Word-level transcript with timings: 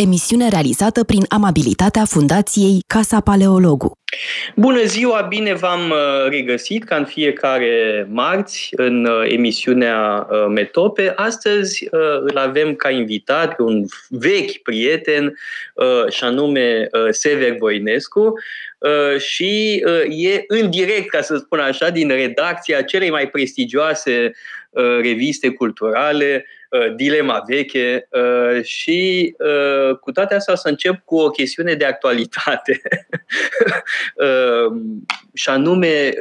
emisiune 0.00 0.48
realizată 0.48 1.04
prin 1.04 1.24
amabilitatea 1.28 2.04
Fundației 2.04 2.82
Casa 2.86 3.20
Paleologu. 3.20 3.92
Bună 4.56 4.82
ziua, 4.82 5.20
bine 5.20 5.54
v-am 5.54 5.90
uh, 5.90 6.28
regăsit 6.28 6.84
ca 6.84 6.96
în 6.96 7.04
fiecare 7.04 8.06
marți 8.10 8.68
în 8.70 9.04
uh, 9.04 9.32
emisiunea 9.32 10.26
uh, 10.30 10.46
Metope. 10.48 11.12
Astăzi 11.16 11.88
îl 12.20 12.36
avem 12.36 12.74
ca 12.74 12.90
invitat 12.90 13.54
pe 13.54 13.62
un 13.62 13.84
vechi 14.08 14.56
prieten 14.62 15.38
și 16.08 16.24
anume 16.24 16.88
Sever 17.10 17.56
Voinescu 17.58 18.32
și 19.18 19.74
e 20.08 20.44
în 20.46 20.70
direct, 20.70 21.08
ca 21.08 21.20
să 21.20 21.36
spun 21.36 21.58
așa, 21.58 21.90
din 21.90 22.08
redacția 22.08 22.82
celei 22.82 23.10
mai 23.10 23.28
prestigioase 23.28 24.32
reviste 25.02 25.48
culturale, 25.48 26.44
Uh, 26.44 26.59
dilema 26.96 27.44
veche 27.46 28.08
uh, 28.10 28.64
și 28.64 29.34
uh, 29.38 29.96
cu 29.96 30.12
toate 30.12 30.34
astea 30.34 30.54
o 30.54 30.56
să 30.56 30.68
încep 30.68 31.04
cu 31.04 31.16
o 31.16 31.30
chestiune 31.30 31.74
de 31.74 31.84
actualitate 31.84 32.80
și 35.34 35.48
anume 35.48 36.12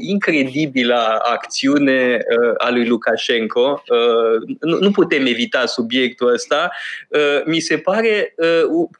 incredibila 0.00 1.14
acțiune 1.14 2.18
a 2.58 2.70
lui 2.70 2.86
Lukashenko. 2.86 3.82
Nu 4.60 4.90
putem 4.90 5.26
evita 5.26 5.66
subiectul 5.66 6.32
ăsta. 6.32 6.70
Mi 7.44 7.60
se 7.60 7.78
pare 7.78 8.34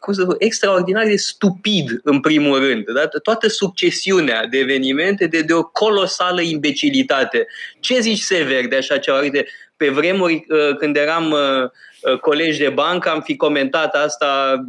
cum 0.00 0.12
să 0.12 0.22
spun, 0.22 0.34
extraordinar 0.38 1.06
de 1.06 1.16
stupid 1.16 2.00
în 2.02 2.20
primul 2.20 2.58
rând. 2.58 2.84
Da? 2.84 3.08
Toată 3.22 3.48
succesiunea 3.48 4.47
de 4.47 4.58
evenimente 4.58 5.27
de, 5.27 5.41
de 5.41 5.52
o 5.52 5.62
colosală 5.62 6.41
imbecilitate. 6.41 7.47
Ce 7.80 8.00
zici, 8.00 8.20
Sever, 8.20 8.66
de 8.66 8.77
așa 8.77 8.98
ceva? 8.98 9.20
Uite, 9.20 9.47
pe 9.76 9.88
vremuri, 9.88 10.46
uh, 10.48 10.76
când 10.76 10.96
eram 10.96 11.30
uh, 11.30 11.62
uh, 12.10 12.18
colegi 12.18 12.58
de 12.58 12.68
bancă, 12.68 13.10
am 13.10 13.20
fi 13.20 13.36
comentat 13.36 13.94
asta 13.94 14.64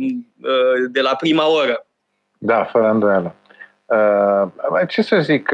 de 0.90 1.02
la 1.02 1.16
prima 1.16 1.50
oră. 1.50 1.86
Da, 2.38 2.64
fără 2.64 2.90
îndoială. 2.90 3.36
Ce 4.88 5.02
să 5.02 5.18
zic, 5.20 5.50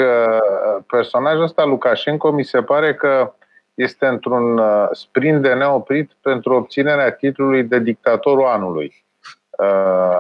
personajul 0.88 1.44
ăsta, 1.44 1.66
Lukashenko, 1.66 2.32
mi 2.32 2.44
se 2.44 2.62
pare 2.62 2.96
că 2.96 3.34
este 3.74 4.06
într-un 4.06 4.62
sprint 4.92 5.42
de 5.42 5.54
neoprit 5.54 6.12
pentru 6.22 6.54
obținerea 6.54 7.12
titlului 7.12 7.64
de 7.64 7.80
dictatorul 7.80 8.46
anului. 8.46 9.06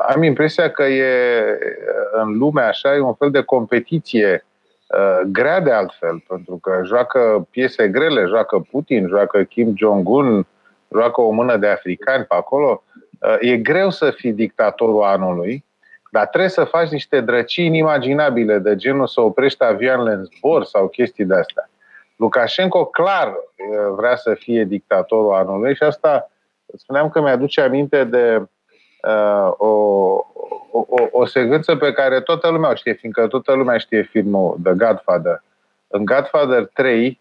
Am 0.08 0.24
impresia 0.24 0.72
că 0.72 0.84
e 0.84 1.44
în 2.12 2.38
lume 2.38 2.62
așa, 2.62 2.96
e 2.96 3.00
un 3.00 3.14
fel 3.14 3.32
de 3.32 3.42
competiție 3.42 4.44
Uh, 4.44 4.53
grea 5.26 5.60
de 5.60 5.72
altfel, 5.72 6.24
pentru 6.28 6.58
că 6.58 6.82
joacă 6.84 7.48
piese 7.50 7.88
grele, 7.88 8.26
joacă 8.26 8.66
Putin, 8.72 9.08
joacă 9.08 9.44
Kim 9.44 9.74
Jong-un, 9.78 10.46
joacă 10.94 11.22
o 11.22 11.32
mână 11.32 11.58
de 11.58 11.68
africani 11.68 12.26
pe 12.26 12.36
acolo. 12.36 12.84
Uh, 13.20 13.36
e 13.40 13.58
greu 13.58 13.90
să 13.90 14.12
fii 14.12 14.34
dictatorul 14.34 15.04
anului, 15.04 15.66
dar 16.12 16.28
trebuie 16.28 16.50
să 16.50 16.64
faci 16.64 16.90
niște 16.90 17.22
drăcii 17.22 17.66
inimaginabile, 17.66 18.58
de 18.58 18.76
genul 18.76 19.08
să 19.08 19.22
oprești 19.22 19.64
avioanele 19.64 20.12
în 20.12 20.24
zbor 20.24 20.64
sau 20.64 20.88
chestii 20.88 21.26
de 21.26 21.36
astea. 21.36 21.70
Lukashenko 22.16 22.86
clar 22.86 23.28
uh, 23.28 23.94
vrea 23.96 24.16
să 24.16 24.34
fie 24.34 24.64
dictatorul 24.64 25.34
anului 25.34 25.76
și 25.76 25.84
asta 25.84 26.32
spuneam 26.78 27.10
că 27.10 27.22
mi-aduce 27.22 27.62
aminte 27.62 28.04
de 28.04 28.38
uh, 29.08 29.52
o, 29.58 29.70
o, 30.74 31.08
o 31.12 31.26
secvență 31.26 31.76
pe 31.76 31.92
care 31.92 32.20
toată 32.22 32.50
lumea 32.50 32.70
o 32.70 32.76
știe, 32.76 32.94
fiindcă 32.94 33.28
toată 33.28 33.54
lumea 33.54 33.78
știe 33.78 34.02
filmul 34.02 34.58
The 34.64 34.74
Godfather. 34.74 35.44
În 35.88 36.06
Godfather 36.06 36.70
3, 36.74 37.20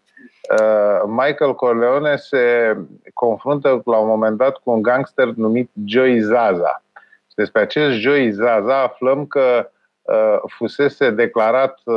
uh, 0.59 1.01
Michael 1.07 1.55
Corleone 1.55 2.15
se 2.15 2.75
confruntă 3.13 3.81
la 3.85 3.97
un 3.97 4.07
moment 4.07 4.37
dat 4.37 4.57
cu 4.57 4.71
un 4.71 4.81
gangster 4.81 5.27
numit 5.27 5.69
Joey 5.85 6.19
Zaza. 6.19 6.83
Și 7.27 7.35
despre 7.35 7.61
acest 7.61 7.91
Joey 7.91 8.31
Zaza 8.31 8.81
aflăm 8.81 9.25
că 9.25 9.69
uh, 10.01 10.37
fusese 10.47 11.09
declarat 11.09 11.79
uh, 11.83 11.95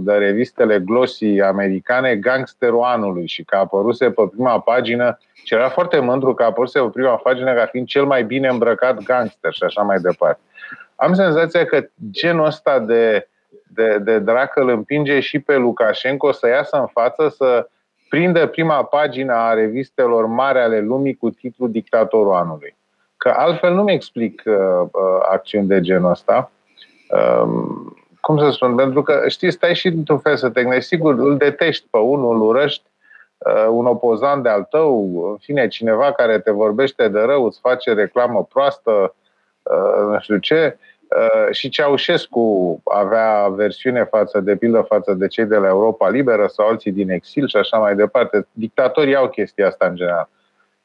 de 0.00 0.12
revistele 0.12 0.78
glossy 0.78 1.40
americane 1.40 2.16
gangsterul 2.16 2.82
anului 2.82 3.26
și 3.26 3.44
că 3.44 3.56
apăruse 3.56 4.10
pe 4.10 4.28
prima 4.30 4.60
pagină 4.60 5.18
și 5.44 5.54
era 5.54 5.68
foarte 5.68 5.98
mândru 5.98 6.34
că 6.34 6.42
apăruse 6.42 6.80
pe 6.80 6.88
prima 6.92 7.16
pagină 7.16 7.54
ca 7.54 7.66
fiind 7.66 7.86
cel 7.86 8.04
mai 8.04 8.24
bine 8.24 8.48
îmbrăcat 8.48 9.02
gangster 9.02 9.52
și 9.52 9.62
așa 9.62 9.82
mai 9.82 9.98
departe 9.98 10.40
am 10.96 11.14
senzația 11.14 11.64
că 11.64 11.86
genul 12.10 12.44
ăsta 12.44 12.78
de, 12.78 13.28
de, 13.74 13.98
de 13.98 14.18
dracă 14.18 14.60
îl 14.60 14.68
împinge 14.68 15.20
și 15.20 15.38
pe 15.38 15.56
Lukashenko 15.56 16.32
să 16.32 16.48
iasă 16.48 16.76
în 16.76 16.86
față, 16.86 17.28
să 17.28 17.68
prindă 18.08 18.46
prima 18.46 18.84
pagină 18.84 19.32
a 19.32 19.52
revistelor 19.52 20.26
mari 20.26 20.58
ale 20.58 20.80
lumii 20.80 21.14
cu 21.14 21.30
titlul 21.30 21.70
Dictatorul 21.70 22.34
anului. 22.34 22.76
Că 23.16 23.34
altfel 23.36 23.74
nu-mi 23.74 23.92
explic 23.92 24.42
uh, 24.46 24.54
uh, 24.80 25.26
acțiuni 25.30 25.66
de 25.66 25.80
genul 25.80 26.10
ăsta. 26.10 26.50
Um, 27.42 27.96
cum 28.20 28.38
să 28.38 28.50
spun? 28.50 28.74
Pentru 28.74 29.02
că, 29.02 29.22
știi, 29.28 29.50
stai 29.50 29.74
și 29.74 29.86
într-un 29.86 30.18
fel 30.18 30.36
să 30.36 30.48
te 30.48 30.60
gândești. 30.60 30.88
Sigur, 30.88 31.14
îl 31.18 31.36
detești 31.36 31.86
pe 31.90 31.98
unul, 31.98 32.34
îl 32.34 32.42
urăști, 32.42 32.84
uh, 33.38 33.66
un 33.70 33.86
opozant 33.86 34.42
de-al 34.42 34.62
tău, 34.62 35.22
în 35.30 35.36
fine, 35.36 35.68
cineva 35.68 36.12
care 36.12 36.38
te 36.38 36.50
vorbește 36.50 37.08
de 37.08 37.20
rău, 37.20 37.44
îți 37.44 37.60
face 37.60 37.92
reclamă 37.92 38.44
proastă, 38.44 38.90
uh, 38.90 39.08
nu 40.10 40.18
știu 40.20 40.36
ce, 40.36 40.76
Uh, 41.16 41.54
și 41.54 41.68
Ceaușescu 41.68 42.80
avea 42.84 43.48
versiune 43.48 44.04
față 44.04 44.40
de 44.40 44.56
pildă 44.56 44.80
față 44.88 45.12
de 45.12 45.26
cei 45.26 45.44
de 45.44 45.56
la 45.56 45.66
Europa 45.66 46.08
Liberă 46.08 46.46
sau 46.46 46.68
alții 46.68 46.92
din 46.92 47.10
exil 47.10 47.48
și 47.48 47.56
așa 47.56 47.78
mai 47.78 47.94
departe. 47.94 48.46
Dictatorii 48.52 49.14
au 49.14 49.28
chestia 49.28 49.66
asta 49.66 49.86
în 49.86 49.94
general. 49.94 50.28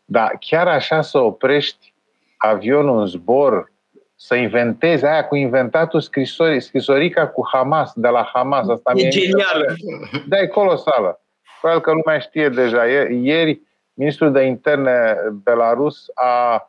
Dar 0.05 0.37
chiar 0.39 0.67
așa 0.67 1.01
să 1.01 1.17
oprești 1.17 1.93
avionul 2.37 2.99
în 2.99 3.05
zbor, 3.05 3.71
să 4.15 4.35
inventezi 4.35 5.05
aia 5.05 5.27
cu 5.27 5.35
inventatul 5.35 6.01
scrisori, 6.01 6.61
scrisorica 6.61 7.27
cu 7.27 7.47
Hamas, 7.51 7.91
de 7.95 8.07
la 8.07 8.29
Hamas. 8.33 8.67
Asta 8.67 8.91
e 8.95 9.07
genială! 9.07 9.65
Da, 10.27 10.39
e 10.39 10.47
colosală. 10.47 11.21
Probabil 11.59 11.83
că 11.83 11.91
lumea 11.91 12.19
știe 12.19 12.49
deja. 12.49 12.85
Ieri, 13.09 13.61
ministrul 13.93 14.31
de 14.31 14.41
interne 14.41 15.15
Belarus 15.43 16.05
a 16.13 16.67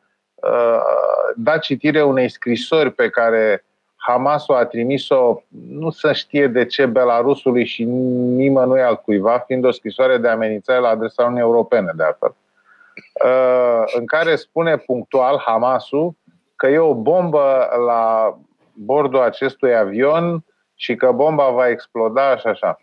dat 1.37 1.61
citire 1.61 2.03
unei 2.03 2.29
scrisori 2.29 2.93
pe 2.93 3.09
care 3.09 3.65
Hamasul 3.97 4.55
a 4.55 4.65
trimis-o, 4.65 5.43
nu 5.69 5.91
să 5.91 6.13
știe 6.13 6.47
de 6.47 6.67
ce 6.67 6.87
Belarusului 6.87 7.65
și 7.65 7.85
nimănui 7.85 8.81
altcuiva, 8.81 9.39
fiind 9.39 9.65
o 9.65 9.71
scrisoare 9.71 10.17
de 10.19 10.29
amenințare 10.29 10.81
la 10.81 10.89
adresa 10.89 11.23
Uniunii 11.23 11.43
Europene, 11.43 11.93
de 11.97 12.05
altfel, 12.05 12.35
în 13.99 14.07
care 14.07 14.37
spune 14.37 14.77
punctual 14.77 15.43
Hamasul 15.47 16.15
că 16.57 16.67
e 16.67 16.79
o 16.79 16.95
bombă 16.95 17.69
la 17.87 18.37
bordul 18.73 19.21
acestui 19.21 19.77
avion 19.77 20.45
și 20.75 20.95
că 20.95 21.13
bomba 21.13 21.49
va 21.49 21.69
exploda 21.69 22.37
și 22.37 22.47
așa. 22.47 22.79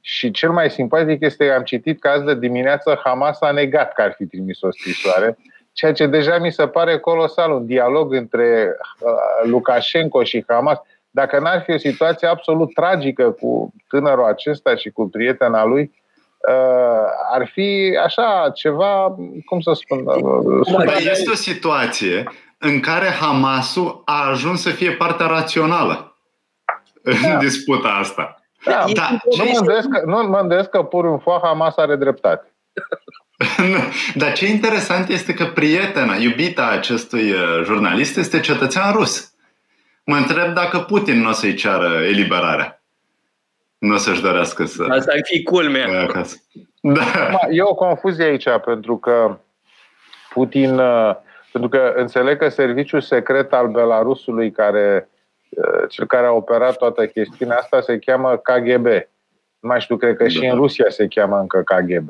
Și 0.00 0.30
cel 0.30 0.50
mai 0.50 0.70
simpatic 0.70 1.20
este 1.20 1.46
că 1.46 1.52
am 1.52 1.62
citit 1.62 2.00
că 2.00 2.08
azi 2.08 2.24
de 2.24 2.34
dimineață 2.34 3.00
Hamas 3.04 3.40
a 3.40 3.50
negat 3.50 3.92
că 3.92 4.02
ar 4.02 4.12
fi 4.12 4.26
trimis 4.26 4.62
o 4.62 4.70
scrisoare 4.70 5.38
ceea 5.74 5.92
ce 5.92 6.06
deja 6.06 6.38
mi 6.38 6.52
se 6.52 6.66
pare 6.66 6.98
colosal, 6.98 7.50
un 7.50 7.66
dialog 7.66 8.12
între 8.14 8.76
uh, 9.00 9.48
Lukashenko 9.50 10.22
și 10.22 10.44
Hamas. 10.48 10.78
Dacă 11.10 11.38
n-ar 11.38 11.62
fi 11.62 11.72
o 11.72 11.76
situație 11.76 12.28
absolut 12.28 12.74
tragică 12.74 13.30
cu 13.30 13.72
tânărul 13.88 14.24
acesta 14.24 14.74
și 14.74 14.90
cu 14.90 15.08
prietena 15.08 15.64
lui, 15.64 16.02
uh, 16.48 17.06
ar 17.32 17.48
fi 17.52 17.98
așa 18.04 18.50
ceva, 18.54 19.16
cum 19.44 19.60
să 19.60 19.72
spun... 19.72 20.06
Uh, 20.06 20.96
este 20.96 21.30
o 21.30 21.34
situație 21.34 22.24
în 22.58 22.80
care 22.80 23.06
Hamasul 23.06 24.02
a 24.04 24.28
ajuns 24.30 24.62
să 24.62 24.70
fie 24.70 24.90
partea 24.90 25.26
rațională 25.26 26.16
da. 27.02 27.32
în 27.32 27.38
disputa 27.38 27.88
asta. 27.88 28.38
Da, 28.64 28.84
da. 28.94 29.08
Nu, 29.36 29.44
mă 29.44 29.58
îndoiesc 29.58 29.88
că, 29.88 30.02
nu 30.06 30.22
mă 30.28 30.38
îndoiesc 30.38 30.68
că 30.68 30.82
pur 30.82 31.04
în 31.04 31.18
foa 31.18 31.40
Hamas 31.42 31.76
are 31.76 31.96
dreptate. 31.96 32.54
Dar 34.20 34.32
ce 34.32 34.46
interesant 34.46 35.08
este 35.08 35.34
că 35.34 35.44
prietena, 35.44 36.14
iubita 36.14 36.66
acestui 36.66 37.30
uh, 37.30 37.62
jurnalist 37.64 38.16
este 38.16 38.40
cetățean 38.40 38.92
rus. 38.92 39.34
Mă 40.04 40.16
întreb 40.16 40.54
dacă 40.54 40.78
Putin 40.78 41.20
nu 41.20 41.28
o 41.28 41.32
să-i 41.32 41.54
ceară 41.54 42.02
eliberarea. 42.02 42.82
Nu 43.78 43.94
o 43.94 43.96
să-și 43.96 44.22
dorească 44.22 44.64
să... 44.64 44.86
Asta 44.88 45.12
ar 45.12 45.20
fi 45.22 45.42
culmea. 45.42 45.86
Da. 46.80 47.38
E 47.50 47.62
o 47.62 47.74
confuzie 47.74 48.24
aici, 48.24 48.48
pentru 48.64 48.96
că 48.96 49.38
Putin... 50.28 50.78
Uh, 50.78 51.14
pentru 51.52 51.78
că 51.78 51.92
înțeleg 51.96 52.38
că 52.38 52.48
serviciul 52.48 53.00
secret 53.00 53.52
al 53.52 53.68
Belarusului, 53.68 54.50
care, 54.50 55.08
uh, 55.48 55.88
cel 55.88 56.06
care 56.06 56.26
a 56.26 56.32
operat 56.32 56.76
toată 56.76 57.06
chestiunea 57.06 57.56
asta, 57.56 57.80
se 57.80 57.98
cheamă 57.98 58.36
KGB. 58.36 58.86
Nu 59.58 59.68
mai 59.68 59.80
știu, 59.80 59.96
cred 59.96 60.16
că 60.16 60.22
da. 60.22 60.28
și 60.28 60.44
în 60.44 60.54
Rusia 60.54 60.84
se 60.88 61.06
cheamă 61.06 61.38
încă 61.38 61.62
KGB. 61.64 62.08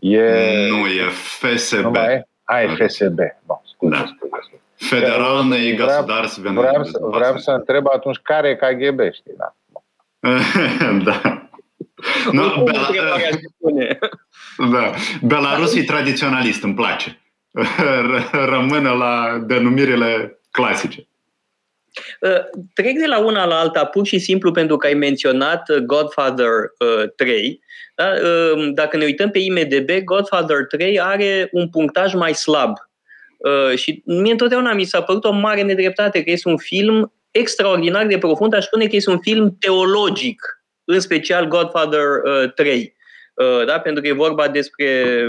E... 0.00 0.18
Nu, 0.68 0.86
e 0.86 1.08
FSB. 1.10 1.82
Nu 1.82 1.94
e? 1.94 2.26
A, 2.44 2.62
e 2.62 2.66
da. 2.66 2.74
FSB. 2.74 3.18
Bon, 3.46 3.60
scuze, 3.64 3.96
da. 3.96 4.14
scuze. 4.16 4.60
Federal 4.74 5.44
ne 5.44 5.56
vreau, 5.76 6.02
vreau, 6.52 6.84
să, 6.84 6.98
vreau 7.02 7.36
să 7.36 7.50
întreb 7.50 7.86
atunci 7.88 8.18
care 8.22 8.48
e 8.48 8.54
KGB, 8.54 9.00
știi, 9.12 9.34
da. 9.36 9.54
da. 11.10 11.48
No, 12.32 12.62
Bela... 12.62 12.88
da. 14.72 14.92
Belarus 15.22 15.74
e 15.74 15.82
tradiționalist, 15.82 16.62
îmi 16.62 16.74
place. 16.74 17.20
Rămâne 18.54 18.88
la 18.88 19.38
denumirile 19.46 20.40
clasice. 20.50 21.08
Uh, 22.20 22.62
trec 22.74 22.98
de 22.98 23.06
la 23.06 23.18
una 23.18 23.44
la 23.44 23.58
alta 23.58 23.84
pur 23.84 24.06
și 24.06 24.18
simplu 24.18 24.50
pentru 24.50 24.76
că 24.76 24.86
ai 24.86 24.94
menționat 24.94 25.68
uh, 25.68 25.76
Godfather 25.76 26.50
3. 27.16 27.38
Uh, 27.38 27.54
da? 27.94 28.12
Dacă 28.72 28.96
ne 28.96 29.04
uităm 29.04 29.30
pe 29.30 29.38
IMDB, 29.38 29.90
Godfather 30.04 30.66
3 30.68 31.00
are 31.00 31.48
un 31.52 31.68
punctaj 31.68 32.14
mai 32.14 32.34
slab. 32.34 32.76
Și 33.74 34.02
mie 34.04 34.30
întotdeauna 34.30 34.72
mi 34.72 34.84
s-a 34.84 35.02
părut 35.02 35.24
o 35.24 35.32
mare 35.32 35.62
nedreptate 35.62 36.22
că 36.22 36.30
este 36.30 36.48
un 36.48 36.56
film 36.56 37.12
extraordinar 37.30 38.06
de 38.06 38.18
profund. 38.18 38.54
Aș 38.54 38.64
spune 38.64 38.86
că 38.86 38.96
este 38.96 39.10
un 39.10 39.20
film 39.20 39.56
teologic, 39.60 40.64
în 40.84 41.00
special 41.00 41.48
Godfather 41.48 42.02
3. 42.54 42.93
Uh, 43.34 43.66
da? 43.66 43.78
pentru 43.78 44.02
că 44.02 44.08
e 44.08 44.12
vorba 44.12 44.48
despre 44.48 44.86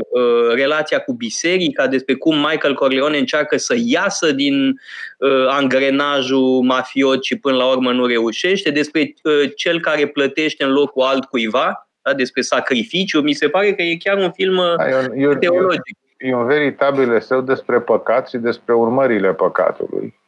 uh, 0.09 0.53
relația 0.53 0.99
cu 0.99 1.13
biserica, 1.13 1.87
despre 1.87 2.13
cum 2.13 2.35
Michael 2.35 2.73
Corleone 2.73 3.17
încearcă 3.17 3.57
să 3.57 3.75
iasă 3.77 4.31
din 4.31 4.79
uh, 5.17 5.47
angrenajul 5.47 6.61
mafiot 6.61 7.23
și 7.23 7.39
până 7.39 7.55
la 7.55 7.69
urmă 7.69 7.91
nu 7.91 8.05
reușește, 8.05 8.69
despre 8.71 9.13
uh, 9.23 9.51
cel 9.55 9.79
care 9.79 10.07
plătește 10.07 10.63
în 10.63 10.71
locul 10.71 11.03
altcuiva, 11.03 11.87
da? 12.01 12.13
despre 12.13 12.41
sacrificiu. 12.41 13.21
Mi 13.21 13.33
se 13.33 13.49
pare 13.49 13.73
că 13.73 13.81
e 13.81 13.97
chiar 13.97 14.17
un 14.17 14.31
film 14.31 14.57
uh, 14.57 15.07
eu, 15.15 15.33
teologic. 15.33 15.97
E, 16.17 16.27
e 16.27 16.35
un 16.35 16.45
veritabil 16.45 17.13
eseu 17.13 17.41
despre 17.41 17.79
păcat 17.79 18.29
și 18.29 18.37
despre 18.37 18.73
urmările 18.73 19.33
păcatului. 19.33 20.19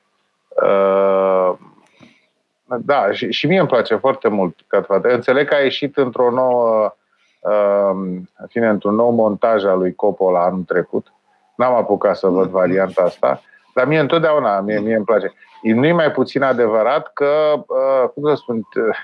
Uh, 0.63 1.53
da, 2.79 3.11
și, 3.11 3.31
și 3.31 3.47
mie 3.47 3.59
îmi 3.59 3.67
place 3.67 3.95
foarte 3.95 4.27
mult 4.27 4.55
Înțeleg 5.01 5.47
că 5.47 5.55
a 5.55 5.59
ieșit 5.59 5.97
într-o 5.97 6.31
nouă 6.31 6.95
în 7.91 8.47
fine, 8.47 8.67
într-un 8.67 8.95
nou 8.95 9.09
montaj 9.09 9.63
al 9.63 9.77
lui 9.77 9.95
Coppola 9.95 10.43
anul 10.43 10.63
trecut. 10.67 11.13
N-am 11.55 11.73
apucat 11.73 12.17
să 12.17 12.27
văd 12.27 12.49
varianta 12.49 13.01
asta, 13.01 13.41
dar 13.73 13.85
mie 13.85 13.99
întotdeauna, 13.99 14.59
mie, 14.59 14.79
mie 14.79 14.95
îmi 14.95 15.05
place. 15.05 15.33
Nu 15.61 15.85
e 15.85 15.91
mai 15.91 16.11
puțin 16.11 16.41
adevărat 16.41 17.13
că, 17.13 17.53
uh, 17.53 18.09
cum 18.13 18.29
să 18.29 18.35
spun, 18.35 18.55
uh, 18.57 18.95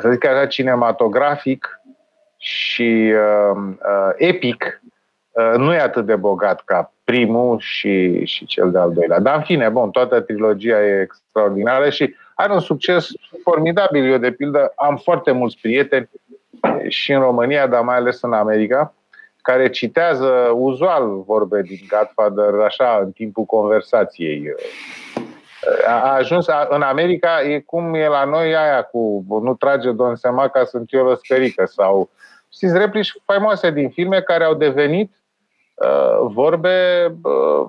să 0.00 0.10
zic 0.10 0.26
așa, 0.26 0.46
cinematografic 0.46 1.80
și 2.36 3.12
uh, 3.14 3.56
uh, 3.56 4.10
epic, 4.16 4.82
uh, 5.30 5.52
nu 5.56 5.72
e 5.72 5.80
atât 5.80 6.06
de 6.06 6.16
bogat 6.16 6.62
ca 6.64 6.92
primul 7.04 7.58
și, 7.58 8.24
și 8.24 8.46
cel 8.46 8.70
de-al 8.70 8.92
doilea. 8.92 9.20
Dar, 9.20 9.36
în 9.36 9.42
fine, 9.42 9.68
bun, 9.68 9.90
toată 9.90 10.20
trilogia 10.20 10.84
e 10.84 11.00
extraordinară 11.00 11.90
și 11.90 12.14
are 12.34 12.52
un 12.52 12.60
succes 12.60 13.08
formidabil. 13.42 14.12
Eu, 14.12 14.18
de 14.18 14.30
pildă, 14.30 14.72
am 14.76 14.96
foarte 14.96 15.32
mulți 15.32 15.58
prieteni 15.60 16.08
și 16.88 17.12
în 17.12 17.20
România, 17.20 17.66
dar 17.66 17.82
mai 17.82 17.96
ales 17.96 18.22
în 18.22 18.32
America, 18.32 18.94
care 19.42 19.70
citează 19.70 20.50
uzual 20.54 21.22
vorbe 21.26 21.62
din 21.62 21.78
Godfather 21.88 22.60
așa 22.60 23.00
în 23.04 23.10
timpul 23.10 23.44
conversației. 23.44 24.54
A 25.86 26.14
ajuns 26.14 26.46
în 26.68 26.82
America, 26.82 27.42
e 27.42 27.60
cum 27.60 27.94
e 27.94 28.08
la 28.08 28.24
noi 28.24 28.56
aia 28.56 28.82
cu 28.82 29.24
nu 29.42 29.54
trage 29.54 29.92
Don 29.92 30.16
Sema 30.16 30.48
ca 30.48 30.64
sunt 30.64 30.92
eu 30.92 31.08
răscărică 31.08 31.64
sau 31.64 32.10
știți, 32.52 32.78
replici 32.78 33.14
faimoase 33.24 33.70
din 33.70 33.90
filme 33.90 34.20
care 34.20 34.44
au 34.44 34.54
devenit 34.54 35.12
uh, 35.74 36.30
vorbe, 36.32 37.06
uh, 37.22 37.66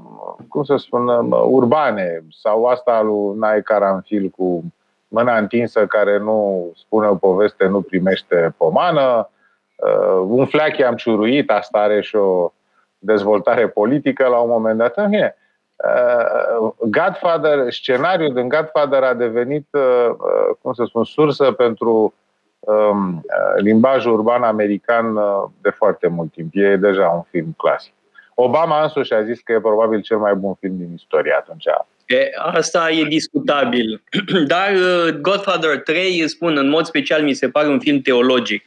cum 0.47 0.63
să 0.63 0.75
spun, 0.77 1.07
uh, 1.07 1.43
urbane 1.45 2.23
sau 2.41 2.65
asta 2.65 3.01
lui 3.01 3.37
Nai 3.37 3.61
Caranfil 3.61 4.29
cu 4.29 4.63
mâna 5.07 5.37
întinsă 5.37 5.85
care 5.85 6.17
nu 6.17 6.71
spune 6.75 7.07
o 7.07 7.15
poveste 7.15 7.65
nu 7.65 7.81
primește 7.81 8.53
pomană, 8.57 9.29
uh, 9.75 10.25
un 10.27 10.45
fleac 10.45 10.77
i-am 10.77 10.95
ciuruit, 10.95 11.51
asta 11.51 11.79
are 11.79 12.01
și 12.01 12.15
o 12.15 12.51
dezvoltare 12.99 13.67
politică 13.67 14.27
la 14.27 14.37
un 14.37 14.49
moment 14.49 14.77
dat. 14.77 14.97
În 14.97 15.09
fine, 15.09 15.35
uh, 15.75 16.71
Godfather, 16.79 17.71
scenariul 17.71 18.33
din 18.33 18.49
Godfather 18.49 19.03
a 19.03 19.13
devenit, 19.13 19.67
uh, 19.71 20.15
cum 20.61 20.73
să 20.73 20.83
spun, 20.87 21.03
sursă 21.03 21.51
pentru 21.51 22.13
um, 22.59 23.25
limbajul 23.55 24.13
urban 24.13 24.43
american 24.43 25.19
de 25.61 25.69
foarte 25.69 26.07
mult 26.07 26.31
timp. 26.31 26.51
E 26.53 26.75
deja 26.75 27.07
un 27.07 27.21
film 27.21 27.53
clasic. 27.57 27.93
Obama 28.35 28.81
însuși 28.81 29.13
a 29.13 29.23
zis 29.23 29.41
că 29.41 29.51
e 29.51 29.59
probabil 29.59 30.01
cel 30.01 30.17
mai 30.17 30.35
bun 30.35 30.53
film 30.53 30.77
din 30.77 30.93
istorie 30.93 31.33
atunci. 31.33 31.65
E, 32.07 32.29
asta 32.35 32.91
e 32.91 33.03
discutabil. 33.03 34.01
Dar 34.47 34.73
uh, 34.73 35.13
Godfather 35.21 35.77
3, 35.79 36.27
spun, 36.27 36.57
în 36.57 36.69
mod 36.69 36.85
special, 36.85 37.21
mi 37.21 37.33
se 37.33 37.49
pare 37.49 37.67
un 37.67 37.79
film 37.79 38.01
teologic. 38.01 38.63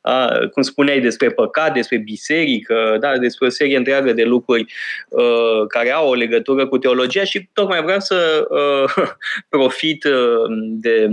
A, 0.00 0.38
cum 0.52 0.62
spuneai, 0.62 1.00
despre 1.00 1.30
păcat, 1.30 1.72
despre 1.72 1.96
biserică, 1.96 2.96
da, 3.00 3.18
despre 3.18 3.46
o 3.46 3.50
serie 3.50 3.76
întreagă 3.76 4.12
de 4.12 4.24
lucruri 4.24 4.72
uh, 5.08 5.66
care 5.68 5.90
au 5.92 6.08
o 6.08 6.14
legătură 6.14 6.66
cu 6.66 6.78
teologia 6.78 7.24
și 7.24 7.48
tocmai 7.52 7.82
vreau 7.82 8.00
să 8.00 8.46
uh, 8.48 9.08
profit 9.48 10.04
uh, 10.04 10.44
de, 10.58 11.08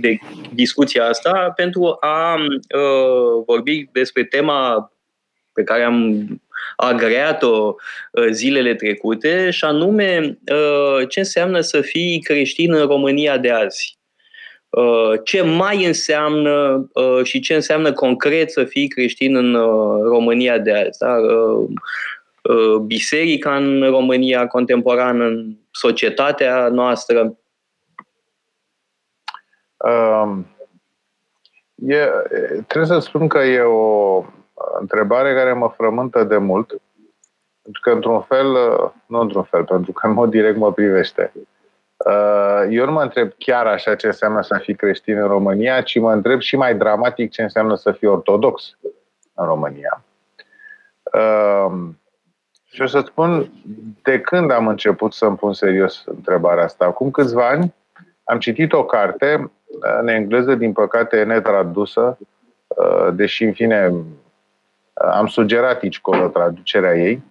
de 0.00 0.18
discuția 0.52 1.06
asta 1.06 1.52
pentru 1.56 1.96
a 2.00 2.34
uh, 2.34 3.44
vorbi 3.46 3.88
despre 3.92 4.24
tema 4.24 4.92
pe 5.54 5.62
care 5.62 5.82
am 5.82 6.28
agreat-o 6.76 7.74
uh, 8.10 8.26
zilele 8.30 8.74
trecute, 8.74 9.50
și 9.50 9.64
anume 9.64 10.38
uh, 10.52 11.08
ce 11.08 11.18
înseamnă 11.18 11.60
să 11.60 11.80
fii 11.80 12.20
creștin 12.20 12.74
în 12.74 12.86
România 12.86 13.38
de 13.38 13.50
azi. 13.50 13.98
Uh, 14.68 15.20
ce 15.24 15.42
mai 15.42 15.84
înseamnă 15.84 16.86
și 17.22 17.40
ce 17.40 17.54
înseamnă 17.54 17.92
concret 17.92 18.50
să 18.50 18.64
fii 18.64 18.88
creștin 18.88 19.36
în 19.36 19.54
România 20.02 20.58
de 20.58 20.72
azi. 20.72 20.98
Da? 20.98 21.16
Biserica 22.86 23.56
în 23.56 23.82
România 23.82 24.46
contemporană, 24.46 25.24
în 25.24 25.56
societatea 25.70 26.68
noastră. 26.68 27.38
Um, 29.76 30.46
e, 31.74 32.06
trebuie 32.66 32.86
să 32.86 32.98
spun 32.98 33.28
că 33.28 33.38
e 33.38 33.60
o 33.60 34.24
întrebare 34.80 35.34
care 35.34 35.52
mă 35.52 35.68
frământă 35.68 36.24
de 36.24 36.36
mult, 36.36 36.66
pentru 37.62 37.80
că 37.82 37.90
într-un 37.90 38.20
fel, 38.20 38.46
nu 39.06 39.20
într-un 39.20 39.42
fel, 39.42 39.64
pentru 39.64 39.92
că 39.92 40.06
în 40.06 40.12
mod 40.12 40.30
direct 40.30 40.56
mă 40.56 40.72
privește. 40.72 41.32
Uh, 41.96 42.66
eu 42.70 42.84
nu 42.84 42.92
mă 42.92 43.02
întreb 43.02 43.32
chiar 43.38 43.66
așa 43.66 43.94
ce 43.94 44.06
înseamnă 44.06 44.42
să 44.42 44.58
fii 44.62 44.74
creștin 44.74 45.18
în 45.18 45.26
România, 45.26 45.80
ci 45.80 45.98
mă 45.98 46.12
întreb 46.12 46.40
și 46.40 46.56
mai 46.56 46.74
dramatic 46.74 47.30
ce 47.30 47.42
înseamnă 47.42 47.74
să 47.74 47.92
fii 47.92 48.08
ortodox 48.08 48.78
în 49.34 49.46
România. 49.46 50.04
Uh, 51.12 51.72
și 52.64 52.82
o 52.82 52.86
să 52.86 53.02
spun 53.06 53.52
de 54.02 54.20
când 54.20 54.50
am 54.50 54.66
început 54.66 55.12
să-mi 55.12 55.36
pun 55.36 55.52
serios 55.52 56.04
întrebarea 56.06 56.64
asta. 56.64 56.84
Acum 56.84 57.10
câțiva 57.10 57.48
ani 57.48 57.74
am 58.24 58.38
citit 58.38 58.72
o 58.72 58.84
carte 58.84 59.50
în 60.00 60.08
engleză, 60.08 60.54
din 60.54 60.72
păcate 60.72 61.22
netradusă, 61.22 62.18
uh, 62.66 63.08
deși 63.12 63.44
în 63.44 63.52
fine 63.52 63.92
am 64.94 65.26
sugerat 65.26 65.82
aici 65.82 66.00
colo 66.00 66.28
traducerea 66.28 66.96
ei. 66.96 67.22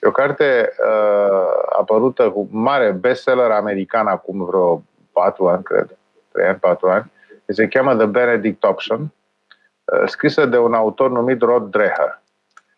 E 0.00 0.06
o 0.06 0.10
carte 0.10 0.72
uh, 0.86 1.76
apărută 1.78 2.30
cu 2.30 2.48
mare 2.50 2.90
bestseller 2.90 3.50
american 3.50 4.06
acum 4.06 4.44
vreo 4.44 4.82
patru 5.12 5.48
ani, 5.48 5.62
cred, 5.62 5.98
trei 6.32 6.46
ani, 6.46 6.58
patru 6.58 6.88
ani. 6.88 7.12
Se 7.46 7.68
cheamă 7.68 7.96
The 7.96 8.06
Benedict 8.06 8.64
Option, 8.64 9.00
uh, 9.00 10.02
scrisă 10.06 10.46
de 10.46 10.58
un 10.58 10.74
autor 10.74 11.10
numit 11.10 11.42
Rod 11.42 11.70
Dreher. 11.70 12.22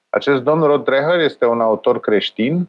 Acest 0.08 0.42
domn 0.42 0.62
Rod 0.62 0.84
Dreher 0.84 1.18
este 1.18 1.46
un 1.46 1.60
autor 1.60 2.00
creștin 2.00 2.68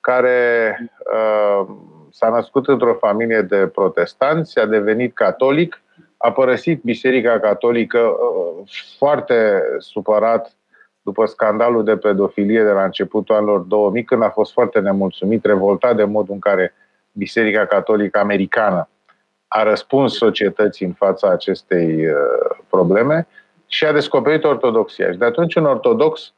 care 0.00 0.78
uh, 1.12 1.66
s-a 2.10 2.28
născut 2.28 2.68
într-o 2.68 2.94
familie 2.94 3.42
de 3.42 3.66
protestanți, 3.66 4.58
a 4.58 4.66
devenit 4.66 5.14
catolic, 5.14 5.82
a 6.16 6.32
părăsit 6.32 6.82
Biserica 6.82 7.40
Catolică 7.40 7.98
uh, 7.98 8.70
foarte 8.98 9.62
supărat 9.78 10.57
după 11.08 11.26
scandalul 11.26 11.84
de 11.84 11.96
pedofilie 11.96 12.62
de 12.62 12.70
la 12.70 12.84
începutul 12.84 13.34
anilor 13.34 13.60
2000, 13.60 14.04
când 14.04 14.22
a 14.22 14.28
fost 14.28 14.52
foarte 14.52 14.80
nemulțumit, 14.80 15.44
revoltat 15.44 15.96
de 15.96 16.04
modul 16.04 16.34
în 16.34 16.40
care 16.40 16.74
Biserica 17.12 17.66
Catolică 17.66 18.18
Americană 18.18 18.88
a 19.48 19.62
răspuns 19.62 20.16
societății 20.16 20.86
în 20.86 20.92
fața 20.92 21.28
acestei 21.28 22.06
uh, 22.06 22.56
probleme 22.70 23.26
și 23.66 23.84
a 23.84 23.92
descoperit 23.92 24.44
ortodoxia. 24.44 25.12
Și 25.12 25.18
de 25.18 25.24
atunci 25.24 25.54
un 25.54 25.64
ortodox 25.64 26.32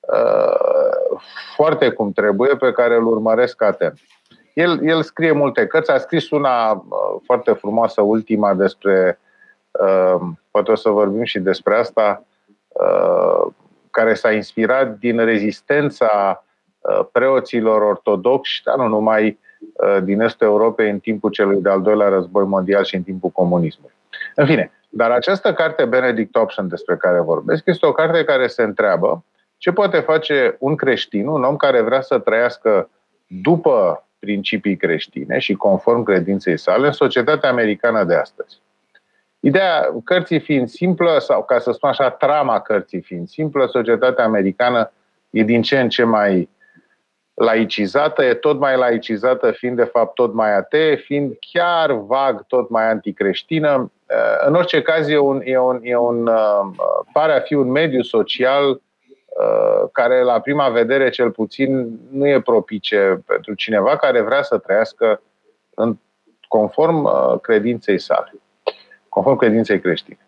uh, 0.00 1.20
foarte 1.54 1.90
cum 1.90 2.12
trebuie, 2.12 2.56
pe 2.56 2.72
care 2.72 2.96
îl 2.96 3.06
urmăresc 3.06 3.62
atent. 3.62 3.98
El, 4.54 4.80
el 4.88 5.02
scrie 5.02 5.32
multe 5.32 5.66
cărți, 5.66 5.90
a 5.90 5.98
scris 5.98 6.30
una 6.30 6.70
uh, 6.72 7.20
foarte 7.24 7.52
frumoasă, 7.52 8.00
ultima, 8.00 8.54
despre, 8.54 9.18
poate 10.50 10.70
o 10.70 10.74
să 10.74 10.88
vorbim 10.88 11.22
și 11.22 11.38
despre 11.38 11.76
asta, 11.76 12.26
care 13.96 14.14
s-a 14.14 14.32
inspirat 14.32 14.98
din 14.98 15.24
rezistența 15.24 16.44
uh, 16.78 17.06
preoților 17.12 17.82
ortodoxi, 17.82 18.62
dar 18.64 18.76
nu 18.76 18.86
numai 18.86 19.38
uh, 19.58 20.02
din 20.02 20.20
estul 20.20 20.46
Europei 20.46 20.90
în 20.90 20.98
timpul 20.98 21.30
celui 21.30 21.60
de-al 21.60 21.82
doilea 21.82 22.08
război 22.08 22.44
mondial 22.44 22.84
și 22.84 22.94
în 22.94 23.02
timpul 23.02 23.30
comunismului. 23.30 23.94
În 24.34 24.46
fine, 24.46 24.70
dar 24.88 25.10
această 25.10 25.52
carte 25.52 25.84
Benedict 25.84 26.36
Option 26.36 26.68
despre 26.68 26.96
care 26.96 27.20
vorbesc 27.20 27.62
este 27.66 27.86
o 27.86 27.92
carte 27.92 28.24
care 28.24 28.46
se 28.46 28.62
întreabă 28.62 29.24
ce 29.56 29.72
poate 29.72 29.98
face 29.98 30.56
un 30.58 30.76
creștin, 30.76 31.26
un 31.26 31.44
om 31.44 31.56
care 31.56 31.80
vrea 31.80 32.00
să 32.00 32.18
trăiască 32.18 32.90
după 33.26 34.06
principii 34.18 34.76
creștine 34.76 35.38
și 35.38 35.54
conform 35.54 36.02
credinței 36.02 36.58
sale 36.58 36.86
în 36.86 36.92
societatea 36.92 37.50
americană 37.50 38.04
de 38.04 38.14
astăzi. 38.14 38.60
Ideea 39.46 39.94
cărții 40.04 40.40
fiind 40.40 40.68
simplă, 40.68 41.18
sau 41.18 41.44
ca 41.44 41.58
să 41.58 41.72
spun 41.72 41.88
așa, 41.88 42.10
trama 42.10 42.60
cărții 42.60 43.00
fiind 43.00 43.28
simplă, 43.28 43.66
societatea 43.66 44.24
americană 44.24 44.92
e 45.30 45.42
din 45.42 45.62
ce 45.62 45.80
în 45.80 45.88
ce 45.88 46.04
mai 46.04 46.48
laicizată, 47.34 48.24
e 48.24 48.34
tot 48.34 48.58
mai 48.58 48.76
laicizată, 48.76 49.50
fiind 49.50 49.76
de 49.76 49.84
fapt 49.84 50.14
tot 50.14 50.32
mai 50.32 50.56
atee, 50.56 50.94
fiind 50.94 51.36
chiar 51.40 51.92
vag 51.92 52.46
tot 52.46 52.70
mai 52.70 52.90
anticreștină. 52.90 53.92
În 54.46 54.54
orice 54.54 54.82
caz, 54.82 55.08
e 55.08 55.18
un, 55.18 55.40
e 55.44 55.58
un, 55.58 55.80
e 55.82 55.96
un, 55.96 56.30
pare 57.12 57.32
a 57.32 57.40
fi 57.40 57.54
un 57.54 57.70
mediu 57.70 58.02
social 58.02 58.80
care 59.92 60.22
la 60.22 60.40
prima 60.40 60.68
vedere 60.68 61.08
cel 61.08 61.30
puțin 61.30 61.98
nu 62.10 62.28
e 62.28 62.40
propice 62.40 63.22
pentru 63.26 63.54
cineva 63.54 63.96
care 63.96 64.20
vrea 64.20 64.42
să 64.42 64.58
trăiască 64.58 65.22
în 65.74 65.96
conform 66.48 67.10
credinței 67.40 67.98
sale, 67.98 68.32
conform 69.16 69.36
credinței 69.36 69.80
creștine. 69.80 70.18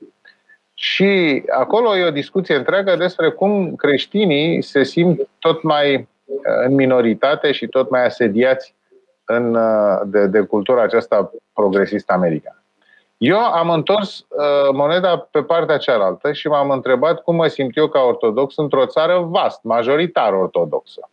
Și 0.75 1.43
acolo 1.49 1.97
e 1.97 2.07
o 2.07 2.11
discuție 2.11 2.55
întreagă 2.55 2.97
despre 2.97 3.31
cum 3.31 3.75
creștinii 3.75 4.63
se 4.63 4.83
simt 4.83 5.29
tot 5.39 5.63
mai 5.63 6.09
în 6.67 6.75
minoritate 6.75 7.53
și 7.53 7.67
tot 7.67 7.91
mai 7.91 8.05
asediați 8.05 8.75
în, 9.25 9.59
de, 10.05 10.27
de 10.27 10.41
cultura 10.41 10.83
aceasta 10.83 11.31
progresistă 11.53 12.13
americană. 12.13 12.63
Eu 13.17 13.39
am 13.39 13.71
întors 13.71 14.19
uh, 14.19 14.73
moneda 14.73 15.29
pe 15.31 15.43
partea 15.43 15.77
cealaltă 15.77 16.33
și 16.33 16.49
m-am 16.49 16.71
întrebat 16.71 17.23
cum 17.23 17.35
mă 17.35 17.47
simt 17.47 17.77
eu 17.77 17.89
ca 17.89 18.01
ortodox 18.01 18.57
într-o 18.57 18.87
țară 18.87 19.19
vast, 19.19 19.63
majoritar 19.63 20.33
ortodoxă. 20.33 21.11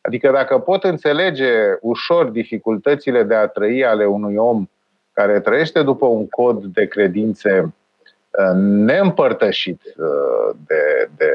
Adică 0.00 0.30
dacă 0.30 0.58
pot 0.58 0.84
înțelege 0.84 1.52
ușor 1.80 2.24
dificultățile 2.24 3.22
de 3.22 3.34
a 3.34 3.46
trăi 3.46 3.84
ale 3.84 4.04
unui 4.04 4.36
om 4.36 4.68
care 5.14 5.40
trăiește 5.40 5.82
după 5.82 6.06
un 6.06 6.28
cod 6.28 6.64
de 6.64 6.86
credințe 6.86 7.60
uh, 7.60 8.52
neîmpărtășit 8.56 9.80
uh, 9.96 10.56
de, 10.66 11.08
de 11.16 11.30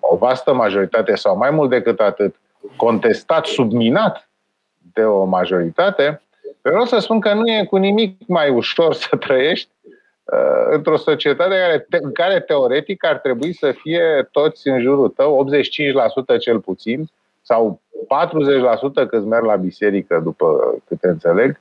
o 0.00 0.16
vastă 0.16 0.52
majoritate 0.54 1.14
sau 1.14 1.36
mai 1.36 1.50
mult 1.50 1.70
decât 1.70 2.00
atât, 2.00 2.34
contestat, 2.76 3.46
subminat 3.46 4.28
de 4.92 5.02
o 5.02 5.24
majoritate, 5.24 6.20
Vreau 6.68 6.84
să 6.84 6.98
spun 6.98 7.20
că 7.20 7.34
nu 7.34 7.48
e 7.48 7.64
cu 7.64 7.76
nimic 7.76 8.26
mai 8.26 8.50
ușor 8.50 8.94
să 8.94 9.16
trăiești 9.16 9.70
uh, 10.24 10.66
într-o 10.70 10.96
societate 10.96 11.54
care, 11.54 11.86
te, 11.90 11.98
în 12.00 12.12
care 12.12 12.40
teoretic 12.40 13.04
ar 13.04 13.18
trebui 13.18 13.52
să 13.52 13.72
fie 13.72 14.28
toți 14.30 14.68
în 14.68 14.80
jurul 14.80 15.08
tău, 15.08 15.48
85% 16.36 16.38
cel 16.40 16.60
puțin, 16.60 17.10
sau 17.42 17.80
40% 19.04 19.08
cât 19.08 19.24
merg 19.24 19.44
la 19.44 19.56
biserică, 19.56 20.20
după 20.24 20.74
câte 20.88 21.08
înțeleg, 21.08 21.60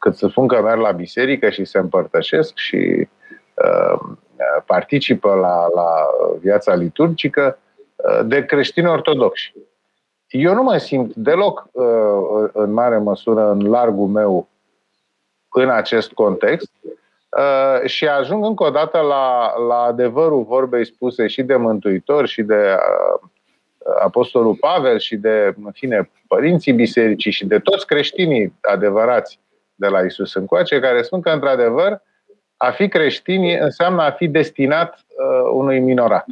cât 0.00 0.16
să 0.16 0.26
spun 0.28 0.46
că 0.46 0.62
merg 0.62 0.80
la 0.80 0.90
biserică 0.90 1.50
și 1.50 1.64
se 1.64 1.78
împărtășesc 1.78 2.56
și 2.56 3.08
uh, 3.54 4.00
participă 4.66 5.34
la, 5.34 5.68
la 5.74 6.06
viața 6.40 6.74
liturgică 6.74 7.58
uh, 7.96 8.20
de 8.26 8.44
creștini 8.44 8.88
ortodoxi. 8.88 9.52
Eu 10.28 10.54
nu 10.54 10.62
mă 10.62 10.76
simt 10.76 11.14
deloc 11.14 11.68
uh, 11.72 12.48
în 12.52 12.72
mare 12.72 12.98
măsură 12.98 13.50
în 13.50 13.70
largul 13.70 14.06
meu 14.06 14.48
în 15.48 15.70
acest 15.70 16.12
context 16.12 16.70
uh, 16.84 17.88
și 17.88 18.08
ajung 18.08 18.44
încă 18.44 18.64
o 18.64 18.70
dată 18.70 18.98
la, 18.98 19.54
la 19.68 19.74
adevărul 19.74 20.42
vorbei 20.42 20.86
spuse 20.86 21.26
și 21.26 21.42
de 21.42 21.56
Mântuitor 21.56 22.26
și 22.26 22.42
de 22.42 22.76
uh, 22.76 23.28
Apostolul 24.02 24.54
Pavel 24.54 24.98
și 24.98 25.16
de, 25.16 25.54
în 25.64 25.70
fine, 25.72 26.10
părinții 26.28 26.72
bisericii 26.72 27.30
și 27.30 27.46
de 27.46 27.58
toți 27.58 27.86
creștinii 27.86 28.54
adevărați 28.60 29.39
de 29.80 29.86
la 29.86 30.00
Isus 30.00 30.34
încoace, 30.34 30.80
care 30.80 31.02
spun 31.02 31.20
că, 31.20 31.30
într-adevăr, 31.30 32.02
a 32.56 32.70
fi 32.70 32.88
creștini 32.88 33.54
înseamnă 33.54 34.02
a 34.02 34.10
fi 34.10 34.28
destinat 34.28 35.04
uh, 35.08 35.50
unui 35.52 35.80
minorat. 35.80 36.26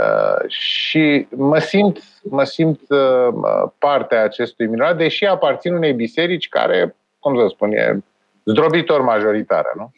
Uh, 0.00 0.50
și 0.50 1.26
mă 1.30 1.58
simt, 1.58 1.98
mă 2.22 2.44
simt 2.44 2.80
uh, 2.88 3.68
partea 3.78 4.22
acestui 4.22 4.66
minunat, 4.66 4.96
deși 4.96 5.24
aparțin 5.24 5.74
unei 5.74 5.92
biserici 5.92 6.48
care, 6.48 6.96
cum 7.18 7.38
să 7.38 7.46
spun, 7.48 7.72
e 7.72 7.98
zdrobitor 8.44 9.00
majoritară, 9.00 9.72
nu? 9.76 9.92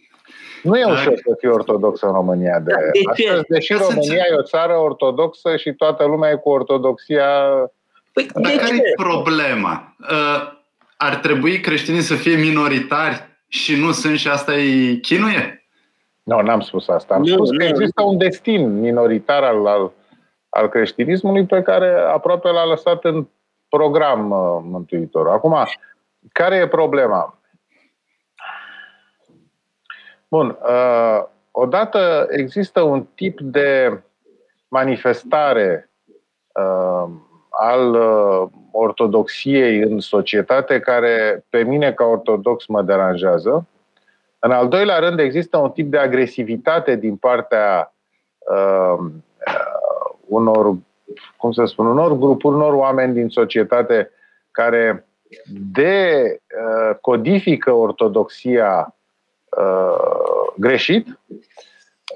Nu 0.62 0.78
e 0.78 0.84
ușor 0.84 1.14
să 1.16 1.34
fii 1.38 1.48
ortodox 1.48 2.00
în 2.00 2.12
România. 2.12 2.58
De, 2.58 2.72
de 2.92 3.22
ce? 3.22 3.28
Astăzi, 3.28 3.48
deși 3.48 3.72
România 3.72 4.24
e 4.30 4.34
o 4.34 4.42
țară 4.42 4.76
ortodoxă 4.76 5.56
și 5.56 5.72
toată 5.72 6.04
lumea 6.04 6.30
e 6.30 6.36
cu 6.36 6.48
ortodoxia... 6.48 7.28
Păi, 8.12 8.26
Dar 8.34 8.52
care 8.52 8.74
e 8.74 8.92
problema? 8.96 9.96
Uh, 10.10 10.53
ar 11.04 11.14
trebui 11.16 11.61
creștinii 11.61 12.00
să 12.00 12.14
fie 12.14 12.37
minoritari 12.37 13.23
și 13.49 13.80
nu 13.80 13.92
sunt 13.92 14.18
și 14.18 14.28
asta 14.28 14.54
e 14.54 14.94
chinuie? 14.94 15.66
Nu, 16.23 16.40
n-am 16.40 16.61
spus 16.61 16.88
asta. 16.88 17.14
Am 17.14 17.23
nu, 17.23 17.34
spus 17.34 17.50
nu, 17.50 17.58
că 17.58 17.64
există 17.64 18.02
un 18.02 18.18
destin 18.18 18.80
minoritar 18.80 19.42
al, 19.42 19.66
al, 19.66 19.92
al 20.49 20.68
creștinismului 20.68 21.46
pe 21.46 21.62
care 21.62 21.94
aproape 21.94 22.49
l-a 22.49 22.64
lăsat 22.64 23.04
în 23.04 23.26
program 23.68 24.30
uh, 24.30 24.61
Mântuitor. 24.62 25.28
Acum, 25.28 25.56
care 26.32 26.56
e 26.56 26.68
problema? 26.68 27.38
Bun. 30.28 30.58
Uh, 30.62 31.25
odată 31.50 32.26
există 32.30 32.80
un 32.80 33.06
tip 33.14 33.40
de 33.40 34.02
manifestare 34.68 35.90
uh, 36.52 37.11
al 37.58 37.94
uh, 37.94 38.42
ortodoxiei 38.70 39.78
în 39.80 40.00
societate 40.00 40.80
care 40.80 41.44
pe 41.49 41.62
mine 41.62 41.92
ca 41.92 42.04
ortodox 42.04 42.66
mă 42.66 42.82
deranjează. 42.82 43.66
În 44.38 44.50
al 44.50 44.68
doilea 44.68 44.99
rând, 44.99 45.18
există 45.18 45.56
un 45.56 45.70
tip 45.70 45.90
de 45.90 45.99
agresivitate 45.99 46.96
din 46.96 47.16
partea 47.16 47.94
uh, 48.38 48.99
uh, 48.99 49.08
unor, 50.26 50.76
cum 51.37 51.52
să 51.52 51.64
spun, 51.64 51.87
unor 51.87 52.18
grupuri, 52.18 52.54
unor 52.54 52.73
oameni 52.73 53.14
din 53.14 53.28
societate 53.28 54.11
care 54.50 55.06
decodifică 55.73 57.70
uh, 57.70 57.78
ortodoxia 57.80 58.94
uh, 59.58 60.52
greșit 60.56 61.06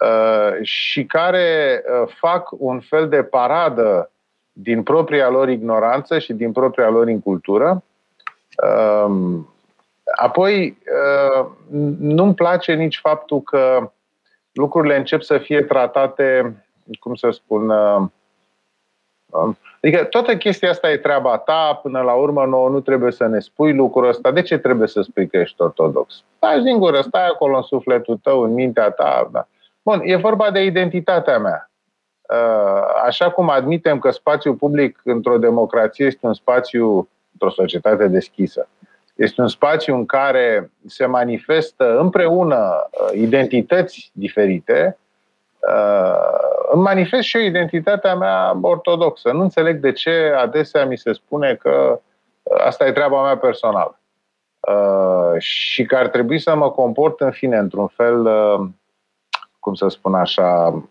uh, 0.03 0.63
și 0.63 1.05
care 1.05 1.83
uh, 1.85 2.09
fac 2.19 2.49
un 2.51 2.81
fel 2.81 3.09
de 3.09 3.23
paradă 3.23 4.11
din 4.63 4.83
propria 4.83 5.29
lor 5.29 5.49
ignoranță 5.49 6.19
și 6.19 6.33
din 6.33 6.53
propria 6.53 6.89
lor 6.89 7.09
incultură. 7.09 7.83
Uh, 8.65 9.41
Apoi, 10.17 10.79
uh, 10.93 11.47
nu-mi 11.99 12.35
place 12.35 12.73
nici 12.75 12.99
faptul 12.99 13.41
că 13.41 13.91
lucrurile 14.53 14.97
încep 14.97 15.23
să 15.23 15.39
fie 15.39 15.63
tratate, 15.63 16.57
cum 17.01 17.15
să 17.15 17.31
spun, 17.31 17.69
uh, 17.69 18.03
um, 19.27 19.59
Adică 19.83 20.05
toată 20.05 20.37
chestia 20.37 20.71
asta 20.71 20.91
e 20.91 20.97
treaba 20.97 21.39
ta, 21.39 21.81
până 21.83 22.01
la 22.01 22.13
urmă 22.13 22.45
nouă 22.45 22.69
nu 22.69 22.81
trebuie 22.81 23.13
să 23.13 23.27
ne 23.27 23.39
spui 23.39 23.75
lucrul 23.75 24.09
ăsta. 24.09 24.31
De 24.31 24.43
ce 24.43 24.59
trebuie 24.59 24.89
să 24.89 25.03
spui 25.03 25.27
că 25.27 25.37
ești 25.37 25.63
ortodox? 25.63 26.23
Stai 26.37 26.63
din 26.63 26.79
gură, 26.79 27.01
stai 27.01 27.27
acolo 27.27 27.57
în 27.57 27.63
sufletul 27.63 28.17
tău, 28.23 28.43
în 28.43 28.53
mintea 28.53 28.91
ta. 28.91 29.29
Da. 29.33 29.49
Bun, 29.83 30.01
e 30.05 30.17
vorba 30.17 30.51
de 30.51 30.65
identitatea 30.65 31.39
mea. 31.39 31.68
Uh, 32.29 32.83
așa 33.05 33.31
cum 33.31 33.51
admitem 33.51 33.99
că 33.99 34.11
spațiul 34.11 34.55
public 34.55 35.01
într-o 35.05 35.39
democrație 35.39 36.07
este 36.07 36.27
un 36.27 36.35
spațiu 36.35 37.09
într-o 37.33 37.51
societate 37.51 38.09
deschisă. 38.09 38.69
Este 39.15 39.41
un 39.41 39.49
spațiu 39.49 39.95
în 39.95 40.07
care 40.07 40.71
se 40.87 41.07
manifestă 41.07 41.99
împreună 41.99 42.89
uh, 42.91 43.19
identități 43.19 44.11
diferite. 44.13 44.99
Uh, 45.59 46.71
îmi 46.73 46.83
manifest 46.83 47.23
și 47.23 47.37
eu 47.37 47.43
identitatea 47.43 48.15
mea 48.15 48.59
ortodoxă. 48.61 49.33
Nu 49.33 49.43
înțeleg 49.43 49.81
de 49.81 49.93
ce 49.93 50.35
adesea 50.37 50.87
mi 50.87 50.99
se 50.99 51.13
spune 51.13 51.55
că 51.55 52.01
uh, 52.43 52.61
asta 52.67 52.87
e 52.87 52.93
treaba 52.93 53.23
mea 53.23 53.37
personală. 53.37 53.93
Și 55.39 55.85
că 55.85 55.97
ar 55.97 56.09
trebui 56.09 56.39
să 56.39 56.55
mă 56.55 56.71
comport, 56.71 57.21
în 57.21 57.31
fine, 57.31 57.57
într-un 57.57 57.87
fel, 57.87 58.29
cum 59.59 59.75
să 59.75 59.89
spun 59.89 60.15
așa, 60.15 60.83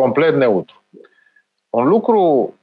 complet 0.00 0.34
neutru. 0.34 0.82
Un 1.70 1.88
lucru 1.88 2.54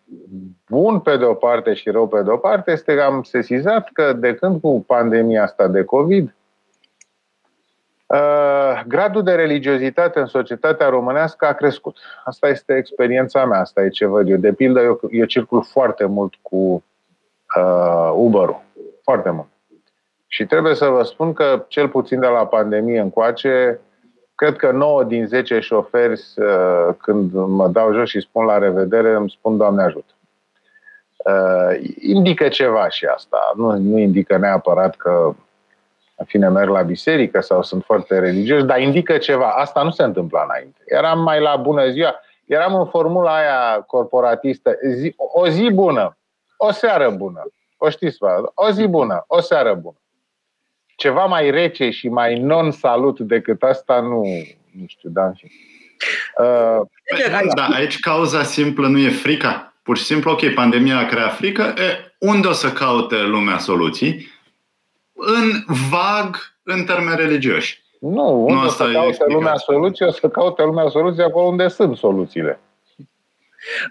bun 0.69 0.99
pe 0.99 1.17
de 1.17 1.25
o 1.25 1.33
parte 1.33 1.73
și 1.73 1.89
rău 1.89 2.07
pe 2.07 2.21
de 2.21 2.29
o 2.29 2.37
parte 2.37 2.71
este 2.71 2.95
că 2.95 3.01
am 3.01 3.23
sesizat 3.23 3.89
că 3.93 4.13
de 4.13 4.35
când 4.35 4.61
cu 4.61 4.83
pandemia 4.87 5.43
asta 5.43 5.67
de 5.67 5.83
COVID, 5.83 6.35
uh, 8.05 8.81
gradul 8.87 9.23
de 9.23 9.31
religiozitate 9.31 10.19
în 10.19 10.25
societatea 10.25 10.89
românească 10.89 11.45
a 11.45 11.53
crescut. 11.53 11.97
Asta 12.25 12.47
este 12.47 12.75
experiența 12.75 13.45
mea, 13.45 13.59
asta 13.59 13.83
e 13.83 13.89
ce 13.89 14.05
văd 14.05 14.29
eu. 14.29 14.37
De 14.37 14.53
pildă, 14.53 14.79
eu, 14.81 14.99
eu 15.11 15.25
circul 15.25 15.63
foarte 15.63 16.05
mult 16.05 16.33
cu 16.41 16.83
uh, 17.57 18.11
Uber-ul. 18.15 18.61
Foarte 19.03 19.29
mult. 19.29 19.47
Și 20.27 20.45
trebuie 20.45 20.75
să 20.75 20.85
vă 20.85 21.03
spun 21.03 21.33
că, 21.33 21.65
cel 21.67 21.87
puțin 21.89 22.19
de 22.19 22.27
la 22.27 22.45
pandemie 22.47 22.99
încoace, 22.99 23.79
cred 24.41 24.55
că 24.55 24.71
9 24.71 25.03
din 25.03 25.27
10 25.27 25.59
șoferi, 25.59 26.21
uh, 26.35 26.95
când 26.97 27.33
mă 27.33 27.67
dau 27.67 27.93
jos 27.93 28.09
și 28.09 28.19
spun 28.19 28.45
la 28.45 28.57
revedere, 28.57 29.13
îmi 29.13 29.29
spun 29.29 29.57
Doamne 29.57 29.83
ajută. 29.83 30.13
Uh, 31.17 31.91
indică 31.99 32.47
ceva 32.47 32.89
și 32.89 33.05
asta. 33.05 33.51
Nu, 33.55 33.77
nu 33.77 33.97
indică 33.97 34.37
neapărat 34.37 34.95
că 34.95 35.35
în 36.15 36.25
fine, 36.25 36.49
merg 36.49 36.69
la 36.69 36.81
biserică 36.81 37.41
sau 37.41 37.63
sunt 37.63 37.83
foarte 37.83 38.19
religioși, 38.19 38.63
dar 38.63 38.79
indică 38.79 39.17
ceva. 39.17 39.49
Asta 39.49 39.83
nu 39.83 39.91
se 39.91 40.03
întâmplă 40.03 40.43
înainte. 40.43 40.79
Eram 40.85 41.21
mai 41.21 41.41
la 41.41 41.55
bună 41.55 41.89
ziua, 41.89 42.19
eram 42.45 42.75
în 42.75 42.85
formula 42.85 43.35
aia 43.35 43.83
corporatistă. 43.87 44.71
Zi, 44.87 45.13
o 45.17 45.47
zi 45.47 45.69
bună, 45.73 46.17
o 46.57 46.71
seară 46.71 47.09
bună. 47.09 47.43
O 47.77 47.89
știți, 47.89 48.17
o 48.53 48.69
zi 48.69 48.87
bună, 48.87 49.23
o 49.27 49.39
seară 49.39 49.73
bună. 49.73 50.00
Ceva 51.01 51.25
mai 51.25 51.51
rece 51.51 51.89
și 51.89 52.09
mai 52.09 52.39
non-salut 52.39 53.19
decât 53.19 53.61
asta, 53.61 53.99
nu, 53.99 54.23
nu 54.71 54.85
știu, 54.87 55.09
da, 55.09 55.25
în 55.25 55.33
fin. 55.33 55.49
Uh, 56.37 56.81
da, 57.55 57.65
aici 57.65 57.99
cauza 57.99 58.43
simplă 58.43 58.87
nu 58.87 58.97
e 58.97 59.09
frica. 59.09 59.73
Pur 59.83 59.97
și 59.97 60.03
simplu, 60.03 60.31
ok, 60.31 60.53
pandemia 60.53 60.97
a 60.97 61.05
creat 61.05 61.35
frică, 61.35 61.61
e, 61.61 62.15
unde 62.19 62.47
o 62.47 62.51
să 62.51 62.71
caute 62.71 63.21
lumea 63.21 63.57
soluții? 63.57 64.29
în 65.21 65.75
vag 65.89 66.35
în 66.63 66.83
termeni 66.83 67.15
religioși. 67.15 67.81
Nu, 67.99 68.45
unde 68.45 68.53
nu 68.53 68.65
o 68.65 68.67
să 68.67 68.91
caute 68.91 69.25
lumea 69.27 69.55
soluții, 69.55 70.05
o 70.05 70.11
să 70.11 70.29
caute 70.29 70.63
lumea 70.63 70.89
soluții 70.89 71.23
acolo 71.23 71.45
unde 71.45 71.67
sunt 71.67 71.97
soluțiile. 71.97 72.59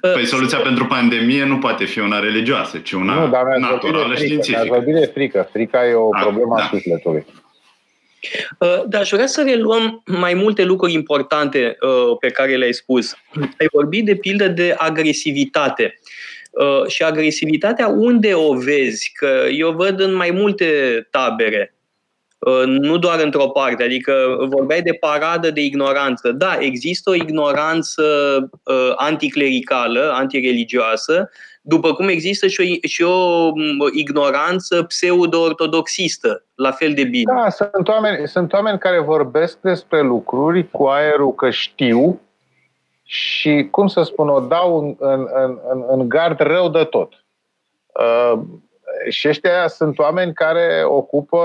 Păi 0.01 0.27
soluția 0.27 0.59
pentru 0.59 0.87
pandemie 0.87 1.45
nu 1.45 1.59
poate 1.59 1.85
fi 1.85 1.99
una 1.99 2.19
religioasă, 2.19 2.79
ci 2.79 2.93
una 2.93 3.15
nu, 3.15 3.29
dar 3.29 3.43
naturală 3.57 4.15
științifică. 4.15 4.59
Dar 4.59 4.69
vorbit 4.69 4.95
de 4.95 5.11
frică. 5.15 5.49
Frica 5.53 5.87
e 5.87 5.93
o 5.93 6.09
a, 6.15 6.19
ah, 6.19 6.23
problemă 6.23 6.55
da. 6.57 6.63
a 6.63 6.69
sufletului. 6.69 7.25
Uh, 8.59 8.83
dar 8.89 9.01
aș 9.01 9.11
vrea 9.11 9.27
să 9.27 9.43
reluăm 9.43 10.03
mai 10.07 10.35
multe 10.35 10.65
lucruri 10.65 10.93
importante 10.93 11.77
uh, 11.81 12.17
pe 12.21 12.29
care 12.29 12.57
le-ai 12.57 12.73
spus. 12.73 13.15
Ai 13.59 13.67
vorbit 13.73 14.05
de 14.05 14.17
pildă 14.17 14.49
de 14.49 14.75
agresivitate. 14.79 15.99
Uh, 16.51 16.87
și 16.87 17.03
agresivitatea 17.03 17.87
unde 17.87 18.35
o 18.35 18.55
vezi? 18.55 19.13
Că 19.15 19.47
eu 19.51 19.71
văd 19.71 20.01
în 20.01 20.15
mai 20.15 20.31
multe 20.31 20.67
tabere, 21.11 21.75
uh, 21.75 21.80
nu 22.67 22.99
doar 22.99 23.21
într-o 23.21 23.49
parte, 23.49 23.83
adică 23.83 24.13
vorbeai 24.49 24.83
de 24.83 24.93
paradă 24.93 25.51
de 25.51 25.61
ignoranță. 25.61 26.33
Da, 26.33 26.57
există 26.59 27.11
o 27.11 27.15
ignoranță 27.15 28.03
uh, 28.65 28.93
anticlericală, 28.97 30.11
antireligioasă, 30.15 31.31
după 31.63 31.93
cum 31.93 32.09
există 32.09 32.47
și 32.47 32.61
o, 32.61 32.87
și 32.89 33.03
o 33.03 33.51
ignoranță 33.93 34.83
pseudo-ortodoxistă, 34.83 36.45
la 36.55 36.71
fel 36.71 36.95
de 36.95 37.05
bine. 37.05 37.33
Da, 37.35 37.51
sunt 37.51 37.89
oameni, 37.89 38.29
sunt 38.29 38.53
oameni 38.53 38.79
care 38.79 39.01
vorbesc 39.01 39.59
despre 39.61 40.03
lucruri 40.03 40.71
cu 40.71 40.87
aerul 40.87 41.35
că 41.35 41.51
știu, 41.51 42.21
și, 43.13 43.69
cum 43.71 43.87
să 43.87 44.03
spun, 44.03 44.29
o 44.29 44.41
dau 44.41 44.79
în, 44.79 44.95
în, 44.99 45.27
în, 45.73 45.85
în 45.89 46.09
gard 46.09 46.41
rău 46.41 46.69
de 46.69 46.85
tot. 46.85 47.25
Uh, 48.01 48.41
și 49.09 49.29
ăștia 49.29 49.69
sunt 49.69 49.99
oameni 49.99 50.33
care 50.33 50.83
ocupă, 50.85 51.41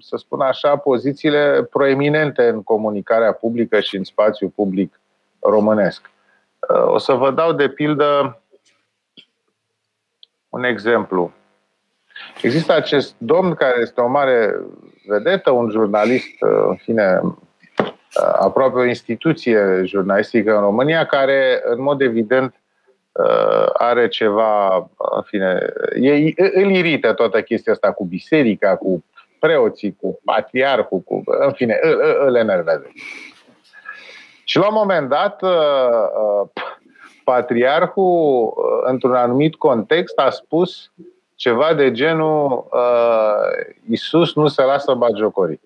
să 0.00 0.16
spun 0.16 0.40
așa, 0.40 0.76
pozițiile 0.76 1.62
proeminente 1.70 2.48
în 2.48 2.62
comunicarea 2.62 3.32
publică 3.32 3.80
și 3.80 3.96
în 3.96 4.04
spațiul 4.04 4.50
public 4.50 5.00
românesc. 5.40 6.10
Uh, 6.68 6.86
o 6.86 6.98
să 6.98 7.12
vă 7.12 7.30
dau 7.30 7.52
de 7.52 7.68
pildă 7.68 8.40
un 10.48 10.64
exemplu. 10.64 11.32
Există 12.42 12.72
acest 12.72 13.14
domn 13.18 13.54
care 13.54 13.80
este 13.80 14.00
o 14.00 14.08
mare 14.08 14.60
vedetă, 15.06 15.50
un 15.50 15.70
jurnalist, 15.70 16.42
uh, 16.42 16.64
în 16.68 16.76
fine, 16.76 17.20
Uh, 18.22 18.36
aproape 18.40 18.78
o 18.78 18.84
instituție 18.84 19.82
jurnalistică 19.84 20.54
în 20.54 20.60
România 20.60 21.06
care, 21.06 21.62
în 21.64 21.82
mod 21.82 22.00
evident, 22.00 22.54
uh, 22.54 22.60
are 23.72 24.08
ceva, 24.08 24.76
în 24.96 25.22
fine, 25.22 25.72
e, 25.94 26.32
îl 26.36 26.70
irită 26.70 27.12
toată 27.12 27.42
chestia 27.42 27.72
asta 27.72 27.92
cu 27.92 28.04
biserica, 28.04 28.76
cu 28.76 29.04
preoții, 29.38 29.96
cu 30.00 30.20
patriarhul, 30.24 31.00
cu, 31.00 31.22
în 31.24 31.52
fine, 31.52 31.78
îl, 31.80 32.00
îl 32.26 32.34
enervează. 32.34 32.90
Și 34.44 34.58
la 34.58 34.66
un 34.66 34.74
moment 34.74 35.08
dat, 35.08 35.42
uh, 35.42 36.48
patriarhul, 37.24 38.54
într-un 38.84 39.14
anumit 39.14 39.54
context, 39.54 40.18
a 40.18 40.30
spus 40.30 40.92
ceva 41.34 41.74
de 41.74 41.92
genul 41.92 42.68
Iisus 43.88 44.34
nu 44.34 44.46
se 44.46 44.62
lasă 44.62 44.94
bagiocorit. 44.94 45.62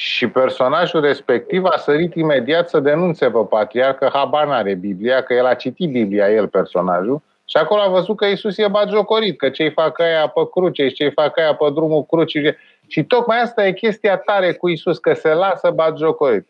Și 0.00 0.28
personajul 0.28 1.00
respectiv 1.00 1.64
a 1.64 1.76
sărit 1.76 2.14
imediat 2.14 2.68
să 2.68 2.80
denunțe 2.80 3.30
pe 3.30 3.38
patriarh 3.48 3.96
că 3.96 4.10
habar 4.12 4.46
n-are 4.46 4.74
Biblia, 4.74 5.22
că 5.22 5.34
el 5.34 5.46
a 5.46 5.54
citit 5.54 5.90
Biblia, 5.90 6.30
el 6.30 6.48
personajul, 6.48 7.22
și 7.44 7.56
acolo 7.56 7.80
a 7.80 7.88
văzut 7.88 8.16
că 8.16 8.24
Isus 8.24 8.58
e 8.58 8.68
bagiocorit, 8.68 9.38
că 9.38 9.50
cei 9.50 9.70
fac 9.70 10.00
aia 10.00 10.26
pe 10.26 10.40
cruce 10.50 10.88
și 10.88 10.94
cei 10.94 11.10
fac 11.10 11.38
aia 11.38 11.54
pe 11.54 11.70
drumul 11.74 12.04
crucii. 12.04 12.56
Și 12.86 13.04
tocmai 13.04 13.40
asta 13.40 13.66
e 13.66 13.72
chestia 13.72 14.16
tare 14.16 14.52
cu 14.52 14.68
Isus, 14.68 14.98
că 14.98 15.12
se 15.12 15.32
lasă 15.32 15.70
bagiocorit. 15.70 16.48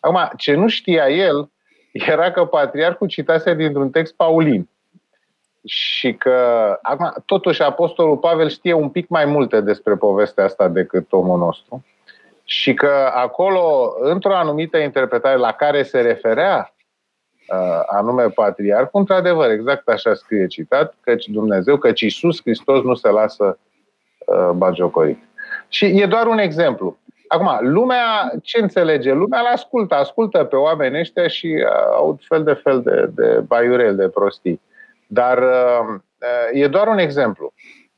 Acum, 0.00 0.30
ce 0.36 0.54
nu 0.54 0.68
știa 0.68 1.08
el 1.08 1.50
era 1.92 2.30
că 2.30 2.44
patriarhul 2.44 3.08
citase 3.08 3.54
dintr-un 3.54 3.90
text 3.90 4.14
Paulin. 4.14 4.68
Și 5.64 6.14
că, 6.14 6.38
acum, 6.82 7.12
totuși, 7.26 7.62
Apostolul 7.62 8.16
Pavel 8.16 8.48
știe 8.48 8.72
un 8.72 8.88
pic 8.88 9.08
mai 9.08 9.24
multe 9.24 9.60
despre 9.60 9.94
povestea 9.94 10.44
asta 10.44 10.68
decât 10.68 11.12
omul 11.12 11.38
nostru 11.38 11.84
și 12.52 12.74
că 12.74 13.10
acolo, 13.14 13.94
într-o 14.00 14.34
anumită 14.34 14.78
interpretare 14.78 15.36
la 15.36 15.52
care 15.52 15.82
se 15.82 16.00
referea 16.00 16.74
uh, 17.48 17.80
anume 17.86 18.28
patriarhul, 18.28 19.00
într-adevăr, 19.00 19.50
exact 19.50 19.88
așa 19.88 20.14
scrie 20.14 20.46
citat, 20.46 20.94
căci 21.00 21.26
Dumnezeu, 21.26 21.76
căci 21.76 22.00
Iisus 22.00 22.40
Hristos 22.40 22.82
nu 22.82 22.94
se 22.94 23.08
lasă 23.08 23.58
uh, 24.26 24.50
bagiocorit. 24.54 25.18
Și 25.68 25.84
e 25.84 26.06
doar 26.06 26.26
un 26.26 26.38
exemplu. 26.38 26.98
Acum, 27.26 27.58
lumea, 27.60 28.32
ce 28.42 28.60
înțelege? 28.60 29.12
Lumea 29.12 29.40
îl 29.40 29.46
ascultă, 29.46 29.94
ascultă 29.94 30.44
pe 30.44 30.56
oamenii 30.56 31.00
ăștia 31.00 31.28
și 31.28 31.46
uh, 31.46 31.94
aud 31.94 32.20
fel 32.22 32.44
de 32.44 32.52
fel 32.52 32.82
de, 32.82 33.10
de 33.14 33.40
baiurel, 33.46 33.96
de 33.96 34.08
prostii. 34.08 34.60
Dar 35.06 35.38
uh, 35.38 36.00
e 36.52 36.66
doar 36.66 36.86
un 36.86 36.98
exemplu. 36.98 37.52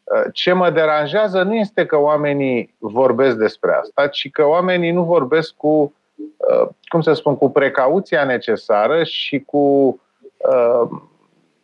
Uh, 0.05 0.25
ce 0.33 0.53
mă 0.53 0.71
deranjează 0.71 1.43
nu 1.43 1.55
este 1.55 1.87
că 1.87 1.97
oamenii 1.97 2.75
vorbesc 2.79 3.37
despre 3.37 3.73
asta, 3.73 4.07
ci 4.07 4.31
că 4.31 4.47
oamenii 4.47 4.91
nu 4.91 5.03
vorbesc 5.03 5.55
cu, 5.57 5.95
uh, 6.37 6.69
cum 6.89 7.01
să 7.01 7.13
spun, 7.13 7.37
cu 7.37 7.51
precauția 7.51 8.25
necesară 8.25 9.05
și 9.05 9.41
cu, 9.41 9.59
uh, 10.37 10.89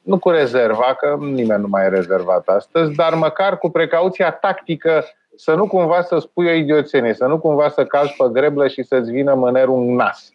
nu 0.03 0.19
cu 0.19 0.31
rezerva, 0.31 0.95
că 0.95 1.17
nimeni 1.21 1.61
nu 1.61 1.69
mai 1.69 1.85
e 1.85 1.89
rezervat 1.89 2.49
astăzi, 2.49 2.95
dar 2.95 3.15
măcar 3.15 3.59
cu 3.59 3.71
precauția 3.71 4.31
tactică 4.31 5.05
să 5.37 5.55
nu 5.55 5.67
cumva 5.67 6.03
să 6.03 6.19
spui 6.19 6.47
o 6.47 6.53
idioțenie, 6.53 7.15
să 7.15 7.27
nu 7.27 7.39
cumva 7.39 7.69
să 7.69 7.87
calci 7.87 8.17
pe 8.17 8.25
greblă 8.33 8.69
și 8.69 8.83
să-ți 8.83 9.11
vină 9.11 9.35
mânerul 9.35 9.79
în 9.79 9.95
nas. 9.95 10.31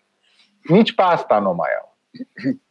Nici 0.61 0.95
pe 0.95 1.01
asta 1.01 1.39
nu 1.39 1.53
mai 1.53 1.69
au. 1.81 1.97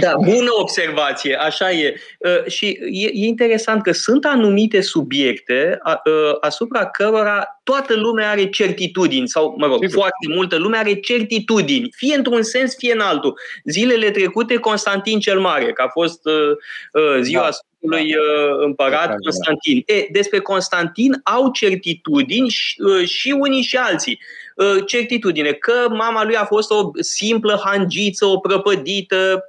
Da, 0.00 0.14
bună 0.16 0.50
observație, 0.58 1.34
așa 1.34 1.72
e. 1.72 2.00
Uh, 2.18 2.50
și 2.50 2.78
e, 2.90 3.06
e 3.06 3.26
interesant 3.26 3.82
că 3.82 3.92
sunt 3.92 4.24
anumite 4.24 4.80
subiecte 4.80 5.78
uh, 5.84 6.36
asupra 6.40 6.86
cărora 6.86 7.60
toată 7.62 7.94
lumea 7.94 8.30
are 8.30 8.48
certitudini, 8.48 9.28
sau, 9.28 9.54
mă 9.58 9.66
rog, 9.66 9.78
Sigur. 9.80 9.94
foarte 9.94 10.26
multă 10.34 10.56
lume 10.56 10.76
are 10.76 10.94
certitudini, 10.94 11.88
fie 11.96 12.16
într-un 12.16 12.42
sens, 12.42 12.74
fie 12.76 12.92
în 12.92 13.00
altul. 13.00 13.38
Zilele 13.64 14.10
trecute, 14.10 14.56
Constantin 14.56 15.20
cel 15.20 15.40
Mare, 15.40 15.72
că 15.72 15.82
a 15.82 15.88
fost 15.88 16.20
uh, 16.26 17.20
ziua 17.20 17.42
da 17.42 17.48
lui 17.80 18.12
da. 18.12 18.64
împărat 18.64 19.14
Constantin. 19.22 19.82
E, 19.86 20.06
despre 20.10 20.38
Constantin 20.38 21.20
au 21.22 21.50
certitudini 21.50 22.48
și, 22.48 22.76
și 23.04 23.30
unii 23.38 23.62
și 23.62 23.76
alții. 23.76 24.20
Uh, 24.58 24.84
certitudine 24.86 25.52
că 25.52 25.72
mama 25.88 26.24
lui 26.24 26.36
a 26.36 26.44
fost 26.44 26.70
o 26.70 26.90
simplă 27.00 27.60
hangiță, 27.64 28.24
o 28.24 28.38
prăpădită, 28.38 29.44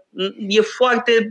e 0.48 0.62
foarte 0.62 1.30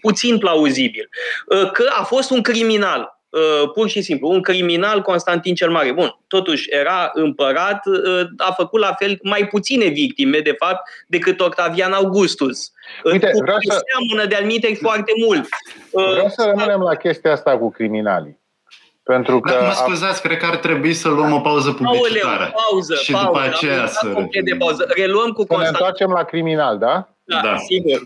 puțin 0.00 0.38
plauzibil. 0.38 1.08
Uh, 1.46 1.70
că 1.70 1.84
a 1.98 2.02
fost 2.02 2.30
un 2.30 2.42
criminal, 2.42 3.18
Uh, 3.30 3.70
pur 3.74 3.88
și 3.88 4.02
simplu, 4.02 4.28
un 4.28 4.42
criminal 4.42 5.02
Constantin 5.02 5.54
cel 5.54 5.70
Mare. 5.70 5.92
Bun, 5.92 6.18
totuși 6.28 6.66
era 6.70 7.10
împărat, 7.12 7.86
uh, 7.86 8.26
a 8.36 8.52
făcut 8.52 8.80
la 8.80 8.94
fel 8.98 9.18
mai 9.22 9.46
puține 9.46 9.84
victime, 9.84 10.38
de 10.38 10.54
fapt, 10.58 10.88
decât 11.06 11.40
Octavian 11.40 11.92
Augustus. 11.92 12.72
Uite, 13.04 13.30
vreau 13.40 13.58
să... 13.60 13.84
seamănă 13.88 14.28
de-al 14.28 14.76
foarte 14.80 15.12
mult. 15.26 15.48
Vreau 15.90 16.28
să 16.28 16.44
rămânem 16.44 16.80
la 16.80 16.94
chestia 16.94 17.32
asta 17.32 17.58
cu 17.58 17.70
criminalii. 17.70 18.38
Pentru 19.14 19.40
că... 19.40 19.52
Da, 19.52 19.66
mă 19.66 19.72
scuzați, 19.72 20.22
cred 20.22 20.38
că 20.38 20.46
ar 20.46 20.56
trebui 20.56 20.94
să 20.94 21.08
luăm 21.08 21.32
o 21.32 21.40
pauză 21.40 21.70
publicitară. 21.72 22.30
Aoleu, 22.30 22.52
pauză, 22.70 22.94
și 22.94 23.12
pauză, 23.12 23.26
după 23.26 23.40
aceea 23.40 23.86
să... 23.86 24.06
De 24.44 24.54
pauză. 24.58 24.86
Reluăm 24.96 25.30
cu 25.30 25.44
Să 25.48 25.56
ne 25.58 25.66
întoarcem 25.66 26.10
la 26.10 26.22
criminal, 26.22 26.78
da? 26.78 27.08
Da, 27.24 27.40
da. 27.42 27.56
sigur. 27.56 28.00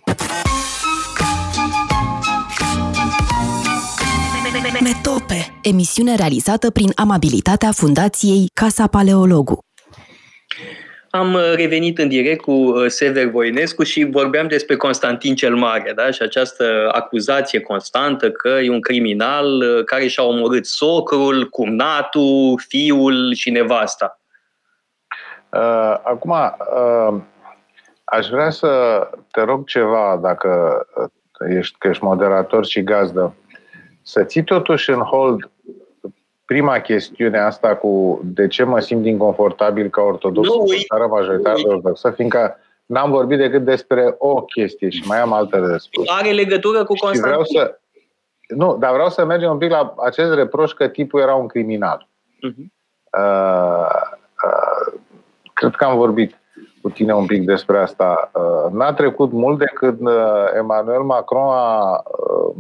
Metope, 4.81 5.59
emisiune 5.63 6.15
realizată 6.15 6.71
prin 6.71 6.93
amabilitatea 6.95 7.73
Fundației 7.73 8.47
Casa 8.61 8.87
Paleologu. 8.87 9.59
Am 11.15 11.35
uh, 11.35 11.53
revenit 11.55 11.99
în 11.99 12.09
direct 12.09 12.41
cu 12.41 12.51
uh, 12.53 12.87
Sever 12.87 13.27
Voinescu 13.27 13.83
și 13.83 14.05
vorbeam 14.05 14.49
despre 14.49 14.77
Constantin 14.77 15.35
cel 15.35 15.55
Mare 15.55 15.93
da? 15.95 16.11
și 16.11 16.23
această 16.23 16.89
acuzație 16.93 17.61
constantă 17.61 18.31
că 18.31 18.49
e 18.49 18.71
un 18.71 18.81
criminal 18.81 19.47
uh, 19.47 19.85
care 19.85 20.07
și-a 20.07 20.25
omorât 20.25 20.67
socrul, 20.67 21.49
cumnatul, 21.49 22.61
fiul 22.69 23.35
și 23.35 23.51
nevasta. 23.51 24.21
Acum, 26.03 26.33
aș 28.05 28.29
vrea 28.29 28.51
să 28.51 28.71
te 29.31 29.41
rog 29.41 29.67
ceva, 29.67 30.19
dacă 30.23 30.83
ești, 31.49 31.79
că 31.79 31.89
ești 31.89 32.05
moderator 32.05 32.67
și 32.67 32.83
gazdă, 32.83 33.35
să 34.03 34.25
ții 34.25 34.45
totuși 34.45 34.91
în 34.91 35.01
hold 35.01 35.51
prima 36.45 36.81
chestiune 36.81 37.39
asta 37.39 37.77
cu 37.77 38.21
de 38.25 38.47
ce 38.47 38.65
mă 38.65 38.81
simt 38.81 39.07
inconfortabil 39.07 39.89
ca 39.89 40.03
ortodox 40.03 40.49
nu, 40.49 40.61
în 40.61 40.77
țară 40.89 41.07
majoritară 41.07 41.59
ortodoxă, 41.65 42.11
fiindcă 42.11 42.57
n-am 42.87 43.11
vorbit 43.11 43.39
decât 43.39 43.65
despre 43.65 44.15
o 44.19 44.43
chestie 44.43 44.89
și 44.89 45.03
mai 45.07 45.21
am 45.21 45.33
alte 45.33 45.61
de 45.61 45.77
spus. 45.77 46.05
Are 46.09 46.31
legătură 46.31 46.85
cu 46.85 46.95
Constantin. 46.95 47.23
Vreau 47.23 47.45
să, 47.45 47.79
nu, 48.49 48.77
dar 48.77 48.93
vreau 48.93 49.09
să 49.09 49.25
mergem 49.25 49.51
un 49.51 49.59
pic 49.59 49.71
la 49.71 49.95
acest 50.05 50.35
reproș 50.35 50.73
că 50.73 50.89
tipul 50.89 51.21
era 51.21 51.35
un 51.35 51.47
criminal. 51.47 52.09
Uh-huh. 52.37 52.65
Uh, 53.19 53.87
uh, 54.45 55.01
cred 55.55 55.75
că 55.75 55.85
am 55.85 55.97
vorbit 55.97 56.41
cu 56.83 56.91
tine 56.91 57.15
un 57.15 57.27
pic 57.27 57.45
despre 57.45 57.79
asta. 57.79 58.31
Uh, 58.35 58.73
n-a 58.73 58.93
trecut 58.93 59.33
mult 59.33 59.59
de 59.59 59.65
când 59.75 60.07
uh, 60.07 60.45
Emmanuel 60.57 61.03
Macron 61.03 61.49
a 61.51 62.03
uh, 62.05 62.55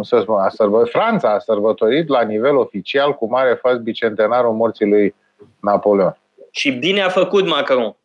să 0.00 0.20
spun, 0.20 0.38
a 0.38 0.48
sărbătorit, 0.48 0.92
Franța 0.92 1.32
a 1.32 1.38
sărbătorit 1.38 2.08
la 2.08 2.22
nivel 2.22 2.56
oficial 2.56 3.14
cu 3.14 3.26
mare 3.26 3.54
faz 3.54 3.78
bicentenarul 3.78 4.52
morții 4.52 4.86
lui 4.86 5.14
Napoleon. 5.60 6.18
Și 6.50 6.72
bine 6.72 7.00
a 7.00 7.08
făcut 7.08 7.48
Macron. 7.48 7.96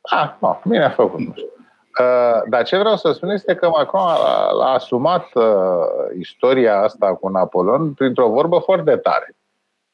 Ah, 0.00 0.30
nu, 0.38 0.60
bine 0.64 0.84
a 0.84 0.90
făcut, 0.90 1.18
nu 1.18 1.32
știu. 1.36 1.50
Uh, 2.00 2.42
dar 2.48 2.64
ce 2.64 2.78
vreau 2.78 2.96
să 2.96 3.12
spun 3.12 3.28
este 3.28 3.54
că 3.54 3.68
Macron 3.68 4.00
a, 4.00 4.14
a 4.62 4.72
asumat 4.72 5.26
uh, 5.34 5.44
istoria 6.18 6.80
asta 6.80 7.14
cu 7.14 7.28
Napoleon 7.28 7.92
printr-o 7.92 8.28
vorbă 8.28 8.58
foarte 8.58 8.96
tare. 8.96 9.36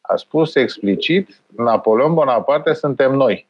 A 0.01 0.17
spus 0.17 0.55
explicit, 0.55 1.43
Napoleon 1.57 2.15
Bonaparte 2.15 2.73
suntem 2.73 3.13
noi. 3.13 3.49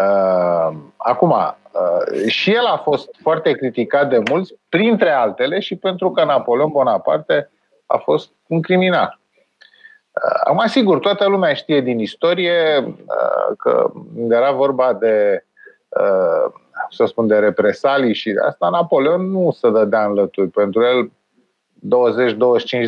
Uh, 0.00 0.76
acum, 0.96 1.30
uh, 1.30 2.26
și 2.26 2.54
el 2.54 2.64
a 2.64 2.76
fost 2.76 3.08
foarte 3.22 3.52
criticat 3.52 4.08
de 4.08 4.22
mulți, 4.30 4.54
printre 4.68 5.10
altele 5.10 5.58
și 5.58 5.76
pentru 5.76 6.10
că 6.10 6.24
Napoleon 6.24 6.70
Bonaparte 6.70 7.50
a 7.86 7.96
fost 7.96 8.30
un 8.46 8.62
criminal. 8.62 9.18
Uh, 10.24 10.40
acum, 10.44 10.66
sigur, 10.66 10.98
toată 10.98 11.28
lumea 11.28 11.54
știe 11.54 11.80
din 11.80 11.98
istorie 11.98 12.84
uh, 12.86 13.56
că 13.58 13.90
era 14.28 14.52
vorba 14.52 14.92
de, 14.92 15.44
uh, 15.88 16.52
să 16.90 17.04
spun, 17.04 17.26
de 17.26 17.38
represalii 17.38 18.14
și 18.14 18.34
asta 18.46 18.68
Napoleon 18.68 19.30
nu 19.30 19.50
se 19.50 19.70
dădea 19.70 20.04
în 20.04 20.12
lături. 20.12 20.48
Pentru 20.48 20.82
el 20.82 21.10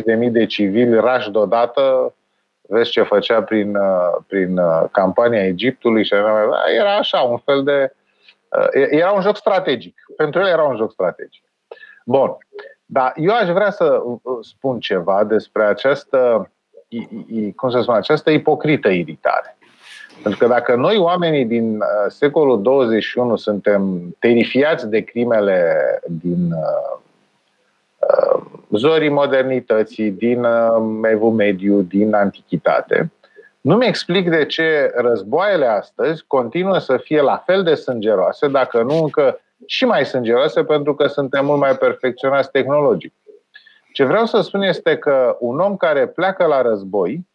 20-25 0.01 0.03
de 0.05 0.13
mii 0.13 0.29
de 0.29 0.45
civili 0.45 0.99
rași 0.99 1.31
deodată 1.31 2.13
vezi 2.71 2.91
ce 2.91 3.01
făcea 3.01 3.43
prin, 3.43 3.75
uh, 3.75 4.17
prin 4.27 4.57
uh, 4.57 4.83
campania 4.91 5.45
Egiptului 5.45 6.05
și 6.05 6.13
era 6.75 6.97
așa, 6.97 7.19
un 7.19 7.37
fel 7.37 7.63
de... 7.63 7.93
Uh, 8.49 8.67
era 8.89 9.11
un 9.11 9.21
joc 9.21 9.35
strategic. 9.35 9.95
Pentru 10.17 10.39
el 10.39 10.47
era 10.47 10.63
un 10.63 10.75
joc 10.75 10.91
strategic. 10.91 11.43
Bun. 12.05 12.37
Dar 12.85 13.13
eu 13.15 13.35
aș 13.35 13.49
vrea 13.49 13.71
să 13.71 14.01
spun 14.41 14.79
ceva 14.79 15.23
despre 15.23 15.63
această, 15.63 16.51
cum 17.55 17.69
să 17.69 17.81
spun, 17.81 17.95
această 17.95 18.29
ipocrită 18.29 18.89
iritare. 18.89 19.57
Pentru 20.23 20.39
că 20.39 20.53
dacă 20.53 20.75
noi, 20.75 20.97
oamenii 20.97 21.45
din 21.45 21.79
secolul 22.07 22.61
21, 22.61 23.35
suntem 23.35 24.01
terifiați 24.19 24.89
de 24.89 25.01
crimele 25.01 25.75
din 26.07 26.53
Uh, 28.01 28.40
zorii 28.71 29.09
modernității, 29.09 30.11
din 30.11 30.43
uh, 30.43 31.09
evul 31.11 31.31
mediu, 31.31 31.81
din 31.81 32.13
antichitate. 32.13 33.11
Nu-mi 33.61 33.87
explic 33.87 34.29
de 34.29 34.45
ce 34.45 34.91
războaiele 34.95 35.65
astăzi 35.65 36.23
continuă 36.27 36.77
să 36.77 36.97
fie 36.97 37.21
la 37.21 37.37
fel 37.37 37.63
de 37.63 37.75
sângeroase, 37.75 38.47
dacă 38.47 38.81
nu 38.81 39.03
încă 39.03 39.39
și 39.65 39.85
mai 39.85 40.05
sângeroase, 40.05 40.63
pentru 40.63 40.95
că 40.95 41.07
suntem 41.07 41.45
mult 41.45 41.59
mai 41.59 41.77
perfecționați 41.77 42.51
tehnologic. 42.51 43.13
Ce 43.93 44.03
vreau 44.03 44.25
să 44.25 44.41
spun 44.41 44.61
este 44.61 44.97
că 44.97 45.37
un 45.39 45.59
om 45.59 45.77
care 45.77 46.07
pleacă 46.07 46.45
la 46.45 46.61
război, 46.61 47.27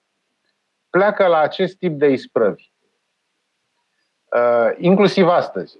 pleacă 0.90 1.27
la 1.27 1.38
acest 1.38 1.77
tip 1.77 1.99
de 1.99 2.09
isprăvi. 2.09 2.70
Uh, 4.37 4.70
inclusiv 4.79 5.29
astăzi. 5.29 5.79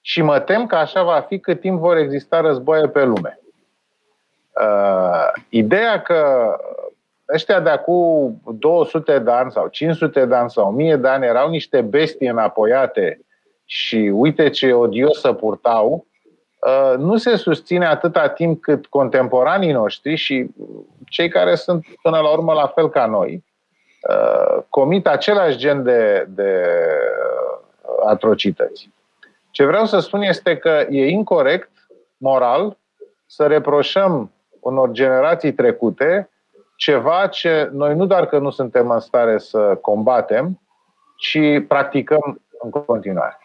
Și 0.00 0.22
mă 0.22 0.40
tem 0.40 0.66
că 0.66 0.74
așa 0.74 1.02
va 1.02 1.20
fi 1.20 1.38
cât 1.38 1.60
timp 1.60 1.78
vor 1.78 1.96
exista 1.96 2.40
războaie 2.40 2.88
pe 2.88 3.04
lume. 3.04 3.40
Uh, 4.60 5.42
ideea 5.48 6.02
că 6.02 6.52
ăștia 7.32 7.60
de 7.60 7.70
acum 7.70 8.40
200 8.58 9.18
de 9.18 9.30
ani 9.30 9.50
sau 9.50 9.68
500 9.68 10.26
de 10.26 10.34
ani 10.34 10.50
sau 10.50 10.68
1000 10.68 10.96
de 10.96 11.08
ani 11.08 11.26
erau 11.26 11.48
niște 11.48 11.80
bestii 11.80 12.28
înapoiate 12.28 13.20
și 13.64 13.96
uite 14.14 14.50
ce 14.50 14.72
odios 14.72 15.20
să 15.20 15.32
purtau, 15.32 16.06
uh, 16.58 16.98
nu 16.98 17.16
se 17.16 17.36
susține 17.36 17.86
atâta 17.86 18.28
timp 18.28 18.62
cât 18.62 18.86
contemporanii 18.86 19.72
noștri 19.72 20.14
și 20.14 20.46
cei 21.08 21.28
care 21.28 21.54
sunt 21.54 21.86
până 22.02 22.18
la 22.18 22.32
urmă 22.32 22.52
la 22.52 22.66
fel 22.66 22.90
ca 22.90 23.06
noi, 23.06 23.44
uh, 24.08 24.62
comit 24.68 25.06
același 25.06 25.56
gen 25.56 25.82
de, 25.82 26.26
de 26.28 26.66
uh, 27.82 28.08
atrocități. 28.08 28.90
Ce 29.50 29.64
vreau 29.64 29.84
să 29.84 29.98
spun 29.98 30.22
este 30.22 30.56
că 30.56 30.86
e 30.90 31.08
incorrect, 31.08 31.70
moral, 32.16 32.76
să 33.26 33.46
reproșăm 33.46 34.32
unor 34.60 34.90
generații 34.90 35.52
trecute 35.52 36.30
ceva 36.76 37.26
ce 37.26 37.70
noi 37.72 37.94
nu 37.94 38.06
doar 38.06 38.26
că 38.26 38.38
nu 38.38 38.50
suntem 38.50 38.90
în 38.90 39.00
stare 39.00 39.38
să 39.38 39.78
combatem, 39.80 40.60
ci 41.16 41.38
practicăm 41.68 42.40
în 42.62 42.70
continuare. 42.70 43.38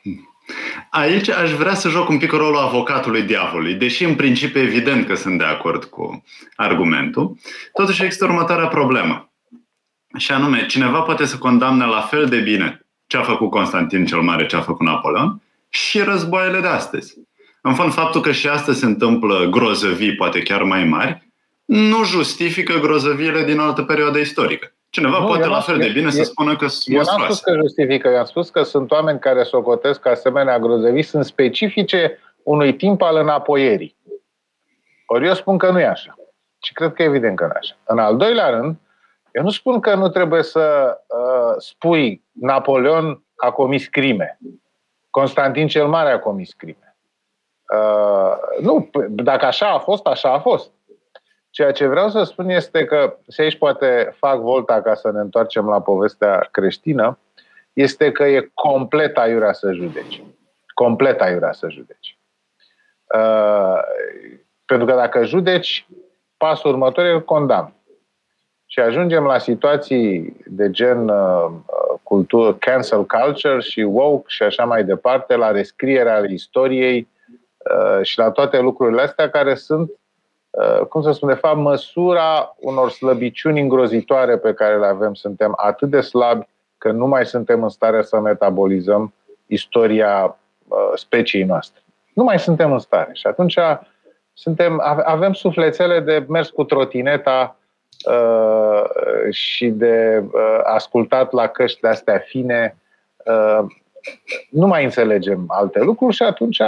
Aici 0.89 1.30
aș 1.30 1.52
vrea 1.52 1.73
să 1.73 1.89
joc 1.89 2.10
un 2.10 2.17
pic 2.17 2.32
rolul 2.32 2.58
avocatului 2.58 3.23
diavolului, 3.23 3.73
deși 3.73 4.04
în 4.04 4.15
principiu 4.15 4.62
evident 4.62 5.08
că 5.08 5.15
sunt 5.15 5.38
de 5.38 5.43
acord 5.43 5.84
cu 5.84 6.23
argumentul. 6.56 7.38
Totuși 7.73 8.04
există 8.04 8.26
următoarea 8.26 8.67
problemă. 8.67 9.32
Și 10.17 10.32
anume, 10.32 10.65
cineva 10.65 11.02
poate 11.02 11.26
să 11.26 11.38
condamne 11.38 11.86
la 11.86 12.02
fel 12.02 12.26
de 12.26 12.39
bine 12.39 12.86
ce 13.08 13.17
a 13.17 13.21
făcut 13.23 13.49
Constantin 13.49 14.06
cel 14.06 14.21
Mare, 14.21 14.45
ce 14.45 14.56
a 14.56 14.62
făcut 14.62 14.86
Napoleon 14.86 15.41
și 15.69 16.02
războaiele 16.02 16.60
de 16.60 16.67
astăzi. 16.67 17.15
În 17.65 17.73
fond, 17.73 17.93
faptul 17.93 18.21
că 18.21 18.32
și 18.32 18.47
astăzi 18.47 18.80
se 18.80 18.86
întâmplă 18.86 19.47
grozăvii, 19.52 20.15
poate 20.15 20.41
chiar 20.41 20.63
mai 20.63 20.84
mari, 20.84 21.32
nu 21.65 22.04
justifică 22.04 22.80
grozăviile 22.80 23.43
din 23.43 23.60
altă 23.60 23.82
perioadă 23.82 24.17
istorică. 24.17 24.73
Cineva 24.89 25.19
nu, 25.19 25.26
poate 25.26 25.47
la 25.47 25.60
fel 25.60 25.78
de 25.78 25.89
bine 25.93 26.08
e, 26.08 26.10
să 26.10 26.23
spună 26.23 26.56
că 26.56 26.67
sunt 26.67 26.95
Eu 26.95 27.02
n-am 27.06 27.23
spus 27.23 27.39
că 27.39 27.54
justifică, 27.56 28.08
eu 28.08 28.17
am 28.17 28.26
spus 28.26 28.49
că 28.49 28.63
sunt 28.63 28.91
oameni 28.91 29.19
care 29.19 29.43
socotesc 29.43 29.99
că 29.99 30.10
asemenea 30.10 30.60
grozăvii 30.60 31.04
sunt 31.04 31.26
specifice 31.26 32.19
unui 32.43 32.76
timp 32.76 33.02
al 33.02 33.15
înapoierii. 33.15 33.95
Ori 35.06 35.28
eu 35.28 35.34
spun 35.34 35.58
că 35.58 35.71
nu 35.71 35.80
e 35.80 35.88
așa. 35.88 36.15
Și 36.63 36.73
cred 36.73 36.93
că 36.93 37.02
e 37.02 37.06
evident 37.06 37.36
că 37.36 37.43
nu 37.43 37.52
e 37.54 37.58
așa. 37.60 37.76
În 37.84 37.99
al 37.99 38.17
doilea 38.17 38.49
rând, 38.49 38.76
eu 39.32 39.43
nu 39.43 39.49
spun 39.49 39.80
că 39.80 39.95
nu 39.95 40.10
trebuie 40.10 40.43
să 40.43 40.97
uh, 41.08 41.56
spui 41.58 42.23
Napoleon 42.32 43.23
a 43.36 43.52
comis 43.52 43.88
crime. 43.88 44.39
Constantin 45.10 45.67
cel 45.67 45.88
Mare 45.88 46.12
a 46.12 46.19
comis 46.19 46.54
crime. 46.54 46.82
Uh, 47.69 48.62
nu, 48.62 48.89
dacă 49.10 49.45
așa 49.45 49.69
a 49.69 49.80
fost, 49.80 50.06
așa 50.06 50.34
a 50.34 50.39
fost. 50.39 50.71
Ceea 51.49 51.71
ce 51.71 51.88
vreau 51.88 52.10
să 52.10 52.23
spun 52.23 52.49
este 52.49 52.86
că, 52.86 53.17
și 53.32 53.41
aici 53.41 53.58
poate 53.58 54.15
fac 54.17 54.39
volta 54.39 54.82
ca 54.82 54.93
să 54.93 55.12
ne 55.12 55.19
întoarcem 55.19 55.67
la 55.67 55.82
povestea 55.82 56.47
creștină, 56.52 57.17
este 57.73 58.12
că 58.12 58.23
e 58.23 58.52
complet 58.54 59.17
aiurea 59.17 59.54
să 59.54 59.71
judeci. 59.71 60.23
Complet 60.73 61.21
aiurea 61.21 61.52
să 61.52 61.69
judeci. 61.69 62.17
Uh, 63.15 63.80
pentru 64.65 64.86
că 64.86 64.93
dacă 64.93 65.23
judeci, 65.23 65.88
pasul 66.38 66.71
următor 66.71 67.06
e 67.06 67.19
condamn. 67.19 67.73
Și 68.65 68.80
ajungem 68.80 69.23
la 69.23 69.38
situații 69.38 70.36
de 70.45 70.69
gen 70.69 71.10
uh, 71.10 71.52
cultură, 72.04 72.54
cancel 72.54 73.06
culture 73.06 73.60
și 73.60 73.80
woke 73.80 74.26
și 74.28 74.43
așa 74.43 74.65
mai 74.65 74.84
departe, 74.84 75.36
la 75.36 75.52
rescrierea 75.52 76.23
istoriei, 76.30 76.99
Uh, 76.99 77.12
și 78.02 78.17
la 78.17 78.32
toate 78.32 78.60
lucrurile 78.60 79.02
astea 79.02 79.30
care 79.30 79.56
sunt, 79.56 79.91
uh, 80.49 80.86
cum 80.86 81.02
să 81.02 81.12
spun, 81.12 81.30
de 81.30 81.36
fapt, 81.36 81.58
măsura 81.58 82.56
unor 82.60 82.89
slăbiciuni 82.89 83.62
îngrozitoare 83.62 84.38
pe 84.38 84.54
care 84.54 84.80
le 84.80 84.86
avem. 84.86 85.13
Suntem 85.13 85.54
atât 85.56 85.89
de 85.89 86.02
slabi 86.02 86.47
că 86.78 86.91
nu 86.91 87.08
mai 87.08 87.26
suntem 87.26 87.63
în 87.63 87.69
stare 87.69 88.02
să 88.02 88.19
metabolizăm 88.19 89.13
istoria 89.45 90.38
uh, 90.67 90.78
speciei 90.95 91.43
noastre. 91.43 91.82
Nu 92.13 92.23
mai 92.23 92.39
suntem 92.39 92.71
în 92.71 92.80
stare. 92.80 93.10
Și 93.13 93.28
atunci 93.28 93.58
suntem, 94.34 94.82
avem 95.04 95.34
suflețele 95.34 95.99
de 95.99 96.26
mers 96.28 96.49
cu 96.49 96.63
trotineta 96.63 97.58
și 99.30 99.67
de 99.67 100.23
ascultat 100.63 101.32
la 101.32 101.47
căști 101.47 101.82
de 101.82 101.88
astea 101.88 102.17
fine 102.17 102.78
nu 104.49 104.67
mai 104.67 104.83
înțelegem 104.83 105.45
alte 105.47 105.79
lucruri 105.79 106.15
și 106.15 106.23
atunci 106.23 106.61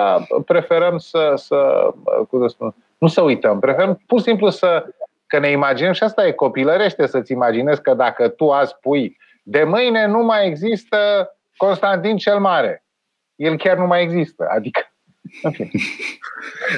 preferăm 0.45 0.98
să, 0.98 1.34
să 1.36 1.89
cum 2.30 2.41
să 2.41 2.48
spun, 2.48 2.76
nu 2.98 3.08
să 3.08 3.21
uităm, 3.21 3.60
preferăm 3.60 4.02
pur 4.06 4.17
și 4.17 4.24
simplu 4.24 4.50
să 4.50 4.86
că 5.28 5.39
ne 5.39 5.50
imaginăm 5.50 5.93
și 5.93 6.04
asta 6.04 6.28
e 6.28 6.32
copilărește 6.32 7.08
să-ți 7.08 7.32
imaginezi 7.32 7.82
că 7.82 7.93
dacă 7.93 8.28
tu 8.28 8.50
azi 8.50 8.76
pui 8.82 9.17
de 9.43 9.63
mâine 9.63 10.08
nu 10.08 10.24
mai 10.24 10.48
există 10.48 11.30
Constantin 11.58 12.17
cel 12.17 12.39
Mare. 12.39 12.84
El 13.36 13.58
chiar 13.58 13.78
nu 13.78 13.86
mai 13.86 14.02
există. 14.02 14.48
Adică, 14.50 14.91
în 15.41 15.52
fine. 15.52 15.69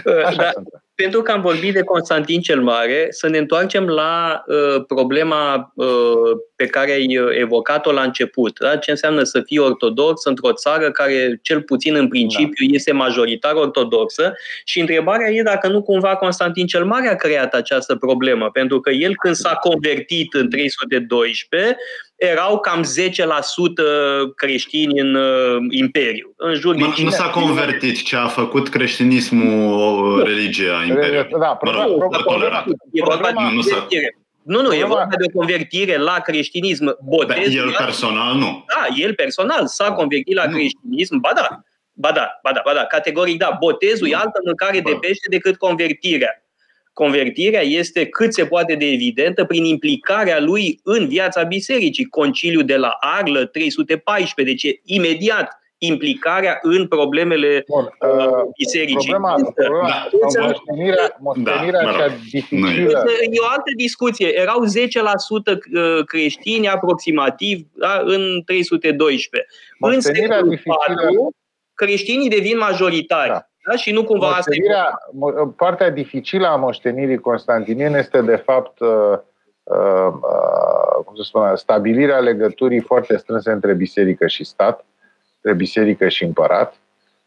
Așa 0.26 0.42
da, 0.42 0.50
sunt 0.52 0.68
pentru 1.02 1.22
că 1.22 1.32
am 1.32 1.42
vorbit 1.42 1.74
de 1.74 1.84
Constantin 1.84 2.42
cel 2.42 2.62
Mare, 2.62 3.08
să 3.10 3.28
ne 3.28 3.38
întoarcem 3.38 3.88
la 3.88 4.44
uh, 4.48 4.86
problema 4.88 5.72
uh, 5.76 6.32
pe 6.58 6.66
care 6.66 6.92
ai 6.92 7.18
uh, 7.18 7.28
evocat-o 7.40 7.92
la 7.92 8.02
început. 8.02 8.60
Da? 8.60 8.78
Ce 8.78 8.92
înseamnă 8.92 9.24
să 9.24 9.42
fii 9.46 9.58
ortodox 9.58 10.26
într-o 10.26 10.54
țară 10.54 10.92
care, 10.92 11.40
cel 11.42 11.62
puțin 11.62 11.96
în 11.96 12.08
principiu, 12.08 12.68
da. 12.68 12.74
este 12.74 12.92
majoritar 12.92 13.54
ortodoxă 13.54 14.34
și 14.64 14.80
întrebarea 14.80 15.30
e 15.30 15.42
dacă 15.42 15.68
nu 15.68 15.82
cumva 15.82 16.16
Constantin 16.16 16.66
cel 16.66 16.86
Mare 16.86 17.10
a 17.10 17.16
creat 17.16 17.54
această 17.54 17.96
problemă, 17.96 18.50
pentru 18.50 18.80
că 18.80 18.90
el 18.90 19.16
când 19.16 19.36
s-a 19.36 19.54
convertit 19.54 20.34
în 20.34 20.50
312, 20.50 21.78
erau 22.16 22.60
cam 22.60 22.84
10% 22.84 22.86
creștini 24.36 25.00
în 25.00 25.16
uh, 25.16 25.58
imperiu. 25.70 26.34
În 26.36 26.54
jur 26.54 26.76
nu, 26.76 26.94
nu 27.04 27.10
s-a 27.10 27.30
convertit, 27.30 28.04
ce 28.04 28.16
a 28.16 28.28
făcut 28.28 28.70
creștinismul 28.70 30.24
religia 30.24 30.84
imperiului. 30.88 31.30
Da, 31.40 31.48
problema, 31.48 31.86
nu, 31.86 32.08
problema, 32.26 32.66
e 32.92 33.02
vorba 33.04 33.28
de 33.28 33.56
nu, 33.56 33.62
nu, 34.48 34.62
nu, 34.62 34.74
e 34.74 34.84
vorba 34.84 35.16
de 35.18 35.26
o 35.28 35.38
convertire 35.38 35.98
la 35.98 36.20
creștinism. 36.20 36.98
Botez, 37.04 37.56
el 37.56 37.76
personal 37.78 38.36
nu. 38.36 38.66
Da, 38.68 38.96
el 38.96 39.14
personal 39.14 39.68
s-a 39.68 39.92
convertit 39.92 40.36
la 40.36 40.46
nu. 40.46 40.52
creștinism, 40.52 41.20
ba 41.20 41.32
da, 41.36 41.64
ba 41.94 42.12
da, 42.12 42.40
ba 42.44 42.52
da, 42.52 42.62
ba 42.66 42.74
da, 42.74 42.86
categoric 42.86 43.38
da. 43.38 43.58
Botezul 43.60 44.10
e 44.10 44.16
altă 44.16 44.40
mâncare 44.46 44.80
de 44.80 44.98
pește 45.02 45.28
decât 45.30 45.58
convertirea. 45.58 46.44
Convertirea 46.94 47.62
este 47.62 48.06
cât 48.06 48.34
se 48.34 48.46
poate 48.46 48.76
de 48.76 48.86
evidentă 48.86 49.46
prin 49.46 49.66
implicarea 49.66 50.40
lui 50.40 50.80
în 50.84 51.08
viața 51.08 51.44
bisericii. 51.44 52.06
Conciliul 52.06 52.66
de 52.66 52.76
la 52.76 52.98
Arlă, 53.00 53.46
314, 53.46 54.68
deci 54.68 54.80
imediat 54.84 55.60
implicarea 55.78 56.60
în 56.62 56.88
problemele 56.88 57.64
Bun, 57.68 57.84
uh, 58.00 58.26
uh 58.26 58.32
bisericii. 58.58 59.12
Problema, 59.12 59.34
problema 59.34 60.32
da. 60.34 60.46
moștenirea, 60.46 61.16
moștenirea 61.20 61.84
da, 61.84 61.92
cea 61.92 62.08
dificilă. 62.08 63.04
E 63.22 63.40
o 63.42 63.50
altă 63.50 63.72
discuție. 63.76 64.40
Erau 64.40 64.64
10% 64.66 64.68
uh, 64.68 66.06
creștini 66.06 66.70
aproximativ 66.70 67.68
da, 67.74 68.02
în 68.06 68.42
312. 68.46 69.50
În 69.80 70.02
secolul 70.02 70.62
4, 70.64 71.30
creștinii 71.74 72.30
devin 72.30 72.58
majoritari. 72.58 73.30
Da. 73.30 73.48
Da? 73.68 73.76
Și 73.76 73.92
nu 73.92 74.04
cumva 74.04 74.28
asta 74.28 74.52
e... 74.54 74.74
Partea 75.56 75.90
dificilă 75.90 76.48
a 76.48 76.56
moștenirii 76.56 77.18
constantiniene 77.20 77.98
este, 77.98 78.22
de 78.22 78.36
fapt, 78.36 78.80
uh, 78.80 79.18
uh, 79.64 80.14
uh, 80.14 81.04
cum 81.06 81.16
să 81.16 81.24
spun, 81.24 81.56
stabilirea 81.56 82.20
legăturii 82.20 82.80
foarte 82.80 83.18
strânse 83.18 83.52
între 83.52 83.74
biserică 83.74 84.28
și 84.28 84.44
stat, 84.44 84.86
între 85.48 85.64
biserică 85.64 86.08
și 86.08 86.24
împărat. 86.24 86.76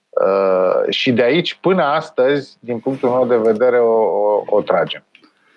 Uh, 0.08 0.88
și 0.88 1.12
de 1.12 1.22
aici, 1.22 1.54
până 1.54 1.82
astăzi, 1.82 2.56
din 2.60 2.78
punctul 2.78 3.08
meu 3.08 3.26
de 3.26 3.50
vedere, 3.50 3.78
o, 3.78 4.00
o, 4.02 4.42
o 4.46 4.60
tragem. 4.60 5.04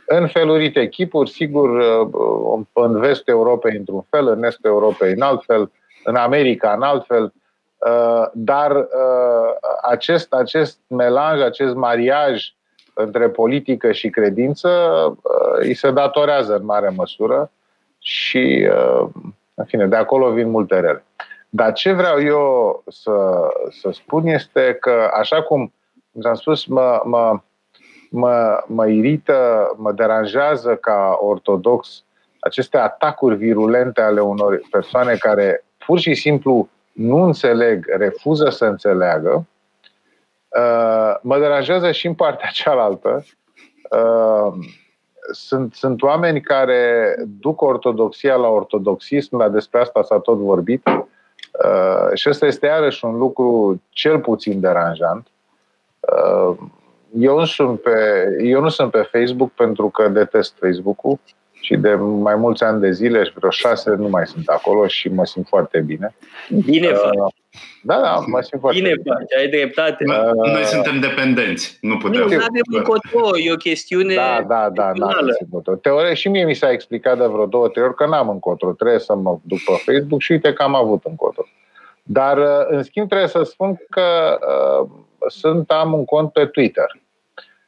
În 0.06 0.28
felurite 0.28 0.88
chipuri, 0.88 1.30
sigur, 1.30 1.70
uh, 1.70 2.66
în 2.74 3.00
vestul 3.00 3.34
Europei 3.34 3.78
într-un 3.78 4.06
fel, 4.10 4.28
în 4.28 4.44
estul 4.44 4.70
Europei 4.70 5.12
în 5.12 5.22
alt 5.22 5.44
fel, 5.46 5.72
în 6.04 6.16
America 6.16 6.74
în 6.74 6.82
alt 6.82 7.06
fel, 7.06 7.34
Uh, 7.88 8.26
dar 8.34 8.76
uh, 8.76 9.56
acest, 9.82 10.34
acest 10.34 10.80
melanj, 10.88 11.42
acest 11.42 11.76
mariaj 11.76 12.54
între 12.94 13.30
politică 13.30 13.92
și 13.92 14.10
credință 14.10 14.70
uh, 14.70 15.58
îi 15.60 15.74
se 15.74 15.92
datorează 15.92 16.56
în 16.56 16.66
mare 16.66 16.90
măsură 16.96 17.52
și, 18.00 18.68
în 19.54 19.66
fine, 19.66 19.88
de 19.88 19.96
acolo 19.96 20.32
vin 20.32 20.50
multe 20.50 20.80
rele. 20.80 21.06
Dar 21.56 21.74
ce 21.74 21.92
vreau 21.92 22.22
eu 22.22 22.84
să, 22.88 23.48
să 23.82 23.90
spun 23.92 24.28
este 24.28 24.78
că, 24.80 25.10
așa 25.14 25.42
cum 25.44 25.74
am 26.24 26.34
spus, 26.34 26.66
mă, 26.66 27.02
mă, 27.04 27.40
mă, 28.10 28.64
mă 28.68 28.88
irită, 28.88 29.72
mă 29.78 29.92
deranjează 29.92 30.76
ca 30.76 31.18
ortodox 31.22 32.04
aceste 32.40 32.78
atacuri 32.78 33.36
virulente 33.36 34.02
ale 34.02 34.22
unor 34.22 34.62
persoane 34.72 35.16
care 35.16 35.66
pur 35.86 36.00
și 36.00 36.14
simplu 36.14 36.70
nu 36.92 37.18
înțeleg, 37.18 37.86
refuză 37.98 38.50
să 38.50 38.66
înțeleagă, 38.66 39.46
uh, 40.48 41.16
mă 41.22 41.40
deranjează 41.40 41.92
și 41.92 42.08
în 42.08 42.14
partea 42.14 42.50
cealaltă. 42.64 43.26
Uh, 43.92 44.54
sunt, 45.32 45.74
sunt 45.74 46.02
oameni 46.02 46.42
care 46.42 47.16
duc 47.40 47.62
ortodoxia 47.62 48.36
la 48.36 48.48
ortodoxism, 48.48 49.38
dar 49.38 49.50
despre 49.50 49.80
asta 49.80 50.04
s-a 50.04 50.20
tot 50.20 50.38
vorbit. 50.38 50.88
Uh, 51.54 52.10
și 52.14 52.30
ăsta 52.30 52.46
este 52.46 52.66
iarăși 52.66 53.06
un 53.06 53.18
lucru 53.18 53.82
cel 53.90 54.20
puțin 54.20 54.60
deranjant. 54.60 55.28
Eu, 57.20 57.46
sunt 57.46 57.82
pe, 57.82 58.28
eu 58.42 58.62
nu 58.62 58.70
sunt 58.70 58.92
pe 58.92 59.02
Facebook 59.02 59.52
pentru 59.52 59.90
că 59.90 60.08
detest 60.08 60.54
Facebook-ul 60.60 61.20
și 61.64 61.76
de 61.76 61.94
mai 61.96 62.36
mulți 62.36 62.64
ani 62.64 62.82
de 62.82 62.92
zile 62.92 63.24
și 63.24 63.32
vreo 63.36 63.50
șase 63.50 63.90
nu 63.90 64.08
mai 64.08 64.28
sunt 64.28 64.48
acolo 64.48 64.88
și 64.88 65.10
mă 65.10 65.26
simt 65.26 65.48
foarte 65.48 65.80
bine. 65.80 66.16
Bine 66.66 66.88
uh, 66.88 66.96
faci. 66.96 67.34
Da, 67.84 68.00
da, 68.02 68.24
mă 68.28 68.42
simt 68.42 68.62
foarte 68.62 68.80
bine. 68.80 68.94
Bine 68.96 69.16
faci, 69.16 69.40
ai 69.40 69.48
dreptate. 69.48 70.04
Uh, 70.08 70.52
Noi 70.54 70.64
suntem 70.64 71.00
dependenți, 71.00 71.78
nu 71.82 71.98
putem. 71.98 72.20
Nu, 72.20 72.28
nu 72.28 72.34
avem 72.34 72.78
încotro, 72.78 73.38
e 73.38 73.52
o 73.52 73.56
chestiune 73.56 74.14
Da, 74.14 74.46
da, 74.48 74.70
da, 74.74 74.92
nu 74.96 75.06
avem 75.06 75.78
Teoretic 75.82 76.18
și 76.18 76.30
mie 76.30 76.46
mi 76.46 76.54
s-a 76.54 76.72
explicat 76.72 77.18
de 77.18 77.26
vreo 77.26 77.46
două, 77.46 77.68
trei 77.68 77.84
ori 77.84 77.96
că 77.96 78.06
n-am 78.06 78.30
încotro, 78.30 78.72
trebuie 78.72 79.00
să 79.00 79.16
mă 79.16 79.38
duc 79.42 79.60
pe 79.66 79.92
Facebook 79.92 80.22
și 80.22 80.32
uite 80.32 80.54
că 80.54 80.64
am 80.64 80.76
avut 80.76 81.04
încotro. 81.04 81.46
Dar, 82.04 82.38
uh, 82.38 82.66
în 82.68 82.84
schimb, 82.84 83.08
trebuie 83.08 83.28
să 83.28 83.44
spun 83.44 83.82
că 83.90 84.40
uh, 84.82 84.90
sunt, 85.28 85.72
am 85.72 85.94
un 85.94 86.06
cont 86.06 86.32
pe 86.32 86.46
Twitter. 86.46 87.02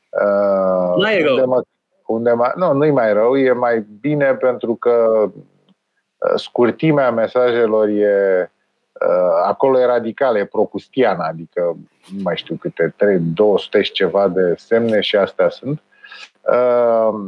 Uh, 0.09 0.95
Mai 0.97 1.25
unde 1.29 1.43
mă, 1.43 1.61
unde 2.05 2.31
mai, 2.31 2.51
nu, 2.55 2.73
nu-i 2.73 2.91
mai 2.91 3.13
rău, 3.13 3.37
e 3.37 3.51
mai 3.51 3.85
bine 4.01 4.35
pentru 4.35 4.75
că 4.75 5.23
uh, 5.23 6.33
scurtimea 6.35 7.11
mesajelor 7.11 7.87
e 7.87 8.51
uh, 9.07 9.43
acolo 9.45 9.79
e 9.79 9.85
radicală, 9.85 10.37
e 10.37 10.45
procustiană, 10.45 11.23
adică 11.23 11.77
nu 12.15 12.21
mai 12.23 12.37
știu 12.37 12.55
câte 12.55 12.93
3, 12.97 13.17
200 13.19 13.81
și 13.81 13.91
ceva 13.91 14.27
de 14.27 14.55
semne 14.57 14.99
și 15.01 15.15
astea 15.15 15.49
sunt. 15.49 15.81
Uh, 16.41 17.19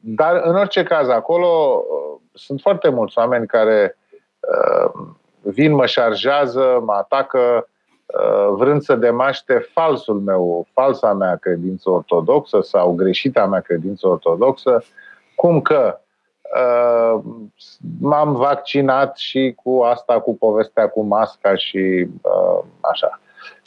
dar 0.00 0.40
în 0.44 0.56
orice 0.56 0.82
caz, 0.82 1.08
acolo 1.08 1.84
sunt 2.32 2.60
foarte 2.60 2.88
mulți 2.88 3.18
oameni 3.18 3.46
care 3.46 3.94
vin, 5.40 5.72
mă 5.72 5.86
șarjează, 5.86 6.82
mă 6.84 6.92
atacă, 6.92 7.38
Uh, 7.38 7.68
vrând 8.50 8.82
să 8.82 8.94
demaște 8.94 9.68
falsul 9.72 10.20
meu, 10.20 10.66
falsa 10.72 11.12
mea 11.12 11.36
credință 11.36 11.90
ortodoxă 11.90 12.60
sau 12.62 12.92
greșita 12.92 13.46
mea 13.46 13.60
credință 13.60 14.08
ortodoxă, 14.08 14.84
cum 15.34 15.60
că 15.60 15.98
uh, 16.56 17.20
m-am 18.00 18.34
vaccinat 18.34 19.16
și 19.16 19.54
cu 19.62 19.80
asta, 19.80 20.20
cu 20.20 20.36
povestea 20.36 20.88
cu 20.88 21.02
masca 21.02 21.56
și 21.56 22.06
uh, 22.22 22.64
așa. 22.80 23.20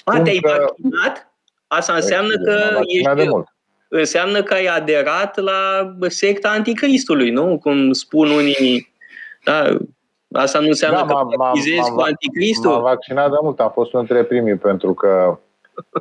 A, 0.03 0.21
te-ai 0.21 0.37
că... 0.37 0.55
vaccinat? 0.59 1.31
Asta 1.67 1.93
înseamnă 1.93 2.35
că 2.37 2.79
ești... 2.81 3.15
De 3.15 3.27
mult. 3.29 3.47
Înseamnă 3.87 4.43
că 4.43 4.53
ai 4.53 4.65
aderat 4.65 5.37
la 5.37 5.93
secta 6.07 6.49
anticristului, 6.49 7.29
nu? 7.29 7.59
Cum 7.59 7.91
spun 7.91 8.29
unii, 8.29 8.93
da, 9.43 9.77
Asta 10.33 10.59
nu 10.59 10.67
înseamnă 10.67 10.97
da, 10.97 11.15
că 11.15 11.35
baptizezi 11.37 11.91
cu 11.91 11.99
anticristul? 11.99 12.71
M-am 12.71 12.81
vaccinat 12.81 13.29
de 13.29 13.37
mult, 13.41 13.59
am 13.59 13.71
fost 13.73 13.93
unul 13.93 14.05
dintre 14.05 14.25
primii 14.25 14.55
pentru 14.55 14.93
că 14.93 15.37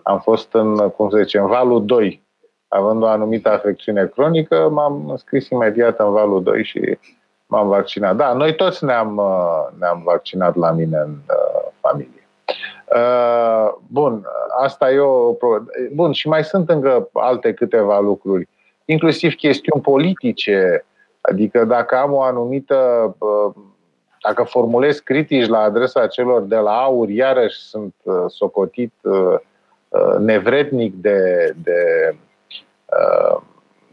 am 0.03 0.21
fost 0.21 0.49
în, 0.53 0.77
cum 0.77 1.11
se 1.11 1.23
zice, 1.23 1.39
în 1.39 1.47
valul 1.47 1.85
2. 1.85 2.23
Având 2.69 3.03
o 3.03 3.07
anumită 3.07 3.51
afecțiune 3.51 4.07
cronică, 4.07 4.69
m-am 4.73 5.09
înscris 5.09 5.49
imediat 5.49 5.99
în 5.99 6.13
valul 6.13 6.43
2 6.43 6.65
și 6.65 6.99
m-am 7.47 7.69
vaccinat. 7.69 8.17
Da, 8.17 8.33
noi 8.33 8.55
toți 8.55 8.85
ne-am, 8.85 9.17
uh, 9.17 9.79
ne-am 9.79 10.03
vaccinat 10.05 10.57
la 10.57 10.71
mine 10.71 10.97
în 10.97 11.11
uh, 11.11 11.71
familie. 11.81 12.29
Uh, 12.95 13.73
bun, 13.87 14.27
asta 14.61 14.93
e 14.93 14.99
o 14.99 15.37
Bun, 15.95 16.13
și 16.13 16.29
mai 16.29 16.45
sunt 16.45 16.69
încă 16.69 17.09
alte 17.13 17.55
câteva 17.55 18.01
lucruri, 18.01 18.49
inclusiv 18.85 19.35
chestiuni 19.35 19.83
politice, 19.83 20.85
adică 21.21 21.65
dacă 21.65 21.97
am 21.97 22.13
o 22.13 22.23
anumită 22.23 22.77
uh, 23.19 23.55
dacă 24.23 24.43
formulez 24.43 24.99
critici 24.99 25.47
la 25.47 25.59
adresa 25.59 26.07
celor 26.07 26.43
de 26.43 26.57
la 26.57 26.83
aur, 26.83 27.09
iarăși 27.09 27.59
sunt 27.59 27.95
uh, 28.03 28.15
socotit 28.27 28.93
uh, 29.03 29.35
uh, 29.89 30.17
nevrednic 30.19 30.95
de, 30.95 31.53
de 31.63 32.15
uh, 32.85 33.41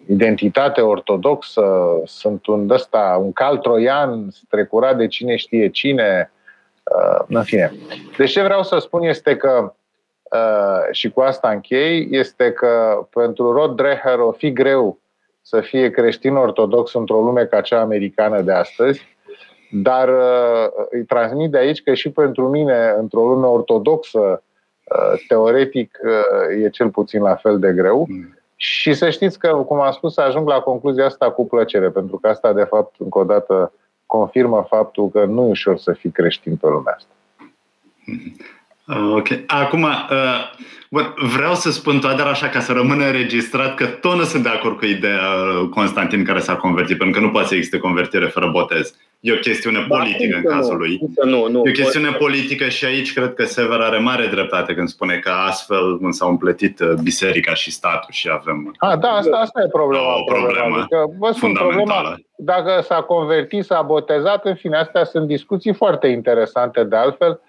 identitate 0.07 0.81
ortodoxă, 0.81 1.65
sunt 2.05 2.45
un 2.45 2.69
ăsta, 2.69 3.19
un 3.21 3.31
cal 3.31 3.57
troian 3.57 4.29
strecurat 4.29 4.97
de 4.97 5.07
cine 5.07 5.35
știe 5.35 5.69
cine, 5.69 6.31
Uh, 6.95 7.19
în 7.27 7.43
fine. 7.43 7.73
Deci 8.17 8.31
ce 8.31 8.43
vreau 8.43 8.63
să 8.63 8.77
spun 8.77 9.01
este 9.01 9.35
că, 9.35 9.73
uh, 10.31 10.91
și 10.91 11.09
cu 11.09 11.21
asta 11.21 11.49
închei, 11.49 12.07
este 12.11 12.51
că 12.51 13.03
pentru 13.09 13.51
Rod 13.51 13.75
Dreher 13.75 14.19
o 14.19 14.31
fi 14.31 14.51
greu 14.53 14.99
să 15.41 15.61
fie 15.61 15.89
creștin 15.89 16.35
ortodox 16.35 16.93
într-o 16.93 17.21
lume 17.21 17.45
ca 17.45 17.61
cea 17.61 17.79
americană 17.79 18.41
de 18.41 18.51
astăzi, 18.51 19.17
dar 19.71 20.10
uh, 20.10 20.86
îi 20.89 21.03
transmit 21.03 21.51
de 21.51 21.58
aici 21.58 21.84
că 21.84 21.93
și 21.93 22.12
pentru 22.12 22.49
mine, 22.49 22.95
într-o 22.97 23.27
lume 23.27 23.47
ortodoxă, 23.47 24.43
teoretic, 25.27 25.99
e 26.63 26.69
cel 26.69 26.89
puțin 26.89 27.21
la 27.21 27.36
fel 27.36 27.60
de 27.60 27.73
greu. 27.73 28.05
Mm. 28.10 28.38
Și 28.55 28.93
să 28.93 29.10
știți 29.10 29.39
că, 29.39 29.47
cum 29.47 29.79
am 29.79 29.91
spus, 29.91 30.17
ajung 30.17 30.47
la 30.47 30.60
concluzia 30.60 31.05
asta 31.05 31.32
cu 31.32 31.45
plăcere, 31.45 31.89
pentru 31.89 32.17
că 32.17 32.27
asta, 32.27 32.53
de 32.53 32.63
fapt, 32.63 32.95
încă 32.97 33.17
o 33.17 33.23
dată, 33.23 33.73
confirmă 34.05 34.65
faptul 34.69 35.10
că 35.10 35.25
nu 35.25 35.45
e 35.45 35.49
ușor 35.49 35.77
să 35.77 35.91
fii 35.91 36.12
creștin 36.12 36.55
pe 36.55 36.67
lumea 36.67 36.93
asta. 36.97 37.12
Uh, 38.08 38.58
ok. 38.97 39.28
Acum, 39.47 39.84
uh, 39.84 40.52
bun, 40.89 41.13
vreau 41.36 41.54
să 41.54 41.71
spun 41.71 41.99
toate 41.99 42.21
așa 42.21 42.47
ca 42.47 42.60
să 42.60 42.71
rămână 42.71 43.06
înregistrat 43.06 43.75
că 43.75 43.86
tot 43.86 44.15
nu 44.15 44.23
sunt 44.23 44.43
de 44.43 44.49
acord 44.49 44.78
cu 44.78 44.86
ideea 44.86 45.28
uh, 45.62 45.69
Constantin 45.69 46.23
care 46.23 46.39
s-a 46.39 46.56
convertit, 46.56 46.97
pentru 46.97 47.19
că 47.19 47.25
nu 47.25 47.32
poate 47.32 47.47
să 47.47 47.56
existe 47.56 47.78
convertire 47.78 48.25
fără 48.25 48.49
botez. 48.52 48.95
E 49.19 49.34
o 49.34 49.36
chestiune 49.36 49.86
da, 49.89 49.95
politică 49.95 50.36
în 50.36 50.43
cazul 50.43 50.73
nu, 50.73 50.80
lui. 50.80 50.99
Nu, 51.23 51.47
nu, 51.47 51.58
e 51.65 51.69
o 51.69 51.71
chestiune 51.71 52.12
politică 52.12 52.67
și 52.67 52.86
aici 52.86 53.13
cred 53.13 53.34
că 53.34 53.45
Sever 53.45 53.80
are 53.80 53.97
mare 53.97 54.28
dreptate 54.28 54.73
când 54.73 54.88
spune 54.88 55.15
că 55.17 55.30
astfel 55.30 55.99
s-au 56.10 56.30
împletit 56.30 56.80
uh, 56.80 56.93
biserica 57.04 57.54
și 57.54 57.71
statul 57.71 58.10
și 58.12 58.30
avem... 58.32 58.75
A, 58.78 58.95
da, 58.95 59.10
asta, 59.10 59.38
asta 59.38 59.62
e 59.62 59.67
problema. 59.67 60.19
O 60.19 60.23
problemă 60.23 60.75
adică, 60.75 61.06
vă 61.17 61.32
spun, 61.32 61.54
problema, 61.54 62.15
dacă 62.38 62.82
s-a 62.84 63.02
convertit, 63.02 63.63
s-a 63.63 63.82
botezat, 63.82 64.45
în 64.45 64.56
fine, 64.56 64.78
astea 64.78 65.04
sunt 65.04 65.28
discuții 65.28 65.73
foarte 65.73 66.08
interesante 66.08 66.84
de 66.84 66.95
altfel 66.95 67.32
Uh, 67.32 67.48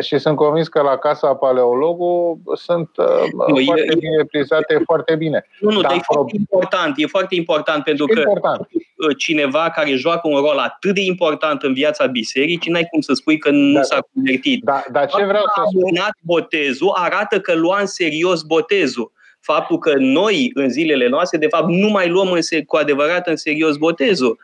și 0.00 0.18
sunt 0.18 0.36
convins 0.36 0.68
că 0.68 0.82
la 0.82 0.96
Casa 0.96 1.34
Paleologu 1.34 2.40
sunt 2.54 2.90
uh, 2.96 3.06
nu, 3.48 3.64
foarte 3.64 3.84
e, 3.90 3.94
bine 3.98 4.24
prizate 4.30 4.80
foarte 4.84 5.14
bine. 5.14 5.46
Nu, 5.60 5.70
nu, 5.70 5.80
dar 5.80 5.92
e 5.92 6.00
foarte 6.02 6.36
important, 6.36 6.94
e 6.96 7.06
foarte 7.06 7.34
important 7.34 7.84
pentru 7.84 8.06
că 8.06 8.18
important. 8.18 8.60
Uh, 8.60 9.16
cineva 9.16 9.70
care 9.74 9.94
joacă 9.94 10.28
un 10.28 10.36
rol 10.36 10.58
atât 10.58 10.94
de 10.94 11.00
important 11.00 11.62
în 11.62 11.72
viața 11.72 12.06
bisericii, 12.06 12.70
n-ai 12.70 12.86
cum 12.90 13.00
să 13.00 13.12
spui 13.12 13.38
că 13.38 13.50
nu 13.50 13.72
da, 13.72 13.82
s-a 13.82 13.98
convertit. 14.14 14.64
Da, 14.64 14.82
dar 14.92 15.06
ce 15.06 15.24
vreau 15.24 15.44
să 15.54 15.62
spun? 15.68 16.14
botezul 16.20 16.92
arată 16.94 17.40
că 17.40 17.54
lua 17.54 17.80
în 17.80 17.86
serios 17.86 18.42
botezul 18.42 19.12
faptul 19.40 19.78
că 19.78 19.92
noi, 19.96 20.50
în 20.54 20.68
zilele 20.68 21.08
noastre, 21.08 21.38
de 21.38 21.46
fapt, 21.46 21.68
nu 21.68 21.88
mai 21.88 22.08
luăm 22.08 22.30
în, 22.30 22.40
cu 22.66 22.76
adevărat 22.76 23.26
în 23.26 23.36
serios 23.36 23.76
botezul. 23.76 24.38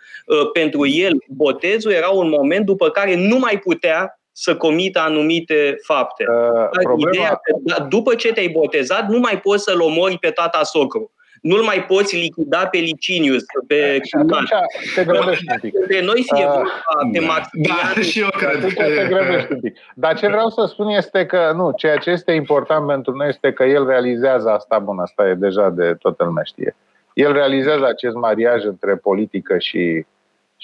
Pentru 0.53 0.87
el, 0.87 1.25
botezul 1.29 1.91
era 1.91 2.09
un 2.09 2.29
moment 2.29 2.67
după 2.67 2.91
care 2.91 3.17
nu 3.17 3.39
mai 3.39 3.59
putea 3.59 4.22
să 4.33 4.57
comită 4.57 5.01
anumite 5.01 5.77
fapte. 5.83 6.25
Uh, 6.29 6.69
problema... 6.83 7.11
Ideea 7.11 7.41
că 7.43 7.55
da, 7.61 7.85
după 7.85 8.15
ce 8.15 8.33
te-ai 8.33 8.49
botezat, 8.49 9.09
nu 9.09 9.19
mai 9.19 9.41
poți 9.41 9.63
să-l 9.63 9.81
omori 9.81 10.19
pe 10.19 10.31
tata 10.31 10.63
socru. 10.63 11.13
Nu-l 11.41 11.63
mai 11.63 11.85
poți 11.85 12.17
lichida 12.17 12.67
pe 12.67 12.79
Licinius, 12.79 13.43
pe 13.67 13.99
și 14.03 14.15
atunci 14.15 14.51
te 14.95 15.05
grăbești 15.05 15.45
un 15.51 15.59
pic. 15.61 15.73
Pe 15.87 16.01
noi 16.01 16.25
fie 16.35 16.47
uh, 16.47 16.63
pe 17.13 17.19
da. 17.19 17.27
Maximian. 17.27 17.77
Da, 17.95 18.01
și 18.01 18.21
eu 18.21 18.29
cred. 18.29 18.57
Atunci 18.57 18.75
te 18.75 19.07
grăbești 19.09 19.53
un 19.53 19.61
pic. 19.61 19.77
Dar 19.95 20.19
ce 20.19 20.27
vreau 20.27 20.49
să 20.49 20.67
spun 20.69 20.89
este 20.89 21.27
că, 21.27 21.53
nu, 21.55 21.73
ceea 21.77 21.97
ce 21.97 22.11
este 22.11 22.33
important 22.33 22.87
pentru 22.87 23.13
noi 23.13 23.29
este 23.29 23.53
că 23.53 23.65
el 23.65 23.87
realizează 23.87 24.49
asta, 24.49 24.79
bun, 24.79 24.99
asta 24.99 25.29
e 25.29 25.35
deja 25.35 25.71
de 25.71 25.95
toată 25.95 26.25
lumea 26.25 26.43
știe. 26.43 26.77
El 27.15 27.33
realizează 27.33 27.87
acest 27.87 28.15
mariaj 28.15 28.65
între 28.65 28.97
politică 28.97 29.59
și 29.59 30.07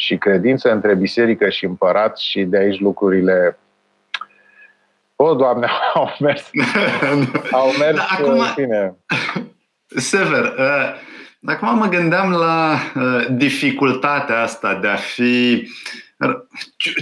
și 0.00 0.16
credință 0.16 0.72
între 0.72 0.94
biserică 0.94 1.48
și 1.48 1.64
împărat 1.64 2.18
și 2.18 2.42
de 2.42 2.56
aici 2.56 2.80
lucrurile 2.80 3.58
o, 5.16 5.34
Doamne, 5.34 5.68
au 5.94 6.16
mers. 6.18 6.50
au 7.60 7.70
mers 7.78 7.96
da, 7.96 8.06
acum, 8.10 8.42
bine. 8.56 8.96
Sever, 10.10 10.44
uh, 10.44 10.94
acum 11.44 11.78
mă 11.78 11.86
gândeam 11.86 12.30
la 12.30 12.78
uh, 12.94 13.26
dificultatea 13.30 14.42
asta 14.42 14.74
de 14.74 14.88
a 14.88 14.96
fi 14.96 15.68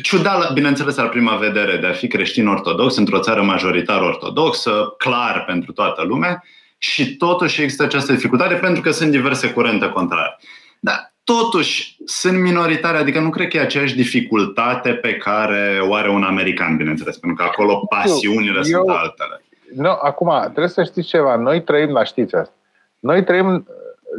ciudat, 0.03 0.53
bineînțeles, 0.53 0.97
la 0.97 1.09
prima 1.09 1.37
vedere, 1.37 1.77
de 1.77 1.87
a 1.87 1.93
fi 1.93 2.07
creștin 2.07 2.47
ortodox 2.47 2.97
într-o 2.97 3.21
țară 3.21 3.43
majoritar 3.43 4.01
ortodoxă, 4.01 4.95
clar 4.99 5.45
pentru 5.45 5.73
toată 5.73 6.03
lumea, 6.03 6.45
și 6.79 7.17
totuși 7.17 7.63
există 7.63 7.83
această 7.83 8.13
dificultate 8.13 8.55
pentru 8.55 8.83
că 8.83 8.91
sunt 8.91 9.11
diverse 9.11 9.53
curente 9.53 9.89
contrare. 9.89 10.39
Dar 10.81 11.15
totuși 11.35 11.97
sunt 12.05 12.41
minoritare, 12.41 12.97
adică 12.97 13.21
nu 13.21 13.31
cred 13.31 13.49
că 13.49 13.57
e 13.57 13.61
aceeași 13.61 13.95
dificultate 13.95 14.93
pe 14.93 15.17
care 15.17 15.79
o 15.89 15.95
are 15.95 16.11
un 16.11 16.23
american, 16.23 16.77
bineînțeles, 16.77 17.19
pentru 17.19 17.43
că 17.43 17.51
acolo 17.51 17.87
pasiunile 17.89 18.57
eu, 18.57 18.63
sunt 18.63 18.89
altele. 18.89 19.43
Nu, 19.75 19.89
acum, 19.89 20.41
trebuie 20.43 20.69
să 20.69 20.85
știți 20.85 21.09
ceva. 21.09 21.37
Noi 21.37 21.63
trăim, 21.63 21.91
la 21.91 22.05
știți 22.05 22.35
asta, 22.35 22.55
noi 22.99 23.25
trăim 23.25 23.55
uh, 23.55 23.65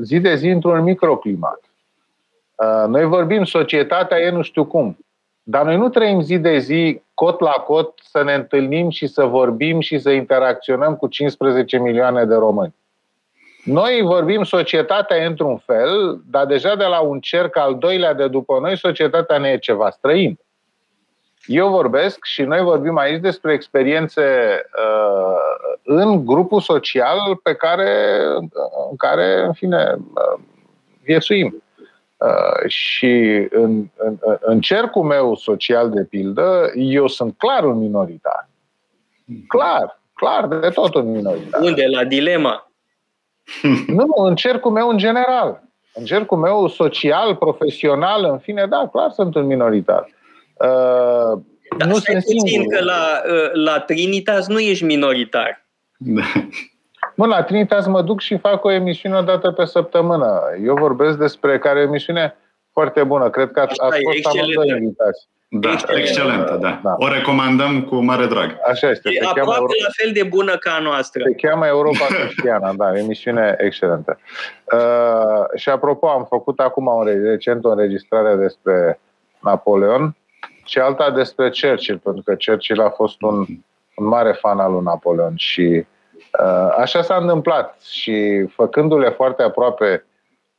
zi 0.03 0.19
de 0.19 0.35
zi 0.35 0.47
într-un 0.47 0.83
microclimat. 0.83 1.61
Uh, 2.55 2.87
noi 2.87 3.05
vorbim, 3.05 3.43
societatea 3.43 4.17
e 4.17 4.29
nu 4.29 4.41
știu 4.41 4.65
cum. 4.65 4.97
Dar 5.43 5.65
noi 5.65 5.77
nu 5.77 5.89
trăim 5.89 6.21
zi 6.21 6.37
de 6.37 6.57
zi, 6.57 7.01
cot 7.13 7.39
la 7.39 7.51
cot, 7.51 7.99
să 8.11 8.23
ne 8.23 8.33
întâlnim 8.33 8.89
și 8.89 9.07
să 9.07 9.23
vorbim 9.23 9.79
și 9.79 9.99
să 9.99 10.09
interacționăm 10.09 10.95
cu 10.95 11.07
15 11.07 11.77
milioane 11.77 12.25
de 12.25 12.35
români. 12.35 12.75
Noi 13.67 14.01
vorbim 14.01 14.43
societatea 14.43 15.25
într-un 15.25 15.57
fel, 15.57 16.21
dar 16.29 16.45
deja 16.45 16.75
de 16.75 16.83
la 16.83 16.99
un 16.99 17.19
cerc 17.19 17.57
al 17.57 17.77
doilea 17.77 18.13
de 18.13 18.27
după 18.27 18.59
noi, 18.61 18.77
societatea 18.77 19.37
ne 19.37 19.49
e 19.49 19.57
ceva 19.57 19.89
străin. 19.89 20.39
Eu 21.45 21.69
vorbesc 21.69 22.25
și 22.25 22.41
noi 22.41 22.61
vorbim 22.61 22.97
aici 22.97 23.21
despre 23.21 23.53
experiențe 23.53 24.21
uh, 24.21 25.75
în 25.83 26.25
grupul 26.25 26.61
social 26.61 27.35
pe 27.43 27.53
care, 27.53 28.19
în 28.89 28.95
care, 28.97 29.43
în 29.45 29.53
fine, 29.53 29.95
uh, 29.97 30.39
viețuim. 31.03 31.63
Uh, 32.17 32.67
și 32.67 33.47
în, 33.49 33.85
în, 33.97 34.17
în 34.39 34.61
cercul 34.61 35.03
meu 35.03 35.35
social, 35.35 35.89
de 35.89 36.03
pildă, 36.03 36.71
eu 36.75 37.07
sunt 37.07 37.37
clar 37.37 37.63
un 37.63 37.77
minoritar. 37.77 38.49
Clar, 39.47 40.01
clar, 40.13 40.47
de 40.47 40.69
tot 40.69 40.95
un 40.95 41.11
minoritar. 41.11 41.61
Unde? 41.61 41.87
La 41.87 42.03
dilema? 42.03 42.66
Nu, 43.87 44.05
în 44.15 44.35
cercul 44.35 44.71
meu 44.71 44.89
în 44.89 44.97
general. 44.97 45.63
În 45.93 46.05
cercul 46.05 46.37
meu 46.37 46.67
social, 46.67 47.35
profesional, 47.35 48.23
în 48.23 48.37
fine, 48.37 48.65
da, 48.65 48.89
clar 48.91 49.09
sunt 49.11 49.35
un 49.35 49.45
minoritar. 49.45 50.09
Uh, 50.53 51.39
da, 51.77 51.85
nu 51.85 51.97
sunt 51.97 52.23
puțin 52.23 52.69
că 52.69 52.83
la, 52.83 53.21
uh, 53.25 53.49
la 53.53 53.79
Trinitas 53.79 54.47
nu 54.47 54.59
ești 54.59 54.83
minoritar. 54.83 55.65
Bă, 57.15 57.25
la 57.25 57.43
Trinitas 57.43 57.87
mă 57.87 58.01
duc 58.01 58.21
și 58.21 58.37
fac 58.37 58.63
o 58.63 58.71
emisiune 58.71 59.17
o 59.17 59.21
dată 59.21 59.51
pe 59.51 59.65
săptămână. 59.65 60.41
Eu 60.63 60.75
vorbesc 60.75 61.17
despre 61.17 61.59
care 61.59 61.79
emisiune 61.79 62.35
foarte 62.71 63.03
bună. 63.03 63.29
Cred 63.29 63.51
că 63.51 63.59
ați, 63.59 63.81
ați 63.81 63.99
fost 64.03 64.37
amândoi 64.37 64.67
invitați. 64.67 65.27
Da, 65.49 65.69
deci, 65.69 65.99
excelentă, 65.99 66.57
da. 66.61 66.79
da. 66.83 66.95
O 66.97 67.07
recomandăm 67.07 67.83
cu 67.83 67.95
mare 67.95 68.25
drag. 68.25 68.57
Așa 68.67 68.89
este. 68.89 69.09
E 69.13 69.19
aproape 69.25 69.59
Euro... 69.59 69.71
la 69.81 69.89
fel 70.03 70.11
de 70.13 70.23
bună 70.23 70.57
ca 70.57 70.71
a 70.71 70.79
noastră. 70.79 71.23
Se 71.23 71.47
cheamă 71.47 71.65
Europa 71.65 72.05
Cristiana, 72.05 72.73
da, 72.73 72.97
emisiune 72.97 73.55
excelentă. 73.59 74.19
Uh, 74.73 75.59
și 75.59 75.69
apropo, 75.69 76.07
am 76.07 76.25
făcut 76.25 76.59
acum 76.59 76.85
un, 76.85 77.05
recent 77.23 77.65
o 77.65 77.69
înregistrare 77.69 78.35
despre 78.35 78.99
Napoleon 79.39 80.15
și 80.65 80.79
alta 80.79 81.11
despre 81.11 81.51
Churchill, 81.61 81.97
pentru 81.97 82.23
că 82.23 82.35
Churchill 82.45 82.81
a 82.81 82.89
fost 82.89 83.21
un, 83.21 83.45
un 83.95 84.05
mare 84.07 84.31
fan 84.31 84.59
al 84.59 84.71
lui 84.71 84.83
Napoleon 84.83 85.33
și 85.35 85.85
uh, 86.41 86.75
așa 86.77 87.01
s-a 87.01 87.15
întâmplat 87.15 87.81
și 87.81 88.45
făcându-le 88.55 89.09
foarte 89.09 89.43
aproape 89.43 90.05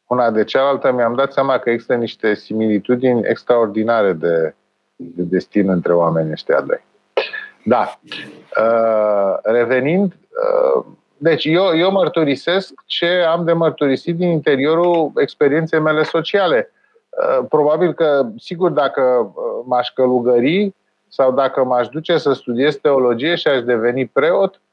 una 0.06 0.30
de 0.30 0.44
cealaltă, 0.44 0.92
mi-am 0.92 1.14
dat 1.14 1.32
seama 1.32 1.58
că 1.58 1.70
există 1.70 1.94
niște 1.94 2.34
similitudini 2.34 3.20
extraordinare 3.24 4.12
de, 4.12 4.54
de 4.98 5.22
destin 5.22 5.68
între 5.70 5.92
oamenii 5.92 6.32
ăștia 6.32 6.60
doi. 6.60 6.84
Da. 7.64 7.98
Uh, 8.60 9.38
revenind, 9.42 10.12
uh, 10.12 10.84
deci 11.16 11.44
eu, 11.44 11.76
eu 11.76 11.90
mărturisesc 11.90 12.72
ce 12.86 13.06
am 13.06 13.44
de 13.44 13.52
mărturisit 13.52 14.16
din 14.16 14.28
interiorul 14.28 15.12
experienței 15.16 15.80
mele 15.80 16.02
sociale. 16.02 16.72
Uh, 17.10 17.46
probabil 17.48 17.92
că, 17.94 18.26
sigur, 18.38 18.70
dacă 18.70 19.32
m-aș 19.64 19.88
călugări 19.88 20.74
sau 21.08 21.32
dacă 21.32 21.64
m-aș 21.64 21.88
duce 21.88 22.18
să 22.18 22.32
studiez 22.32 22.76
teologie 22.76 23.34
și 23.34 23.48
aș 23.48 23.62
deveni 23.62 24.06
preot, 24.06 24.60
Uh, 24.60 24.67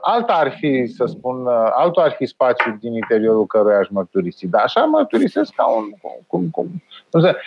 alta 0.00 0.32
ar 0.32 0.52
fi, 0.58 0.86
să 0.86 1.04
spun, 1.04 1.46
uh, 1.46 1.70
altul 1.72 2.02
ar 2.02 2.10
fi 2.10 2.26
spațiul 2.26 2.76
din 2.80 2.94
interiorul 2.94 3.46
căruia 3.46 3.78
aș 3.78 3.88
mărturisi. 3.88 4.46
Dar 4.46 4.62
așa 4.62 4.84
mărturisesc 4.84 5.52
ca 5.54 5.66
un... 5.66 5.84
Cum, 6.00 6.20
cum, 6.26 6.48
cum 6.50 6.82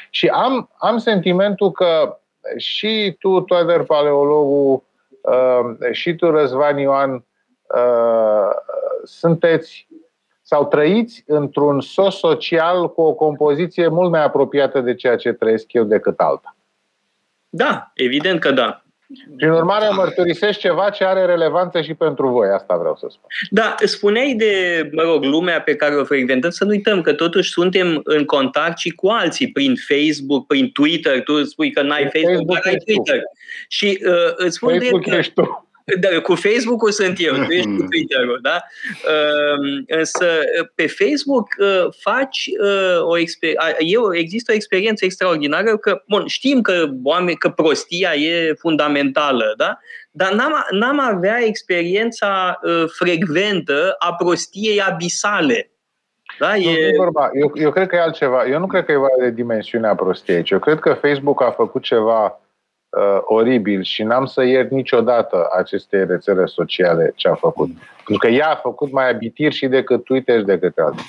și 0.09 0.27
am, 0.27 0.69
am 0.77 0.97
sentimentul 0.97 1.71
că 1.71 2.17
și 2.57 3.15
tu, 3.19 3.41
Toader 3.41 3.83
Paleologul, 3.83 4.83
uh, 5.21 5.91
și 5.91 6.15
tu, 6.15 6.29
Răzvan 6.29 6.77
Ioan, 6.77 7.25
sunteți 9.03 9.87
sau 10.41 10.65
trăiți 10.65 11.23
într-un 11.27 11.81
sos 11.81 12.17
social 12.17 12.93
cu 12.93 13.01
o 13.01 13.13
compoziție 13.13 13.87
mult 13.87 14.11
mai 14.11 14.23
apropiată 14.23 14.81
de 14.81 14.95
ceea 14.95 15.15
ce 15.15 15.31
trăiesc 15.31 15.73
eu 15.73 15.83
decât 15.83 16.19
alta. 16.19 16.55
Da, 17.49 17.91
evident 17.93 18.39
că 18.39 18.51
da. 18.51 18.82
Prin 19.37 19.49
urmare, 19.49 19.89
mărturisești 19.89 20.61
ceva 20.61 20.89
ce 20.89 21.03
are 21.03 21.25
relevanță 21.25 21.81
și 21.81 21.93
pentru 21.93 22.27
voi, 22.27 22.47
asta 22.49 22.77
vreau 22.77 22.95
să 22.95 23.07
spun. 23.09 23.29
Da, 23.49 23.75
spuneai 23.83 24.33
de, 24.33 24.89
mă 24.91 25.01
rog, 25.01 25.23
lumea 25.23 25.61
pe 25.61 25.75
care 25.75 25.95
o 25.95 26.03
frecventăm, 26.03 26.49
să 26.49 26.63
nu 26.63 26.69
uităm 26.69 27.01
că 27.01 27.13
totuși 27.13 27.51
suntem 27.51 28.01
în 28.03 28.25
contact 28.25 28.77
și 28.77 28.89
cu 28.89 29.07
alții, 29.07 29.51
prin 29.51 29.75
Facebook, 29.87 30.47
prin 30.47 30.71
Twitter, 30.71 31.23
tu 31.23 31.43
spui 31.43 31.71
că 31.71 31.81
n-ai 31.81 32.01
Facebook, 32.03 32.23
Facebook 32.23 32.59
dar 32.63 32.73
ai 32.73 32.77
Twitter. 32.85 33.15
Tu. 33.15 33.31
Și 33.67 33.99
uh, 34.05 34.33
îți 34.35 34.55
spun 34.55 34.69
Facebook 34.69 35.05
de, 35.05 35.17
ești 35.17 35.33
tu. 35.33 35.67
Da, 35.99 36.21
cu 36.21 36.35
Facebook-ul 36.35 36.91
sunt 36.91 37.15
eu, 37.19 37.33
tu 37.33 37.51
ești 37.51 37.75
cu 37.75 37.83
Twitter-ul, 37.89 38.39
da? 38.41 38.63
Uh, 39.07 39.83
însă 39.87 40.25
pe 40.75 40.87
Facebook 40.87 41.47
uh, 41.59 41.87
faci 41.99 42.49
uh, 42.61 43.01
o 43.01 43.17
experiență, 43.17 43.75
eu, 43.79 44.15
există 44.15 44.51
o 44.51 44.55
experiență 44.55 45.05
extraordinară 45.05 45.77
că, 45.77 46.01
bun, 46.07 46.27
știm 46.27 46.61
că, 46.61 46.89
oameni, 47.03 47.37
că 47.37 47.49
prostia 47.49 48.13
e 48.13 48.53
fundamentală, 48.53 49.53
da? 49.57 49.79
Dar 50.11 50.33
n-am, 50.33 50.65
n-am 50.69 50.99
avea 50.99 51.43
experiența 51.43 52.59
uh, 52.61 52.83
frecventă 52.87 53.95
a 53.97 54.13
prostiei 54.13 54.81
abisale. 54.81 55.71
Da, 56.39 56.55
nu, 56.55 56.61
e... 56.61 56.89
nu 56.89 56.97
vorba. 56.97 57.29
Eu, 57.33 57.51
eu 57.55 57.71
cred 57.71 57.87
că 57.87 57.95
e 57.95 57.99
altceva. 57.99 58.45
Eu 58.45 58.59
nu 58.59 58.67
cred 58.67 58.85
că 58.85 58.91
e 58.91 58.95
vorba 58.95 59.23
de 59.23 59.31
dimensiunea 59.31 59.95
prostiei. 59.95 60.43
Eu 60.45 60.59
cred 60.59 60.79
că 60.79 60.93
Facebook 60.93 61.41
a 61.41 61.51
făcut 61.51 61.83
ceva 61.83 62.42
uh, 62.97 63.19
oribil 63.23 63.83
și 63.83 64.03
n-am 64.03 64.25
să 64.25 64.43
iert 64.43 64.71
niciodată 64.71 65.47
aceste 65.57 66.03
rețele 66.03 66.45
sociale 66.45 67.13
ce 67.15 67.27
a 67.27 67.35
făcut. 67.35 67.69
Pentru 67.95 68.17
că 68.17 68.27
ea 68.27 68.49
a 68.49 68.55
făcut 68.55 68.91
mai 68.91 69.09
abitir 69.09 69.51
și 69.51 69.67
decât 69.67 70.03
Twitter 70.03 70.39
și 70.39 70.45
decât 70.45 70.77
alții. 70.77 71.05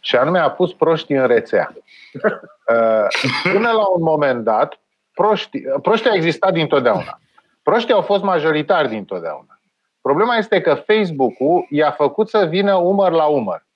Și 0.00 0.16
anume 0.16 0.38
a 0.38 0.50
pus 0.50 0.72
proștii 0.72 1.16
în 1.16 1.26
rețea. 1.26 1.72
Uh, 2.68 3.06
până 3.52 3.70
la 3.70 3.86
un 3.94 4.02
moment 4.02 4.44
dat, 4.44 4.80
proștii, 5.14 5.62
proștii 5.82 6.10
au 6.10 6.16
existat 6.16 6.52
dintotdeauna. 6.52 7.20
Proștii 7.62 7.94
au 7.94 8.00
fost 8.00 8.22
majoritari 8.22 8.88
dintotdeauna. 8.88 9.60
Problema 10.00 10.36
este 10.36 10.60
că 10.60 10.74
Facebook-ul 10.74 11.66
i-a 11.70 11.90
făcut 11.90 12.28
să 12.28 12.44
vină 12.44 12.74
umăr 12.74 13.12
la 13.12 13.24
umăr, 13.24 13.66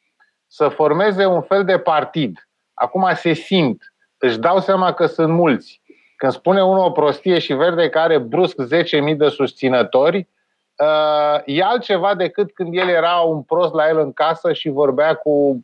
să 0.47 0.69
formeze 0.69 1.25
un 1.25 1.43
fel 1.43 1.65
de 1.65 1.79
partid. 1.79 2.49
Acum 2.75 3.11
se 3.15 3.33
simt, 3.33 3.95
își 4.19 4.39
dau 4.39 4.61
seama 4.61 4.93
că 4.93 5.07
sunt 5.07 5.33
mulți, 5.33 5.83
când 6.17 6.33
spune 6.33 6.63
unul 6.63 6.85
o 6.85 6.91
prostie 6.91 7.39
și 7.39 7.53
verde 7.53 7.89
care 7.89 8.15
are 8.15 8.19
brusc 8.19 8.57
10.000 9.11 9.17
de 9.17 9.29
susținători, 9.29 10.29
uh, 10.77 11.43
e 11.45 11.63
altceva 11.63 12.15
decât 12.15 12.53
când 12.55 12.77
el 12.77 12.89
era 12.89 13.17
un 13.17 13.43
prost 13.43 13.75
la 13.75 13.89
el 13.89 13.99
în 13.99 14.13
casă 14.13 14.53
și 14.53 14.69
vorbea 14.69 15.15
cu 15.15 15.61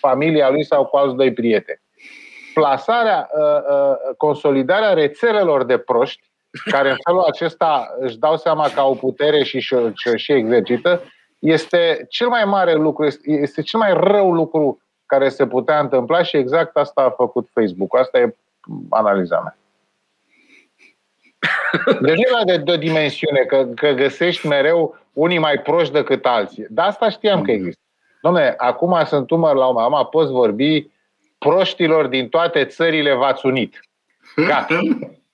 familia 0.00 0.50
lui 0.50 0.64
sau 0.64 0.84
cu 0.84 0.96
alți 0.96 1.16
doi 1.16 1.32
prieteni. 1.32 1.80
Plasarea, 2.54 3.28
uh, 3.32 3.42
uh, 3.42 4.14
consolidarea 4.16 4.92
rețelelor 4.92 5.64
de 5.64 5.78
proști, 5.78 6.28
care 6.70 6.90
în 6.90 6.96
felul 7.04 7.22
acesta 7.22 7.94
își 7.98 8.18
dau 8.18 8.36
seama 8.36 8.68
că 8.74 8.80
au 8.80 8.94
putere 8.94 9.42
și 9.42 9.60
și, 9.60 9.76
și 10.16 10.32
exercită, 10.32 11.02
este 11.38 12.06
cel 12.08 12.28
mai 12.28 12.44
mare 12.44 12.74
lucru, 12.74 13.04
este, 13.04 13.30
este 13.30 13.62
cel 13.62 13.78
mai 13.78 13.92
rău 13.94 14.32
lucru 14.32 14.82
care 15.06 15.28
se 15.28 15.46
putea 15.46 15.78
întâmpla 15.78 16.22
și 16.22 16.36
exact 16.36 16.76
asta 16.76 17.02
a 17.02 17.10
făcut 17.10 17.48
Facebook. 17.52 17.96
Asta 17.96 18.18
e 18.18 18.36
analiza 18.90 19.40
mea. 19.40 19.59
Deci 22.00 22.16
nu 22.16 22.44
de, 22.44 22.56
de 22.56 22.72
o 22.72 22.76
dimensiune, 22.76 23.40
că, 23.40 23.66
că 23.74 23.90
găsești 23.90 24.46
mereu 24.46 24.98
unii 25.12 25.38
mai 25.38 25.58
proști 25.58 25.92
decât 25.92 26.24
alții. 26.24 26.66
Dar 26.68 26.86
asta 26.86 27.10
știam 27.10 27.42
că 27.42 27.50
există. 27.50 27.80
Dom'le, 28.28 28.56
acum 28.56 29.02
sunt 29.06 29.30
umăr 29.30 29.54
la 29.54 29.66
umăr. 29.66 29.82
Acum 29.82 30.08
poți 30.10 30.32
vorbi 30.32 30.86
proștilor 31.38 32.06
din 32.06 32.28
toate 32.28 32.64
țările 32.64 33.14
v-ați 33.14 33.46
unit. 33.46 33.80
Gata. 34.36 34.80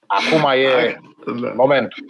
Acum 0.07 0.51
e 0.55 0.99
da. 1.41 1.53
momentul. 1.57 2.05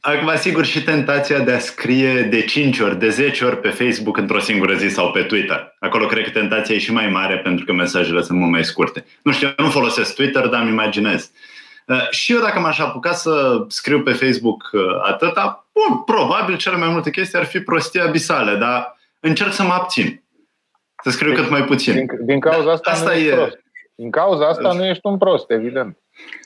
Acum, 0.00 0.30
sigur, 0.36 0.64
și 0.64 0.82
tentația 0.82 1.38
de 1.38 1.52
a 1.52 1.58
scrie 1.58 2.22
de 2.22 2.42
5 2.42 2.78
ori, 2.78 2.98
de 2.98 3.08
10 3.08 3.44
ori 3.44 3.60
pe 3.60 3.68
Facebook 3.68 4.16
într-o 4.16 4.38
singură 4.38 4.74
zi 4.74 4.88
sau 4.88 5.10
pe 5.10 5.22
Twitter. 5.22 5.76
Acolo 5.78 6.06
cred 6.06 6.24
că 6.24 6.30
tentația 6.30 6.74
e 6.74 6.78
și 6.78 6.92
mai 6.92 7.08
mare 7.08 7.38
pentru 7.38 7.64
că 7.64 7.72
mesajele 7.72 8.22
sunt 8.22 8.38
mult 8.38 8.50
mai 8.50 8.64
scurte. 8.64 9.04
Nu 9.22 9.32
știu, 9.32 9.46
eu 9.58 9.64
nu 9.64 9.70
folosesc 9.70 10.14
Twitter, 10.14 10.46
dar 10.46 10.60
îmi 10.60 10.70
imaginez. 10.70 11.22
Uh, 11.22 11.49
și 12.10 12.32
eu 12.32 12.40
dacă 12.40 12.58
m-aș 12.58 12.78
apuca 12.78 13.12
să 13.12 13.64
scriu 13.68 14.02
pe 14.02 14.12
Facebook 14.12 14.70
uh, 14.72 14.80
atâta, 15.02 15.66
bun, 15.72 16.02
probabil 16.02 16.56
cele 16.56 16.76
mai 16.76 16.88
multe 16.88 17.10
chestii 17.10 17.38
ar 17.38 17.44
fi 17.44 17.60
prostii 17.60 18.00
abisale, 18.00 18.54
dar 18.54 18.96
încerc 19.20 19.52
să 19.52 19.62
mă 19.62 19.72
abțin. 19.72 20.22
Să 21.02 21.10
scriu 21.10 21.34
cât 21.34 21.50
mai 21.50 21.64
puțin. 21.64 21.94
Din, 21.94 22.08
din 22.20 22.40
cauza 22.40 22.70
asta, 22.70 22.90
asta 22.90 23.10
nu 23.10 23.16
e... 23.16 23.34
prost. 23.34 23.58
Din 23.94 24.10
cauza 24.10 24.46
asta 24.46 24.72
nu 24.72 24.84
ești 24.84 25.06
un 25.06 25.18
prost, 25.18 25.50
evident. 25.50 25.98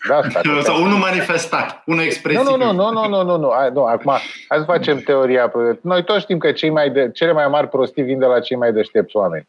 Da, 0.09 0.17
asta, 0.17 0.41
Sau 0.63 0.83
unul 0.83 0.99
manifestat, 0.99 1.83
unul 1.87 2.03
expresiv. 2.03 2.47
Nu, 2.47 2.57
nu, 2.57 2.73
nu, 2.73 2.91
nu, 2.91 3.09
nu, 3.09 3.23
nu, 3.23 3.37
nu, 3.37 3.53
hai, 3.57 3.71
nu. 3.71 3.85
Acum, 3.85 4.13
hai 4.49 4.59
să 4.59 4.65
facem 4.65 4.99
teoria. 4.99 5.53
Noi 5.81 6.05
toți 6.05 6.21
știm 6.21 6.39
că 6.39 6.53
cei 6.53 6.71
mai 6.71 6.91
de, 6.91 7.11
cele 7.13 7.33
mai 7.33 7.49
mari 7.49 7.69
prostii 7.69 8.03
vin 8.03 8.19
de 8.19 8.25
la 8.25 8.41
cei 8.41 8.57
mai 8.57 8.73
deștepți 8.73 9.17
oameni. 9.17 9.49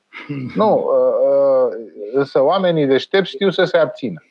nu, 0.56 0.74
uh, 0.74 1.14
uh, 1.30 1.78
însă 2.14 2.44
oamenii 2.44 2.86
deștepți 2.86 3.32
știu 3.32 3.50
să 3.50 3.64
se 3.64 3.78
abțină. 3.78 4.24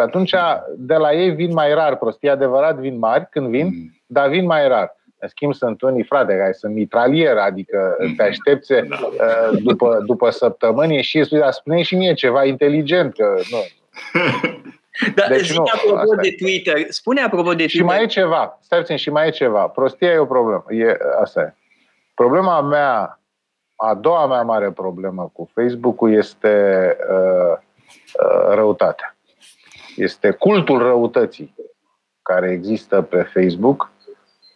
Și 0.00 0.06
atunci 0.06 0.34
de 0.76 0.94
la 0.94 1.12
ei 1.12 1.30
vin 1.30 1.52
mai 1.52 1.74
rar 1.74 1.96
prostii. 1.96 2.28
adevărat, 2.28 2.76
vin 2.76 2.98
mari 2.98 3.28
când 3.30 3.48
vin, 3.48 3.66
mm. 3.66 4.02
dar 4.06 4.28
vin 4.28 4.46
mai 4.46 4.68
rar. 4.68 4.96
În 5.18 5.28
schimb, 5.28 5.54
sunt 5.54 5.82
unii 5.82 6.02
frate 6.02 6.36
care 6.36 6.52
sunt 6.52 6.74
mitralier, 6.74 7.36
adică 7.36 7.96
mm. 7.98 8.14
te 8.14 8.22
aștepți 8.22 8.72
da. 8.72 8.82
Uh, 9.02 9.58
după, 9.62 10.02
după 10.06 10.30
săptămâni 10.30 11.02
și 11.02 11.24
spui, 11.24 11.38
dar 11.38 11.52
spune 11.52 11.82
și 11.82 11.96
mie 11.96 12.14
ceva 12.14 12.44
inteligent, 12.44 13.14
că 13.14 13.34
nu. 13.50 13.58
Dar 15.14 15.28
deci 15.28 15.56
nu, 15.56 15.64
apropo 15.74 16.14
de 16.14 16.34
Twitter, 16.38 16.86
spune 16.88 17.20
apropo 17.20 17.50
de 17.50 17.56
Twitter. 17.56 17.70
Și 17.70 17.82
mai 17.82 18.02
e 18.02 18.06
ceva, 18.06 18.58
stai 18.62 18.78
puțin, 18.78 18.96
și 18.96 19.10
mai 19.10 19.26
e 19.26 19.30
ceva. 19.30 19.66
Prostia 19.66 20.10
e 20.10 20.18
o 20.18 20.24
problemă. 20.24 20.64
E, 20.68 20.96
asta 21.20 21.40
e. 21.40 21.54
Problema 22.14 22.60
mea, 22.60 23.20
a 23.76 23.94
doua 23.94 24.26
mea 24.26 24.42
mare 24.42 24.70
problemă 24.70 25.30
cu 25.32 25.50
Facebook-ul 25.54 26.12
este 26.12 26.96
uh, 27.10 27.58
uh, 28.22 28.54
răutatea 28.54 29.14
este 30.00 30.30
cultul 30.30 30.78
răutății 30.78 31.54
care 32.22 32.50
există 32.50 33.02
pe 33.02 33.22
Facebook 33.22 33.90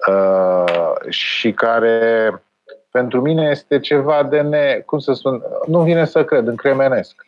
uh, 0.08 0.94
și 1.08 1.52
care 1.52 2.32
pentru 2.90 3.20
mine 3.20 3.48
este 3.50 3.80
ceva 3.80 4.22
de 4.22 4.40
ne, 4.40 4.82
cum 4.86 4.98
să 4.98 5.12
spun, 5.12 5.42
nu 5.66 5.82
vine 5.82 6.04
să 6.04 6.24
cred, 6.24 6.46
încremenesc. 6.46 7.26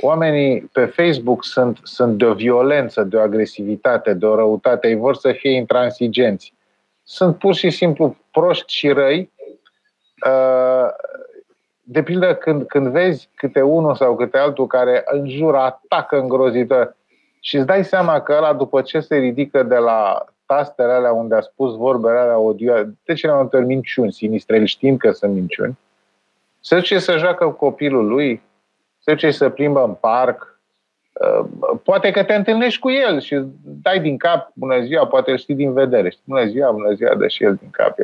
Oamenii 0.00 0.60
pe 0.60 0.84
Facebook 0.84 1.44
sunt, 1.44 1.78
sunt 1.82 2.18
de 2.18 2.24
o 2.24 2.34
violență, 2.34 3.02
de 3.02 3.16
o 3.16 3.20
agresivitate, 3.20 4.14
de 4.14 4.26
o 4.26 4.34
răutate, 4.34 4.88
ei 4.88 4.94
vor 4.94 5.14
să 5.14 5.32
fie 5.32 5.50
intransigenți. 5.50 6.54
Sunt 7.02 7.38
pur 7.38 7.54
și 7.54 7.70
simplu 7.70 8.16
proști 8.30 8.72
și 8.72 8.88
răi. 8.88 9.30
Uh, 10.26 10.88
de 11.82 12.02
pildă, 12.02 12.34
când, 12.34 12.66
când 12.66 12.86
vezi 12.88 13.28
câte 13.34 13.60
unul 13.60 13.94
sau 13.94 14.16
câte 14.16 14.38
altul 14.38 14.66
care 14.66 15.02
înjură, 15.04 15.58
atacă 15.58 16.18
îngrozitor, 16.18 16.96
și 17.44 17.56
îți 17.56 17.66
dai 17.66 17.84
seama 17.84 18.20
că 18.20 18.32
ăla, 18.36 18.52
după 18.52 18.82
ce 18.82 19.00
se 19.00 19.16
ridică 19.16 19.62
de 19.62 19.76
la 19.76 20.24
tastele 20.46 20.92
alea 20.92 21.12
unde 21.12 21.34
a 21.34 21.40
spus 21.40 21.76
vorbele 21.76 22.18
alea 22.18 22.32
audio, 22.32 22.74
de 23.04 23.14
ce 23.14 23.26
ne-am 23.26 23.40
întâlnit 23.40 23.68
minciuni, 23.68 24.12
sinistreli, 24.12 24.66
știind 24.66 24.98
că 24.98 25.10
sunt 25.10 25.34
minciuni, 25.34 25.78
se 26.60 26.74
duce 26.74 26.98
să 26.98 27.16
joacă 27.16 27.44
cu 27.44 27.52
copilul 27.52 28.06
lui, 28.06 28.42
se 28.98 29.12
duce 29.12 29.30
să 29.30 29.48
plimbă 29.48 29.84
în 29.84 29.94
parc, 29.94 30.60
uh, 31.12 31.46
poate 31.84 32.10
că 32.10 32.24
te 32.24 32.34
întâlnești 32.34 32.80
cu 32.80 32.90
el 32.90 33.20
și 33.20 33.42
dai 33.64 34.00
din 34.00 34.16
cap, 34.16 34.50
bună 34.54 34.80
ziua, 34.80 35.06
poate 35.06 35.30
îl 35.30 35.36
știi 35.36 35.54
din 35.54 35.72
vedere, 35.72 36.10
știi, 36.10 36.24
bună 36.26 36.44
ziua, 36.44 36.70
bună 36.70 36.92
ziua, 36.92 37.14
dă 37.14 37.28
și 37.28 37.44
el 37.44 37.54
din 37.54 37.70
cap. 37.70 37.96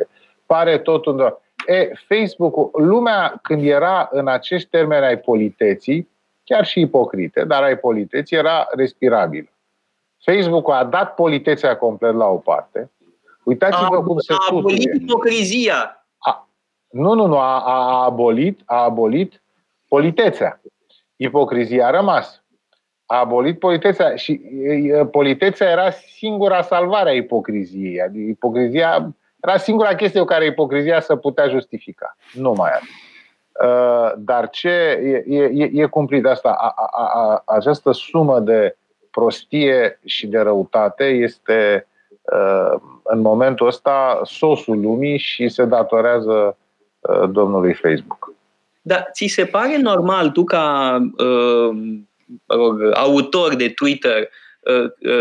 Pare 0.45 0.77
tot 0.77 1.05
undeva. 1.05 1.41
E, 1.67 1.91
Facebook-ul, 2.07 2.71
lumea 2.73 3.39
când 3.41 3.63
era 3.63 4.09
în 4.11 4.27
acești 4.27 4.69
termeni 4.69 5.05
ai 5.05 5.17
politeții, 5.17 6.09
chiar 6.49 6.65
și 6.65 6.79
ipocrite, 6.79 7.43
dar 7.43 7.63
ai 7.63 7.77
politeți, 7.77 8.33
era 8.33 8.67
respirabil. 8.71 9.51
Facebook 10.17 10.69
a 10.71 10.83
dat 10.83 11.13
politețea 11.13 11.77
complet 11.77 12.13
la 12.13 12.25
o 12.25 12.35
parte. 12.35 12.91
Uitați-vă 13.43 13.95
a, 13.95 14.01
cum 14.01 14.19
se 14.19 14.33
A 14.33 14.37
abolit 14.49 14.93
ipocrizia. 14.93 16.05
A, 16.17 16.49
nu, 16.89 17.13
nu, 17.13 17.25
nu, 17.25 17.37
a, 17.37 17.59
a, 17.59 18.03
abolit, 18.03 18.61
a 18.65 18.83
abolit 18.83 19.41
politețea. 19.87 20.61
Ipocrizia 21.15 21.87
a 21.87 21.89
rămas. 21.89 22.43
A 23.05 23.19
abolit 23.19 23.59
politețea 23.59 24.15
și 24.15 24.41
politețea 25.11 25.69
era 25.69 25.89
singura 25.91 26.61
salvare 26.61 27.09
a 27.09 27.13
ipocriziei. 27.13 28.01
Adică 28.01 28.29
ipocrizia 28.29 29.15
era 29.41 29.57
singura 29.57 29.95
chestie 29.95 30.19
cu 30.19 30.25
care 30.25 30.45
ipocrizia 30.45 30.99
să 30.99 31.15
putea 31.15 31.47
justifica. 31.47 32.17
Nu 32.33 32.51
mai 32.51 32.69
are. 32.71 32.83
Uh, 33.63 34.11
dar 34.17 34.49
ce 34.49 34.69
e, 35.27 35.37
e, 35.37 35.69
e 35.73 35.85
cumplit 35.85 36.25
asta? 36.25 36.49
A, 36.49 36.73
a, 36.75 37.03
a, 37.13 37.43
această 37.45 37.91
sumă 37.91 38.39
de 38.39 38.75
prostie 39.11 39.99
și 40.05 40.27
de 40.27 40.39
răutate 40.39 41.03
este 41.03 41.87
uh, 42.21 42.79
în 43.03 43.19
momentul 43.19 43.67
ăsta 43.67 44.21
sosul 44.23 44.79
lumii 44.79 45.17
și 45.17 45.49
se 45.49 45.65
datorează 45.65 46.57
uh, 46.99 47.29
domnului 47.29 47.73
Facebook. 47.73 48.33
Dar 48.81 49.09
ți 49.13 49.25
se 49.25 49.45
pare 49.45 49.77
normal, 49.77 50.29
tu 50.29 50.43
ca 50.43 50.97
uh, 51.17 51.77
rog, 52.45 52.91
autor 52.93 53.55
de 53.55 53.69
Twitter, 53.69 54.29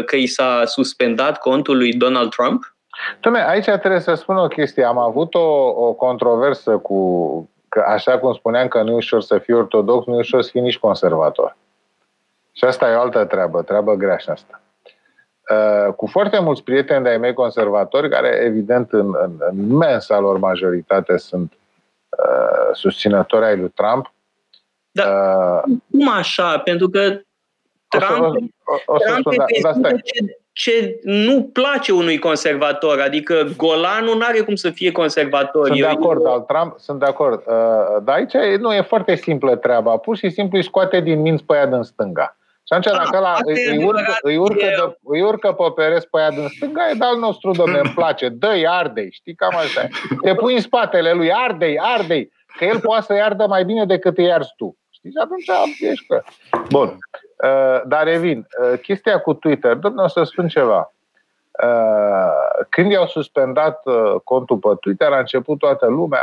că 0.06 0.16
i 0.16 0.26
s-a 0.26 0.62
suspendat 0.64 1.38
contul 1.38 1.76
lui 1.76 1.92
Donald 1.92 2.30
Trump? 2.30 2.76
Dom'le, 3.16 3.46
aici 3.46 3.64
trebuie 3.64 4.00
să 4.00 4.14
spun 4.14 4.36
o 4.36 4.46
chestie. 4.46 4.84
Am 4.84 4.98
avut 4.98 5.34
o, 5.34 5.72
o 5.86 5.92
controversă 5.92 6.76
cu, 6.76 7.50
că 7.68 7.84
așa 7.86 8.18
cum 8.18 8.32
spuneam 8.32 8.68
că 8.68 8.82
nu 8.82 8.90
e 8.90 8.94
ușor 8.94 9.22
să 9.22 9.38
fii 9.38 9.54
ortodox, 9.54 10.06
nu 10.06 10.14
e 10.14 10.18
ușor 10.18 10.42
să 10.42 10.50
fii 10.50 10.60
nici 10.60 10.78
conservator. 10.78 11.56
Și 12.52 12.64
asta 12.64 12.90
e 12.90 12.94
o 12.94 13.00
altă 13.00 13.24
treabă, 13.24 13.62
treabă 13.62 13.94
grea 13.94 14.16
și 14.16 14.30
asta. 14.30 14.60
Uh, 15.50 15.94
cu 15.94 16.06
foarte 16.06 16.38
mulți 16.38 16.62
prieteni 16.62 17.02
de-ai 17.02 17.18
mei 17.18 17.32
conservatori, 17.32 18.10
care 18.10 18.28
evident 18.44 18.92
în, 18.92 19.14
în, 19.22 19.32
în 19.38 19.70
imensa 19.70 20.18
lor 20.18 20.38
majoritate 20.38 21.16
sunt 21.16 21.52
uh, 22.08 22.70
susținători 22.72 23.44
ai 23.44 23.56
lui 23.56 23.68
Trump. 23.68 24.12
Da, 24.90 25.04
uh, 25.04 25.76
cum 25.90 26.08
așa? 26.08 26.58
Pentru 26.58 26.88
că 26.88 27.20
Trump, 27.88 28.24
o 28.64 28.76
să, 28.76 28.82
o, 28.86 28.94
o 28.94 28.98
să 28.98 29.04
Trump 29.04 29.18
spun, 29.18 29.36
da, 29.62 29.72
da, 29.72 29.96
ce, 29.96 30.38
ce 30.58 30.98
nu 31.02 31.50
place 31.52 31.92
unui 31.92 32.18
conservator. 32.18 33.00
Adică 33.00 33.48
Golanul 33.56 34.16
nu 34.16 34.24
are 34.24 34.40
cum 34.40 34.54
să 34.54 34.70
fie 34.70 34.92
conservator. 34.92 35.66
Sunt 35.66 35.78
de 35.78 35.86
acord, 35.86 36.24
eu... 36.24 36.32
al 36.32 36.40
Trump, 36.40 36.74
sunt 36.78 36.98
de 36.98 37.04
acord. 37.04 37.42
Uh, 37.46 38.02
dar 38.02 38.16
aici 38.16 38.58
nu 38.58 38.74
e 38.74 38.80
foarte 38.80 39.14
simplă 39.14 39.56
treaba. 39.56 39.96
Pur 39.96 40.16
și 40.16 40.30
simplu 40.30 40.56
îi 40.56 40.64
scoate 40.64 41.00
din 41.00 41.20
minți 41.20 41.44
pe 41.44 41.54
aia 41.54 41.66
din 41.66 41.82
stânga. 41.82 42.36
Și 42.66 42.74
atunci, 42.74 42.96
dacă 42.96 43.16
ăla 43.16 43.36
îi, 43.44 43.66
îi, 43.66 43.84
urcă, 43.84 44.16
îi, 44.22 44.36
urcă 44.36 44.64
de, 44.64 44.96
îi 45.02 45.22
urcă 45.22 45.52
pe 45.52 45.64
pereți 45.74 46.08
pe 46.08 46.18
aia 46.18 46.30
din 46.30 46.48
stânga, 46.48 46.90
e 46.90 46.94
de 46.94 47.04
al 47.04 47.18
nostru, 47.18 47.50
domne, 47.50 47.78
îmi 47.78 47.92
place. 47.94 48.28
Dă-i, 48.28 48.66
ardei, 48.66 49.08
știi, 49.12 49.34
cam 49.34 49.56
așa. 49.56 49.86
Te 50.22 50.34
pui 50.34 50.54
în 50.54 50.60
spatele 50.60 51.12
lui, 51.12 51.32
ardei, 51.32 51.78
ardei, 51.78 52.32
că 52.58 52.64
el 52.64 52.80
poate 52.80 53.04
să-i 53.04 53.20
ardă 53.20 53.46
mai 53.46 53.64
bine 53.64 53.84
decât 53.84 54.18
îi 54.18 54.32
arzi 54.32 54.52
tu. 54.56 54.76
Știi? 54.90 55.10
Și 55.10 55.16
atunci 55.22 55.46
ești 55.90 56.06
că... 56.06 56.22
Bun. 56.68 56.98
Uh, 57.44 57.82
dar 57.86 58.04
revin. 58.04 58.46
Uh, 58.60 58.78
chestia 58.80 59.18
cu 59.18 59.34
Twitter, 59.34 59.74
domnule, 59.74 60.04
o 60.04 60.08
să 60.08 60.22
spun 60.22 60.48
ceva. 60.48 60.92
Uh, 61.62 62.66
când 62.68 62.90
i-au 62.90 63.06
suspendat 63.06 63.82
contul 64.24 64.56
pe 64.56 64.68
Twitter, 64.80 65.12
a 65.12 65.18
început 65.18 65.58
toată 65.58 65.86
lumea, 65.86 66.22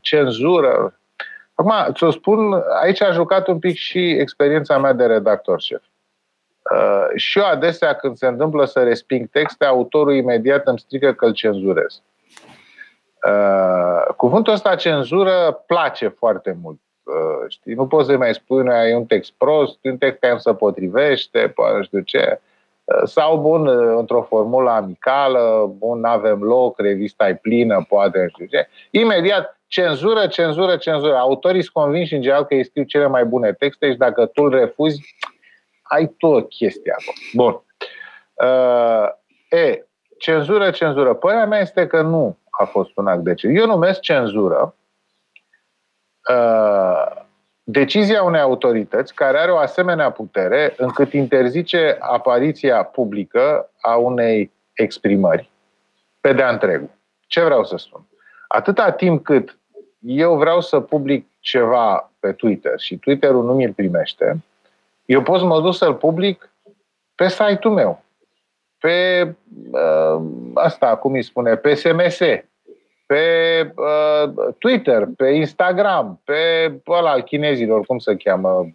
cenzură. 0.00 0.94
Acum, 1.54 1.72
ți-o 1.92 2.10
spun, 2.10 2.62
aici 2.82 3.02
a 3.02 3.10
jucat 3.10 3.46
un 3.46 3.58
pic 3.58 3.76
și 3.76 4.10
experiența 4.10 4.78
mea 4.78 4.92
de 4.92 5.06
redactor 5.06 5.60
șef. 5.60 5.82
Uh, 6.70 7.06
și 7.16 7.38
eu 7.38 7.44
adesea 7.44 7.94
când 7.94 8.16
se 8.16 8.26
întâmplă 8.26 8.64
să 8.64 8.82
resping 8.82 9.28
texte, 9.30 9.64
autorul 9.64 10.14
imediat 10.14 10.66
îmi 10.66 10.78
strică 10.78 11.12
că 11.12 11.24
îl 11.24 11.32
cenzurez. 11.32 12.02
Uh, 13.26 14.14
cuvântul 14.16 14.52
ăsta 14.52 14.74
cenzură 14.74 15.62
place 15.66 16.08
foarte 16.08 16.56
mult. 16.62 16.78
Uh, 17.12 17.44
știi? 17.48 17.74
Nu 17.74 17.86
poți 17.86 18.08
să 18.08 18.16
mai 18.16 18.34
spui, 18.34 18.62
nu, 18.62 18.72
e 18.72 18.94
un 18.94 19.06
text 19.06 19.32
prost, 19.36 19.78
un 19.82 19.96
text 19.96 20.20
care 20.20 20.32
nu 20.32 20.38
se 20.38 20.54
potrivește, 20.54 21.52
poate 21.54 21.76
nu 21.76 21.82
știu 21.82 22.00
ce. 22.00 22.40
Uh, 22.84 23.02
sau, 23.04 23.38
bun, 23.38 23.66
uh, 23.66 23.94
într-o 23.98 24.22
formulă 24.22 24.70
amicală, 24.70 25.72
bun, 25.78 26.00
nu 26.00 26.08
avem 26.08 26.42
loc, 26.42 26.78
revista 26.78 27.28
e 27.28 27.34
plină, 27.34 27.84
poate, 27.88 28.18
nu 28.18 28.28
știu 28.28 28.46
ce. 28.46 28.68
Imediat, 28.90 29.60
cenzură, 29.66 30.26
cenzură, 30.26 30.76
cenzură. 30.76 31.16
Autorii 31.16 31.62
sunt 31.62 31.74
convinși 31.74 32.14
în 32.14 32.20
general 32.20 32.44
că 32.44 32.54
ei 32.54 32.64
scriu 32.64 32.84
cele 32.84 33.06
mai 33.06 33.24
bune 33.24 33.52
texte 33.52 33.90
și 33.90 33.96
dacă 33.96 34.26
tu 34.26 34.42
îl 34.42 34.50
refuzi, 34.50 35.16
ai 35.82 36.06
tu 36.06 36.26
o 36.26 36.42
chestie 36.42 36.94
acolo. 36.98 37.16
Bun. 37.32 37.62
Uh, 38.48 39.08
e, 39.60 39.86
cenzură, 40.18 40.70
cenzură. 40.70 41.14
Părerea 41.14 41.46
mea 41.46 41.60
este 41.60 41.86
că 41.86 42.02
nu 42.02 42.38
a 42.50 42.64
fost 42.64 42.90
un 42.96 43.06
act 43.06 43.22
de 43.22 43.34
cenzură. 43.34 43.62
Eu 43.62 43.70
numesc 43.70 44.00
cenzură 44.00 44.74
Uh, 44.76 44.81
decizia 47.64 48.22
unei 48.22 48.40
autorități 48.40 49.14
care 49.14 49.38
are 49.38 49.50
o 49.50 49.56
asemenea 49.56 50.10
putere 50.10 50.74
încât 50.76 51.12
interzice 51.12 51.96
apariția 52.00 52.82
publică 52.82 53.70
a 53.80 53.96
unei 53.96 54.52
exprimări 54.72 55.50
pe 56.20 56.32
de-a 56.32 56.48
întregul. 56.48 56.90
Ce 57.26 57.44
vreau 57.44 57.64
să 57.64 57.76
spun? 57.76 58.06
Atâta 58.48 58.90
timp 58.90 59.24
cât 59.24 59.58
eu 60.00 60.36
vreau 60.36 60.60
să 60.60 60.80
public 60.80 61.26
ceva 61.40 62.10
pe 62.20 62.32
Twitter 62.32 62.80
și 62.80 62.96
Twitter-ul 62.96 63.44
nu 63.44 63.54
mi-l 63.54 63.72
primește, 63.72 64.44
eu 65.04 65.22
pot 65.22 65.38
să 65.38 65.44
mă 65.44 65.60
duc 65.60 65.74
să-l 65.74 65.94
public 65.94 66.52
pe 67.14 67.28
site-ul 67.28 67.74
meu, 67.74 68.02
pe 68.78 69.26
uh, 69.70 70.22
asta, 70.54 70.96
cum 70.96 71.12
îi 71.12 71.22
spune, 71.22 71.56
pe 71.56 71.74
SMS, 71.74 72.20
pe 73.12 73.72
uh, 73.76 74.54
Twitter, 74.58 75.08
pe 75.16 75.28
Instagram, 75.28 76.20
pe 76.24 76.72
ăla 76.88 77.10
al 77.10 77.22
chinezilor, 77.22 77.86
cum 77.86 77.98
se 77.98 78.16
cheamă, 78.16 78.66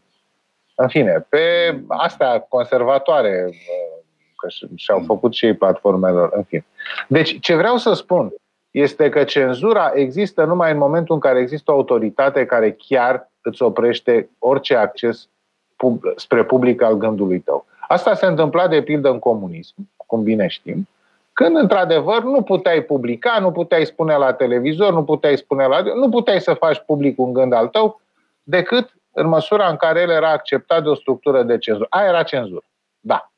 în 0.76 0.88
fine, 0.88 1.26
pe 1.30 1.40
astea 1.88 2.40
conservatoare, 2.40 3.46
uh, 3.48 4.04
că 4.36 4.48
și-au 4.76 5.04
făcut 5.06 5.34
și 5.34 5.46
ei 5.46 5.54
platformelor, 5.54 6.30
în 6.34 6.44
fine. 6.44 6.66
Deci, 7.08 7.40
ce 7.40 7.56
vreau 7.56 7.78
să 7.78 7.94
spun 7.94 8.34
este 8.72 9.10
că 9.10 9.24
cenzura 9.24 9.92
există 9.94 10.44
numai 10.44 10.72
în 10.72 10.78
momentul 10.78 11.16
în 11.16 11.22
care 11.22 11.40
există 11.40 11.72
o 11.72 11.76
autoritate 11.76 12.46
care 12.46 12.72
chiar 12.88 13.32
îți 13.42 13.62
oprește 13.62 14.30
orice 14.40 14.76
acces 14.76 15.30
pub- 15.76 16.14
spre 16.16 16.44
public 16.44 16.82
al 16.82 16.94
gândului 16.94 17.40
tău. 17.40 17.66
Asta 17.88 18.14
se 18.14 18.26
întâmpla 18.26 18.68
de 18.68 18.82
pildă 18.82 19.10
în 19.10 19.20
comunism, 19.20 19.76
cum 19.96 20.24
bine 20.24 20.48
știm, 20.48 20.88
când, 21.38 21.58
într-adevăr, 21.58 22.24
nu 22.24 22.42
puteai 22.42 22.82
publica, 22.82 23.40
nu 23.40 23.52
puteai 23.52 23.86
spune 23.86 24.16
la 24.16 24.34
televizor, 24.34 24.94
nu 24.94 25.04
puteai 25.04 25.38
spune 25.38 25.66
la... 25.66 25.82
nu 25.82 26.10
puteai 26.10 26.42
să 26.42 26.54
faci 26.54 26.80
public 26.86 27.20
un 27.20 27.34
gând 27.34 27.54
al 27.54 27.68
tău, 27.68 28.02
decât 28.44 28.94
în 29.12 29.28
măsura 29.28 29.68
în 29.68 29.76
care 29.76 30.02
el 30.02 30.10
era 30.10 30.32
acceptat 30.32 30.84
de 30.84 30.90
o 30.90 30.96
structură 30.96 31.44
de 31.44 31.58
cenzură. 31.58 31.88
Aia 31.90 32.08
era 32.08 32.24
cenzură. 32.24 32.64
Da. 33.00 33.32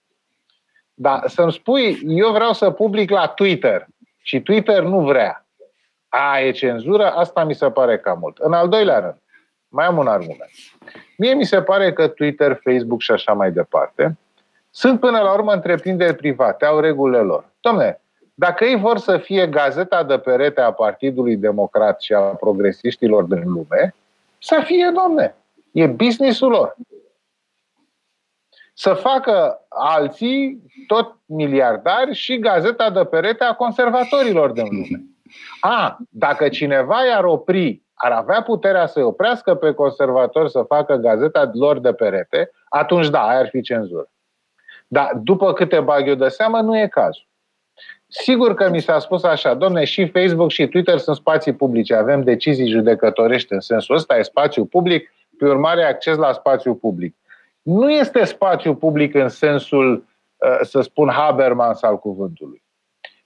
Dar 0.94 1.22
să-mi 1.28 1.52
spui, 1.52 2.00
eu 2.08 2.32
vreau 2.32 2.54
să 2.54 2.70
public 2.70 3.10
la 3.10 3.28
Twitter 3.28 3.88
și 4.22 4.42
Twitter 4.42 4.84
nu 4.84 5.00
vrea. 5.00 5.46
A, 6.10 6.40
e 6.40 6.52
cenzură? 6.52 7.12
Asta 7.12 7.44
mi 7.44 7.54
se 7.54 7.72
pare 7.72 7.98
cam 7.98 8.18
mult. 8.20 8.38
În 8.38 8.54
al 8.54 8.70
doilea 8.70 9.00
rând, 9.00 9.22
mai 9.68 9.86
am 9.86 9.98
un 9.98 10.08
argument. 10.08 10.52
Mie 11.18 11.34
mi 11.34 11.46
se 11.46 11.62
pare 11.62 11.94
că 11.94 12.08
Twitter, 12.08 12.60
Facebook 12.64 13.02
și 13.02 13.12
așa 13.12 13.34
mai 13.34 13.52
departe 13.52 14.18
sunt 14.70 15.00
până 15.00 15.20
la 15.20 15.34
urmă 15.34 15.54
întreprinderi 15.54 16.16
private, 16.16 16.66
au 16.66 16.80
regulile 16.80 17.22
lor. 17.22 17.49
Domne, 17.62 18.02
dacă 18.34 18.66
ei 18.66 18.76
vor 18.76 18.98
să 18.98 19.18
fie 19.18 19.48
gazeta 19.48 20.04
de 20.04 20.18
perete 20.18 20.62
a 20.62 20.72
Partidului 20.72 21.38
Democrat 21.38 22.02
și 22.02 22.14
a 22.14 22.20
progresiștilor 22.20 23.24
din 23.24 23.52
lume, 23.52 23.96
să 24.42 24.62
fie, 24.66 24.92
domne. 24.94 25.36
E 25.72 25.88
businessul 25.88 26.50
lor. 26.50 26.76
Să 28.74 28.94
facă 28.94 29.66
alții, 29.70 30.64
tot 30.88 31.16
miliardari, 31.26 32.14
și 32.14 32.40
gazeta 32.40 32.90
de 32.90 33.06
perete 33.06 33.44
a 33.44 33.54
conservatorilor 33.54 34.52
din 34.52 34.68
lume. 34.72 35.04
A, 35.60 35.98
dacă 36.10 36.50
cineva 36.50 37.06
i-ar 37.06 37.24
opri, 37.24 37.82
ar 37.94 38.12
avea 38.12 38.42
puterea 38.42 38.86
să-i 38.86 39.04
oprească 39.04 39.56
pe 39.56 39.74
conservatori 39.74 40.52
să 40.52 40.62
facă 40.62 40.96
gazeta 40.96 41.52
lor 41.54 41.80
de 41.80 41.94
perete, 41.94 42.52
atunci 42.70 43.10
da, 43.10 43.28
aia 43.28 43.40
ar 43.40 43.48
fi 43.48 43.62
cenzură. 43.62 44.10
Dar 44.88 45.12
după 45.24 45.54
câte 45.54 45.80
bag 45.80 46.08
eu 46.08 46.16
de 46.16 46.28
seamă, 46.28 46.62
nu 46.62 46.78
e 46.78 46.88
cazul. 46.88 47.29
Sigur 48.12 48.54
că 48.54 48.70
mi 48.70 48.82
s-a 48.82 49.00
spus 49.00 49.24
așa, 49.24 49.54
domne, 49.54 49.84
și 49.84 50.08
Facebook 50.08 50.52
și 50.52 50.68
Twitter 50.68 50.98
sunt 50.98 51.16
spații 51.16 51.54
publice, 51.54 51.96
avem 51.96 52.22
decizii 52.22 52.70
judecătorești 52.70 53.54
în 53.54 53.60
sensul 53.60 53.96
ăsta, 53.96 54.18
e 54.18 54.22
spațiu 54.22 54.66
public, 54.66 55.14
pe 55.38 55.46
urmare 55.46 55.84
acces 55.84 56.18
la 56.18 56.34
spațiu 56.34 56.76
public. 56.76 57.16
Nu 57.62 57.92
este 57.92 58.24
spațiu 58.24 58.76
public 58.76 59.16
în 59.16 59.30
sensul, 59.30 60.06
uh, 60.38 60.60
să 60.62 60.82
spun, 60.82 61.10
Habermas 61.10 61.82
al 61.82 61.98
cuvântului. 61.98 62.64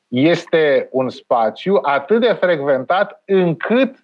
Este 0.07 0.87
un 0.91 1.09
spațiu 1.09 1.79
atât 1.81 2.19
de 2.19 2.37
frecventat 2.39 3.21
încât 3.25 3.95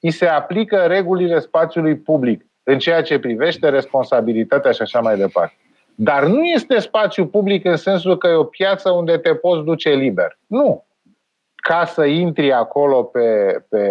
îi 0.00 0.10
se 0.10 0.26
aplică 0.26 0.76
regulile 0.76 1.38
spațiului 1.38 1.96
public 1.96 2.46
în 2.62 2.78
ceea 2.78 3.02
ce 3.02 3.18
privește 3.18 3.68
responsabilitatea 3.68 4.70
și 4.70 4.82
așa 4.82 5.00
mai 5.00 5.16
departe. 5.16 5.56
Dar 6.02 6.24
nu 6.24 6.44
este 6.44 6.78
spațiu 6.78 7.26
public 7.26 7.64
în 7.64 7.76
sensul 7.76 8.18
că 8.18 8.26
e 8.26 8.32
o 8.32 8.44
piață 8.44 8.90
unde 8.90 9.16
te 9.16 9.34
poți 9.34 9.64
duce 9.64 9.90
liber. 9.90 10.38
Nu. 10.46 10.84
Ca 11.54 11.84
să 11.84 12.04
intri 12.04 12.52
acolo 12.52 13.02
pe, 13.02 13.58
pe 13.68 13.84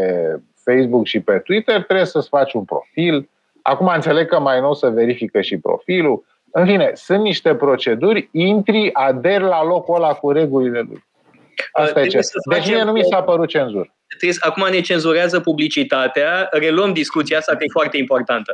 Facebook 0.63 1.05
și 1.05 1.19
pe 1.19 1.37
Twitter, 1.37 1.83
trebuie 1.83 2.05
să-ți 2.05 2.27
faci 2.27 2.53
un 2.53 2.63
profil. 2.63 3.29
Acum 3.61 3.87
înțeleg 3.87 4.27
că 4.27 4.39
mai 4.39 4.59
nou 4.59 4.73
să 4.73 4.89
verifică 4.89 5.41
și 5.41 5.57
profilul. 5.57 6.25
În 6.51 6.65
fine, 6.65 6.91
sunt 6.93 7.21
niște 7.21 7.55
proceduri, 7.55 8.29
intri, 8.31 8.93
aderi 8.93 9.43
la 9.43 9.63
locul 9.63 9.95
ăla 9.95 10.13
cu 10.13 10.31
regulile 10.31 10.79
lui. 10.79 11.03
Asta 11.71 12.01
e 12.01 12.07
ce. 12.07 12.19
Deci 12.51 12.69
mie 12.69 12.83
nu 12.83 12.91
mi 12.91 13.03
s-a 13.03 13.21
părut 13.21 13.47
cenzură. 13.47 13.93
Acum 14.39 14.67
ne 14.71 14.81
cenzurează 14.81 15.39
publicitatea, 15.39 16.47
reluăm 16.51 16.93
discuția 16.93 17.37
asta 17.37 17.55
că 17.55 17.63
e 17.63 17.71
foarte 17.71 17.97
importantă. 17.97 18.53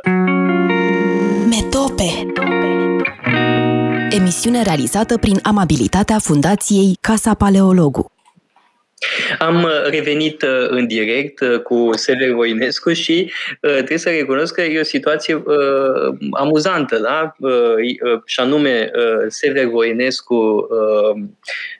Metope 1.48 2.32
emisiune 4.16 4.62
realizată 4.62 5.18
prin 5.18 5.38
amabilitatea 5.42 6.18
Fundației 6.18 6.98
Casa 7.00 7.34
Paleologu. 7.34 8.10
Am 9.38 9.62
uh, 9.62 9.70
revenit 9.90 10.42
uh, 10.42 10.68
în 10.68 10.86
direct 10.86 11.40
uh, 11.40 11.60
cu 11.60 11.90
Sever 11.92 12.32
Voinescu 12.32 12.92
și 12.92 13.32
trebuie 13.60 13.98
să 13.98 14.08
recunosc 14.08 14.54
că 14.54 14.62
e 14.62 14.80
o 14.80 14.84
situație 14.84 15.34
uh, 15.34 15.44
amuzantă, 16.30 16.98
da? 16.98 17.34
Uh, 17.38 18.20
și 18.24 18.40
anume, 18.40 18.90
uh, 18.94 19.24
Sever 19.28 19.66
Voinescu 19.66 20.34
uh, 20.34 21.22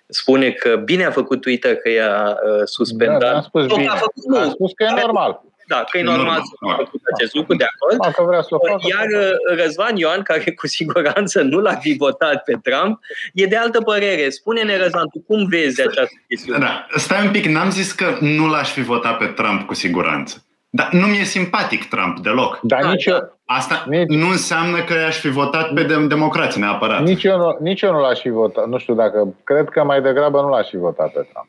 spune 0.06 0.50
că 0.50 0.76
bine 0.84 1.04
a 1.04 1.10
făcut 1.10 1.40
Twitter 1.40 1.74
că 1.74 1.90
i-a 1.90 2.36
suspendat. 2.64 3.20
Da, 3.20 3.34
am 3.34 3.42
spus 3.42 3.66
bine. 3.66 3.86
A 3.88 3.94
făcut, 3.94 4.24
nu, 4.24 4.38
a 4.38 4.48
spus 4.50 4.72
că 4.72 4.84
e 4.84 5.00
normal 5.00 5.45
da, 5.66 5.84
că 5.90 5.98
e 5.98 6.02
normal 6.02 6.40
să 6.40 6.54
facă 6.66 6.90
acest 7.14 7.34
lucru, 7.34 7.54
de 7.56 7.66
acord. 7.72 8.02
Dacă 8.02 8.22
vrea 8.26 8.42
să 8.42 8.48
facă, 8.68 8.82
Iar 8.94 9.22
uh, 9.22 9.62
Răzvan 9.62 9.96
Ioan, 9.96 10.22
care 10.22 10.52
cu 10.52 10.66
siguranță 10.66 11.42
nu 11.42 11.58
l-a 11.60 11.74
fi 11.74 11.96
votat 11.98 12.42
pe 12.44 12.58
Trump, 12.62 13.00
e 13.34 13.46
de 13.46 13.56
altă 13.56 13.80
părere. 13.80 14.28
Spune-ne, 14.30 14.76
Răzvan, 14.76 15.08
tu 15.08 15.24
cum 15.26 15.46
vezi 15.46 15.80
această 15.80 16.16
chestiune? 16.28 16.58
Da, 16.58 16.86
stai 16.94 17.24
un 17.26 17.30
pic, 17.30 17.44
n-am 17.44 17.70
zis 17.70 17.92
că 17.92 18.16
nu 18.20 18.46
l-aș 18.46 18.70
fi 18.70 18.82
votat 18.82 19.18
pe 19.18 19.26
Trump 19.26 19.66
cu 19.66 19.74
siguranță. 19.74 20.44
Dar 20.70 20.88
nu 20.92 21.06
mi-e 21.06 21.24
simpatic 21.24 21.88
Trump 21.88 22.18
deloc. 22.18 22.58
Dar 22.62 22.82
da, 22.82 22.90
nici 22.90 23.04
eu, 23.04 23.36
Asta 23.46 23.84
nici, 23.88 24.08
nu 24.08 24.28
înseamnă 24.28 24.84
că 24.84 24.94
aș 25.06 25.18
fi 25.18 25.28
votat 25.28 25.72
pe 25.72 25.82
democrație 26.08 26.60
neapărat. 26.60 27.02
Nici 27.02 27.24
eu, 27.24 27.38
nu, 27.38 27.56
nici 27.60 27.82
eu 27.82 27.92
nu 27.92 28.00
l-aș 28.00 28.20
fi 28.20 28.28
votat. 28.28 28.66
Nu 28.68 28.78
știu 28.78 28.94
dacă... 28.94 29.34
Cred 29.44 29.68
că 29.68 29.84
mai 29.84 30.02
degrabă 30.02 30.40
nu 30.40 30.48
l-aș 30.48 30.68
fi 30.68 30.76
votat 30.76 31.12
pe 31.12 31.28
Trump. 31.32 31.48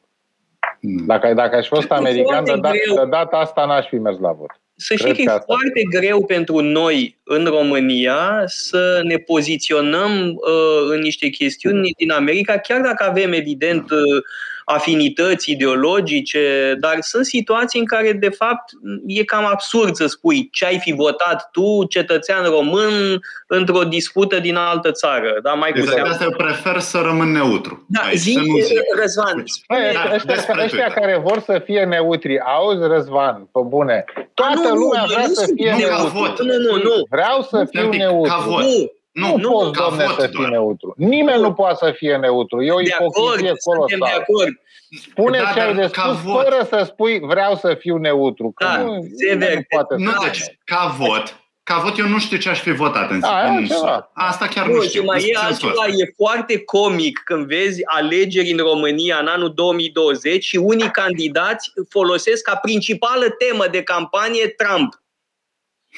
Hmm. 0.82 1.05
Dacă, 1.05 1.34
dacă 1.34 1.55
aș 1.55 1.67
fost 1.67 1.91
american, 1.91 2.43
de, 2.43 2.55
dat, 2.61 2.71
de 2.71 3.09
data 3.09 3.38
asta 3.38 3.65
n-aș 3.65 3.88
fi 3.88 3.95
mers 3.95 4.19
la 4.19 4.32
vot. 4.32 4.59
Să 4.75 4.95
știi 4.95 5.13
că 5.13 5.21
e 5.21 5.28
asta. 5.28 5.43
foarte 5.45 5.82
greu 5.89 6.25
pentru 6.25 6.59
noi 6.59 7.19
în 7.23 7.45
România 7.45 8.43
să 8.45 9.01
ne 9.03 9.17
poziționăm 9.17 10.28
uh, 10.28 10.89
în 10.89 10.99
niște 10.99 11.28
chestiuni 11.28 11.91
din 11.97 12.11
America, 12.11 12.57
chiar 12.57 12.82
dacă 12.82 13.05
avem 13.09 13.32
evident 13.32 13.91
uh, 13.91 14.23
afinități 14.70 15.51
ideologice, 15.51 16.76
dar 16.80 16.97
sunt 16.99 17.26
situații 17.26 17.80
în 17.80 17.86
care, 17.86 18.11
de 18.11 18.30
fapt, 18.30 18.63
e 19.05 19.24
cam 19.24 19.45
absurd 19.45 19.95
să 19.95 20.05
spui 20.07 20.49
ce 20.51 20.65
ai 20.65 20.80
fi 20.80 20.93
votat 20.93 21.49
tu, 21.51 21.86
cetățean 21.89 22.43
român, 22.43 23.20
într-o 23.47 23.84
dispută 23.84 24.39
din 24.39 24.55
altă 24.55 24.91
țară. 24.91 25.39
Da? 25.43 25.53
Mai 25.53 25.72
exact, 25.76 26.01
cu 26.01 26.07
asta 26.07 26.24
eu 26.24 26.34
prefer 26.38 26.80
să 26.80 26.97
rămân 26.97 27.32
neutru. 27.32 27.86
Da, 27.88 28.01
Aici, 28.01 28.18
zi, 28.18 28.39
zi, 28.61 28.74
Răzvan. 28.99 29.43
Da, 29.68 30.13
ăștia, 30.13 30.63
ăștia 30.63 30.88
care 30.88 31.22
vor 31.24 31.39
să 31.39 31.61
fie 31.65 31.84
neutri, 31.84 32.39
auzi, 32.39 32.88
Răzvan, 32.88 33.49
pe 33.51 33.59
bune, 33.68 34.05
toată 34.34 34.68
nu, 34.68 34.76
lumea 34.76 35.01
nu, 35.01 35.13
vrea 35.13 35.28
să 35.34 35.51
fie 35.55 35.72
neutru. 35.72 36.43
Nu, 36.43 36.53
nu, 36.53 36.84
nu. 36.84 37.05
Vreau 37.09 37.41
să 37.41 37.68
fiu 37.70 37.89
neutru. 37.89 38.32
Ca 38.32 38.43
vot. 38.47 38.61
Nu. 38.61 38.91
Nu, 39.18 39.28
nu, 39.28 39.38
nu 39.38 39.49
poți, 39.49 39.80
domne, 39.80 40.05
să 40.20 40.28
fii 40.28 40.49
neutru. 40.49 40.93
Nimeni 40.97 41.41
nu. 41.41 41.47
nu 41.47 41.53
poate 41.53 41.86
să 41.86 41.91
fie 41.95 42.15
neutru. 42.15 42.61
E 42.61 42.72
o 42.72 42.82
ipocrizie 42.82 43.53
colosală. 43.63 44.05
De 44.05 44.22
acord. 44.22 44.59
Spune 45.01 45.38
da, 45.38 45.51
ce 45.53 45.59
ai 45.59 45.76
de 45.76 45.88
spus 45.88 46.22
vot. 46.22 46.43
fără 46.43 46.68
să 46.70 46.84
spui 46.86 47.20
vreau 47.20 47.55
să 47.55 47.76
fiu 47.80 47.97
neutru. 47.97 48.51
Că 48.55 48.65
da, 48.65 48.78
nu, 48.78 49.07
sever. 49.15 49.55
nu 49.55 49.61
poate 49.70 49.95
nu, 49.97 50.11
să 50.11 50.18
deci, 50.24 50.41
ca 50.63 50.95
vot, 50.97 51.39
ca 51.63 51.78
vot, 51.78 51.97
eu 51.97 52.07
nu 52.07 52.20
știu 52.20 52.38
ce 52.38 52.49
aș 52.49 52.59
fi 52.59 52.72
votat 52.72 53.11
în, 53.11 53.24
A, 53.24 53.47
în 53.47 53.68
Asta 54.13 54.47
chiar 54.47 54.68
nu, 54.68 54.76
nu 54.76 54.82
știu. 54.82 55.03
Mai 55.03 55.24
e 55.24 55.38
altceva, 55.38 55.86
e 55.88 56.13
foarte 56.15 56.59
comic 56.59 57.22
când 57.26 57.47
vezi 57.47 57.86
alegeri 57.86 58.51
în 58.51 58.57
România 58.57 59.18
în 59.18 59.28
anul 59.28 59.53
2020 59.53 60.43
și 60.43 60.55
unii 60.55 60.91
candidați 60.91 61.72
folosesc 61.89 62.43
ca 62.43 62.55
principală 62.55 63.26
temă 63.30 63.68
de 63.72 63.84
campanie 63.84 64.47
Trump. 64.47 65.01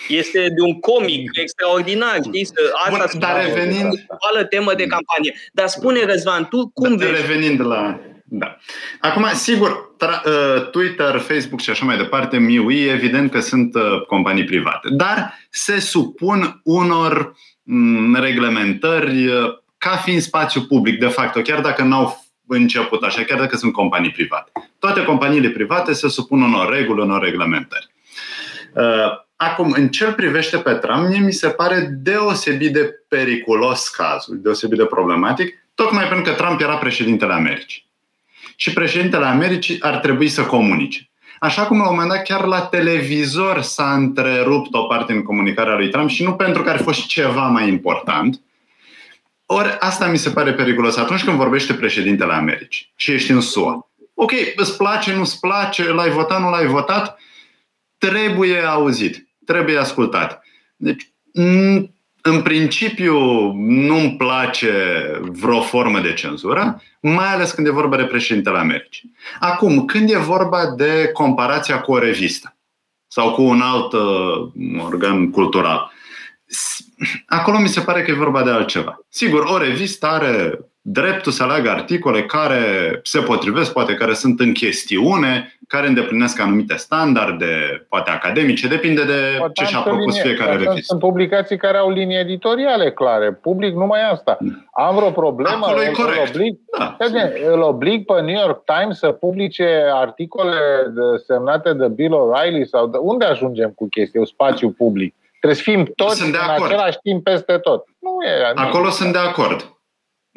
Este 0.08 0.40
de 0.40 0.62
un 0.62 0.80
comic 0.80 1.30
extraordinar, 1.34 2.18
știi? 2.24 2.48
Asta 2.86 3.08
Bun, 3.12 3.20
dar 3.20 3.46
revenind... 3.46 4.06
o 4.40 4.44
temă 4.44 4.74
de 4.74 4.86
campanie. 4.86 5.36
Dar 5.54 5.68
spune, 5.68 6.06
Răzvan, 6.06 6.48
tu 6.48 6.72
cum 6.74 6.96
da, 6.96 7.06
vezi? 7.06 7.22
Revenind 7.22 7.66
la... 7.66 8.00
Da. 8.32 8.58
Acum, 9.00 9.26
sigur, 9.34 9.96
tra- 9.98 10.24
uh, 10.26 10.70
Twitter, 10.70 11.18
Facebook 11.18 11.60
și 11.60 11.70
așa 11.70 11.86
mai 11.86 11.98
departe, 11.98 12.38
MIUI, 12.38 12.84
evident 12.84 13.32
că 13.32 13.40
sunt 13.40 13.76
uh, 13.76 14.06
companii 14.08 14.44
private, 14.44 14.88
dar 14.92 15.34
se 15.50 15.80
supun 15.80 16.62
unor 16.64 17.36
mm, 17.64 18.16
reglementări 18.16 19.28
uh, 19.28 19.58
ca 19.78 19.96
fiind 19.96 20.22
spațiu 20.22 20.62
public, 20.62 21.00
de 21.00 21.08
fapt, 21.08 21.44
chiar 21.44 21.62
dacă 21.62 21.84
n-au 21.84 22.26
început 22.48 23.04
așa, 23.04 23.24
chiar 23.24 23.40
dacă 23.40 23.56
sunt 23.58 23.74
companii 23.74 24.12
private. 24.12 24.52
Toate 24.80 25.04
companiile 25.04 25.50
private 25.50 25.94
se 25.94 26.10
supun 26.10 26.42
unor 26.42 26.74
reguli, 26.74 27.02
unor 27.02 27.22
reglementări. 27.22 27.90
Acum, 29.42 29.72
în 29.72 29.90
ce 29.90 30.06
privește 30.06 30.58
pe 30.58 30.74
Trump, 30.74 31.08
mie 31.08 31.20
mi 31.20 31.32
se 31.32 31.50
pare 31.50 31.80
deosebit 32.02 32.74
de 32.74 33.04
periculos 33.08 33.88
cazul, 33.88 34.40
deosebit 34.42 34.78
de 34.78 34.86
problematic, 34.86 35.66
tocmai 35.74 36.08
pentru 36.08 36.32
că 36.32 36.38
Trump 36.38 36.62
era 36.62 36.78
președintele 36.78 37.34
Americii. 37.34 37.86
Și 38.56 38.74
președintele 38.74 39.26
Americii 39.26 39.82
ar 39.82 39.98
trebui 39.98 40.28
să 40.28 40.46
comunice. 40.46 41.10
Așa 41.40 41.66
cum 41.66 41.78
la 41.78 41.90
un 41.90 41.94
moment 41.94 42.10
dat 42.10 42.24
chiar 42.24 42.46
la 42.46 42.62
televizor 42.62 43.62
s-a 43.62 43.94
întrerupt 43.94 44.74
o 44.74 44.84
parte 44.84 45.14
în 45.14 45.24
comunicarea 45.24 45.76
lui 45.76 45.90
Trump 45.90 46.10
și 46.10 46.24
nu 46.24 46.34
pentru 46.34 46.64
că 46.64 46.70
ar 46.70 46.78
fi 46.78 46.84
fost 46.84 47.06
ceva 47.06 47.48
mai 47.48 47.68
important. 47.68 48.42
Ori 49.46 49.78
asta 49.80 50.08
mi 50.08 50.18
se 50.18 50.30
pare 50.30 50.54
periculos 50.54 50.98
atunci 50.98 51.24
când 51.24 51.38
vorbește 51.38 51.74
președintele 51.74 52.34
Americii 52.34 52.92
și 52.96 53.12
ești 53.12 53.32
în 53.32 53.42
SUA. 53.42 53.90
Ok, 54.14 54.32
îți 54.56 54.78
place, 54.78 55.16
nu-ți 55.16 55.40
place, 55.40 55.92
l-ai 55.92 56.10
votat, 56.10 56.42
nu 56.42 56.50
l-ai 56.50 56.66
votat, 56.66 57.20
trebuie 57.98 58.62
auzit 58.62 59.28
trebuie 59.52 59.78
ascultat. 59.78 60.44
Deci, 60.76 61.12
în 62.22 62.42
principiu, 62.44 63.18
nu-mi 63.56 64.16
place 64.18 64.72
vreo 65.22 65.62
formă 65.62 66.00
de 66.00 66.14
cenzură, 66.14 66.82
mai 67.02 67.34
ales 67.34 67.52
când 67.52 67.68
e 67.68 67.72
vorba 67.72 67.98
de 67.98 68.04
președintele 68.04 68.58
Americii. 68.58 69.16
Acum, 69.40 69.86
când 69.86 70.10
e 70.10 70.18
vorba 70.18 70.74
de 70.78 71.10
comparația 71.14 71.82
cu 71.82 71.92
o 71.92 72.00
revistă 72.00 72.56
sau 73.08 73.32
cu 73.32 73.42
un 73.42 73.62
alt 73.62 73.94
uh, 73.94 74.82
organ 74.84 75.30
cultural, 75.32 75.92
acolo 77.28 77.60
mi 77.60 77.68
se 77.68 77.82
pare 77.82 78.02
că 78.02 78.12
e 78.12 78.26
vorba 78.26 78.44
de 78.44 78.50
altceva. 78.50 79.00
Sigur, 79.10 79.44
o 79.44 79.58
revistă 79.58 80.06
are 80.06 80.60
dreptul 80.92 81.32
să 81.32 81.44
aleagă 81.44 81.70
articole 81.70 82.24
care 82.24 82.60
se 83.04 83.20
potrivesc, 83.20 83.74
poate 83.74 83.94
care 83.94 84.14
sunt 84.14 84.40
în 84.40 84.54
chestiune, 84.54 85.58
care 85.68 85.88
îndeplinesc 85.88 86.40
anumite 86.40 86.76
standarde, 86.76 87.86
poate 87.90 88.12
academice, 88.12 88.68
depinde 88.68 89.04
de 89.04 89.36
poate 89.38 89.54
ce 89.54 89.66
și-a 89.66 89.80
propus 89.80 90.16
linie, 90.16 90.22
fiecare 90.22 90.52
revistă. 90.52 90.82
Sunt 90.82 91.00
publicații 91.00 91.58
care 91.58 91.78
au 91.78 91.92
linii 91.92 92.20
editoriale 92.20 92.92
clare, 92.92 93.32
public 93.34 93.74
numai 93.74 94.00
asta. 94.12 94.38
Am 94.72 94.96
vreo 94.96 95.12
problemă, 95.12 95.66
Acolo 95.66 95.82
e 95.82 95.92
corect. 95.92 96.18
Îl 96.18 96.30
oblig, 96.30 96.58
da. 96.78 96.98
îl 97.52 97.62
oblig 97.62 98.06
pe 98.06 98.22
New 98.22 98.40
York 98.46 98.64
Times 98.64 98.98
să 98.98 99.08
publice 99.08 99.84
articole 99.94 100.58
semnate 101.26 101.74
de 101.74 101.88
Bill 101.88 102.14
O'Reilly 102.14 102.64
sau 102.70 102.88
de, 102.88 102.98
unde 103.02 103.26
ajungem 103.26 103.70
cu 103.76 103.88
chestia, 103.90 104.22
spațiu 104.26 104.70
public? 104.70 105.16
Trebuie 105.40 105.64
să 105.64 105.70
fim 105.72 105.92
toți 105.96 106.18
sunt 106.18 106.32
de 106.32 106.38
în 106.44 106.50
acord. 106.50 106.72
același 106.72 106.98
timp 107.04 107.24
peste 107.24 107.58
tot. 107.58 107.86
Nu 108.00 108.10
e, 108.28 108.52
Acolo 108.56 108.84
nu. 108.84 108.90
sunt 108.90 109.12
de 109.12 109.20
acord. 109.20 109.79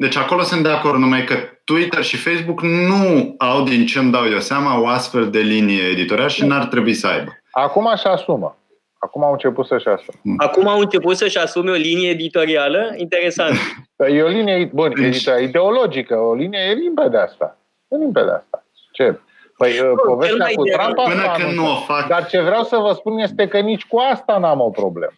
Deci 0.03 0.15
acolo 0.15 0.41
sunt 0.41 0.63
de 0.63 0.69
acord, 0.69 0.97
numai 0.97 1.23
că 1.23 1.35
Twitter 1.63 2.03
și 2.03 2.17
Facebook 2.17 2.61
nu 2.61 3.35
au, 3.37 3.63
din 3.63 3.85
ce 3.85 3.99
îmi 3.99 4.11
dau 4.11 4.25
eu 4.25 4.39
seama, 4.39 4.81
o 4.81 4.87
astfel 4.87 5.29
de 5.29 5.39
linie 5.39 5.83
editorială 5.83 6.29
și 6.29 6.45
n-ar 6.45 6.65
trebui 6.65 6.93
să 6.93 7.07
aibă. 7.07 7.37
Acum 7.51 7.87
așa 7.87 8.09
asumă. 8.09 8.57
Acum 8.99 9.23
au 9.23 9.31
început 9.31 9.65
să-și 9.65 9.87
asume. 9.87 10.19
Hmm. 10.21 10.35
Acum 10.37 10.67
au 10.67 10.79
început 10.79 11.17
să-și 11.17 11.37
asume 11.37 11.71
o 11.71 11.73
linie 11.73 12.09
editorială? 12.09 12.93
Interesant. 12.97 13.55
E 13.97 14.21
o 14.21 14.27
linie 14.27 14.69
bun, 14.73 14.93
deci... 14.95 15.25
ideologică, 15.41 16.15
o 16.17 16.33
linie 16.33 16.73
limpede 16.73 17.17
asta. 17.17 17.57
E 17.87 17.95
limpede 17.95 18.31
asta. 18.31 18.65
Ce? 18.91 19.19
Păi 19.57 19.79
nu, 19.81 19.95
povestea 19.95 20.47
cu 20.55 20.63
Trump 20.63 20.95
Până 20.95 21.31
când 21.37 21.53
nu 21.53 21.71
o 21.71 21.75
fac. 21.75 22.07
Dar 22.07 22.25
ce 22.25 22.41
vreau 22.41 22.63
să 22.63 22.77
vă 22.77 22.93
spun 22.93 23.17
este 23.17 23.47
că 23.47 23.59
nici 23.59 23.85
cu 23.85 23.97
asta 24.11 24.37
n-am 24.37 24.59
o 24.59 24.69
problemă. 24.69 25.13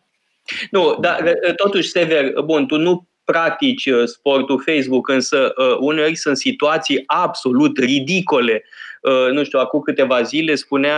Nu, 0.72 0.96
dar 1.00 1.24
totuși, 1.56 1.90
Sever, 1.90 2.42
bun, 2.42 2.66
tu 2.66 2.78
nu 2.78 3.08
practici 3.26 3.86
uh, 3.86 4.06
sportul 4.06 4.64
Facebook, 4.66 5.10
însă 5.10 5.54
uh, 5.58 5.78
uneori 5.80 6.16
sunt 6.16 6.38
situații 6.38 7.04
absolut 7.06 7.78
ridicole. 7.78 8.64
Uh, 9.02 9.32
nu 9.32 9.44
știu, 9.44 9.60
acum 9.60 9.80
câteva 9.80 10.22
zile 10.22 10.56
spunea 10.56 10.98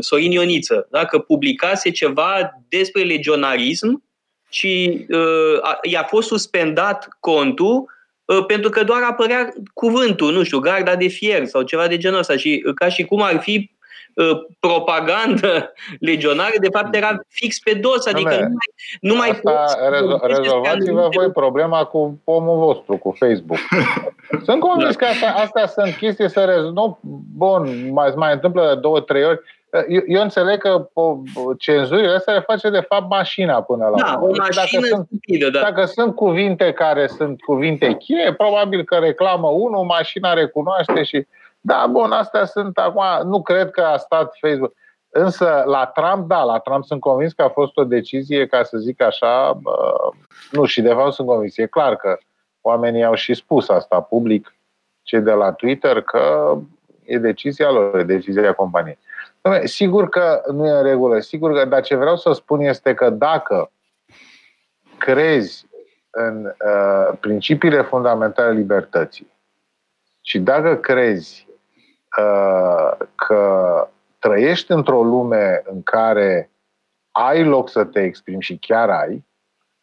Sorin 0.00 0.30
Ioniță 0.30 0.86
da, 0.90 1.04
că 1.04 1.18
publicase 1.18 1.90
ceva 1.90 2.50
despre 2.68 3.02
legionarism 3.02 4.02
și 4.50 5.06
i-a 5.82 6.02
fost 6.02 6.28
suspendat 6.28 7.08
contul 7.20 7.92
pentru 8.46 8.70
că 8.70 8.84
doar 8.84 9.02
apărea 9.02 9.52
cuvântul, 9.74 10.32
nu 10.32 10.42
știu, 10.42 10.58
garda 10.58 10.96
de 10.96 11.06
fier 11.06 11.44
sau 11.44 11.62
ceva 11.62 11.86
de 11.86 11.96
genul 11.96 12.18
ăsta 12.18 12.36
și 12.36 12.64
ca 12.74 12.88
și 12.88 13.04
cum 13.04 13.22
ar 13.22 13.40
fi 13.40 13.73
Uh, 13.73 13.73
propagandă 14.60 15.72
legionară, 16.10 16.54
de 16.60 16.68
fapt 16.72 16.94
era 16.94 17.20
fix 17.28 17.58
pe 17.58 17.74
dos, 17.74 18.06
adică 18.06 18.34
nu, 18.34 18.38
mai, 18.38 18.68
nu 19.00 19.14
mai 19.14 19.40
poți... 19.42 19.76
Rezo- 19.90 20.36
rezolvați-vă 20.36 21.08
voi 21.12 21.30
problema 21.30 21.84
cu 21.84 22.20
pomul 22.24 22.58
vostru, 22.58 22.96
cu 22.96 23.14
Facebook. 23.18 23.58
sunt 24.46 24.60
convins 24.60 24.96
da. 24.96 25.04
că 25.04 25.04
asta, 25.04 25.40
astea 25.40 25.66
sunt 25.66 25.94
chestii 25.94 26.30
să 26.30 26.44
rezolvă. 26.44 26.98
Bun, 27.36 27.90
mai, 27.92 28.12
mai 28.16 28.32
întâmplă 28.32 28.70
de 28.74 28.80
două, 28.80 29.00
trei 29.00 29.24
ori. 29.24 29.40
Eu, 29.88 30.02
eu 30.06 30.22
înțeleg 30.22 30.58
că 30.58 30.88
cenzurile 31.58 32.14
astea 32.14 32.34
le 32.34 32.40
face 32.40 32.70
de 32.70 32.84
fapt 32.88 33.08
mașina 33.08 33.62
până 33.62 33.88
la 33.88 33.96
da, 33.96 34.12
urmă. 34.12 34.26
o 34.26 34.36
mașină 34.36 34.54
dacă 34.54 34.86
sunt, 34.86 35.06
stupidă, 35.06 35.50
da. 35.50 35.60
Dacă 35.60 35.84
sunt 35.84 36.14
cuvinte 36.14 36.72
care 36.72 37.06
sunt 37.06 37.42
cuvinte 37.42 37.94
cheie, 37.94 38.34
probabil 38.34 38.84
că 38.84 38.94
reclamă 38.94 39.48
unul, 39.48 39.84
mașina 39.84 40.32
recunoaște 40.32 41.02
și 41.02 41.26
Da, 41.66 41.86
bun, 41.86 42.12
astea 42.12 42.44
sunt 42.44 42.78
acum, 42.78 43.28
nu 43.28 43.42
cred 43.42 43.70
că 43.70 43.80
a 43.80 43.96
stat 43.96 44.36
Facebook. 44.40 44.72
Însă 45.08 45.62
la 45.66 45.86
Trump, 45.86 46.28
da, 46.28 46.42
la 46.42 46.58
Trump 46.58 46.84
sunt 46.84 47.00
convins 47.00 47.32
că 47.32 47.42
a 47.42 47.48
fost 47.48 47.76
o 47.76 47.84
decizie, 47.84 48.46
ca 48.46 48.62
să 48.62 48.78
zic 48.78 49.02
așa, 49.02 49.58
uh, 49.64 50.16
nu, 50.50 50.64
și 50.64 50.82
de 50.82 50.92
fapt 50.92 51.12
sunt 51.12 51.26
convins. 51.26 51.56
E 51.56 51.66
clar 51.66 51.96
că 51.96 52.18
oamenii 52.60 53.04
au 53.04 53.14
și 53.14 53.34
spus 53.34 53.68
asta 53.68 54.00
public, 54.00 54.56
cei 55.02 55.20
de 55.20 55.32
la 55.32 55.52
Twitter, 55.52 56.02
că 56.02 56.54
e 57.04 57.18
decizia 57.18 57.70
lor, 57.70 57.98
e 57.98 58.02
decizia 58.02 58.52
companiei. 58.52 58.98
Sigur 59.64 60.08
că 60.08 60.42
nu 60.52 60.66
e 60.66 60.70
în 60.70 60.82
regulă, 60.82 61.20
sigur 61.20 61.52
că, 61.52 61.64
dar 61.64 61.82
ce 61.82 61.96
vreau 61.96 62.16
să 62.16 62.32
spun 62.32 62.60
este 62.60 62.94
că 62.94 63.10
dacă 63.10 63.70
crezi 64.98 65.66
în 66.10 66.44
uh, 66.44 67.16
principiile 67.20 67.82
fundamentale 67.82 68.52
libertății 68.52 69.32
și 70.20 70.38
dacă 70.38 70.76
crezi 70.76 71.46
uh, 71.48 71.53
că 73.14 73.88
trăiești 74.18 74.72
într-o 74.72 75.02
lume 75.02 75.62
în 75.64 75.82
care 75.82 76.50
ai 77.10 77.44
loc 77.44 77.68
să 77.68 77.84
te 77.84 78.02
exprimi 78.02 78.42
și 78.42 78.56
chiar 78.56 78.90
ai, 78.90 79.24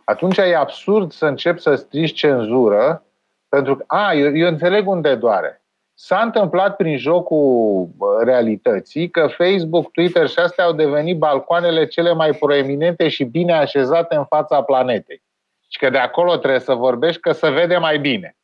atunci 0.04 0.38
e 0.38 0.56
absurd 0.56 1.12
să 1.12 1.26
începi 1.26 1.62
să 1.62 1.76
strici 1.76 2.14
cenzură 2.14 3.04
pentru 3.50 3.76
că, 3.76 3.84
a, 3.88 4.14
eu, 4.14 4.38
eu 4.38 4.48
înțeleg 4.48 4.88
unde 4.88 5.16
doare. 5.16 5.62
S-a 5.94 6.22
întâmplat 6.22 6.76
prin 6.76 6.98
jocul 6.98 7.90
realității 8.24 9.10
că 9.10 9.28
Facebook, 9.28 9.92
Twitter 9.92 10.28
și 10.28 10.40
astea 10.40 10.64
au 10.64 10.74
devenit 10.74 11.18
balcoanele 11.18 11.88
cele 11.88 12.14
mai 12.14 12.32
proeminente 12.32 13.08
și 13.08 13.24
bine 13.24 13.54
așezate 13.54 14.16
în 14.16 14.26
fața 14.26 14.62
planetei. 14.62 15.22
Și 15.70 15.80
că 15.80 15.90
de 15.90 15.98
acolo 15.98 16.36
trebuie 16.36 16.60
să 16.60 16.74
vorbești 16.74 17.22
că 17.22 17.32
se 17.32 17.50
vede 17.50 17.78
mai 17.78 18.00
bine. 18.00 18.36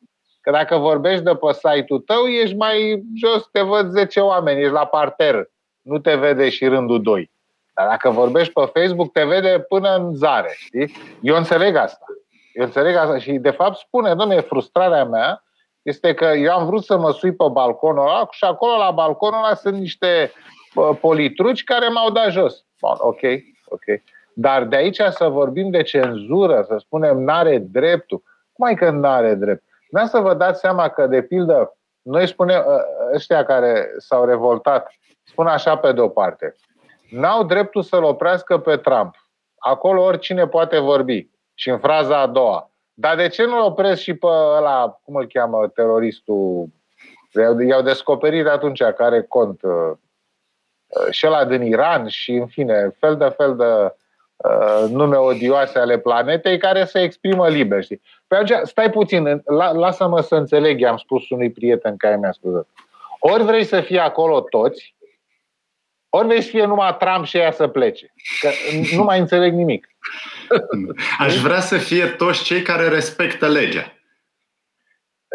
Că 0.48 0.54
dacă 0.54 0.76
vorbești 0.76 1.22
de 1.22 1.34
pe 1.34 1.52
site-ul 1.52 2.00
tău, 2.00 2.26
ești 2.26 2.56
mai 2.56 3.02
jos, 3.16 3.48
te 3.52 3.60
văd 3.60 3.90
10 3.90 4.20
oameni, 4.20 4.60
ești 4.60 4.72
la 4.72 4.86
parter, 4.86 5.50
nu 5.82 5.98
te 5.98 6.14
vede 6.14 6.48
și 6.48 6.66
rândul 6.66 7.02
2. 7.02 7.30
Dar 7.74 7.88
dacă 7.88 8.10
vorbești 8.10 8.52
pe 8.52 8.70
Facebook, 8.74 9.12
te 9.12 9.24
vede 9.24 9.64
până 9.68 9.94
în 9.96 10.14
zare, 10.14 10.54
știi? 10.56 10.92
Eu 11.22 11.36
înțeleg 11.36 11.76
asta. 11.76 12.04
Eu 12.52 12.64
înțeleg 12.64 12.94
asta 12.96 13.18
și 13.18 13.32
de 13.32 13.50
fapt 13.50 13.76
spune, 13.76 14.14
domnule, 14.14 14.40
frustrarea 14.40 15.04
mea 15.04 15.42
este 15.82 16.14
că 16.14 16.24
eu 16.24 16.52
am 16.52 16.66
vrut 16.66 16.84
să 16.84 16.98
mă 16.98 17.10
sui 17.10 17.32
pe 17.32 17.44
balconul 17.52 18.02
ăla 18.02 18.28
și 18.30 18.44
acolo 18.44 18.76
la 18.76 18.90
balconul 18.90 19.44
ăla 19.44 19.54
sunt 19.54 19.74
niște 19.74 20.32
politruci 21.00 21.64
care 21.64 21.88
m-au 21.88 22.10
dat 22.10 22.30
jos. 22.30 22.64
Bun, 22.80 22.96
ok, 22.98 23.20
ok. 23.64 23.84
Dar 24.32 24.64
de 24.64 24.76
aici 24.76 25.00
să 25.10 25.28
vorbim 25.28 25.70
de 25.70 25.82
cenzură, 25.82 26.64
să 26.66 26.76
spunem 26.78 27.22
n-are 27.22 27.58
dreptul. 27.58 28.22
Cum 28.52 28.66
ai 28.66 28.74
că 28.74 28.90
n-are 28.90 29.34
drept? 29.34 29.66
Nu 29.88 30.06
să 30.06 30.18
vă 30.18 30.34
dați 30.34 30.60
seama 30.60 30.88
că, 30.88 31.06
de 31.06 31.22
pildă, 31.22 31.76
noi 32.02 32.26
spunem, 32.26 32.64
ă, 32.66 32.84
ăștia 33.14 33.44
care 33.44 33.94
s-au 33.96 34.24
revoltat, 34.24 34.90
spun 35.24 35.46
așa 35.46 35.76
pe 35.76 35.92
de-o 35.92 36.08
parte, 36.08 36.54
n-au 37.10 37.44
dreptul 37.44 37.82
să-l 37.82 38.02
oprească 38.02 38.58
pe 38.58 38.76
Trump. 38.76 39.14
Acolo 39.58 40.02
oricine 40.02 40.46
poate 40.46 40.78
vorbi. 40.78 41.28
Și 41.54 41.70
în 41.70 41.78
fraza 41.78 42.20
a 42.20 42.26
doua. 42.26 42.70
Dar 42.94 43.16
de 43.16 43.28
ce 43.28 43.44
nu-l 43.44 43.60
opresc 43.60 44.00
și 44.00 44.14
pe 44.14 44.26
ăla, 44.26 44.98
cum 45.04 45.14
îl 45.14 45.26
cheamă, 45.26 45.68
teroristul? 45.68 46.66
I-au 47.68 47.82
descoperit 47.82 48.46
atunci 48.46 48.82
care 48.82 49.22
cont. 49.22 49.62
Uh, 49.62 49.92
și 51.10 51.26
ăla 51.26 51.44
din 51.44 51.62
Iran 51.62 52.06
și, 52.06 52.32
în 52.32 52.46
fine, 52.46 52.96
fel 52.98 53.16
de 53.16 53.28
fel 53.28 53.56
de 53.56 53.64
uh, 53.64 53.90
nume 54.90 55.16
odioase 55.16 55.78
ale 55.78 55.98
planetei 55.98 56.58
care 56.58 56.84
se 56.84 57.02
exprimă 57.02 57.48
liber. 57.48 57.82
Știi? 57.82 58.00
Pe 58.26 58.36
aceea, 58.36 58.64
stai 58.64 58.90
puțin, 58.90 59.42
la, 59.44 59.70
lasă-mă 59.70 60.20
să 60.20 60.34
înțeleg, 60.34 60.80
i-am 60.80 60.96
spus 60.96 61.30
unui 61.30 61.50
prieten 61.50 61.96
care 61.96 62.16
mi-a 62.16 62.32
spus. 62.32 62.66
Ori 63.18 63.42
vrei 63.42 63.64
să 63.64 63.80
fii 63.80 63.98
acolo 63.98 64.40
toți, 64.40 64.94
ori 66.08 66.26
vrei 66.26 66.42
să 66.42 66.48
fie 66.48 66.64
numai 66.64 66.96
Trump 66.96 67.24
și 67.24 67.36
ea 67.36 67.52
să 67.52 67.68
plece. 67.68 68.12
Că 68.40 68.48
nu 68.96 69.02
mai 69.02 69.18
înțeleg 69.18 69.54
nimic. 69.54 69.88
Aș 71.18 71.40
vrea 71.40 71.60
să 71.60 71.76
fie 71.76 72.06
toți 72.06 72.44
cei 72.44 72.62
care 72.62 72.88
respectă 72.88 73.48
legea. 73.48 73.92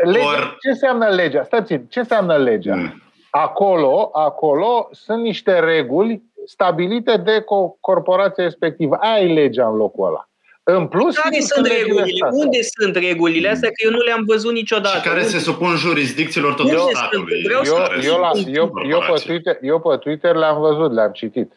Legea. 0.04 0.26
Or... 0.26 0.58
Ce 0.62 0.70
înseamnă 0.70 1.08
legea? 1.08 1.44
Stați 1.44 1.88
ce 1.90 2.00
înseamnă 2.00 2.38
legea? 2.38 2.76
Mm. 2.76 3.02
Acolo, 3.30 4.10
acolo 4.14 4.90
sunt 4.92 5.22
niște 5.22 5.60
reguli 5.60 6.24
stabilite 6.46 7.18
de 7.18 7.44
corporația 7.80 8.44
respectivă. 8.44 8.96
Ai 8.96 9.34
legea 9.34 9.68
în 9.68 9.76
locul 9.76 10.08
ăla. 10.08 10.28
În 10.66 10.88
plus, 10.88 11.18
care 11.18 11.40
sunt 11.40 11.68
regulile? 11.68 12.30
Unde 12.32 12.62
sunt 12.62 12.96
regulile 12.96 13.50
astea? 13.50 13.70
Că 13.70 13.76
eu 13.86 13.92
nu 13.92 13.98
le-am 13.98 14.24
văzut 14.26 14.54
niciodată. 14.54 14.98
Și 14.98 15.04
care 15.04 15.20
Unde? 15.20 15.30
se 15.30 15.40
supun 15.40 15.76
jurisdicțiilor 15.76 16.54
tot 16.54 16.68
statului. 16.68 17.42
Eu, 17.52 17.62
eu, 18.04 18.20
la, 18.20 18.32
eu, 18.46 18.72
eu, 18.90 19.00
pe 19.00 19.22
Twitter, 19.26 19.58
eu 19.62 19.80
pe 19.80 19.98
Twitter 19.98 20.36
le-am 20.36 20.60
văzut, 20.60 20.94
le-am 20.94 21.12
citit. 21.12 21.52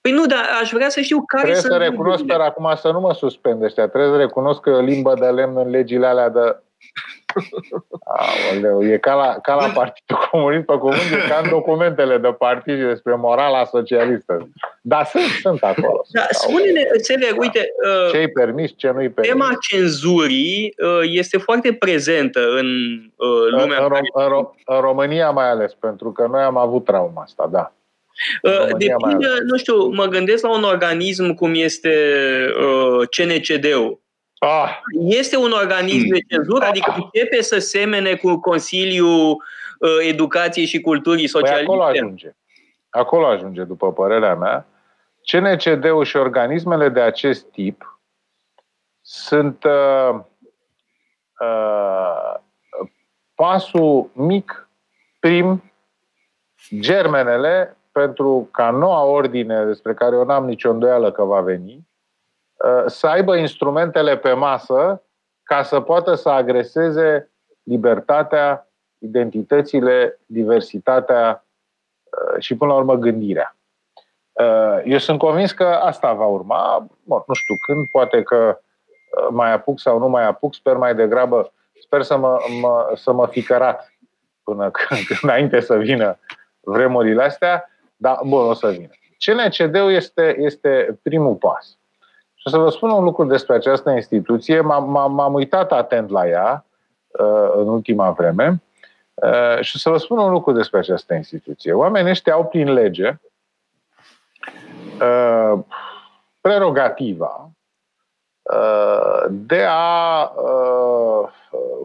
Păi 0.00 0.12
nu, 0.12 0.26
dar 0.26 0.44
aș 0.62 0.70
vrea 0.70 0.88
să 0.88 1.00
știu 1.00 1.24
care 1.24 1.42
Trebuie 1.42 1.62
sunt 1.62 1.72
să 1.72 1.78
recunosc, 1.78 2.22
dar 2.22 2.40
acum 2.40 2.72
să 2.76 2.90
nu 2.90 3.00
mă 3.00 3.14
suspend 3.14 3.62
ăștia. 3.62 3.88
Trebuie 3.88 4.10
să 4.10 4.16
recunosc 4.16 4.60
că 4.60 4.80
limbă 4.80 5.14
de 5.20 5.26
lemn 5.26 5.56
în 5.56 5.70
legile 5.70 6.06
alea 6.06 6.28
de 6.28 6.56
Aoleu, 8.04 8.84
e 8.84 8.98
ca 8.98 9.14
la, 9.14 9.38
ca 9.42 9.54
la 9.54 9.66
Partidul 9.66 10.28
Comunist 10.30 10.64
pe 10.64 10.74
cuvânt, 10.74 11.10
e 11.12 11.28
ca 11.28 11.40
în 11.42 11.48
documentele 11.48 12.18
de 12.18 12.28
partid 12.28 12.86
despre 12.86 13.14
morala 13.14 13.64
socialistă. 13.64 14.48
Dar 14.80 15.04
sunt, 15.04 15.24
sunt 15.40 15.62
acolo. 15.62 16.04
Da, 16.10 16.26
spune-ne, 16.30 16.88
înțeleg, 16.92 17.38
uite... 17.38 17.68
Uh, 17.86 18.10
Ce-i 18.10 18.28
permis, 18.28 18.72
ce 18.76 18.90
nu-i 18.90 19.10
permis. 19.10 19.32
Tema 19.32 19.50
cenzurii 19.68 20.74
uh, 20.76 21.00
este 21.02 21.38
foarte 21.38 21.72
prezentă 21.72 22.40
în 22.40 22.66
uh, 23.16 23.50
lumea... 23.50 23.84
În, 23.84 23.92
în, 23.92 24.02
în, 24.12 24.46
în 24.64 24.80
România 24.80 25.30
mai 25.30 25.50
ales, 25.50 25.74
pentru 25.74 26.12
că 26.12 26.26
noi 26.30 26.42
am 26.42 26.56
avut 26.56 26.84
trauma 26.84 27.22
asta, 27.22 27.48
da. 27.52 27.72
De 28.78 28.94
pildă, 29.06 29.28
nu 29.46 29.56
știu, 29.56 29.86
mă 29.86 30.04
gândesc 30.06 30.42
la 30.42 30.56
un 30.56 30.62
organism 30.62 31.34
cum 31.34 31.54
este 31.54 31.94
uh, 32.60 33.08
CNCD-ul, 33.08 34.00
Ah. 34.44 34.80
Este 34.92 35.36
un 35.36 35.52
organism 35.52 36.08
de 36.08 36.20
cenzură, 36.28 36.64
adică 36.64 36.90
ah. 36.90 36.96
începe 36.96 37.42
să 37.42 37.58
semene 37.58 38.14
cu 38.14 38.40
Consiliul 38.40 39.30
uh, 39.78 40.06
Educației 40.08 40.66
și 40.66 40.80
Culturii 40.80 41.26
Socialiste. 41.26 41.64
Păi 41.64 41.74
acolo 41.74 41.88
ajunge. 41.88 42.34
Acolo 42.90 43.26
ajunge, 43.26 43.62
după 43.62 43.92
părerea 43.92 44.34
mea. 44.34 44.66
CNCD-ul 45.22 46.04
și 46.04 46.16
organismele 46.16 46.88
de 46.88 47.00
acest 47.00 47.50
tip 47.50 48.00
sunt 49.00 49.64
uh, 49.64 50.20
uh, 51.40 52.34
pasul 53.34 54.10
mic, 54.12 54.68
prim, 55.20 55.72
germenele 56.80 57.76
pentru 57.92 58.48
ca 58.52 58.70
noua 58.70 59.02
ordine, 59.02 59.64
despre 59.64 59.94
care 59.94 60.16
eu 60.16 60.24
n-am 60.24 60.44
nicio 60.44 60.70
îndoială 60.70 61.12
că 61.12 61.24
va 61.24 61.40
veni, 61.40 61.86
Uh, 61.86 61.91
să 62.86 63.06
aibă 63.06 63.36
instrumentele 63.36 64.16
pe 64.16 64.32
masă 64.32 65.02
ca 65.42 65.62
să 65.62 65.80
poată 65.80 66.14
să 66.14 66.28
agreseze 66.28 67.30
libertatea, 67.62 68.68
identitățile, 68.98 70.20
diversitatea 70.26 71.44
uh, 72.04 72.42
și, 72.42 72.56
până 72.56 72.72
la 72.72 72.76
urmă, 72.76 72.94
gândirea. 72.94 73.56
Uh, 74.32 74.80
eu 74.84 74.98
sunt 74.98 75.18
convins 75.18 75.52
că 75.52 75.64
asta 75.64 76.12
va 76.12 76.26
urma. 76.26 76.86
Bun, 77.04 77.22
nu 77.26 77.34
știu 77.34 77.54
când, 77.66 77.86
poate 77.90 78.22
că 78.22 78.60
mai 79.30 79.52
apuc 79.52 79.80
sau 79.80 79.98
nu 79.98 80.08
mai 80.08 80.24
apuc, 80.24 80.54
sper 80.54 80.76
mai 80.76 80.94
degrabă, 80.94 81.52
sper 81.80 82.02
să 82.02 82.16
mă, 82.16 82.38
mă, 82.60 82.92
să 82.94 83.12
mă 83.12 83.26
fi 83.26 83.42
cărat 83.42 83.92
până 84.42 84.70
când, 84.76 85.00
înainte 85.22 85.60
să 85.60 85.76
vină 85.76 86.18
vremurile 86.60 87.22
astea, 87.22 87.70
dar 87.96 88.20
bun, 88.26 88.46
o 88.46 88.54
să 88.54 88.68
vină. 88.68 88.90
CNCD-ul 89.18 89.92
este, 89.92 90.36
este 90.38 90.98
primul 91.02 91.34
pas. 91.34 91.78
Și 92.42 92.50
să 92.50 92.58
vă 92.58 92.70
spun 92.70 92.90
un 92.90 93.04
lucru 93.04 93.24
despre 93.24 93.54
această 93.54 93.90
instituție. 93.90 94.60
M-am, 94.60 95.12
m-am 95.12 95.34
uitat 95.34 95.72
atent 95.72 96.10
la 96.10 96.28
ea 96.28 96.64
uh, 97.08 97.52
în 97.54 97.68
ultima 97.68 98.10
vreme 98.10 98.62
uh, 99.14 99.60
și 99.60 99.78
să 99.78 99.90
vă 99.90 99.96
spun 99.96 100.18
un 100.18 100.30
lucru 100.30 100.52
despre 100.52 100.78
această 100.78 101.14
instituție. 101.14 101.72
Oamenii 101.72 102.10
ăștia 102.10 102.32
au 102.32 102.46
prin 102.46 102.72
lege 102.72 103.20
uh, 105.00 105.58
prerogativa 106.40 107.50
de 109.30 109.64
a 109.68 110.32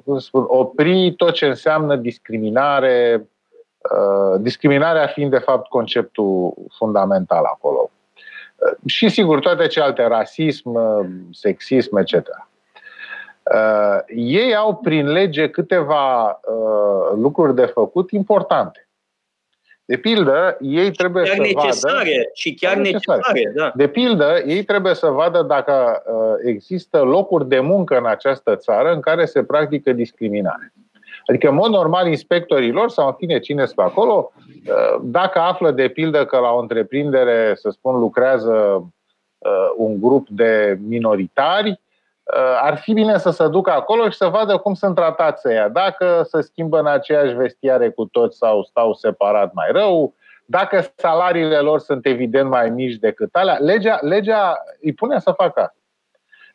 cum 0.06 0.20
spun, 0.20 0.46
opri 0.48 1.14
tot 1.14 1.34
ce 1.34 1.46
înseamnă 1.46 1.96
discriminare, 1.96 3.30
discriminarea 4.38 5.08
fiind 5.08 5.32
de 5.32 5.38
fapt 5.38 5.68
conceptul 5.68 6.54
fundamental 6.78 7.44
acolo 7.44 7.90
și 8.86 9.10
sigur 9.10 9.40
toate 9.40 9.68
celelalte, 9.68 10.04
rasism, 10.04 10.80
sexism, 11.32 11.98
etc. 11.98 12.14
Uh, 13.54 14.00
ei 14.08 14.56
au 14.56 14.76
prin 14.76 15.08
lege 15.08 15.50
câteva 15.50 16.26
uh, 16.30 17.16
lucruri 17.16 17.56
de 17.56 17.66
făcut 17.66 18.12
importante. 18.12 18.88
De 19.86 19.98
pildă, 19.98 20.58
ei 20.62 20.92
trebuie 20.92 21.24
chiar 21.24 21.36
să 21.36 21.42
necesare, 21.42 21.98
vadă... 21.98 22.30
Și 22.34 22.54
chiar 22.54 22.76
necesare. 22.76 23.22
necesare 23.34 23.52
da. 23.56 23.72
De 23.76 23.88
pildă, 23.88 24.42
ei 24.46 24.64
trebuie 24.64 24.94
să 24.94 25.08
vadă 25.08 25.42
dacă 25.42 26.04
uh, 26.06 26.50
există 26.50 27.02
locuri 27.02 27.48
de 27.48 27.60
muncă 27.60 27.98
în 27.98 28.06
această 28.06 28.56
țară 28.56 28.94
în 28.94 29.00
care 29.00 29.26
se 29.26 29.44
practică 29.44 29.92
discriminare. 29.92 30.74
Adică, 31.26 31.48
în 31.48 31.56
mod 31.56 31.70
normal, 31.70 32.08
inspectorii 32.08 32.72
lor 32.72 32.90
sau, 32.90 33.08
în 33.08 33.14
fine, 33.14 33.40
cine 33.40 33.66
sunt 33.66 33.80
acolo, 33.80 34.32
uh, 34.36 34.47
dacă 35.02 35.40
află, 35.40 35.72
de 35.72 35.88
pildă, 35.88 36.26
că 36.26 36.38
la 36.38 36.50
o 36.50 36.60
întreprindere, 36.60 37.56
să 37.56 37.70
spun, 37.70 38.00
lucrează 38.00 38.54
uh, 39.38 39.74
un 39.78 40.02
grup 40.02 40.28
de 40.30 40.78
minoritari, 40.88 41.70
uh, 41.70 42.60
ar 42.62 42.78
fi 42.78 42.94
bine 42.94 43.18
să 43.18 43.30
se 43.30 43.48
ducă 43.48 43.72
acolo 43.72 44.10
și 44.10 44.18
să 44.18 44.28
vadă 44.28 44.58
cum 44.58 44.74
sunt 44.74 44.96
tratați 44.96 45.48
ea. 45.48 45.70
Dacă 45.70 46.22
se 46.24 46.42
schimbă 46.42 46.80
în 46.80 46.88
aceeași 46.88 47.34
vestiare 47.34 47.90
cu 47.90 48.06
toți 48.06 48.38
sau 48.38 48.64
stau 48.64 48.94
separat 48.94 49.54
mai 49.54 49.72
rău, 49.72 50.14
dacă 50.46 50.94
salariile 50.96 51.60
lor 51.60 51.80
sunt 51.80 52.06
evident 52.06 52.50
mai 52.50 52.70
mici 52.70 52.96
decât 52.96 53.36
alea, 53.36 53.58
legea, 53.58 54.00
legea 54.02 54.64
îi 54.82 54.94
pune 54.94 55.20
să 55.20 55.32
facă 55.32 55.60
asta. 55.60 55.76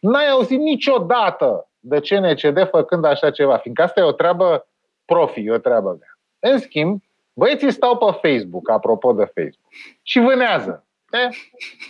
N-ai 0.01 0.29
auzit 0.29 0.59
niciodată 0.59 1.69
de 1.81 2.01
CNCD 2.01 2.69
făcând 2.69 3.05
așa 3.05 3.31
ceva, 3.31 3.57
fiindcă 3.57 3.83
asta 3.83 4.01
e 4.01 4.05
o 4.05 4.13
treabă 4.13 4.67
profi, 5.05 5.41
e 5.41 5.53
o 5.53 5.59
treabă 5.59 5.97
mea. 6.01 6.19
În 6.53 6.59
schimb, 6.59 7.03
băieții 7.33 7.71
stau 7.71 7.97
pe 7.97 8.29
Facebook, 8.29 8.71
apropo 8.71 9.13
de 9.13 9.25
Facebook, 9.25 9.73
și 10.03 10.19
vânează. 10.21 10.87
E? 11.13 11.29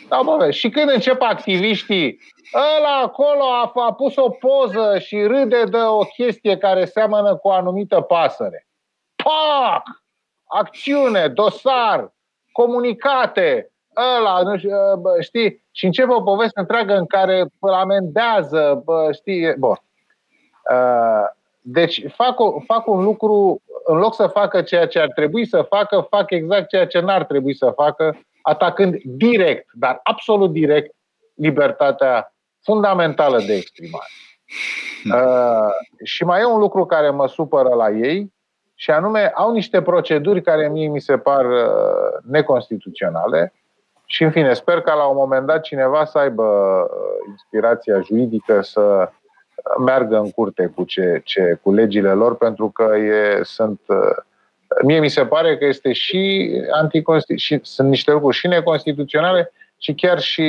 Stau 0.04 0.38
pe 0.38 0.50
Și 0.50 0.70
când 0.70 0.90
încep 0.90 1.22
activiștii, 1.22 2.20
ăla 2.54 2.98
acolo 3.02 3.42
a, 3.42 3.72
a 3.74 3.92
pus 3.92 4.16
o 4.16 4.28
poză 4.28 4.98
și 4.98 5.22
râde 5.22 5.64
de 5.64 5.78
o 5.78 5.98
chestie 5.98 6.58
care 6.58 6.84
seamănă 6.84 7.36
cu 7.36 7.48
o 7.48 7.52
anumită 7.52 8.00
pasăre. 8.00 8.66
Pac! 9.16 9.82
Acțiune, 10.44 11.28
dosar, 11.28 12.12
comunicate, 12.52 13.72
ăla, 14.18 14.42
nu 14.42 14.56
știu, 14.56 14.76
bă, 15.00 15.20
știi? 15.20 15.64
Și 15.70 15.84
începe 15.84 16.12
o 16.12 16.22
poveste 16.22 16.60
întreagă 16.60 16.94
în 16.94 17.06
care 17.06 17.46
îl 17.60 17.72
amendează, 17.72 18.82
bă, 18.84 19.12
știi? 19.12 19.54
Bun. 19.58 19.76
Deci 21.64 22.04
fac, 22.14 22.40
o, 22.40 22.60
fac 22.66 22.86
un 22.86 23.02
lucru, 23.02 23.62
în 23.84 23.98
loc 23.98 24.14
să 24.14 24.26
facă 24.26 24.62
ceea 24.62 24.86
ce 24.86 24.98
ar 24.98 25.10
trebui 25.14 25.46
să 25.46 25.62
facă, 25.62 26.06
fac 26.10 26.30
exact 26.30 26.68
ceea 26.68 26.86
ce 26.86 27.00
n-ar 27.00 27.24
trebui 27.24 27.54
să 27.54 27.72
facă, 27.76 28.18
atacând 28.42 29.00
direct, 29.04 29.66
dar 29.72 30.00
absolut 30.02 30.52
direct, 30.52 30.94
libertatea 31.34 32.34
fundamentală 32.62 33.38
de 33.38 33.54
exprimare. 33.54 34.06
Uh, 35.14 36.04
și 36.04 36.24
mai 36.24 36.40
e 36.40 36.44
un 36.44 36.58
lucru 36.58 36.86
care 36.86 37.10
mă 37.10 37.28
supără 37.28 37.74
la 37.74 37.90
ei, 37.90 38.32
și 38.74 38.90
anume 38.90 39.32
au 39.34 39.52
niște 39.52 39.82
proceduri 39.82 40.42
care 40.42 40.68
mie 40.68 40.88
mi 40.88 41.00
se 41.00 41.18
par 41.18 41.44
uh, 41.44 42.22
neconstituționale, 42.22 43.52
și, 44.12 44.22
în 44.22 44.30
fine, 44.30 44.54
sper 44.54 44.80
ca 44.80 44.94
la 44.94 45.04
un 45.04 45.16
moment 45.16 45.46
dat 45.46 45.60
cineva 45.60 46.04
să 46.04 46.18
aibă 46.18 46.42
uh, 46.42 47.28
inspirația 47.28 48.00
juridică 48.00 48.60
să 48.60 49.10
meargă 49.78 50.18
în 50.18 50.30
curte 50.30 50.72
cu, 50.74 50.84
ce, 50.84 51.20
ce, 51.24 51.58
cu 51.62 51.72
legile 51.72 52.12
lor, 52.12 52.36
pentru 52.36 52.70
că 52.70 52.96
e, 52.96 53.40
sunt. 53.42 53.80
Uh, 53.86 53.96
mie 54.84 55.00
mi 55.00 55.08
se 55.08 55.26
pare 55.26 55.58
că 55.58 55.64
este 55.64 55.92
și 55.92 56.50
anticonstituțional, 56.70 57.64
sunt 57.64 57.88
niște 57.88 58.12
lucruri 58.12 58.36
și 58.36 58.46
neconstituționale 58.46 59.52
și 59.78 59.94
chiar 59.94 60.20
și 60.20 60.42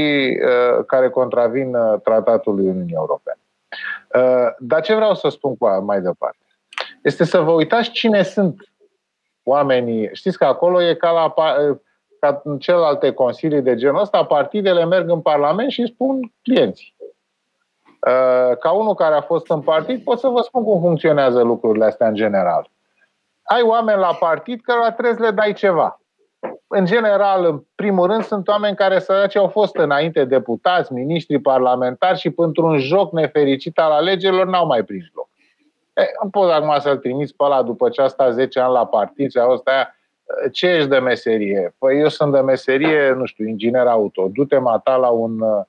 uh, 0.43 0.85
care 0.85 1.09
contravin 1.09 1.75
uh, 1.75 1.99
tratatului 2.03 2.67
Uniunii 2.67 2.95
Europene. 2.95 3.37
Uh, 4.15 4.55
dar 4.59 4.81
ce 4.81 4.95
vreau 4.95 5.15
să 5.15 5.29
spun 5.29 5.57
cu 5.57 5.67
mai 5.85 6.01
departe? 6.01 6.37
Este 7.01 7.23
să 7.23 7.39
vă 7.39 7.51
uitați 7.51 7.89
cine 7.89 8.23
sunt 8.23 8.55
oamenii. 9.43 10.09
Știți 10.13 10.37
că 10.37 10.45
acolo 10.45 10.83
e 10.83 10.93
ca 10.93 11.11
la 11.11 11.33
uh, 11.37 11.77
ca 12.19 12.41
în 12.43 12.59
celelalte 12.59 13.11
consilii 13.11 13.61
de 13.61 13.75
genul 13.75 14.01
ăsta, 14.01 14.25
partidele 14.25 14.85
merg 14.85 15.09
în 15.09 15.21
Parlament 15.21 15.71
și 15.71 15.85
spun 15.85 16.31
clienții. 16.41 16.95
Uh, 18.07 18.57
ca 18.57 18.71
unul 18.71 18.93
care 18.93 19.15
a 19.15 19.21
fost 19.21 19.49
în 19.49 19.61
partid, 19.61 20.03
pot 20.03 20.19
să 20.19 20.27
vă 20.27 20.41
spun 20.41 20.63
cum 20.63 20.81
funcționează 20.81 21.41
lucrurile 21.41 21.85
astea 21.85 22.07
în 22.07 22.13
general. 22.13 22.69
Ai 23.43 23.61
oameni 23.61 23.99
la 23.99 24.13
partid 24.19 24.61
care 24.61 24.91
trebuie 24.91 25.13
să 25.13 25.21
le 25.21 25.31
dai 25.31 25.53
ceva. 25.53 26.01
În 26.67 26.85
general, 26.85 27.45
în 27.45 27.63
primul 27.75 28.07
rând, 28.07 28.23
sunt 28.23 28.47
oameni 28.47 28.75
care 28.75 28.99
săraci 28.99 29.35
au 29.35 29.47
fost 29.47 29.75
înainte 29.75 30.25
deputați, 30.25 30.93
miniștri, 30.93 31.39
parlamentari 31.39 32.19
și 32.19 32.29
pentru 32.29 32.65
un 32.65 32.77
joc 32.77 33.11
nefericit 33.11 33.79
al 33.79 33.91
alegerilor 33.91 34.47
n-au 34.47 34.65
mai 34.65 34.83
prins 34.83 35.05
loc. 35.13 35.29
E, 35.93 36.01
nu 36.23 36.29
pot 36.29 36.51
acum 36.51 36.75
să-l 36.79 36.97
trimiți 36.97 37.35
pe 37.35 37.43
ăla 37.43 37.61
după 37.61 37.89
ce 37.89 38.01
a 38.01 38.07
stat 38.07 38.33
10 38.33 38.59
ani 38.59 38.73
la 38.73 38.85
partid 38.85 39.31
și 39.31 39.37
a 39.37 39.45
fost 39.45 39.67
aia 39.67 39.95
ce 40.51 40.67
ești 40.67 40.89
de 40.89 40.99
meserie? 40.99 41.75
Păi 41.77 41.99
eu 41.99 42.07
sunt 42.07 42.31
de 42.31 42.39
meserie, 42.39 43.13
nu 43.13 43.25
știu, 43.25 43.47
inginer 43.47 43.87
auto. 43.87 44.27
Du-te 44.27 44.57
mata 44.57 44.95
la 44.95 45.09
un 45.09 45.39
uh, 45.39 45.61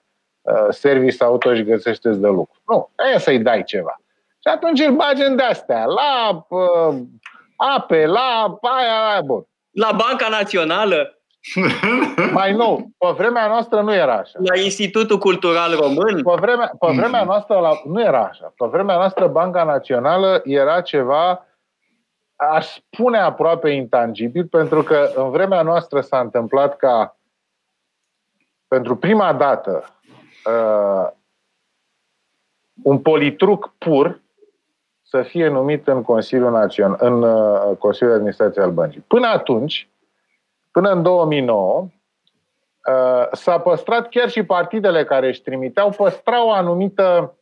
service 0.71 1.25
auto 1.25 1.55
și 1.55 1.63
găsește 1.63 2.11
de 2.11 2.27
lucru. 2.27 2.61
Nu, 2.67 2.91
aia 2.97 3.19
să-i 3.19 3.39
dai 3.39 3.63
ceva. 3.63 4.01
Și 4.47 4.49
atunci 4.55 4.81
îl 4.81 4.95
bagi 4.95 5.23
în 5.23 5.37
de-astea, 5.37 5.85
la 5.85 6.45
uh, 6.49 6.97
ape, 7.57 8.07
la 8.07 8.59
aia, 8.61 9.09
aia, 9.11 9.21
bun. 9.21 9.47
La 9.71 9.91
Banca 9.91 10.29
Națională? 10.29 11.19
Mai 12.33 12.53
nou, 12.53 12.91
pe 12.99 13.07
vremea 13.17 13.47
noastră 13.47 13.81
nu 13.81 13.95
era 13.95 14.15
așa. 14.15 14.39
La 14.39 14.59
Institutul 14.59 15.19
Cultural 15.19 15.75
Român? 15.75 16.23
Pe 16.23 16.33
vremea, 16.41 16.73
pe 16.79 16.93
vremea 16.97 17.25
noastră 17.25 17.59
la, 17.59 17.71
nu 17.85 18.01
era 18.01 18.25
așa. 18.25 18.53
Pe 18.57 18.67
vremea 18.67 18.97
noastră 18.97 19.27
Banca 19.27 19.65
Națională 19.65 20.41
era 20.45 20.81
ceva 20.81 21.47
aș 22.37 22.67
spune 22.67 23.19
aproape 23.19 23.71
intangibil, 23.71 24.47
pentru 24.47 24.83
că 24.83 25.11
în 25.15 25.31
vremea 25.31 25.63
noastră 25.63 26.01
s-a 26.01 26.21
întâmplat 26.21 26.77
ca 26.77 27.17
pentru 28.69 28.97
prima 28.97 29.33
dată 29.33 29.94
uh, 30.51 31.11
un 32.83 32.99
politruc 32.99 33.75
pur 33.79 34.23
să 35.03 35.23
fie 35.23 35.49
numit 35.49 35.89
în 35.89 36.03
Consiliul 36.03 36.51
Național, 36.51 36.97
în 37.01 37.23
uh, 37.23 37.77
Consiliul 37.79 38.11
de 38.11 38.17
Administrație 38.17 38.63
al 38.63 38.71
Băncii. 38.71 39.05
Până 39.07 39.27
atunci, 39.27 39.89
până 40.71 40.91
în 40.91 41.03
2009, 41.03 41.81
uh, 41.81 43.27
s-a 43.33 43.59
păstrat 43.59 44.09
chiar 44.09 44.29
și 44.29 44.43
partidele 44.43 45.05
care 45.05 45.29
își 45.29 45.43
trimiteau, 45.43 45.91
păstrau 45.91 46.49
o 46.49 46.53
anumită 46.53 47.35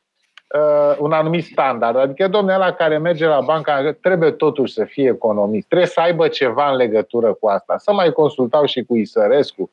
uh, 0.55 0.97
un 0.99 1.13
anumit 1.13 1.45
standard. 1.45 1.97
Adică 1.97 2.29
domnul 2.29 2.55
ăla 2.55 2.73
care 2.73 2.99
merge 2.99 3.27
la 3.27 3.41
banca 3.41 3.97
trebuie 4.01 4.31
totuși 4.31 4.73
să 4.73 4.85
fie 4.85 5.09
economist. 5.09 5.69
Trebuie 5.69 5.89
să 5.89 6.01
aibă 6.01 6.29
ceva 6.29 6.71
în 6.71 6.77
legătură 6.77 7.33
cu 7.33 7.47
asta. 7.47 7.79
Să 7.79 7.93
mai 7.93 8.13
consultau 8.13 8.65
și 8.65 8.85
cu 8.85 8.97
Isărescu. 8.97 9.71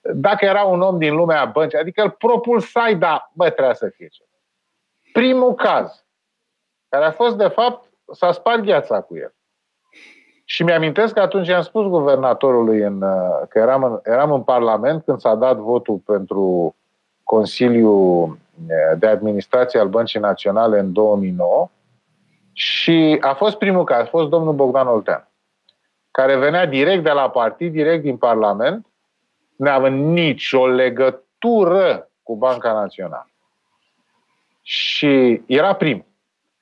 Dacă 0.00 0.44
era 0.44 0.62
un 0.62 0.80
om 0.80 0.98
din 0.98 1.14
lumea 1.14 1.44
băncii, 1.44 1.78
adică 1.78 2.02
îl 2.02 2.10
propulsai, 2.10 2.94
da, 2.94 3.30
bă, 3.32 3.50
trebuia 3.50 3.74
să 3.74 3.88
fie 3.88 4.08
ceva. 4.08 4.28
Primul 5.12 5.54
caz, 5.54 6.04
care 6.88 7.04
a 7.04 7.10
fost, 7.10 7.36
de 7.36 7.48
fapt, 7.48 7.90
s-a 8.12 8.32
spart 8.32 8.62
gheața 8.62 9.00
cu 9.00 9.16
el. 9.16 9.34
Și 10.44 10.62
mi-amintesc 10.62 11.14
că 11.14 11.20
atunci 11.20 11.48
am 11.48 11.62
spus 11.62 11.86
guvernatorului 11.86 12.80
în, 12.80 13.02
uh, 13.02 13.46
că 13.48 13.58
eram 13.58 13.82
în, 13.84 14.00
eram 14.02 14.32
în 14.32 14.42
Parlament 14.42 15.04
când 15.04 15.20
s-a 15.20 15.34
dat 15.34 15.56
votul 15.56 15.96
pentru 15.96 16.74
Consiliul 17.22 18.38
de 18.98 19.06
Administrație 19.06 19.80
al 19.80 19.88
Băncii 19.88 20.20
Naționale 20.20 20.78
în 20.78 20.92
2009 20.92 21.70
și 22.52 23.18
a 23.20 23.34
fost 23.34 23.56
primul 23.56 23.84
caz, 23.84 24.00
a 24.00 24.04
fost 24.04 24.28
domnul 24.28 24.52
Bogdan 24.52 24.86
Oltean, 24.86 25.28
care 26.10 26.36
venea 26.36 26.66
direct 26.66 27.02
de 27.02 27.10
la 27.10 27.30
partid, 27.30 27.72
direct 27.72 28.02
din 28.02 28.16
Parlament, 28.16 28.86
neavând 29.60 30.12
nicio 30.12 30.66
legătură 30.66 32.10
cu 32.22 32.36
Banca 32.36 32.72
Națională. 32.72 33.30
Și 34.62 35.42
era 35.46 35.74
prim. 35.74 36.04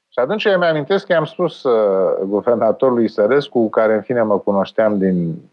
Și 0.09 0.19
atunci 0.19 0.45
eu 0.45 0.59
mi-amintesc 0.59 1.07
că 1.07 1.13
i-am 1.13 1.25
spus 1.25 1.63
uh, 1.63 2.19
guvernatorului 2.25 3.09
Sărescu, 3.09 3.61
cu 3.61 3.69
care 3.69 3.95
în 3.95 4.03
fine 4.03 4.23
mă 4.23 4.39
cunoșteam 4.39 4.99
din 4.99 5.51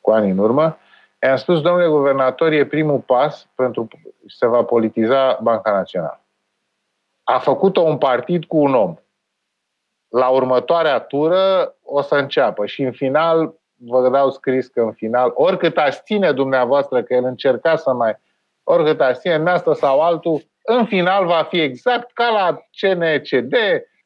cu 0.00 0.10
ani 0.10 0.30
în 0.30 0.38
urmă, 0.38 0.78
I-am 1.22 1.36
spus, 1.36 1.60
domnule 1.60 1.88
guvernator, 1.88 2.52
e 2.52 2.66
primul 2.66 2.98
pas 2.98 3.48
pentru 3.54 3.88
se 4.26 4.46
va 4.46 4.64
politiza 4.64 5.38
Banca 5.42 5.72
Națională. 5.72 6.20
A 7.22 7.38
făcut-o 7.38 7.80
un 7.80 7.98
partid 7.98 8.44
cu 8.44 8.56
un 8.56 8.74
om. 8.74 8.96
La 10.08 10.28
următoarea 10.28 11.00
tură 11.00 11.74
o 11.82 12.02
să 12.02 12.14
înceapă 12.14 12.66
și 12.66 12.82
în 12.82 12.92
final 12.92 13.54
vă 13.76 14.08
dau 14.08 14.30
scris 14.30 14.66
că 14.66 14.80
în 14.80 14.92
final, 14.92 15.32
oricât 15.34 15.76
aș 15.76 16.00
ține 16.02 16.32
dumneavoastră 16.32 17.02
că 17.02 17.14
el 17.14 17.24
încerca 17.24 17.76
să 17.76 17.92
mai, 17.92 18.16
oricât 18.64 19.00
aș 19.00 19.18
ține 19.18 19.34
în 19.34 19.46
asta 19.46 19.74
sau 19.74 20.00
altul, 20.00 20.42
în 20.62 20.86
final 20.86 21.26
va 21.26 21.46
fi 21.48 21.60
exact 21.60 22.12
ca 22.12 22.28
la 22.28 22.58
CNCD, 22.80 23.54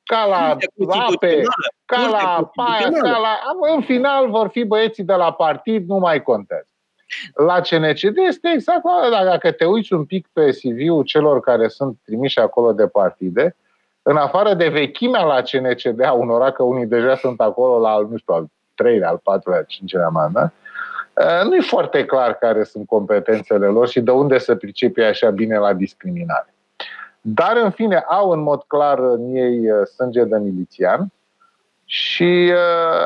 ca 0.02 0.26
la 0.26 0.56
APE, 1.12 1.42
ca 1.84 2.08
la 2.10 2.50
PAIA, 2.54 2.90
ca 3.00 3.18
la... 3.18 3.38
În 3.74 3.82
final 3.82 4.30
vor 4.30 4.48
fi 4.48 4.64
băieții 4.64 5.04
de 5.04 5.14
la 5.14 5.32
partid, 5.32 5.88
nu 5.88 5.96
mai 5.96 6.22
contează. 6.22 6.64
La 7.34 7.60
CNCD 7.60 8.16
este 8.16 8.50
exact 8.54 8.82
dacă 9.24 9.52
te 9.52 9.64
uiți 9.64 9.92
un 9.92 10.04
pic 10.04 10.28
pe 10.32 10.50
CV-ul 10.50 11.04
celor 11.04 11.40
care 11.40 11.68
sunt 11.68 11.98
trimiși 12.04 12.38
acolo 12.38 12.72
de 12.72 12.86
partide, 12.86 13.56
în 14.02 14.16
afară 14.16 14.54
de 14.54 14.68
vechimea 14.68 15.22
la 15.22 15.42
CNCD 15.42 16.02
a 16.02 16.12
unora, 16.12 16.50
că 16.50 16.62
unii 16.62 16.86
deja 16.86 17.16
sunt 17.16 17.40
acolo 17.40 17.78
la, 17.78 17.98
nu 17.98 18.16
știu, 18.16 18.34
al 18.34 18.46
treilea, 18.82 19.08
al 19.08 19.20
patrulea, 19.22 19.58
al 19.58 19.64
cincelea 19.68 20.08
mandat, 20.08 20.52
ă, 21.16 21.44
nu 21.44 21.54
e 21.54 21.60
foarte 21.60 22.04
clar 22.04 22.34
care 22.34 22.64
sunt 22.64 22.86
competențele 22.86 23.66
lor 23.66 23.88
și 23.88 24.00
de 24.00 24.10
unde 24.10 24.38
să 24.38 24.54
pricepe 24.54 25.04
așa 25.04 25.30
bine 25.30 25.58
la 25.58 25.72
discriminare. 25.72 26.54
Dar, 27.20 27.56
în 27.56 27.70
fine, 27.70 28.04
au 28.08 28.30
în 28.30 28.42
mod 28.42 28.62
clar 28.62 28.98
în 28.98 29.34
ei 29.34 29.86
sânge 29.94 30.24
de 30.24 30.38
milițian 30.38 31.12
și 31.84 32.52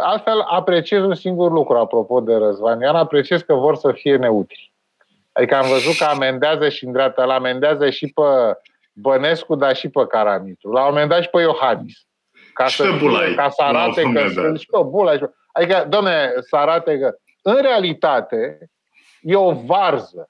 altfel 0.03 0.41
apreciez 0.41 1.03
un 1.03 1.15
singur 1.15 1.51
lucru, 1.51 1.77
apropo 1.77 2.21
de 2.21 2.35
Răzvanian, 2.35 2.95
apreciez 2.97 3.41
că 3.41 3.55
vor 3.55 3.77
să 3.77 3.93
fie 3.93 4.17
neutri. 4.17 4.73
Adică 5.33 5.55
am 5.55 5.69
văzut 5.69 5.97
că 5.97 6.05
amendează 6.05 6.69
și 6.69 6.85
în 6.85 6.93
dreapta, 6.93 7.25
la 7.25 7.35
amendează 7.35 7.91
și 7.91 8.07
pe 8.07 8.23
Bănescu, 8.93 9.55
dar 9.55 9.77
și 9.77 9.89
pe 9.89 10.07
Caramitru. 10.07 10.73
La 10.73 10.81
un 10.81 10.89
moment 10.89 11.09
dat 11.09 11.23
și 11.23 11.29
pe 11.29 11.41
Iohannis. 11.41 12.07
Ca 12.53 12.67
și 12.67 12.77
să, 12.77 12.83
pe 12.83 12.97
Bulai. 12.99 13.35
Ca 13.35 13.49
să 13.49 13.63
arate 13.63 14.03
că 14.15 14.29
sunt 14.29 14.59
și 14.59 14.67
pe 14.67 14.79
Bulai. 14.85 15.19
Adică, 15.57 15.87
domne, 15.89 16.33
să 16.41 16.57
arate 16.57 16.99
că 16.99 17.15
în 17.43 17.59
realitate 17.63 18.71
e 19.21 19.37
o 19.37 19.53
varză. 19.53 20.29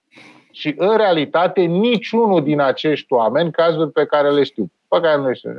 Și 0.53 0.75
în 0.77 0.97
realitate 0.97 1.61
niciunul 1.61 2.43
din 2.43 2.61
acești 2.61 3.13
oameni, 3.13 3.53
cazuri 3.53 3.93
pe 3.93 4.07
care 4.07 4.31
le 4.31 4.43
știu, 4.43 4.73
pe 4.89 5.01
care 5.01 5.17
nu 5.17 5.27
le 5.27 5.35
știu, 5.35 5.51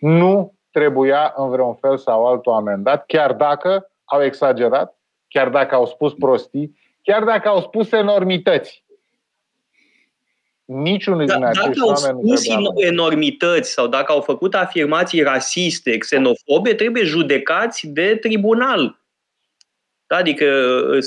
nu 0.00 0.54
trebuia 0.70 1.34
în 1.36 1.50
vreun 1.50 1.74
fel 1.74 1.98
sau 1.98 2.26
altul 2.26 2.52
amendat, 2.52 3.04
chiar 3.06 3.32
dacă 3.32 3.90
au 4.04 4.22
exagerat, 4.22 4.98
chiar 5.28 5.48
dacă 5.48 5.74
au 5.74 5.86
spus 5.86 6.12
prostii, 6.12 6.78
chiar 7.02 7.24
dacă 7.24 7.48
au 7.48 7.60
spus 7.60 7.92
enormități 7.92 8.84
niciunul 10.64 11.26
da, 11.26 11.34
din 11.34 11.44
acești 11.44 11.68
dacă 11.68 11.82
au 11.86 11.94
spus 11.94 12.44
enormități 12.74 13.72
sau 13.72 13.86
dacă 13.86 14.12
au 14.12 14.20
făcut 14.20 14.54
afirmații 14.54 15.22
rasiste, 15.22 15.96
xenofobe, 15.98 16.74
trebuie 16.74 17.04
judecați 17.04 17.86
de 17.86 18.16
tribunal. 18.20 18.99
Da, 20.10 20.16
adică 20.16 20.46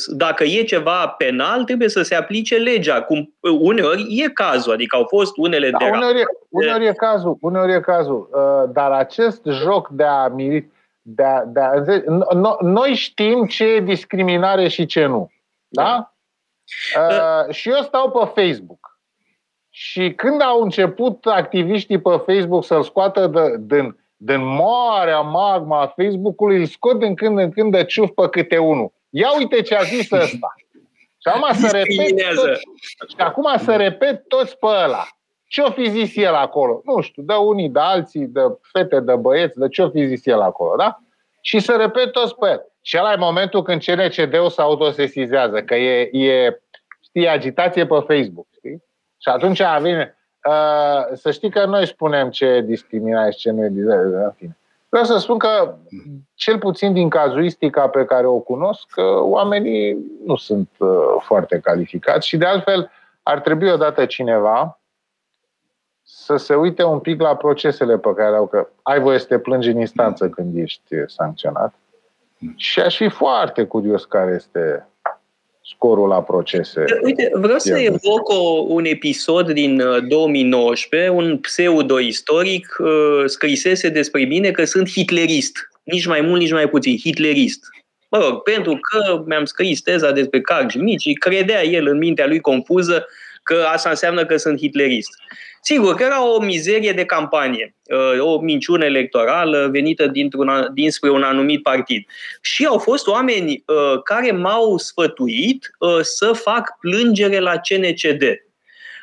dacă 0.08 0.44
e 0.44 0.64
ceva 0.64 1.08
penal, 1.08 1.64
trebuie 1.64 1.90
să 1.90 2.02
se 2.02 2.16
aplice 2.16 2.58
legea. 2.58 3.02
Cum 3.02 3.34
uneori 3.60 4.06
e 4.10 4.30
cazul, 4.30 4.74
adică 4.74 4.96
au 4.96 5.06
fost 5.06 5.38
unele 5.38 5.70
da, 5.70 5.78
de 5.78 5.86
uneori, 5.86 6.20
e, 6.20 6.24
uneori 6.50 6.86
e 6.86 6.94
cazul, 6.94 7.38
uneori 7.42 7.74
e 7.74 7.80
cazul. 7.80 8.30
Uh, 8.32 8.70
dar 8.74 8.92
acest 8.92 9.46
joc 9.46 9.90
de 9.90 10.04
a 10.04 10.28
miri, 10.28 10.68
de 11.02 11.24
a, 11.24 11.46
de 11.46 11.60
a, 11.60 11.74
noi 12.60 12.94
știm 12.94 13.46
ce 13.46 13.66
e 13.66 13.80
discriminare 13.80 14.68
și 14.68 14.86
ce 14.86 15.06
nu. 15.06 15.32
Da? 15.68 16.14
da. 16.94 17.02
Uh, 17.02 17.54
și 17.54 17.70
eu 17.70 17.82
stau 17.82 18.12
pe 18.12 18.42
Facebook 18.42 19.00
și 19.70 20.14
când 20.14 20.42
au 20.42 20.62
început 20.62 21.26
activiștii 21.26 22.02
pe 22.02 22.22
Facebook 22.26 22.66
să-l 22.66 22.84
scoată 22.84 23.28
de, 23.28 23.56
din, 23.60 23.98
din 24.26 24.44
marea 24.44 25.20
magma 25.20 25.82
a 25.82 25.88
Facebook-ului, 25.88 26.58
îl 26.58 26.66
scot 26.66 27.00
din 27.00 27.16
când 27.16 27.40
în 27.40 27.52
când 27.52 27.72
de 27.72 27.84
ciuf 27.84 28.10
pe 28.16 28.30
câte 28.30 28.58
unul. 28.58 28.94
Ia 29.10 29.38
uite 29.38 29.62
ce 29.62 29.76
a 29.76 29.82
zis 29.82 30.12
ăsta. 30.12 30.54
Și 31.18 31.30
acum 31.34 31.54
să 31.54 31.70
repet, 31.72 32.36
tot, 32.36 32.58
și 33.10 33.16
acum 33.18 33.58
să 33.58 33.76
repet 33.76 34.28
toți 34.28 34.58
pe 34.58 34.66
ăla. 34.66 35.08
Ce-o 35.48 35.72
fi 35.72 35.90
zis 35.90 36.16
el 36.16 36.34
acolo? 36.34 36.82
Nu 36.84 37.02
știu, 37.02 37.24
de 37.24 37.34
unii, 37.34 37.70
de 37.70 37.80
alții, 37.80 38.26
de 38.26 38.42
fete, 38.62 39.00
de 39.00 39.16
băieți, 39.16 39.60
de 39.60 39.68
ce-o 39.68 39.90
fi 39.90 40.08
zis 40.08 40.26
el 40.26 40.42
acolo, 40.42 40.76
da? 40.76 41.00
Și 41.42 41.60
să 41.60 41.76
repet 41.76 42.12
toți 42.12 42.36
pe 42.36 42.50
el. 42.50 42.66
Și 42.82 42.98
ăla 43.00 43.12
e 43.12 43.16
momentul 43.16 43.62
când 43.62 43.84
CNCD-ul 43.84 44.50
se 44.50 44.62
autosesizează, 44.62 45.64
că 45.64 45.76
e, 45.76 46.10
e 46.12 46.62
știi, 47.04 47.28
agitație 47.28 47.86
pe 47.86 47.96
Facebook. 48.08 48.48
Și 49.18 49.30
atunci 49.30 49.62
vine, 49.82 50.18
uh, 50.18 50.23
să 51.14 51.32
știi 51.32 51.50
că 51.50 51.66
noi 51.66 51.88
spunem 51.88 52.30
ce 52.30 52.46
e 52.46 52.62
discriminare 52.62 53.32
și 53.32 53.38
ce 53.38 53.52
nu 53.52 53.64
e 53.64 53.70
discriminare. 53.70 54.26
În 54.26 54.32
fine. 54.32 54.58
Vreau 54.90 55.06
să 55.06 55.18
spun 55.18 55.38
că, 55.38 55.76
cel 56.34 56.60
puțin 56.60 56.94
din 56.94 57.10
cazuistica 57.10 57.88
pe 57.88 58.06
care 58.06 58.26
o 58.28 58.40
cunosc, 58.40 58.88
că 58.92 59.20
oamenii 59.22 59.98
nu 60.26 60.36
sunt 60.36 60.70
uh, 60.78 60.90
foarte 61.20 61.60
calificați 61.60 62.28
și, 62.28 62.38
de 62.38 62.46
altfel, 62.46 62.92
ar 63.24 63.40
trebui 63.40 63.72
odată 63.72 64.06
cineva 64.06 64.80
să 66.04 66.36
se 66.36 66.56
uite 66.56 66.84
un 66.84 67.00
pic 67.00 67.22
la 67.22 67.36
procesele 67.36 67.98
pe 67.98 68.14
care 68.14 68.36
au, 68.36 68.48
că 68.48 68.68
ai 68.82 69.00
voie 69.00 69.20
să 69.20 69.26
te 69.26 69.40
plângi 69.40 69.70
în 69.70 69.80
instanță 69.80 70.30
când 70.30 70.58
ești 70.58 70.96
sancționat. 71.06 71.74
Și 72.56 72.80
aș 72.80 72.98
fi 72.98 73.10
foarte 73.10 73.66
curios 73.66 74.06
care 74.06 74.32
este 74.32 74.88
scorul 75.64 76.08
la 76.08 76.22
procese. 76.22 76.86
Uite, 77.02 77.30
vreau 77.34 77.60
să 77.60 77.78
evoc 77.78 78.30
o, 78.30 78.66
un 78.68 78.86
episod 78.86 79.52
din 79.52 79.84
2019, 80.08 81.10
uh, 81.10 81.16
un 81.16 81.38
pseudo-istoric 81.38 82.76
uh, 82.80 83.24
scrisese 83.26 83.90
despre 83.90 84.24
mine 84.24 84.52
că 84.52 84.64
sunt 84.64 84.90
hitlerist. 84.90 85.70
Nici 85.84 86.06
mai 86.06 86.22
mult, 86.22 86.40
nici 86.40 86.52
mai 86.52 86.70
puțin. 86.70 86.98
Hitlerist. 86.98 87.66
Mă 88.10 88.18
rog, 88.18 88.42
pentru 88.42 88.80
că 88.80 89.24
mi-am 89.26 89.46
scris 89.46 89.82
teza 89.82 90.12
despre 90.12 90.42
Carl 90.42 90.80
Mici, 90.80 91.18
credea 91.18 91.66
el 91.66 91.88
în 91.88 91.98
mintea 91.98 92.28
lui 92.28 92.40
confuză 92.40 93.06
că 93.44 93.66
asta 93.74 93.90
înseamnă 93.90 94.26
că 94.26 94.38
sunt 94.38 94.60
hitlerist. 94.60 95.10
Sigur 95.62 95.96
că 95.96 96.04
era 96.04 96.28
o 96.28 96.40
mizerie 96.40 96.92
de 96.92 97.06
campanie, 97.06 97.76
uh, 97.84 98.26
o 98.26 98.40
minciună 98.40 98.86
electorală 98.86 99.70
venită 99.72 100.08
dintr-un, 100.08 100.70
dinspre 100.74 101.10
un 101.10 101.24
anumit 101.24 101.64
partid. 101.64 102.06
Și 102.42 102.66
au 102.66 102.78
fost 102.78 103.08
oameni 103.08 103.64
uh, 103.68 104.02
care 104.04 104.32
m-au 104.32 104.78
sfătuit 104.78 105.76
uh, 105.78 106.00
să 106.02 106.32
fac 106.34 106.78
plângere 106.80 107.40
la 107.40 107.52
CNCD. 107.52 108.24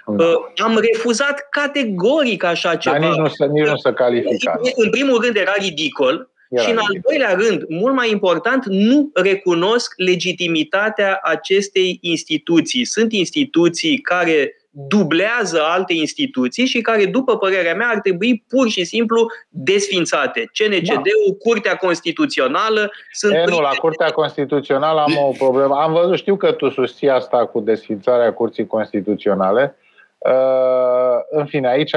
Da. 0.07 0.25
Am 0.57 0.79
refuzat 0.93 1.49
categoric 1.51 2.45
așa 2.45 2.77
ceva. 2.77 2.99
Dar 2.99 3.09
nici 3.09 3.19
nu 3.19 3.29
să, 3.29 3.45
nici 3.45 3.67
nu 3.67 3.77
să 3.77 3.93
calificați. 3.93 4.73
În 4.75 4.91
primul 4.91 5.21
rând 5.23 5.37
era 5.37 5.55
ridicol, 5.59 6.31
era 6.51 6.63
și 6.63 6.71
în 6.71 6.77
al 6.77 7.01
doilea 7.03 7.35
rând, 7.35 7.65
mult 7.69 7.95
mai 7.95 8.11
important, 8.11 8.65
nu 8.65 9.11
recunosc 9.15 9.93
legitimitatea 9.97 11.19
acestei 11.23 11.99
instituții. 12.01 12.85
Sunt 12.85 13.13
instituții 13.13 13.99
care 13.99 14.55
dublează 14.71 15.63
alte 15.63 15.93
instituții 15.93 16.67
și 16.67 16.81
care, 16.81 17.05
după 17.07 17.37
părerea 17.37 17.75
mea, 17.75 17.89
ar 17.89 18.01
trebui 18.01 18.45
pur 18.49 18.69
și 18.69 18.85
simplu 18.85 19.27
desfințate. 19.49 20.51
CNCD-ul, 20.53 21.31
da. 21.31 21.37
Curtea 21.39 21.77
Constituțională 21.77 22.93
sunt... 23.13 23.35
E, 23.35 23.45
nu, 23.47 23.61
la 23.61 23.69
Curtea 23.69 24.11
Constituțională 24.11 25.01
am 25.01 25.17
o 25.17 25.33
problemă. 25.39 25.75
Am 25.75 25.93
văzut, 25.93 26.17
știu 26.17 26.37
că 26.37 26.53
tu 26.53 26.69
susții 26.69 27.09
asta 27.09 27.47
cu 27.47 27.61
desfințarea 27.61 28.33
Curții 28.33 28.67
Constituționale. 28.67 29.77
Uh, 30.19 31.19
în 31.31 31.47
fine, 31.47 31.69
aici 31.69 31.95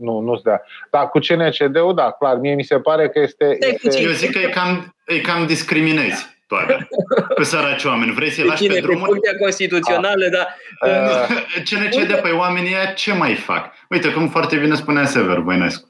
nu, 0.00 0.20
nu-ți 0.20 0.42
dea. 0.42 0.62
Dar 0.90 1.08
cu 1.08 1.18
CNCD-ul, 1.18 1.94
da, 1.94 2.10
clar, 2.10 2.36
mie 2.36 2.54
mi 2.54 2.64
se 2.64 2.78
pare 2.78 3.08
că 3.08 3.18
este... 3.18 3.56
este... 3.60 4.00
Eu 4.00 4.10
zic 4.10 4.32
că 4.32 4.38
e 4.38 4.48
cam, 4.48 4.94
e 5.06 5.18
cam 5.18 5.46
discriminezi 5.46 6.36
toate. 6.46 6.88
Pe 7.34 7.44
săraci 7.44 7.84
oameni. 7.84 8.12
Vrei 8.12 8.30
să-i 8.30 8.44
lași 8.44 8.66
pe 8.66 8.80
drumul? 8.80 9.06
Curtea 9.06 9.36
Constituțională, 9.40 10.24
ah. 10.24 10.30
dar... 10.30 10.56
Uh, 10.80 11.62
ce 11.64 11.78
ne 11.78 11.88
cede 11.88 12.14
pe 12.14 12.28
oamenii 12.28 12.74
ăia, 12.74 12.84
ce 12.84 13.12
mai 13.12 13.34
fac? 13.34 13.72
Uite, 13.88 14.12
cum 14.12 14.28
foarte 14.28 14.56
bine 14.56 14.74
spunea 14.74 15.04
Sever 15.04 15.38
Voinescu. 15.38 15.88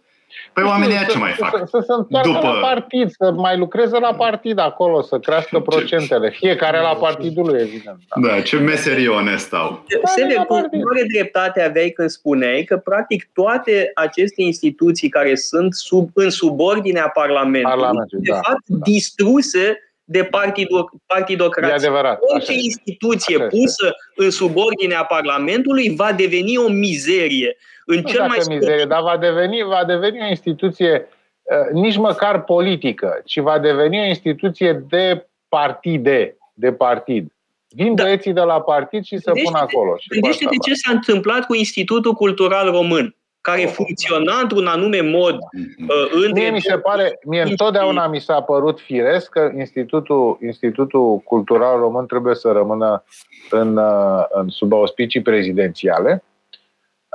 Păi 0.53 0.65
oamenii 0.65 0.95
ăia 0.95 1.05
ce 1.05 1.19
mai 1.19 1.33
fac? 1.33 1.57
Să, 1.57 1.65
să 1.69 1.85
se 1.87 1.93
întoarcă 1.93 2.31
După... 2.31 2.47
la 2.47 2.53
partid, 2.61 3.11
să 3.11 3.33
mai 3.37 3.57
lucreze 3.57 3.99
la 3.99 4.15
partid 4.15 4.59
acolo, 4.59 5.03
să 5.03 5.19
crească 5.19 5.61
procentele. 5.61 6.31
Fiecare 6.31 6.81
la 6.81 6.95
partidul 6.95 7.47
lui, 7.47 7.61
evident. 7.61 7.99
Da, 8.17 8.29
da 8.29 8.41
ce 8.41 8.57
meserie 8.57 9.09
onest 9.09 9.53
au. 9.55 9.85
Sever, 10.05 10.37
cu 10.37 10.55
mare 10.55 11.03
dreptate 11.13 11.63
aveai 11.63 11.91
când 11.91 12.09
spuneai 12.09 12.65
că 12.65 12.77
practic 12.77 13.29
toate 13.33 13.91
aceste 13.95 14.43
instituții 14.43 15.09
care 15.09 15.35
sunt 15.35 15.75
sub, 15.75 16.11
în 16.15 16.31
subordinea 16.31 17.09
Parlamentului, 17.09 17.77
Parlamentul, 17.77 18.19
de 18.23 18.31
da, 18.31 18.41
fapt 18.43 18.63
da. 18.67 18.79
distruse 18.83 19.79
de 20.11 20.25
partido, 20.25 20.91
partidocrație. 21.07 21.73
E 21.73 21.87
adevărat. 21.87 22.19
Orice 22.21 22.51
așa 22.51 22.61
instituție 22.63 23.37
așa 23.37 23.47
pusă 23.47 23.95
în 24.17 24.31
subordinea 24.31 25.05
Parlamentului 25.05 25.95
va 25.97 26.13
deveni 26.13 26.57
o 26.57 26.69
mizerie. 26.69 27.57
În 27.91 28.01
nu 28.01 28.09
cel 28.09 28.27
mai 28.27 28.39
mizerie, 28.49 28.85
dar 28.85 29.03
va 29.03 29.17
deveni, 29.17 29.63
va 29.63 29.85
deveni 29.87 30.21
o 30.21 30.29
instituție 30.29 31.09
uh, 31.43 31.73
nici 31.73 31.97
măcar 31.97 32.45
politică, 32.45 33.23
ci 33.25 33.39
va 33.39 33.59
deveni 33.59 33.99
o 33.99 34.05
instituție 34.05 34.85
de 34.89 35.27
partide, 35.49 36.37
de 36.55 36.73
partid. 36.73 37.33
Vin 37.69 37.95
da. 37.95 38.03
băieții 38.03 38.33
de 38.33 38.41
la 38.41 38.61
partid 38.61 39.05
și 39.05 39.19
se 39.19 39.31
pun 39.45 39.55
acolo. 39.55 39.97
Gândește-te 40.09 40.57
ce 40.67 40.75
s-a 40.75 40.93
întâmplat 40.93 41.47
cu 41.47 41.55
Institutul 41.55 42.13
Cultural 42.13 42.71
Român 42.71 43.17
care 43.41 43.65
oh, 43.65 43.73
funcționa 43.73 44.39
într-un 44.43 44.67
anume 44.67 45.01
mod 45.01 45.35
mm-hmm. 45.35 45.89
uh, 45.89 46.23
între... 46.25 46.41
Mie 46.41 46.51
mi 46.51 46.61
se 46.61 46.79
pare, 46.79 47.19
mie 47.25 47.43
întotdeauna 47.43 48.07
mi 48.07 48.21
s-a 48.21 48.41
părut 48.41 48.81
firesc 48.81 49.31
că 49.31 49.53
Institutul, 49.57 50.39
Institutul 50.43 51.19
Cultural 51.19 51.79
Român 51.79 52.07
trebuie 52.07 52.35
să 52.35 52.51
rămână 52.51 53.05
în, 53.51 53.77
uh, 53.77 54.25
în 54.29 54.49
sub 54.49 54.73
auspicii 54.73 55.23
prezidențiale. 55.23 56.23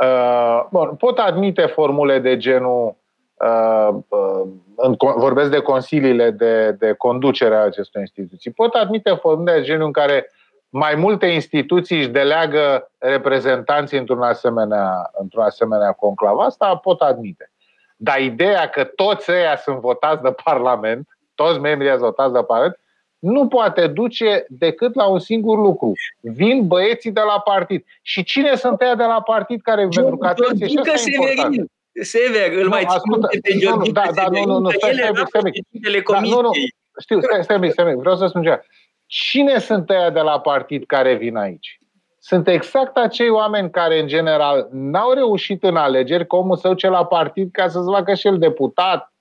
Uh, 0.03 0.65
bun, 0.71 0.95
pot 0.95 1.17
admite 1.17 1.65
formule 1.65 2.19
de 2.19 2.37
genul 2.37 2.95
uh, 3.33 3.89
uh, 4.07 4.47
în, 4.75 4.95
vorbesc 4.97 5.49
de 5.49 5.59
consiliile 5.59 6.31
de, 6.31 6.71
de 6.71 6.93
conducere 6.93 7.55
a 7.55 7.63
acestor 7.63 8.01
instituții. 8.01 8.51
Pot 8.51 8.73
admite 8.73 9.09
formule 9.09 9.53
de 9.53 9.61
genul 9.61 9.85
în 9.85 9.91
care 9.91 10.25
uh, 10.27 10.43
mai 10.75 10.95
multe 10.95 11.25
instituții 11.25 11.97
își 11.97 12.07
deleagă 12.07 12.91
reprezentanții 12.97 13.97
într-un 13.97 14.21
asemenea, 14.21 15.11
într-un 15.13 15.43
asemenea 15.43 15.91
conclav. 15.91 16.37
Asta 16.37 16.75
pot 16.75 17.01
admite. 17.01 17.51
Dar 17.97 18.19
ideea 18.19 18.69
că 18.69 18.83
toți 18.83 19.31
ăia 19.31 19.55
sunt 19.55 19.79
votați 19.79 20.21
de 20.21 20.35
Parlament, 20.43 21.07
toți 21.35 21.59
membrii 21.59 21.89
sunt 21.89 22.01
votați 22.01 22.33
de 22.33 22.43
Parlament, 22.43 22.79
nu 23.23 23.47
poate 23.47 23.87
duce 23.87 24.45
decât 24.49 24.95
la 24.95 25.05
un 25.05 25.19
singur 25.19 25.57
lucru. 25.57 25.91
Vin 26.19 26.67
băieții 26.67 27.11
de 27.11 27.19
la 27.19 27.39
partid. 27.39 27.85
Și 28.01 28.23
cine 28.23 28.55
sunt 28.55 28.81
ăia 28.81 28.95
de 28.95 29.03
la 29.03 29.21
partid 29.21 29.61
care... 29.61 29.81
Eu, 29.81 29.89
pentru 29.89 30.17
că 30.17 30.27
atenție, 30.27 30.67
și 30.67 30.77
asta 30.77 31.09
e 31.09 31.15
important. 31.15 31.71
Sever, 32.01 32.51
îl 32.57 32.63
Nu, 32.63 32.69
mai 32.69 32.81
ascultă, 32.81 33.27
țin 33.27 33.41
pe 33.41 33.49
nu, 33.53 33.59
nu, 33.59 33.75
Georgica 33.75 34.01
da, 34.01 34.11
da, 34.21 34.29
nu, 34.29 34.45
nu, 34.45 34.59
nu, 34.59 34.69
Severin, 34.69 34.97
stai, 34.97 35.11
că 35.13 35.19
el 35.19 35.25
stai, 35.25 35.25
era 35.25 35.25
stai, 35.25 35.25
stai, 35.27 35.41
președintele 35.41 36.03
Da, 36.07 36.19
nu, 36.19 36.29
nu. 36.29 36.41
comisiei. 36.41 36.75
Știu, 37.01 37.21
stai, 37.21 37.43
stai, 37.43 37.57
stai, 37.57 37.69
stai, 37.69 37.95
vreau 37.95 38.15
să 38.15 38.27
spun 38.27 38.43
ceva. 38.43 38.59
Cine 39.05 39.59
sunt 39.59 39.89
ăia 39.89 40.09
de 40.09 40.19
la 40.19 40.39
partid 40.39 40.85
care 40.85 41.13
vin 41.13 41.35
aici? 41.35 41.79
Sunt 42.19 42.47
exact 42.47 42.97
acei 42.97 43.29
oameni 43.29 43.69
care, 43.69 43.99
în 43.99 44.07
general, 44.07 44.67
n-au 44.71 45.13
reușit 45.13 45.63
în 45.63 45.75
alegeri, 45.75 46.27
că 46.27 46.35
omul 46.35 46.57
să 46.57 46.67
duce 46.67 46.87
la 46.87 47.05
partid 47.05 47.51
ca 47.51 47.67
să-ți 47.67 47.91
facă 47.91 48.13
și 48.13 48.27
el 48.27 48.37
deputat, 48.37 49.12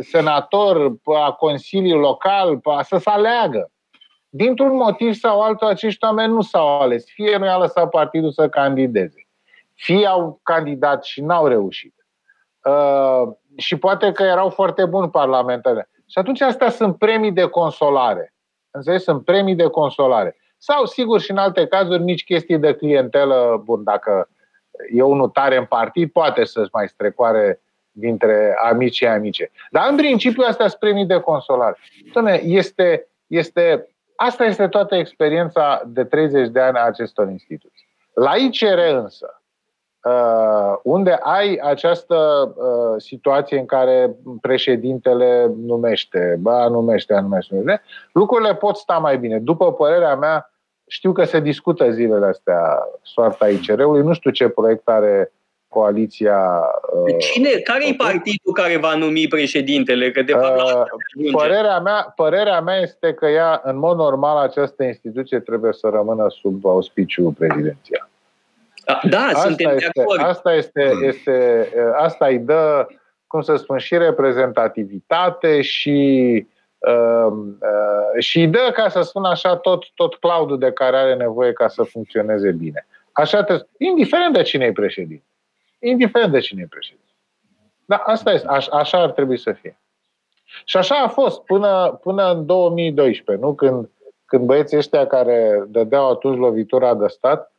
senator, 0.00 0.92
la 1.04 1.32
Consiliul 1.32 2.00
Local, 2.00 2.60
să 2.82 2.96
se 2.96 3.10
aleagă. 3.10 3.70
Dintr-un 4.28 4.76
motiv 4.76 5.14
sau 5.14 5.40
altul, 5.40 5.66
acești 5.66 6.04
oameni 6.04 6.32
nu 6.32 6.40
s-au 6.40 6.80
ales. 6.80 7.04
Fie 7.10 7.36
nu 7.36 7.44
i-a 7.44 7.58
lăsat 7.58 7.88
partidul 7.88 8.30
să 8.30 8.48
candideze, 8.48 9.28
fie 9.74 10.06
au 10.06 10.40
candidat 10.42 11.04
și 11.04 11.20
n-au 11.20 11.46
reușit. 11.46 11.94
Uh, 12.64 13.32
și 13.56 13.78
poate 13.78 14.12
că 14.12 14.22
erau 14.22 14.50
foarte 14.50 14.84
buni 14.84 15.10
parlamentari. 15.10 15.88
Și 16.06 16.18
atunci 16.18 16.40
astea 16.40 16.70
sunt 16.70 16.98
premii 16.98 17.32
de 17.32 17.46
consolare. 17.46 18.34
Înțelegi? 18.70 19.02
Sunt 19.02 19.24
premii 19.24 19.54
de 19.54 19.66
consolare. 19.66 20.36
Sau, 20.58 20.84
sigur, 20.84 21.20
și 21.20 21.30
în 21.30 21.36
alte 21.36 21.66
cazuri, 21.66 22.02
nici 22.02 22.24
chestii 22.24 22.58
de 22.58 22.74
clientelă, 22.74 23.62
bun, 23.64 23.84
dacă 23.84 24.28
e 24.92 25.02
unul 25.02 25.28
tare 25.28 25.56
în 25.56 25.64
partid, 25.64 26.12
poate 26.12 26.44
să-și 26.44 26.70
mai 26.72 26.88
strecoare 26.88 27.60
dintre 27.94 28.54
amici 28.70 28.94
și 28.94 29.06
amice. 29.06 29.50
Dar, 29.70 29.90
în 29.90 29.96
principiu, 29.96 30.44
astea 30.46 30.68
sunt 30.68 30.80
premii 30.80 31.06
de 31.06 31.20
consolare. 31.20 31.76
Doamne, 32.12 32.40
este, 32.44 33.08
este, 33.26 33.88
asta 34.16 34.44
este 34.44 34.68
toată 34.68 34.94
experiența 34.94 35.82
de 35.86 36.04
30 36.04 36.48
de 36.48 36.60
ani 36.60 36.76
a 36.76 36.84
acestor 36.84 37.28
instituții. 37.28 37.88
La 38.14 38.36
ICR 38.36 38.78
însă, 38.78 39.44
Uh, 40.04 40.78
unde 40.82 41.18
ai 41.22 41.58
această 41.62 42.14
uh, 42.56 43.00
situație 43.02 43.58
în 43.58 43.66
care 43.66 44.16
președintele 44.40 45.52
numește, 45.56 46.36
ba 46.40 46.68
numește, 46.68 47.14
numește, 47.14 47.54
numește, 47.54 47.82
lucrurile 48.12 48.54
pot 48.54 48.76
sta 48.76 48.98
mai 48.98 49.18
bine. 49.18 49.38
După 49.38 49.72
părerea 49.72 50.16
mea, 50.16 50.50
știu 50.86 51.12
că 51.12 51.24
se 51.24 51.40
discută 51.40 51.90
zilele 51.90 52.26
astea 52.26 52.88
soarta 53.02 53.48
ICR-ului, 53.48 54.02
nu 54.02 54.12
știu 54.12 54.30
ce 54.30 54.48
proiect 54.48 54.88
are 54.88 55.32
coaliția. 55.74 56.60
Uh, 57.06 57.16
Cine, 57.18 57.48
care 57.48 57.88
e 57.88 57.94
partidul 57.94 58.52
care 58.52 58.76
va 58.76 58.94
numi 58.94 59.26
președintele? 59.28 60.10
Că 60.10 60.22
de 60.22 60.32
fapt 60.32 60.60
uh, 60.60 61.30
părerea, 61.32 61.78
mea, 61.78 62.12
părerea 62.16 62.60
mea 62.60 62.76
este 62.76 63.12
că 63.12 63.26
ea, 63.26 63.60
în 63.64 63.78
mod 63.78 63.96
normal, 63.96 64.36
această 64.36 64.82
instituție 64.82 65.38
trebuie 65.38 65.72
să 65.72 65.88
rămână 65.92 66.26
sub 66.28 66.66
auspiciul 66.66 67.32
prezidențial. 67.38 68.08
Da, 69.10 69.18
asta 69.18 69.40
suntem 69.40 69.70
este, 69.70 69.90
de 69.94 70.00
acord. 70.00 70.20
Asta, 70.20 70.54
este, 70.54 70.92
este, 71.02 71.68
asta 71.96 72.26
îi 72.26 72.38
dă, 72.38 72.86
cum 73.26 73.40
să 73.40 73.56
spun, 73.56 73.78
și 73.78 73.96
reprezentativitate 73.96 75.62
și, 75.62 75.98
uh, 76.78 77.32
uh, 77.60 78.18
și 78.18 78.40
îi 78.40 78.46
dă, 78.46 78.70
ca 78.74 78.88
să 78.88 79.00
spun 79.02 79.24
așa, 79.24 79.56
tot, 79.56 79.84
tot 79.94 80.14
cloudul 80.14 80.58
de 80.58 80.72
care 80.72 80.96
are 80.96 81.14
nevoie 81.14 81.52
ca 81.52 81.68
să 81.68 81.82
funcționeze 81.82 82.50
bine. 82.50 82.86
Așa 83.12 83.42
trebuie, 83.42 83.68
indiferent 83.78 84.34
de 84.34 84.42
cine 84.42 84.64
e 84.64 84.72
președinte. 84.72 85.24
Indiferent 85.88 86.32
de 86.32 86.40
cine 86.40 86.62
e 86.62 86.66
președinte. 86.70 87.12
Da, 87.84 87.96
asta 87.96 88.32
este, 88.32 88.46
aș, 88.46 88.66
așa 88.66 88.98
ar 88.98 89.10
trebui 89.10 89.38
să 89.38 89.52
fie. 89.52 89.78
Și 90.64 90.76
așa 90.76 90.94
a 90.94 91.08
fost 91.08 91.42
până, 91.42 91.98
până 92.02 92.30
în 92.32 92.46
2012, 92.46 93.44
nu? 93.44 93.54
Când, 93.54 93.90
când 94.24 94.44
băieții 94.46 94.76
ăștia 94.76 95.06
care 95.06 95.64
dădeau 95.66 96.10
atunci 96.10 96.38
lovitura 96.38 96.94
de 96.94 97.06
stat, 97.06 97.52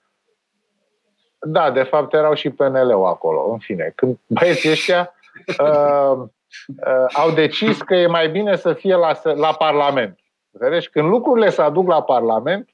da, 1.39 1.71
de 1.71 1.83
fapt 1.83 2.13
erau 2.13 2.33
și 2.33 2.49
PNL-ul 2.49 3.05
acolo, 3.05 3.51
în 3.51 3.57
fine. 3.57 3.93
Când 3.95 4.17
băieții 4.27 4.71
ăștia 4.71 5.13
uh, 5.59 6.17
uh, 6.87 7.05
au 7.13 7.31
decis 7.31 7.81
că 7.81 7.95
e 7.95 8.07
mai 8.07 8.29
bine 8.29 8.55
să 8.55 8.73
fie 8.73 8.95
la, 8.95 9.19
la 9.23 9.53
Parlament. 9.53 10.19
Înțelegi? 10.51 10.89
Când 10.89 11.09
lucrurile 11.09 11.49
se 11.49 11.61
aduc 11.61 11.87
la 11.87 12.03
Parlament, 12.03 12.69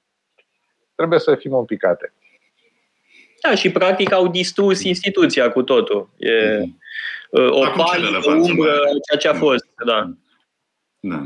trebuie 0.96 1.20
să 1.20 1.36
fim 1.36 1.54
un 1.54 1.66
pic 1.66 1.86
atenți. 1.86 2.21
Da, 3.42 3.56
și 3.56 3.72
practic 3.72 4.14
au 4.14 4.28
distrus 4.28 4.84
instituția 4.84 5.52
cu 5.52 5.64
totul. 5.64 6.10
E 6.18 6.62
uh, 7.30 7.50
o 7.50 7.66
palidă 7.76 8.20
umbră 8.26 8.74
ceea 9.10 9.20
ce 9.20 9.28
a 9.28 9.34
fost. 9.34 9.66
Da. 9.86 10.10
da. 11.00 11.26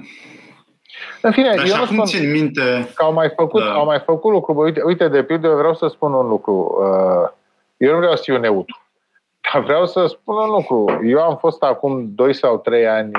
În 1.22 1.32
fine, 1.32 1.54
Dar 1.56 1.66
eu 1.66 1.78
nu 1.78 1.86
spun 1.86 2.06
țin 2.06 2.32
minte... 2.32 2.92
că 2.96 3.04
au 3.04 3.14
mai 3.14 3.30
făcut, 3.36 3.64
da. 3.64 3.74
au 3.74 3.86
mai 3.86 4.00
făcut 4.00 4.32
lucruri. 4.32 4.58
Uite, 4.60 4.82
uite, 4.84 5.08
de 5.08 5.24
pildă, 5.24 5.48
eu 5.48 5.58
vreau 5.58 5.76
să 5.76 5.88
spun 5.88 6.14
un 6.14 6.28
lucru. 6.28 6.78
Eu 7.78 7.92
nu 7.92 7.98
vreau 7.98 8.16
să 8.16 8.22
fiu 8.24 8.38
neutru. 8.38 8.82
Dar 9.54 9.64
vreau 9.64 9.86
să 9.86 10.06
spun 10.06 10.36
un 10.36 10.50
lucru. 10.50 11.02
Eu 11.06 11.22
am 11.22 11.38
fost 11.38 11.64
acum 11.64 12.12
2 12.16 12.34
sau 12.34 12.58
3 12.58 12.88
ani, 12.88 13.12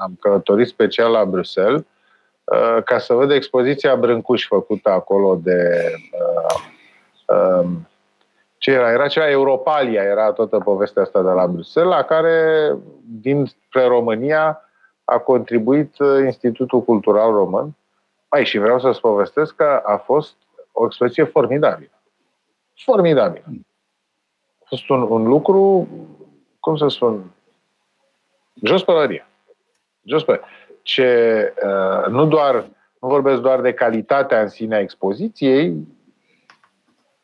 am 0.00 0.16
călătorit 0.20 0.66
special 0.66 1.10
la 1.10 1.24
Bruxelles 1.24 1.82
ca 2.84 2.98
să 2.98 3.14
văd 3.14 3.30
expoziția 3.30 3.96
Brâncuș 3.96 4.46
făcută 4.46 4.90
acolo 4.90 5.40
de... 5.42 5.90
Ce 8.68 8.74
era? 8.74 8.90
Era 8.92 9.08
ceva 9.08 9.30
Europalia, 9.30 10.02
era 10.02 10.32
toată 10.32 10.58
povestea 10.58 11.02
asta 11.02 11.22
de 11.22 11.30
la 11.30 11.46
Bruxelles, 11.46 11.92
la 11.92 12.02
care, 12.02 12.76
din 13.04 13.44
spre 13.44 13.86
România, 13.86 14.60
a 15.04 15.18
contribuit 15.18 15.98
uh, 15.98 16.24
Institutul 16.24 16.82
Cultural 16.82 17.32
Român. 17.32 17.76
Mai 18.30 18.44
și 18.44 18.58
vreau 18.58 18.80
să-ți 18.80 19.00
povestesc 19.00 19.54
că 19.54 19.82
a 19.84 19.96
fost 19.96 20.36
o 20.72 20.84
expresie 20.84 21.24
formidabilă. 21.24 22.02
Formidabilă. 22.84 23.44
A 24.60 24.64
fost 24.64 24.88
un, 24.88 25.02
un 25.02 25.26
lucru, 25.28 25.88
cum 26.60 26.76
să 26.76 26.88
spun, 26.88 27.30
jos 28.62 28.84
pălărie. 28.84 29.26
Jos 30.04 30.24
pălărie. 30.24 30.46
Ce 30.82 31.52
uh, 31.64 32.06
nu 32.10 32.26
doar, 32.26 32.54
nu 33.00 33.08
vorbesc 33.08 33.40
doar 33.40 33.60
de 33.60 33.72
calitatea 33.72 34.40
în 34.40 34.48
sine 34.48 34.74
a 34.76 34.80
expoziției, 34.80 35.74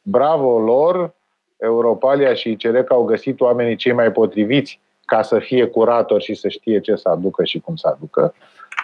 bravo 0.02 0.58
lor, 0.58 1.14
Europalia 1.56 2.34
și 2.34 2.50
ICR 2.50 2.78
că 2.78 2.92
au 2.92 3.04
găsit 3.04 3.40
oamenii 3.40 3.76
cei 3.76 3.92
mai 3.92 4.12
potriviți 4.12 4.80
ca 5.04 5.22
să 5.22 5.38
fie 5.38 5.66
curator 5.66 6.20
și 6.20 6.34
să 6.34 6.48
știe 6.48 6.80
ce 6.80 6.96
să 6.96 7.08
aducă 7.08 7.44
și 7.44 7.60
cum 7.60 7.76
să 7.76 7.88
aducă, 7.88 8.34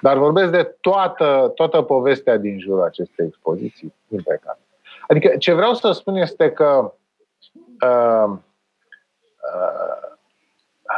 dar 0.00 0.16
vorbesc 0.16 0.50
de 0.50 0.76
toată, 0.80 1.52
toată 1.54 1.82
povestea 1.82 2.36
din 2.36 2.58
jurul 2.58 2.82
acestei 2.82 3.26
expoziții 3.26 3.94
impecabil. 4.08 4.62
Adică 5.08 5.36
ce 5.36 5.52
vreau 5.52 5.74
să 5.74 5.92
spun 5.92 6.16
este 6.16 6.52
că 6.52 6.92
uh, 7.82 8.30
uh, 9.54 10.10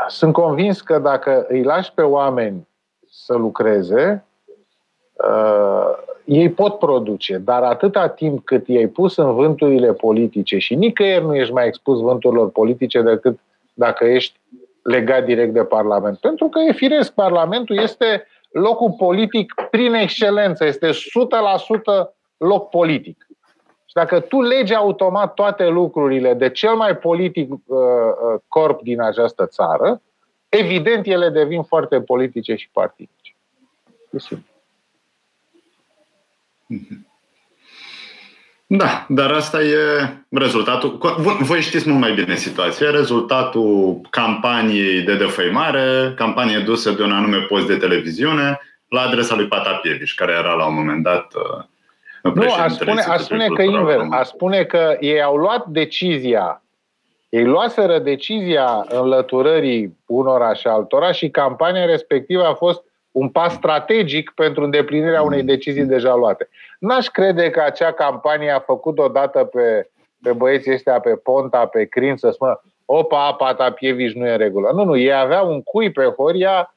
sunt 0.08 0.32
convins 0.32 0.80
că 0.80 0.98
dacă 0.98 1.46
îi 1.48 1.62
lași 1.62 1.92
pe 1.92 2.02
oameni 2.02 2.68
să 3.10 3.34
lucreze, 3.34 4.24
uh, 5.12 5.98
ei 6.24 6.50
pot 6.50 6.78
produce, 6.78 7.36
dar 7.36 7.62
atâta 7.62 8.08
timp 8.08 8.44
cât 8.44 8.68
i-ai 8.68 8.86
pus 8.86 9.16
în 9.16 9.34
vânturile 9.34 9.92
politice 9.92 10.58
și 10.58 10.74
nicăieri 10.74 11.24
nu 11.24 11.36
ești 11.36 11.52
mai 11.52 11.66
expus 11.66 12.00
vânturilor 12.00 12.50
politice 12.50 13.02
decât 13.02 13.38
dacă 13.74 14.04
ești 14.04 14.40
legat 14.82 15.24
direct 15.24 15.52
de 15.52 15.64
Parlament. 15.64 16.18
Pentru 16.18 16.48
că 16.48 16.60
e 16.60 16.72
firesc, 16.72 17.12
Parlamentul 17.12 17.78
este 17.78 18.26
locul 18.50 18.94
politic 18.98 19.54
prin 19.70 19.94
excelență, 19.94 20.64
este 20.64 20.90
100% 20.90 20.92
loc 22.36 22.68
politic. 22.68 23.26
Și 23.84 23.94
dacă 23.94 24.20
tu 24.20 24.40
legi 24.40 24.74
automat 24.74 25.34
toate 25.34 25.66
lucrurile 25.68 26.34
de 26.34 26.50
cel 26.50 26.74
mai 26.74 26.96
politic 26.96 27.52
uh, 27.52 27.58
uh 27.76 28.40
corp 28.48 28.82
din 28.82 29.00
această 29.00 29.46
țară, 29.46 30.02
evident 30.48 31.06
ele 31.06 31.28
devin 31.28 31.62
foarte 31.62 32.00
politice 32.00 32.54
și 32.54 32.70
partidice. 32.72 33.34
E 34.10 34.18
simplu. 34.18 34.51
Mm-hmm. 36.72 37.10
Da, 38.66 39.06
dar 39.08 39.30
asta 39.30 39.62
e 39.62 39.76
rezultatul. 40.30 40.98
Voi 41.40 41.60
știți 41.60 41.88
mult 41.88 42.00
mai 42.00 42.12
bine 42.12 42.34
situația. 42.34 42.90
Rezultatul 42.90 44.00
campaniei 44.10 45.00
de 45.02 45.16
defăimare, 45.16 46.12
campanie 46.16 46.58
dusă 46.58 46.90
de 46.90 47.02
un 47.02 47.12
anume 47.12 47.38
post 47.38 47.66
de 47.66 47.76
televiziune 47.76 48.60
la 48.88 49.00
adresa 49.00 49.34
lui 49.34 49.46
Patapieviș, 49.46 50.14
care 50.14 50.32
era 50.32 50.52
la 50.52 50.66
un 50.66 50.74
moment 50.74 51.02
dat 51.02 51.32
uh, 51.34 52.34
Nu, 52.34 52.52
a 52.52 52.68
spune, 52.68 53.00
a 53.00 53.16
spune 53.16 53.46
că 53.46 53.62
invers. 53.62 54.02
A 54.10 54.22
spune 54.22 54.64
că 54.64 54.96
ei 55.00 55.22
au 55.22 55.36
luat 55.36 55.66
decizia 55.66 56.62
ei 57.32 57.44
luaseră 57.44 57.98
decizia 57.98 58.86
înlăturării 58.88 59.96
unora 60.06 60.54
și 60.54 60.66
altora 60.66 61.12
și 61.12 61.30
campania 61.30 61.84
respectivă 61.84 62.44
a 62.44 62.54
fost 62.54 62.82
un 63.12 63.28
pas 63.28 63.52
strategic 63.52 64.30
pentru 64.30 64.64
îndeplinirea 64.64 65.22
unei 65.22 65.42
decizii 65.42 65.84
deja 65.84 66.14
luate. 66.14 66.48
N-aș 66.78 67.06
crede 67.06 67.50
că 67.50 67.60
acea 67.60 67.92
campanie 67.92 68.50
a 68.50 68.60
făcut 68.60 68.98
odată 68.98 69.44
pe, 69.44 69.90
pe 70.22 70.32
băieții 70.32 70.72
ăștia, 70.72 71.00
pe 71.00 71.16
Ponta, 71.16 71.66
pe 71.66 71.84
Crin, 71.84 72.16
să 72.16 72.30
spună 72.30 72.60
opa, 72.84 73.32
Patapievici 73.32 74.14
nu 74.14 74.26
e 74.26 74.30
în 74.30 74.38
regulă. 74.38 74.70
Nu, 74.74 74.84
nu, 74.84 74.96
ei 74.96 75.14
aveau 75.14 75.50
un 75.50 75.62
cui 75.62 75.92
pe 75.92 76.04
Horia 76.04 76.74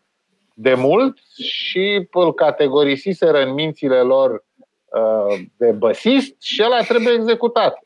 de 0.53 0.73
mult 0.73 1.17
și 1.43 2.07
îl 2.11 2.33
categorisiseră 2.33 3.41
în 3.41 3.53
mințile 3.53 3.99
lor 3.99 4.43
uh, 4.85 5.39
de 5.57 5.71
băsist 5.71 6.41
și 6.41 6.63
ăla 6.65 6.79
trebuie 6.81 7.13
executat. 7.13 7.79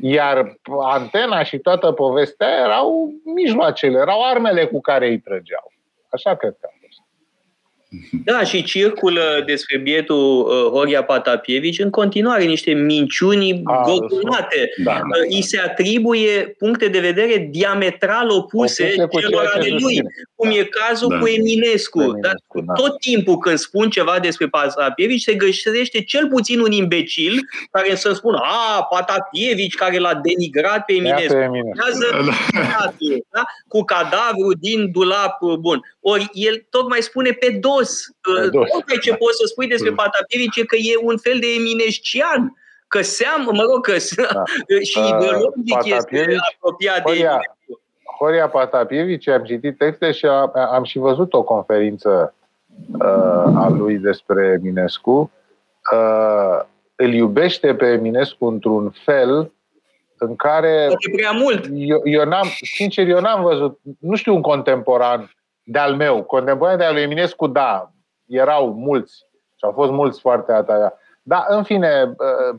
Iar 0.00 0.56
antena 0.80 1.42
și 1.42 1.58
toată 1.58 1.92
povestea 1.92 2.48
erau 2.64 3.12
mijloacele, 3.34 3.98
erau 3.98 4.24
armele 4.24 4.66
cu 4.66 4.80
care 4.80 5.06
îi 5.06 5.20
trăgeau. 5.20 5.72
Așa 6.08 6.34
cred 6.34 6.56
că. 6.60 6.68
Da, 8.24 8.44
și 8.44 8.62
circulă 8.62 9.42
despre 9.46 9.78
bietul 9.78 10.16
uh, 10.16 10.70
Horia 10.70 11.04
Patapievici 11.04 11.78
în 11.78 11.90
continuare 11.90 12.44
niște 12.44 12.72
minciuni 12.72 13.62
gogunate. 13.62 14.70
Da, 14.84 14.92
da, 14.92 14.92
da. 14.92 15.18
Îi 15.30 15.42
se 15.42 15.58
atribuie 15.58 16.54
puncte 16.58 16.88
de 16.88 17.00
vedere 17.00 17.48
diametral 17.50 18.30
opuse, 18.30 18.94
opuse 18.98 19.26
celor 19.26 19.52
ale 19.54 19.68
lui, 19.68 20.00
cum 20.34 20.48
da. 20.48 20.56
e 20.56 20.64
cazul 20.64 21.08
da. 21.08 21.18
cu 21.18 21.26
Eminescu. 21.26 22.00
Eminescu 22.00 22.20
Dar 22.20 22.34
da. 22.64 22.72
tot 22.72 23.00
timpul 23.00 23.38
când 23.38 23.58
spun 23.58 23.90
ceva 23.90 24.18
despre 24.18 24.46
Patapievici, 24.46 25.22
se 25.22 25.34
găsește 25.34 26.02
cel 26.02 26.28
puțin 26.28 26.60
un 26.60 26.72
imbecil 26.72 27.40
care 27.70 27.94
să 27.94 28.12
spună, 28.12 28.38
a, 28.42 28.82
Patapievici 28.82 29.74
care 29.74 29.98
l-a 29.98 30.14
denigrat 30.14 30.84
pe 30.84 30.92
Eminescu. 30.92 31.32
Pe 31.32 31.42
Eminescu. 31.42 31.86
Da. 32.52 32.92
Da? 33.30 33.42
Cu 33.68 33.82
cadavru 33.84 34.52
din 34.60 34.90
dulap 34.90 35.38
bun. 35.60 35.80
Ori 36.00 36.30
el 36.32 36.66
tocmai 36.70 37.02
spune 37.02 37.30
pe 37.30 37.58
dos. 38.50 38.68
Tocmai 38.70 38.98
ce 39.00 39.14
poți 39.14 39.36
să 39.36 39.46
spui 39.46 39.66
despre 39.66 39.92
Patapievici 39.92 40.56
e 40.56 40.64
că 40.64 40.76
e 40.76 40.94
un 41.02 41.18
fel 41.18 41.38
de 41.40 41.46
eminescian 41.58 42.56
că 42.92 43.02
seamă, 43.02 43.50
mă 43.52 43.62
rog, 43.70 43.80
că 43.86 43.92
da. 44.32 44.42
și 44.90 44.98
uh, 44.98 45.08
ideologic 45.08 45.96
este 45.96 46.36
apropiat 46.54 47.00
Horia, 47.00 47.14
de 47.14 47.28
Eminescu. 47.28 47.80
Horia 48.18 48.48
Patapievici, 48.48 49.28
am 49.28 49.44
citit 49.44 49.78
texte 49.78 50.12
și 50.12 50.26
am, 50.26 50.52
am 50.54 50.84
și 50.84 50.98
văzut 50.98 51.32
o 51.32 51.42
conferință 51.42 52.34
uh, 52.92 53.62
a 53.64 53.68
lui 53.68 53.98
despre 53.98 54.58
Eminescu. 54.60 55.30
Uh, 55.92 56.64
îl 56.94 57.12
iubește 57.12 57.74
pe 57.74 57.86
Eminescu 57.86 58.46
într-un 58.46 58.94
fel 59.04 59.52
în 60.18 60.36
care... 60.36 60.88
E 60.98 61.16
prea 61.16 61.30
mult. 61.30 61.66
Eu, 61.74 62.00
eu 62.04 62.24
n-am, 62.24 62.48
sincer, 62.76 63.08
eu 63.08 63.20
n-am 63.20 63.42
văzut, 63.42 63.78
nu 63.98 64.16
știu 64.16 64.34
un 64.34 64.40
contemporan 64.40 65.30
de-al 65.62 65.94
meu. 65.94 66.22
Contemporanii 66.22 66.78
de-al 66.78 66.92
lui 66.92 67.02
Eminescu, 67.02 67.46
da, 67.46 67.90
erau 68.26 68.72
mulți 68.72 69.26
și 69.56 69.64
au 69.64 69.72
fost 69.72 69.90
mulți 69.90 70.20
foarte 70.20 70.52
atacați. 70.52 71.00
Da, 71.22 71.44
în 71.48 71.62
fine, 71.62 72.14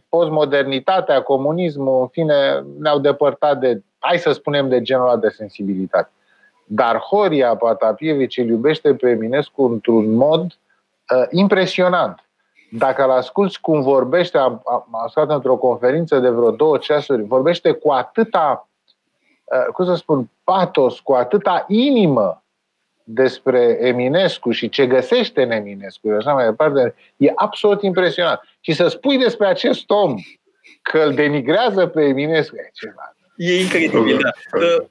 postmodernitatea, 0.09 1.21
comunismul, 1.21 2.01
în 2.01 2.07
fine, 2.07 2.63
ne-au 2.79 2.99
depărtat 2.99 3.59
de, 3.59 3.83
hai 3.99 4.17
să 4.17 4.31
spunem, 4.31 4.69
de 4.69 4.81
genul 4.81 5.07
ăla 5.07 5.17
de 5.17 5.29
sensibilitate. 5.29 6.11
Dar 6.65 6.97
Horia 6.97 7.55
Patapievici 7.55 8.37
îl 8.37 8.47
iubește 8.47 8.95
pe 8.95 9.09
Eminescu 9.09 9.63
într-un 9.63 10.13
mod 10.13 10.41
uh, 10.41 11.25
impresionant. 11.29 12.27
Dacă 12.71 13.03
îl 13.03 13.11
asculți 13.11 13.61
cum 13.61 13.81
vorbește, 13.81 14.37
am, 14.37 14.61
am 14.65 14.87
ascultat 14.91 15.35
într-o 15.35 15.57
conferință 15.57 16.19
de 16.19 16.29
vreo 16.29 16.51
două 16.51 16.77
ceasuri, 16.77 17.23
vorbește 17.23 17.71
cu 17.71 17.91
atâta, 17.91 18.67
uh, 19.43 19.73
cum 19.73 19.85
să 19.85 19.95
spun, 19.95 20.29
patos, 20.43 20.99
cu 20.99 21.13
atâta 21.13 21.65
inimă, 21.67 22.42
despre 23.03 23.77
Eminescu 23.81 24.51
și 24.51 24.69
ce 24.69 24.87
găsește 24.87 25.41
în 25.41 25.51
Eminescu 25.51 26.07
și 26.07 26.13
așa 26.17 26.33
mai 26.33 26.45
departe, 26.45 26.95
e 27.17 27.31
absolut 27.35 27.81
impresionant. 27.81 28.39
Și 28.59 28.73
să 28.73 28.87
spui 28.87 29.17
despre 29.17 29.47
acest 29.47 29.89
om 29.89 30.15
că 30.81 30.97
îl 30.97 31.13
denigrează 31.13 31.85
pe 31.85 32.01
Eminescu, 32.01 32.55
e 32.55 32.69
ceva. 32.73 33.15
E 33.35 33.61
incredibil, 33.61 34.19
da. 34.21 34.29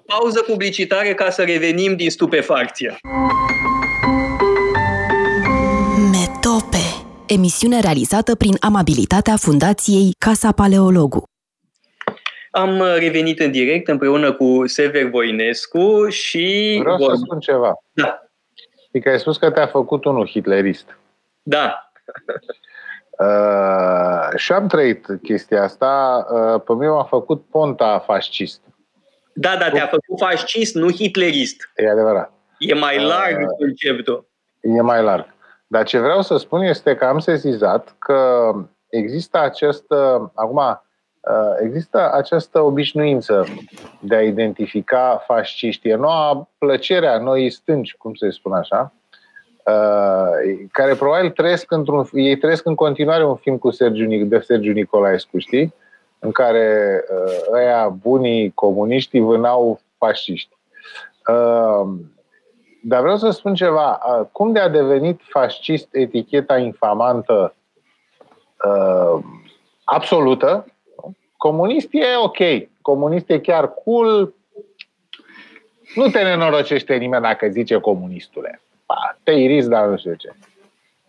Pauză 0.07 0.45
publicitare 0.47 1.15
ca 1.15 1.31
să 1.31 1.43
revenim 1.43 1.97
din 1.97 2.11
stupefacție. 2.11 2.97
Metope. 6.11 6.77
Emisiune 7.27 7.81
realizată 7.81 8.37
prin 8.37 8.57
amabilitatea 8.61 9.37
Fundației 9.37 10.15
Casa 10.19 10.53
Paleologu. 10.53 11.32
Am 12.55 12.79
uh, 12.79 12.97
revenit 12.99 13.41
în 13.41 13.51
direct 13.51 13.89
împreună 13.89 14.33
cu 14.33 14.67
Sever 14.67 15.09
Voinescu 15.09 16.09
și... 16.09 16.77
Vreau 16.83 16.97
vor... 16.97 17.11
să 17.11 17.21
spun 17.25 17.39
ceva. 17.39 17.75
Da. 17.93 18.23
Adică 18.89 19.09
ai 19.09 19.19
spus 19.19 19.37
că 19.37 19.51
te-a 19.51 19.67
făcut 19.67 20.05
unul 20.05 20.27
hitlerist. 20.27 20.99
Da. 21.43 21.75
Uh, 23.19 24.37
și 24.37 24.53
am 24.53 24.67
trăit 24.67 25.07
chestia 25.23 25.63
asta. 25.63 26.25
Uh, 26.31 26.61
pe 26.65 26.73
mine 26.73 26.89
m-a 26.89 27.05
făcut 27.05 27.45
ponta 27.51 27.99
fascist. 27.99 28.61
Da, 29.35 29.57
da, 29.57 29.71
te-a 29.71 29.87
făcut 29.87 30.19
fascist, 30.19 30.75
nu 30.75 30.93
hitlerist. 30.93 31.71
E 31.77 31.91
adevărat. 31.91 32.33
E 32.59 32.75
mai 32.75 33.03
larg 33.03 33.41
uh, 33.41 33.57
conceptul. 33.59 34.29
E 34.61 34.81
mai 34.81 35.03
larg. 35.03 35.35
Dar 35.67 35.85
ce 35.85 35.99
vreau 35.99 36.23
să 36.23 36.37
spun 36.37 36.63
este 36.63 36.95
că 36.95 37.05
am 37.05 37.19
sezizat 37.19 37.95
că 37.99 38.51
există 38.89 39.39
acest... 39.39 39.85
Acum, 40.35 40.59
Uh, 40.59 40.79
există 41.61 42.13
această 42.13 42.61
obișnuință 42.61 43.47
de 44.01 44.15
a 44.15 44.23
identifica 44.23 45.25
fasciști. 45.27 45.89
E 45.89 45.95
noua 45.95 46.49
plăcere 46.59 47.07
a 47.07 47.19
noi 47.19 47.51
stânci, 47.51 47.95
cum 47.95 48.15
se 48.15 48.31
spune 48.31 48.57
așa, 48.57 48.93
uh, 49.65 50.67
care 50.73 50.95
probabil 50.95 51.31
trăiesc 51.31 51.71
într-un, 51.71 52.09
ei 52.13 52.37
trăiesc 52.37 52.67
în 52.67 52.75
continuare 52.75 53.25
un 53.25 53.37
film 53.37 53.59
cu 53.59 53.71
Sergiu, 53.71 54.25
de 54.25 54.39
Sergiu 54.39 54.73
Nicolaescu, 54.73 55.39
știi? 55.39 55.75
În 56.19 56.31
care 56.31 57.01
uh, 57.11 57.53
ăia 57.53 57.89
bunii 57.89 58.51
comuniști 58.55 59.19
vânau 59.19 59.81
fasciști. 59.99 60.57
Dar 62.85 63.01
vreau 63.01 63.17
să 63.17 63.31
spun 63.31 63.55
ceva. 63.55 64.01
Cum 64.33 64.53
de 64.53 64.59
a 64.59 64.69
devenit 64.69 65.21
fascist 65.29 65.89
eticheta 65.93 66.59
infamantă 66.59 67.55
absolută, 69.85 70.72
Comunist 71.43 71.89
e 71.91 72.17
ok. 72.17 72.39
Comunist 72.83 73.31
e 73.31 73.41
chiar 73.41 73.75
cool. 73.75 74.35
Nu 75.95 76.09
te 76.09 76.23
nenorocește 76.23 76.95
nimeni 76.95 77.23
dacă 77.23 77.49
zice 77.49 77.79
comunistule. 77.79 78.61
Ba, 78.87 79.19
te 79.23 79.31
iris, 79.31 79.69
dar 79.69 79.87
nu 79.87 79.97
știu 79.97 80.15
ce. 80.15 80.33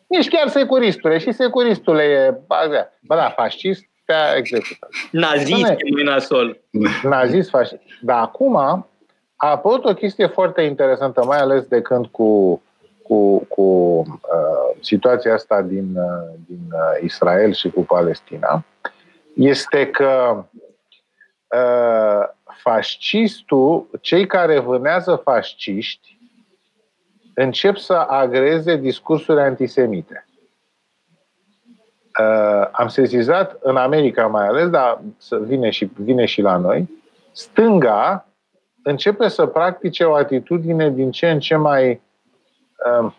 Nici 0.07 0.30
chiar 0.30 0.47
securistule. 0.47 1.18
Și 1.18 1.31
securistule 1.31 2.03
e... 2.03 2.34
Ba, 2.47 3.15
da, 3.15 3.30
fascist 3.30 3.85
te-a 4.05 4.35
executat. 4.35 4.89
Nazist 5.11 5.69
e 5.69 5.93
mai 5.93 6.03
nasol. 6.03 6.60
Nazist, 7.03 7.49
fascist. 7.49 7.81
Dar 8.01 8.22
acum 8.22 8.55
a 8.55 8.88
apărut 9.35 9.85
o 9.85 9.93
chestie 9.93 10.27
foarte 10.27 10.61
interesantă, 10.61 11.26
mai 11.26 11.38
ales 11.38 11.64
de 11.64 11.81
când 11.81 12.05
cu, 12.05 12.61
cu, 13.03 13.38
cu 13.38 13.61
uh, 13.61 14.77
situația 14.80 15.34
asta 15.34 15.61
din, 15.61 15.95
uh, 15.95 16.35
din 16.47 16.61
uh, 16.72 17.03
Israel 17.03 17.53
și 17.53 17.69
cu 17.69 17.81
Palestina 17.81 18.65
este 19.34 19.89
că 19.89 20.45
uh, 21.47 22.27
fascistul, 22.45 23.89
cei 24.01 24.27
care 24.27 24.60
vânează 24.60 25.15
fasciști, 25.15 26.18
încep 27.34 27.77
să 27.77 27.93
agreze 27.93 28.76
discursuri 28.76 29.41
antisemite. 29.41 30.27
Uh, 32.19 32.68
am 32.72 32.88
sezizat 32.88 33.57
în 33.61 33.77
America 33.77 34.27
mai 34.27 34.47
ales, 34.47 34.69
dar 34.69 35.01
vine 35.41 35.69
și, 35.69 35.89
vine 35.95 36.26
și 36.26 36.41
la 36.41 36.57
noi, 36.57 36.89
stânga 37.31 38.27
începe 38.84 39.27
să 39.27 39.45
practice 39.45 40.03
o 40.03 40.14
atitudine 40.14 40.89
din 40.89 41.11
ce 41.11 41.30
în 41.30 41.39
ce 41.39 41.55
mai. 41.55 42.01
Uh, 43.01 43.14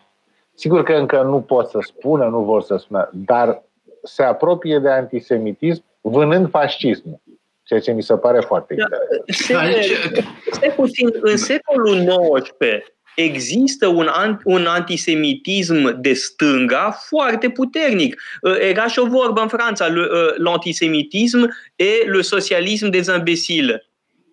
sigur 0.53 0.83
că 0.83 0.93
încă 0.93 1.21
nu 1.21 1.41
pot 1.41 1.69
să 1.69 1.79
spună, 1.81 2.25
nu 2.25 2.43
vor 2.43 2.61
să 2.61 2.77
spună, 2.77 3.09
dar 3.13 3.63
se 4.03 4.23
apropie 4.23 4.79
de 4.79 4.89
antisemitism 4.89 5.83
vânând 6.09 6.49
fascismul. 6.49 7.21
Ceea 7.63 7.79
ce 7.79 7.91
mi 7.91 8.03
se 8.03 8.17
pare 8.17 8.39
foarte 8.39 8.75
da, 8.75 8.85
interesant. 9.25 10.25
Stai 10.51 10.73
puțin, 10.75 11.09
în 11.21 11.37
secolul 11.37 12.05
XIX 12.41 12.95
există 13.15 13.87
un, 13.87 14.09
un 14.43 14.65
antisemitism 14.65 16.01
de 16.01 16.13
stânga 16.13 16.91
foarte 17.07 17.49
puternic. 17.49 18.21
Uh, 18.41 18.57
era 18.59 18.87
și 18.87 18.99
o 18.99 19.05
vorbă 19.05 19.41
în 19.41 19.47
Franța, 19.47 19.85
uh, 19.85 20.33
l'antisemitism 20.33 21.49
et 21.75 22.07
le 22.07 22.21
socialisme 22.21 22.89
des 22.89 23.07
imbéciles. 23.07 23.81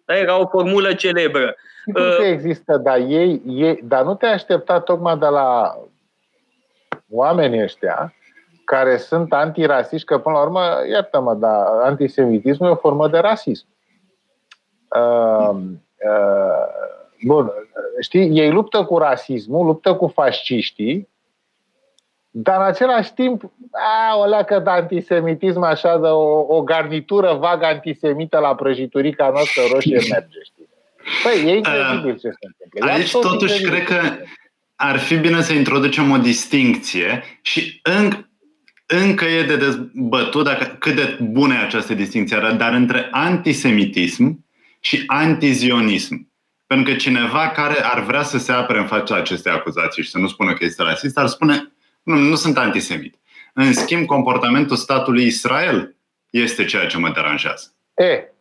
Da, 0.04 0.16
era 0.16 0.40
o 0.40 0.46
formulă 0.46 0.94
celebră. 0.94 1.54
Sigur 1.84 2.02
că 2.02 2.22
uh, 2.22 2.28
există, 2.28 2.76
dar, 2.76 2.98
ei, 2.98 3.42
ei, 3.46 3.80
dar 3.84 4.04
nu 4.04 4.14
te 4.14 4.26
aștepta 4.26 4.80
tocmai 4.80 5.18
de 5.18 5.26
la 5.26 5.78
oamenii 7.10 7.62
ăștia 7.62 8.14
care 8.64 8.96
sunt 8.96 9.32
antirasiști, 9.32 10.06
că 10.06 10.18
până 10.18 10.36
la 10.36 10.42
urmă, 10.42 10.60
iartă-mă, 10.90 11.34
dar 11.34 11.66
antisemitismul 11.82 12.68
e 12.68 12.72
o 12.72 12.76
formă 12.76 13.08
de 13.08 13.18
rasism. 13.18 13.66
Uh, 14.96 15.56
uh, 15.56 16.66
bun, 17.24 17.52
știi, 18.00 18.38
ei 18.38 18.50
luptă 18.50 18.84
cu 18.84 18.98
rasismul, 18.98 19.66
luptă 19.66 19.94
cu 19.94 20.06
fasciștii, 20.06 21.08
dar 22.30 22.60
în 22.60 22.66
același 22.66 23.14
timp, 23.14 23.42
a, 23.70 24.16
o 24.16 24.24
leacă 24.24 24.58
de 24.58 24.70
antisemitism, 24.70 25.62
așa, 25.62 25.98
de 25.98 26.06
o, 26.06 26.56
o 26.56 26.62
garnitură 26.62 27.32
vagă 27.32 27.64
antisemită 27.64 28.38
la 28.38 28.54
prăjiturica 28.54 29.28
noastră 29.28 29.62
roșie 29.72 30.00
merge, 30.10 30.38
știi? 30.42 30.68
Păi, 31.22 31.50
e 31.50 31.56
incredibil 31.56 32.12
uh, 32.12 32.20
ce 32.20 32.30
se 32.30 32.46
întâmplă. 32.46 32.92
Aici 32.92 33.10
totuși 33.10 33.62
cred 33.62 33.84
că 33.84 34.00
ar 34.76 34.98
fi 34.98 35.16
bine 35.16 35.40
să 35.40 35.52
introducem 35.52 36.10
o 36.10 36.16
distincție 36.16 37.22
și 37.42 37.80
în, 37.82 38.26
încă 39.00 39.24
e 39.24 39.42
de 39.42 39.56
dezbătut 39.56 40.44
dacă, 40.44 40.76
cât 40.78 40.94
de 40.94 41.18
bună 41.22 41.54
e 41.54 41.56
această 41.56 41.94
distincție, 41.94 42.54
dar 42.58 42.72
între 42.72 43.08
antisemitism 43.10 44.44
și 44.80 45.02
antizionism. 45.06 46.30
Pentru 46.66 46.92
că 46.92 46.98
cineva 46.98 47.48
care 47.48 47.84
ar 47.84 48.00
vrea 48.00 48.22
să 48.22 48.38
se 48.38 48.52
apere 48.52 48.78
în 48.78 48.86
fața 48.86 49.16
acestei 49.16 49.52
acuzații 49.52 50.02
și 50.02 50.10
să 50.10 50.18
nu 50.18 50.26
spună 50.26 50.52
că 50.52 50.64
este 50.64 50.82
rasist, 50.82 51.18
ar 51.18 51.26
spune 51.26 51.72
nu, 52.02 52.16
nu 52.16 52.34
sunt 52.34 52.58
antisemit. 52.58 53.16
În 53.54 53.72
schimb, 53.72 54.06
comportamentul 54.06 54.76
statului 54.76 55.26
Israel 55.26 55.96
este 56.30 56.64
ceea 56.64 56.86
ce 56.86 56.98
mă 56.98 57.10
deranjează. 57.14 57.72
E, 57.94 58.32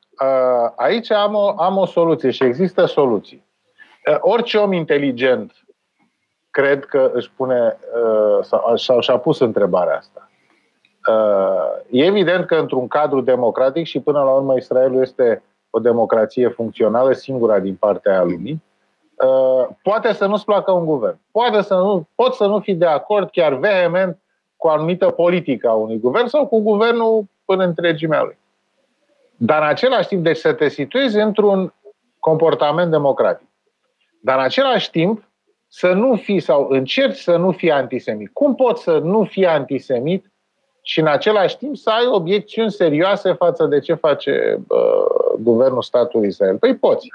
aici 0.75 1.11
am 1.11 1.33
o, 1.33 1.61
am 1.61 1.77
o 1.77 1.85
soluție 1.85 2.31
și 2.31 2.43
există 2.43 2.85
soluții. 2.85 3.45
Orice 4.19 4.57
om 4.57 4.73
inteligent 4.73 5.53
cred 6.49 6.85
că 6.85 7.11
își 7.13 7.31
pune 7.35 7.77
sau, 8.41 8.77
sau 8.77 9.01
și-a 9.01 9.17
pus 9.17 9.39
întrebarea 9.39 9.97
asta. 9.97 10.30
E 11.89 12.05
evident 12.05 12.45
că 12.45 12.55
într-un 12.55 12.87
cadru 12.87 13.21
democratic 13.21 13.85
și 13.85 13.99
până 13.99 14.23
la 14.23 14.31
urmă 14.31 14.55
Israelul 14.55 15.01
este 15.01 15.43
o 15.69 15.79
democrație 15.79 16.47
funcțională, 16.47 17.13
singura 17.13 17.59
din 17.59 17.75
partea 17.75 18.19
a 18.19 18.23
lumii, 18.23 18.63
poate 19.83 20.13
să 20.13 20.25
nu-ți 20.25 20.45
placă 20.45 20.71
un 20.71 20.85
guvern. 20.85 21.17
Poate 21.31 21.61
să 21.61 21.73
nu, 21.73 22.07
poți 22.15 22.37
să 22.37 22.45
nu 22.45 22.59
fii 22.59 22.75
de 22.75 22.85
acord 22.85 23.29
chiar 23.29 23.53
vehement 23.53 24.17
cu 24.55 24.67
o 24.67 24.69
anumită 24.69 25.09
politică 25.09 25.67
a 25.67 25.73
unui 25.73 25.99
guvern 25.99 26.27
sau 26.27 26.47
cu 26.47 26.59
guvernul 26.59 27.23
până 27.45 27.63
întregimea 27.63 28.21
lui. 28.23 28.37
Dar 29.37 29.61
în 29.61 29.67
același 29.67 30.07
timp, 30.07 30.23
deci 30.23 30.37
să 30.37 30.53
te 30.53 30.67
situezi 30.67 31.17
într-un 31.17 31.73
comportament 32.19 32.91
democratic. 32.91 33.47
Dar 34.21 34.37
în 34.37 34.43
același 34.43 34.89
timp, 34.89 35.23
să 35.67 35.93
nu 35.93 36.15
fii 36.15 36.39
sau 36.39 36.67
încerci 36.69 37.17
să 37.17 37.37
nu 37.37 37.51
fii 37.51 37.71
antisemit. 37.71 38.29
Cum 38.33 38.55
poți 38.55 38.83
să 38.83 38.97
nu 38.97 39.23
fii 39.23 39.45
antisemit 39.45 40.30
și 40.81 40.99
în 40.99 41.07
același 41.07 41.57
timp 41.57 41.77
să 41.77 41.89
ai 41.89 42.07
obiecțiuni 42.07 42.71
serioase 42.71 43.33
față 43.33 43.65
de 43.65 43.79
ce 43.79 43.93
face 43.93 44.59
uh, 44.67 45.39
guvernul 45.39 45.81
statului 45.81 46.27
Israel? 46.27 46.57
Păi 46.57 46.75
poți. 46.75 47.07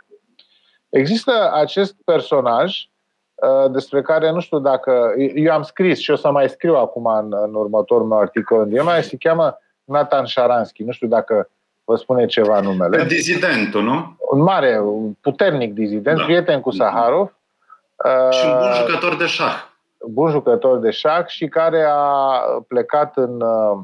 Există 0.88 1.50
acest 1.54 1.94
personaj 2.04 2.88
uh, 3.34 3.70
despre 3.70 4.02
care 4.02 4.30
nu 4.30 4.40
știu 4.40 4.58
dacă... 4.58 5.14
Eu 5.34 5.52
am 5.52 5.62
scris 5.62 5.98
și 5.98 6.10
o 6.10 6.16
să 6.16 6.30
mai 6.30 6.48
scriu 6.48 6.74
acum 6.74 7.06
în, 7.06 7.34
în 7.42 7.54
următorul 7.54 8.06
meu 8.06 8.18
articol 8.18 8.68
în 8.70 8.84
mai 8.84 9.02
se 9.02 9.16
cheamă 9.16 9.58
Nathan 9.84 10.26
Sharansky. 10.26 10.82
Nu 10.82 10.92
știu 10.92 11.08
dacă 11.08 11.48
vă 11.84 11.96
spune 11.96 12.26
ceva 12.26 12.60
numele. 12.60 13.04
Dizidentul, 13.04 13.82
nu? 13.82 14.16
Un 14.30 14.42
mare, 14.42 14.80
un 14.80 15.12
puternic 15.20 15.74
dizident, 15.74 16.18
da. 16.18 16.24
prieten 16.24 16.60
cu 16.60 16.70
Saharov. 16.70 17.36
Și 18.30 18.46
un 18.46 18.52
bun 18.58 18.68
uh, 18.68 18.84
jucător 18.86 19.16
de 19.16 19.26
șah. 19.26 19.65
Bun 20.08 20.30
jucător 20.30 20.78
de 20.78 20.90
șah 20.90 21.26
și 21.26 21.48
care 21.48 21.84
a 21.88 22.40
plecat 22.68 23.16
în... 23.16 23.40
Uh, 23.40 23.78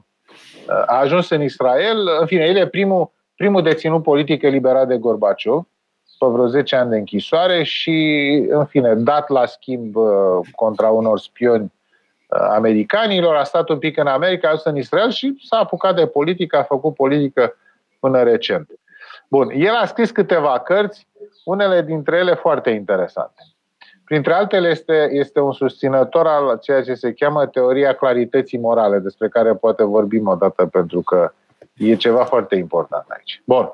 a 0.86 0.98
ajuns 0.98 1.30
în 1.30 1.42
Israel. 1.42 2.08
În 2.20 2.26
fine, 2.26 2.44
el 2.44 2.56
e 2.56 2.66
primul, 2.66 3.10
primul 3.36 3.62
deținut 3.62 4.02
politic 4.02 4.42
eliberat 4.42 4.86
de 4.86 4.98
Gorbaciov 4.98 5.66
pe 6.18 6.26
vreo 6.26 6.46
10 6.46 6.76
ani 6.76 6.90
de 6.90 6.96
închisoare 6.96 7.62
și, 7.62 7.96
în 8.48 8.64
fine, 8.64 8.94
dat 8.94 9.28
la 9.28 9.46
schimb 9.46 9.96
uh, 9.96 10.38
contra 10.54 10.88
unor 10.88 11.18
spioni 11.18 11.72
americanilor, 12.28 13.34
a 13.36 13.44
stat 13.44 13.68
un 13.68 13.78
pic 13.78 13.96
în 13.96 14.06
America, 14.06 14.46
a 14.46 14.50
ajuns 14.50 14.64
în 14.64 14.76
Israel 14.76 15.10
și 15.10 15.34
s-a 15.44 15.56
apucat 15.56 15.94
de 15.94 16.06
politică, 16.06 16.56
a 16.56 16.62
făcut 16.62 16.94
politică 16.94 17.56
până 18.00 18.22
recent. 18.22 18.70
Bun, 19.28 19.50
el 19.50 19.74
a 19.74 19.86
scris 19.86 20.10
câteva 20.10 20.58
cărți, 20.58 21.06
unele 21.44 21.82
dintre 21.82 22.16
ele 22.16 22.34
foarte 22.34 22.70
interesante. 22.70 23.42
Printre 24.12 24.32
altele 24.32 24.68
este, 24.68 25.08
este 25.12 25.40
un 25.40 25.52
susținător 25.52 26.26
al 26.26 26.58
ceea 26.62 26.82
ce 26.82 26.94
se 26.94 27.12
cheamă 27.12 27.46
teoria 27.46 27.94
clarității 27.94 28.58
morale, 28.58 28.98
despre 28.98 29.28
care 29.28 29.54
poate 29.54 29.84
vorbim 29.84 30.26
o 30.26 30.34
dată 30.34 30.66
pentru 30.66 31.00
că 31.00 31.32
e 31.76 31.96
ceva 31.96 32.24
foarte 32.24 32.56
important 32.56 33.04
aici. 33.08 33.42
Bun. 33.44 33.72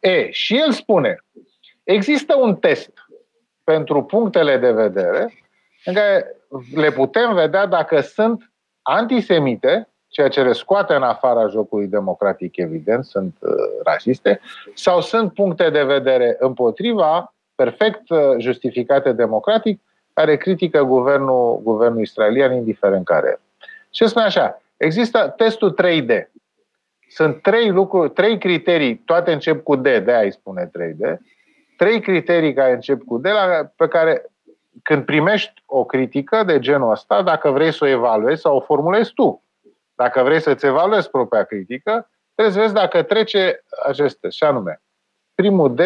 E, 0.00 0.30
și 0.30 0.58
el 0.58 0.72
spune, 0.72 1.16
există 1.84 2.36
un 2.36 2.56
test 2.56 2.92
pentru 3.64 4.02
punctele 4.02 4.56
de 4.56 4.72
vedere 4.72 5.34
în 5.84 5.94
care 5.94 6.36
le 6.74 6.90
putem 6.90 7.34
vedea 7.34 7.66
dacă 7.66 8.00
sunt 8.00 8.52
antisemite 8.82 9.88
ceea 10.08 10.28
ce 10.28 10.42
le 10.42 10.52
scoate 10.52 10.94
în 10.94 11.02
afara 11.02 11.46
jocului 11.46 11.86
democratic, 11.86 12.56
evident, 12.56 13.04
sunt 13.04 13.36
uh, 13.40 13.50
rasiste, 13.84 14.40
sau 14.74 15.00
sunt 15.00 15.34
puncte 15.34 15.70
de 15.70 15.82
vedere 15.82 16.36
împotriva, 16.38 17.35
perfect 17.56 18.10
uh, 18.10 18.18
justificate 18.38 19.12
democratic, 19.12 19.80
care 20.12 20.36
critică 20.36 20.82
guvernul, 20.82 21.60
guvernul 21.62 22.00
israelian, 22.00 22.52
indiferent 22.52 23.04
care. 23.04 23.40
Și 23.90 24.06
spune 24.06 24.24
așa, 24.24 24.62
există 24.76 25.34
testul 25.36 25.76
3D. 25.82 26.30
Sunt 27.08 27.42
trei 27.42 27.70
lucruri, 27.70 28.10
trei 28.10 28.38
criterii, 28.38 28.96
toate 28.96 29.32
încep 29.32 29.62
cu 29.62 29.76
D, 29.76 29.82
de 29.82 30.12
aia 30.12 30.22
îi 30.22 30.32
spune 30.32 30.70
3D, 30.78 31.16
trei 31.76 32.00
criterii 32.00 32.54
care 32.54 32.72
încep 32.72 33.02
cu 33.02 33.18
D, 33.18 33.24
la, 33.24 33.70
pe 33.76 33.88
care 33.88 34.30
când 34.82 35.04
primești 35.04 35.62
o 35.66 35.84
critică 35.84 36.42
de 36.44 36.58
genul 36.58 36.90
ăsta, 36.90 37.22
dacă 37.22 37.50
vrei 37.50 37.72
să 37.72 37.84
o 37.84 37.88
evaluezi 37.88 38.40
sau 38.40 38.56
o 38.56 38.60
formulezi 38.60 39.12
tu, 39.12 39.42
dacă 39.94 40.22
vrei 40.22 40.40
să-ți 40.40 40.66
evaluezi 40.66 41.10
propria 41.10 41.44
critică, 41.44 42.10
trebuie 42.34 42.54
să 42.54 42.60
vezi 42.60 42.74
dacă 42.74 43.02
trece 43.02 43.64
aceste. 43.86 44.28
Și 44.28 44.44
anume, 44.44 44.80
primul 45.34 45.74
D 45.74 45.80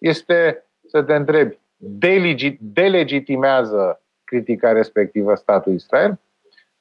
este 0.00 0.66
să 0.92 1.02
te 1.02 1.14
întrebi, 1.14 1.58
delegitimează 2.58 4.00
critica 4.24 4.72
respectivă 4.72 5.34
statul 5.34 5.72
Israel? 5.72 6.20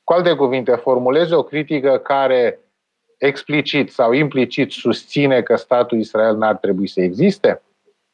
Cu 0.03 0.13
alte 0.13 0.35
cuvinte, 0.35 0.75
formulezi 0.75 1.33
o 1.33 1.43
critică 1.43 1.97
care 1.97 2.59
explicit 3.17 3.91
sau 3.91 4.11
implicit 4.11 4.71
susține 4.71 5.41
că 5.41 5.55
statul 5.55 5.97
Israel 5.97 6.35
n-ar 6.35 6.55
trebui 6.55 6.87
să 6.87 7.01
existe? 7.01 7.61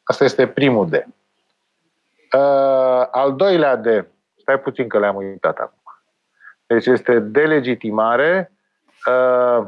Asta 0.04 0.24
este 0.24 0.48
primul 0.48 0.90
D. 0.90 0.94
Uh, 0.94 1.02
al 3.12 3.36
doilea 3.36 3.76
D, 3.76 3.88
stai 4.36 4.60
puțin 4.60 4.88
că 4.88 5.00
le-am 5.00 5.16
uitat 5.16 5.58
acum. 5.58 5.82
Deci 6.66 6.86
este 6.86 7.20
delegitimare. 7.20 8.52
Uh, 9.08 9.66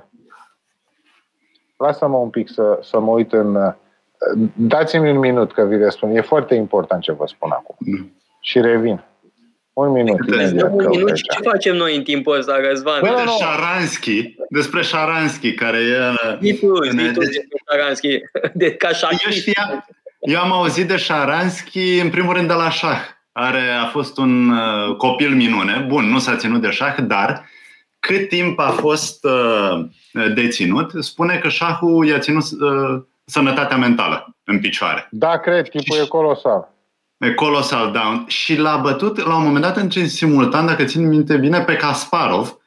lasă-mă 1.78 2.18
un 2.18 2.30
pic 2.30 2.50
să, 2.50 2.80
să 2.82 3.00
mă 3.00 3.12
uit 3.12 3.34
în... 3.34 3.76
Uh, 4.34 4.50
dați-mi 4.54 5.10
un 5.10 5.18
minut 5.18 5.54
că 5.54 5.66
vi 5.66 5.78
răspund. 5.78 6.16
E 6.16 6.22
foarte 6.22 6.56
important 6.56 7.02
ce 7.02 7.12
vă 7.12 7.26
spun 7.28 7.52
acum. 7.52 7.76
Mm. 7.80 8.14
Și 8.42 8.62
revin. 8.62 9.04
Un 9.74 9.92
minut. 9.92 10.28
Imediat, 10.28 10.72
un 10.72 10.88
minut 10.90 11.18
și 11.18 11.24
ce 11.24 11.50
facem 11.50 11.76
noi 11.76 11.96
în 11.96 12.04
timpul 12.04 12.38
ăsta, 12.38 12.60
Răzvan? 12.70 13.00
Bă, 13.02 13.08
no, 13.26 13.32
Șaranski, 13.40 14.36
despre 14.50 14.82
Șaranski, 14.82 15.54
care 15.54 15.78
e... 15.78 16.38
Zi 16.42 16.60
tu, 16.60 16.84
zi 16.84 17.12
tu 17.12 17.20
despre 17.20 17.58
Șaranski, 17.72 18.20
de, 18.54 18.74
ca 18.74 18.90
eu, 19.26 19.32
știa, 19.32 19.88
eu 20.20 20.40
am 20.40 20.52
auzit 20.52 20.88
de 20.88 20.96
Șaranski, 20.96 22.00
în 22.00 22.10
primul 22.10 22.34
rând, 22.34 22.48
de 22.48 22.54
la 22.54 22.70
șah 22.70 23.18
are, 23.32 23.70
a 23.70 23.86
fost 23.86 24.18
un 24.18 24.50
uh, 24.50 24.96
copil 24.96 25.36
minune, 25.36 25.86
bun, 25.88 26.06
nu 26.06 26.20
s-a 26.20 26.36
ținut 26.36 26.62
de 26.62 26.70
șah, 26.70 26.96
dar 27.08 27.50
cât 28.00 28.28
timp 28.28 28.60
a 28.60 28.70
fost 28.70 29.24
uh, 29.24 29.86
deținut, 30.34 30.92
spune 31.00 31.38
că 31.38 31.50
șahul 31.50 32.08
i-a 32.08 32.20
ținut 32.20 32.44
uh, 32.60 33.02
sănătatea 33.30 33.78
mentală 33.78 34.36
în 34.44 34.60
picioare. 34.60 35.08
Da, 35.12 35.38
cred, 35.38 35.70
tipul 35.70 35.96
și, 35.96 36.02
e 36.02 36.08
colosal. 36.08 36.70
E 37.18 37.34
colosal, 37.34 37.92
da. 37.92 38.24
Și 38.28 38.56
l-a 38.56 38.78
bătut 38.78 39.26
la 39.28 39.38
un 39.38 39.44
moment 39.44 39.64
dat 39.64 39.78
în 39.78 39.90
simultan, 40.08 40.66
dacă 40.66 40.84
țin 40.84 41.08
minte 41.08 41.38
bine, 41.38 41.62
pe 41.62 41.76
Kasparov, 41.76 42.58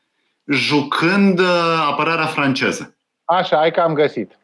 jucând 0.44 1.38
uh, 1.38 1.86
apărarea 1.90 2.26
franceză. 2.26 2.96
Așa, 3.24 3.60
ai 3.60 3.70
că 3.70 3.80
am 3.80 3.94
găsit. 3.94 4.38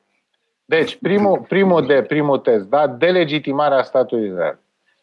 Deci, 0.65 0.97
primul, 0.97 1.45
primul 1.49 1.87
de, 1.87 2.03
primul 2.03 2.39
test, 2.39 2.65
da? 2.65 2.87
Delegitimarea 2.87 3.83
statului 3.83 4.29
Israel 4.29 4.59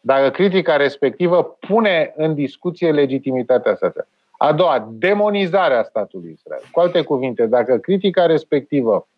dacă 0.06 0.30
critica 0.30 0.76
respectivă 0.76 1.56
pune 1.68 2.12
în 2.16 2.34
discuție 2.34 2.92
legitimitatea 2.92 3.74
statului. 3.74 4.06
A 4.38 4.52
doua, 4.52 4.88
demonizarea 4.90 5.82
statului 5.82 6.30
Israel. 6.32 6.62
Cu 6.70 6.80
alte 6.80 7.02
cuvinte, 7.02 7.46
dacă 7.46 7.76
critica 7.76 8.26
respectivă 8.26 8.94
uh, 8.94 9.15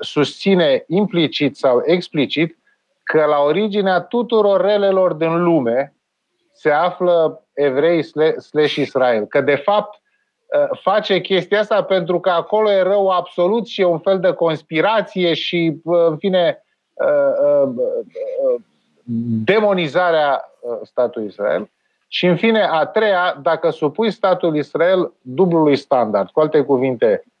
susține 0.00 0.84
implicit 0.86 1.56
sau 1.56 1.82
explicit 1.84 2.58
că 3.02 3.24
la 3.24 3.38
originea 3.38 4.00
tuturor 4.00 4.60
relelor 4.60 5.12
din 5.12 5.42
lume 5.42 5.94
se 6.52 6.70
află 6.70 7.44
evrei 7.52 8.02
slash 8.38 8.74
Israel. 8.74 9.26
Că 9.26 9.40
de 9.40 9.54
fapt 9.54 10.00
uh, 10.00 10.78
face 10.82 11.20
chestia 11.20 11.60
asta 11.60 11.82
pentru 11.82 12.20
că 12.20 12.30
acolo 12.30 12.70
e 12.70 12.82
rău 12.82 13.08
absolut 13.08 13.66
și 13.66 13.80
e 13.80 13.84
un 13.84 13.98
fel 13.98 14.20
de 14.20 14.32
conspirație 14.32 15.34
și, 15.34 15.80
uh, 15.84 16.06
în 16.08 16.16
fine, 16.16 16.60
demonizarea 19.44 20.52
uh, 20.60 20.78
statului 20.82 21.28
Israel 21.28 21.70
și, 22.08 22.26
în 22.26 22.36
fine, 22.36 22.62
a 22.62 22.86
treia, 22.86 23.38
dacă 23.42 23.70
supui 23.70 24.10
statul 24.10 24.56
Israel 24.56 25.12
dublului 25.20 25.76
standard. 25.76 26.30
Cu 26.30 26.40
alte 26.40 26.60
cuvinte, 26.60 27.24
uh, 27.24 27.35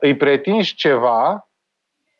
îi 0.00 0.16
pretinzi 0.16 0.74
ceva 0.74 1.48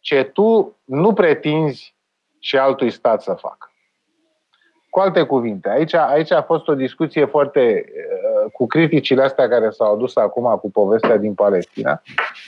ce 0.01 0.23
tu 0.23 0.77
nu 0.85 1.13
pretinzi 1.13 1.97
și 2.39 2.59
altui 2.59 2.91
stat 2.91 3.23
să 3.23 3.33
facă. 3.33 3.73
Cu 4.91 5.01
alte 5.01 5.23
cuvinte, 5.23 5.69
aici, 5.69 5.95
aici 5.95 6.31
a 6.31 6.43
fost 6.43 6.69
o 6.69 6.75
discuție 6.75 7.25
foarte, 7.25 7.85
uh, 7.87 8.51
cu 8.53 8.67
criticile 8.67 9.23
astea 9.23 9.49
care 9.49 9.71
s-au 9.71 9.93
adus 9.93 10.17
acum 10.17 10.59
cu 10.59 10.71
povestea 10.71 11.17
din 11.17 11.35
Palestina, 11.35 12.03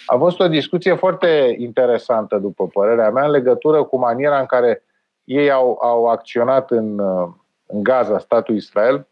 a 0.07 0.17
fost 0.17 0.41
o 0.41 0.49
discuție 0.49 0.95
foarte 0.95 1.55
interesantă, 1.59 2.37
după 2.37 2.67
părerea 2.67 3.11
mea, 3.11 3.25
în 3.25 3.31
legătură 3.31 3.85
cu 3.85 3.99
maniera 3.99 4.39
în 4.39 4.47
care 4.47 4.83
ei 5.25 5.51
au, 5.51 5.79
au 5.83 6.07
acționat 6.07 6.71
în, 6.71 6.99
uh, 6.99 7.29
în 7.67 7.83
Gaza, 7.83 8.19
statul 8.19 8.55
Israel, 8.55 9.07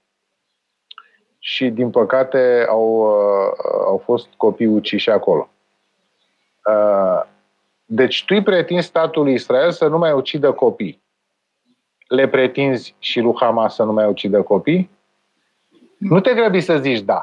și, 1.38 1.70
din 1.70 1.90
păcate, 1.90 2.66
au, 2.68 2.96
uh, 2.96 3.52
au 3.86 4.02
fost 4.04 4.28
copii 4.36 4.66
uciși 4.66 5.10
acolo. 5.10 5.48
Deci 7.84 8.24
tu 8.24 8.34
îi 8.34 8.42
pretinzi 8.42 8.86
statului 8.86 9.32
Israel 9.32 9.70
să 9.70 9.86
nu 9.86 9.98
mai 9.98 10.12
ucidă 10.12 10.52
copii 10.52 11.02
le 12.12 12.28
pretinzi 12.28 12.94
și 12.98 13.20
lui 13.20 13.34
Hamas 13.36 13.74
să 13.74 13.82
nu 13.82 13.92
mai 13.92 14.06
ucidă 14.06 14.42
copii? 14.42 14.90
Nu 15.98 16.20
te 16.20 16.34
grăbi 16.34 16.60
să 16.60 16.78
zici 16.78 17.00
da. 17.00 17.22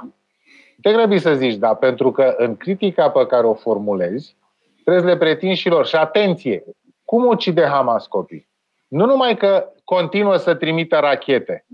Nu 0.76 0.82
te 0.82 0.92
grăbi 0.92 1.18
să 1.18 1.34
zici 1.34 1.56
da, 1.56 1.74
pentru 1.74 2.12
că 2.12 2.34
în 2.38 2.58
critica 2.58 3.10
pe 3.10 3.26
care 3.26 3.48
o 3.48 3.54
formulezi, 3.54 4.36
trebuie 4.74 5.04
să 5.04 5.10
le 5.10 5.18
pretinzi 5.18 5.60
și 5.60 5.70
lor. 5.70 5.86
Și 5.86 5.96
atenție, 5.96 6.64
cum 7.06 7.26
ucide 7.26 7.66
Hamas 7.66 8.08
copii? 8.08 8.48
Nu 8.88 9.06
numai 9.06 9.38
că 9.38 9.70
continuă 9.84 10.36
să 10.36 10.54
trimită 10.56 10.98
rachete. 10.98 11.66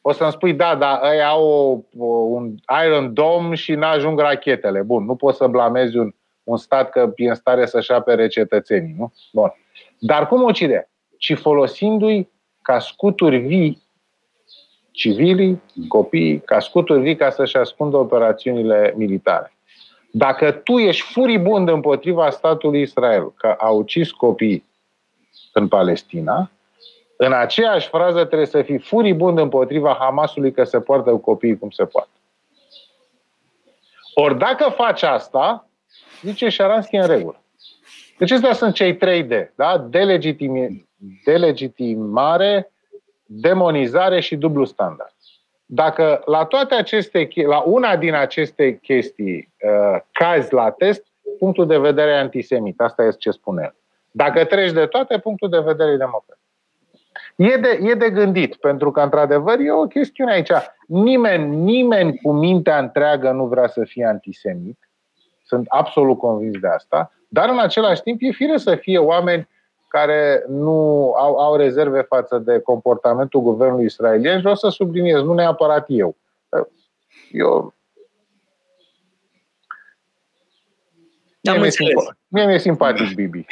O 0.00 0.12
să-mi 0.12 0.32
spui, 0.32 0.54
da, 0.54 0.74
da, 0.74 1.00
ei 1.14 1.22
au 1.22 1.44
o, 1.98 2.04
un 2.04 2.54
Iron 2.86 3.14
Dome 3.14 3.54
și 3.54 3.72
n-ajung 3.72 4.20
rachetele. 4.20 4.82
Bun, 4.82 5.04
nu 5.04 5.14
poți 5.14 5.36
să 5.36 5.46
blamezi 5.46 5.96
un, 5.96 6.14
un 6.44 6.56
stat 6.56 6.90
că 6.90 7.12
e 7.16 7.28
în 7.28 7.34
stare 7.34 7.66
să-și 7.66 7.92
apere 7.92 8.28
cetățenii, 8.28 8.94
nu? 8.98 9.12
Bun. 9.32 9.52
Dar 9.98 10.28
cum 10.28 10.42
ucide? 10.42 10.90
Ci 11.18 11.34
folosindu-i 11.34 12.28
ca 12.62 12.78
scuturi 12.78 13.38
vii 13.38 13.82
civilii, 14.90 15.62
copiii, 15.88 16.40
ca 16.40 16.58
scuturi 16.58 17.00
vii 17.00 17.16
ca 17.16 17.30
să-și 17.30 17.56
ascundă 17.56 17.96
operațiunile 17.96 18.94
militare. 18.96 19.52
Dacă 20.10 20.50
tu 20.50 20.78
ești 20.78 21.12
furibund 21.12 21.68
împotriva 21.68 22.30
statului 22.30 22.80
Israel, 22.80 23.32
că 23.36 23.54
a 23.58 23.70
ucis 23.70 24.10
copii 24.10 24.64
în 25.52 25.68
Palestina, 25.68 26.50
în 27.16 27.32
aceeași 27.32 27.88
frază 27.88 28.24
trebuie 28.24 28.46
să 28.46 28.62
fii 28.62 28.78
furibund 28.78 29.38
împotriva 29.38 29.96
Hamasului 30.00 30.52
că 30.52 30.64
se 30.64 30.80
poartă 30.80 31.10
cu 31.10 31.16
copiii 31.16 31.58
cum 31.58 31.70
se 31.70 31.84
poate. 31.84 32.08
Ori 34.14 34.38
dacă 34.38 34.70
faci 34.70 35.02
asta, 35.02 35.68
zice 36.22 36.48
Șaranski 36.48 36.96
în 36.96 37.06
regulă. 37.06 37.42
Deci 38.18 38.30
acestea 38.30 38.52
sunt 38.52 38.74
cei 38.74 38.96
3D, 38.96 39.54
da? 39.54 39.88
Delegitimi- 39.90 40.88
delegitimare, 41.24 42.72
demonizare 43.26 44.20
și 44.20 44.36
dublu 44.36 44.64
standard. 44.64 45.14
Dacă 45.66 46.22
la 46.24 46.44
toate 46.44 46.74
aceste, 46.74 47.28
la 47.46 47.58
una 47.58 47.96
din 47.96 48.14
aceste 48.14 48.78
chestii 48.78 49.52
uh, 49.62 50.00
cazi 50.12 50.52
la 50.52 50.70
test, 50.70 51.06
punctul 51.38 51.66
de 51.66 51.78
vedere 51.78 52.10
e 52.10 52.18
antisemit. 52.18 52.80
Asta 52.80 53.02
este 53.02 53.18
ce 53.18 53.30
spune 53.30 53.62
el. 53.62 53.74
Dacă 54.10 54.44
treci 54.44 54.72
de 54.72 54.86
toate, 54.86 55.18
punctul 55.18 55.48
de 55.48 55.58
vedere 55.58 55.90
e 55.90 55.96
democrat. 55.96 56.38
E 57.36 57.56
de, 57.56 57.78
e 57.82 57.94
de 57.94 58.10
gândit, 58.10 58.56
pentru 58.56 58.90
că, 58.90 59.00
într-adevăr, 59.00 59.58
e 59.60 59.72
o 59.72 59.86
chestiune 59.86 60.32
aici. 60.32 60.50
Nimeni, 60.86 61.56
nimeni 61.56 62.18
cu 62.18 62.32
mintea 62.32 62.78
întreagă 62.78 63.30
nu 63.30 63.46
vrea 63.46 63.68
să 63.68 63.84
fie 63.84 64.04
antisemit. 64.04 64.78
Sunt 65.52 65.66
absolut 65.68 66.18
convins 66.18 66.58
de 66.58 66.68
asta. 66.68 67.12
Dar, 67.28 67.48
în 67.48 67.58
același 67.58 68.02
timp, 68.02 68.18
e 68.20 68.30
fire 68.30 68.56
să 68.56 68.74
fie 68.74 68.98
oameni 68.98 69.48
care 69.88 70.44
nu 70.48 71.12
au, 71.16 71.38
au 71.38 71.56
rezerve 71.56 72.00
față 72.00 72.38
de 72.38 72.60
comportamentul 72.60 73.40
guvernului 73.40 73.84
israelian 73.84 74.34
și 74.34 74.40
vreau 74.40 74.54
să 74.54 74.68
subliniez, 74.68 75.22
nu 75.22 75.32
neapărat 75.32 75.84
eu. 75.88 76.16
Eu 77.30 77.74
Am 81.50 81.56
mie 81.56 81.64
înțeles. 81.64 81.94
Mi-e 81.94 82.14
mie 82.28 82.46
mi-e 82.46 82.58
simpatic 82.58 83.14
Bibi. 83.14 83.46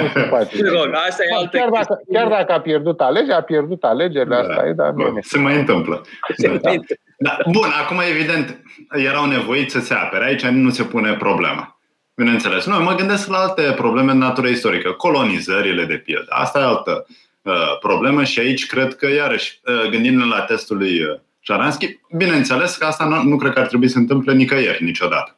mie 0.00 0.10
simpatic. 0.14 0.66
Rog, 0.66 0.90
asta 1.06 1.24
e 1.24 1.34
altă 1.34 1.56
chiar, 1.56 1.68
dacă, 1.68 2.00
chiar 2.12 2.28
dacă 2.28 2.52
a 2.52 2.60
pierdut 2.60 3.00
alegeri, 3.00 3.32
a 3.32 3.42
pierdut 3.42 3.84
alegerile, 3.84 4.34
da. 4.34 4.40
asta 4.40 4.66
e, 4.66 4.72
dar 4.72 4.92
nu 4.92 5.18
Se 5.20 5.38
mai 5.38 5.58
întâmplă. 5.58 6.00
Se 6.36 6.46
da. 6.46 6.52
mai 6.62 6.74
întâmplă. 6.74 6.96
Da. 7.24 7.36
Bun, 7.50 7.68
acum 7.82 8.00
evident 8.10 8.62
erau 8.90 9.26
nevoiți 9.26 9.72
să 9.72 9.80
se 9.80 9.94
apere. 9.94 10.24
Aici 10.24 10.42
nu 10.42 10.70
se 10.70 10.84
pune 10.84 11.14
problema. 11.14 11.78
Bineînțeles. 12.14 12.66
Nu, 12.66 12.82
mă 12.82 12.94
gândesc 12.94 13.28
la 13.28 13.36
alte 13.36 13.72
probleme 13.76 14.12
de 14.12 14.18
natură 14.18 14.48
istorică, 14.48 14.90
colonizările 14.90 15.84
de 15.84 15.94
pildă. 15.94 16.26
Asta 16.28 16.58
e 16.58 16.62
altă 16.62 17.06
uh, 17.42 17.78
problemă 17.80 18.24
și 18.24 18.40
aici 18.40 18.66
cred 18.66 18.96
că, 18.96 19.08
iarăși, 19.10 19.60
uh, 19.66 19.90
gândindu-ne 19.90 20.34
la 20.34 20.40
testul 20.40 20.76
lui 20.76 21.02
uh, 21.02 21.18
Șaranski, 21.40 21.98
bineînțeles 22.16 22.76
că 22.76 22.84
asta 22.84 23.04
nu, 23.04 23.22
nu 23.22 23.36
cred 23.36 23.52
că 23.52 23.60
ar 23.60 23.66
trebui 23.66 23.88
să 23.88 23.98
întâmple 23.98 24.34
nicăieri, 24.34 24.84
niciodată. 24.84 25.36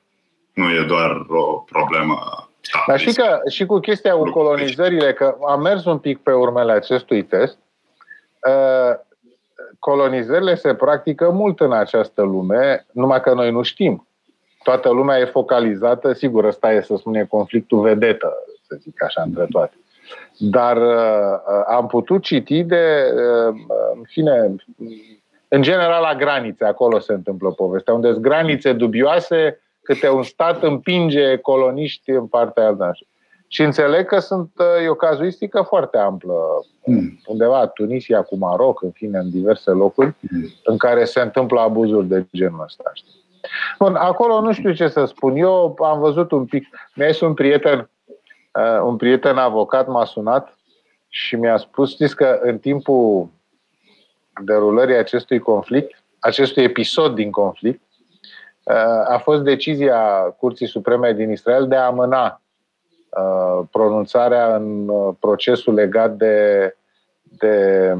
Nu 0.54 0.70
e 0.70 0.84
doar 0.88 1.24
o 1.28 1.42
problemă 1.52 2.18
da, 2.72 2.84
Dar 2.86 2.98
și 2.98 3.12
că 3.12 3.40
și 3.50 3.66
cu 3.66 3.78
chestia 3.78 4.12
cu 4.12 4.30
colonizările, 4.30 5.12
că 5.12 5.36
am 5.48 5.60
mers 5.60 5.84
un 5.84 5.98
pic 5.98 6.18
pe 6.18 6.32
urmele 6.32 6.72
acestui 6.72 7.24
test, 7.24 7.58
uh, 8.48 9.05
colonizările 9.90 10.54
se 10.54 10.74
practică 10.74 11.30
mult 11.30 11.60
în 11.60 11.72
această 11.72 12.22
lume, 12.22 12.86
numai 12.92 13.20
că 13.20 13.34
noi 13.34 13.50
nu 13.50 13.62
știm 13.62 14.06
toată 14.66 14.90
lumea 14.90 15.18
e 15.18 15.24
focalizată, 15.24 16.12
sigur, 16.12 16.44
ăsta 16.44 16.72
e, 16.72 16.80
să 16.80 16.96
spunem, 16.96 17.26
conflictul 17.26 17.80
vedetă, 17.80 18.32
să 18.68 18.76
zic 18.80 19.02
așa, 19.02 19.22
între 19.22 19.46
toate. 19.50 19.74
Dar 20.38 20.76
uh, 20.76 21.64
am 21.66 21.86
putut 21.86 22.22
citi 22.22 22.62
de, 22.62 23.12
uh, 23.14 23.54
în 23.94 24.02
fine, 24.06 24.54
în 25.48 25.62
general 25.62 26.02
la 26.02 26.14
granițe, 26.14 26.64
acolo 26.64 26.98
se 26.98 27.12
întâmplă 27.12 27.50
povestea, 27.50 27.94
unde 27.94 28.10
sunt 28.10 28.22
granițe 28.22 28.72
dubioase, 28.72 29.60
câte 29.82 30.08
un 30.10 30.22
stat 30.22 30.62
împinge 30.62 31.36
coloniști 31.36 32.10
în 32.10 32.26
partea 32.26 32.66
altă. 32.66 32.98
Și 33.48 33.62
înțeleg 33.62 34.06
că 34.06 34.18
sunt, 34.18 34.50
uh, 34.58 34.84
e 34.84 34.88
o 34.88 34.94
cazuistică 34.94 35.62
foarte 35.62 35.98
amplă, 35.98 36.34
mm. 36.84 37.20
undeva 37.26 37.66
Tunisia 37.66 38.22
cu 38.22 38.36
Maroc, 38.36 38.82
în 38.82 38.90
fine, 38.90 39.18
în 39.18 39.30
diverse 39.30 39.70
locuri, 39.70 40.14
mm. 40.20 40.52
în 40.64 40.76
care 40.76 41.04
se 41.04 41.20
întâmplă 41.20 41.60
abuzuri 41.60 42.06
de 42.06 42.26
genul 42.32 42.62
ăsta. 42.64 42.90
Știi? 42.94 43.24
Bun, 43.78 43.94
acolo 43.94 44.40
nu 44.40 44.52
știu 44.52 44.72
ce 44.72 44.88
să 44.88 45.04
spun. 45.04 45.36
Eu 45.36 45.76
am 45.82 45.98
văzut 45.98 46.30
un 46.30 46.44
pic, 46.44 46.66
mi-a 46.94 47.10
un 47.20 47.34
prieten, 47.34 47.90
uh, 48.52 48.80
un 48.82 48.96
prieten 48.96 49.36
avocat 49.36 49.88
m-a 49.88 50.04
sunat 50.04 50.58
și 51.08 51.36
mi-a 51.36 51.56
spus, 51.56 51.90
știți 51.90 52.16
că 52.16 52.38
în 52.42 52.58
timpul 52.58 53.28
derulării 54.44 54.96
acestui 54.96 55.38
conflict, 55.38 56.02
acestui 56.18 56.62
episod 56.62 57.14
din 57.14 57.30
conflict, 57.30 57.80
uh, 58.62 58.74
a 59.08 59.20
fost 59.22 59.42
decizia 59.42 59.98
Curții 60.38 60.66
Supreme 60.66 61.12
din 61.12 61.30
Israel 61.30 61.68
de 61.68 61.76
a 61.76 61.86
amâna 61.86 62.24
uh, 62.24 62.45
pronunțarea 63.70 64.54
în 64.54 64.90
procesul 65.20 65.74
legat 65.74 66.12
de, 66.16 66.76
de 67.22 67.96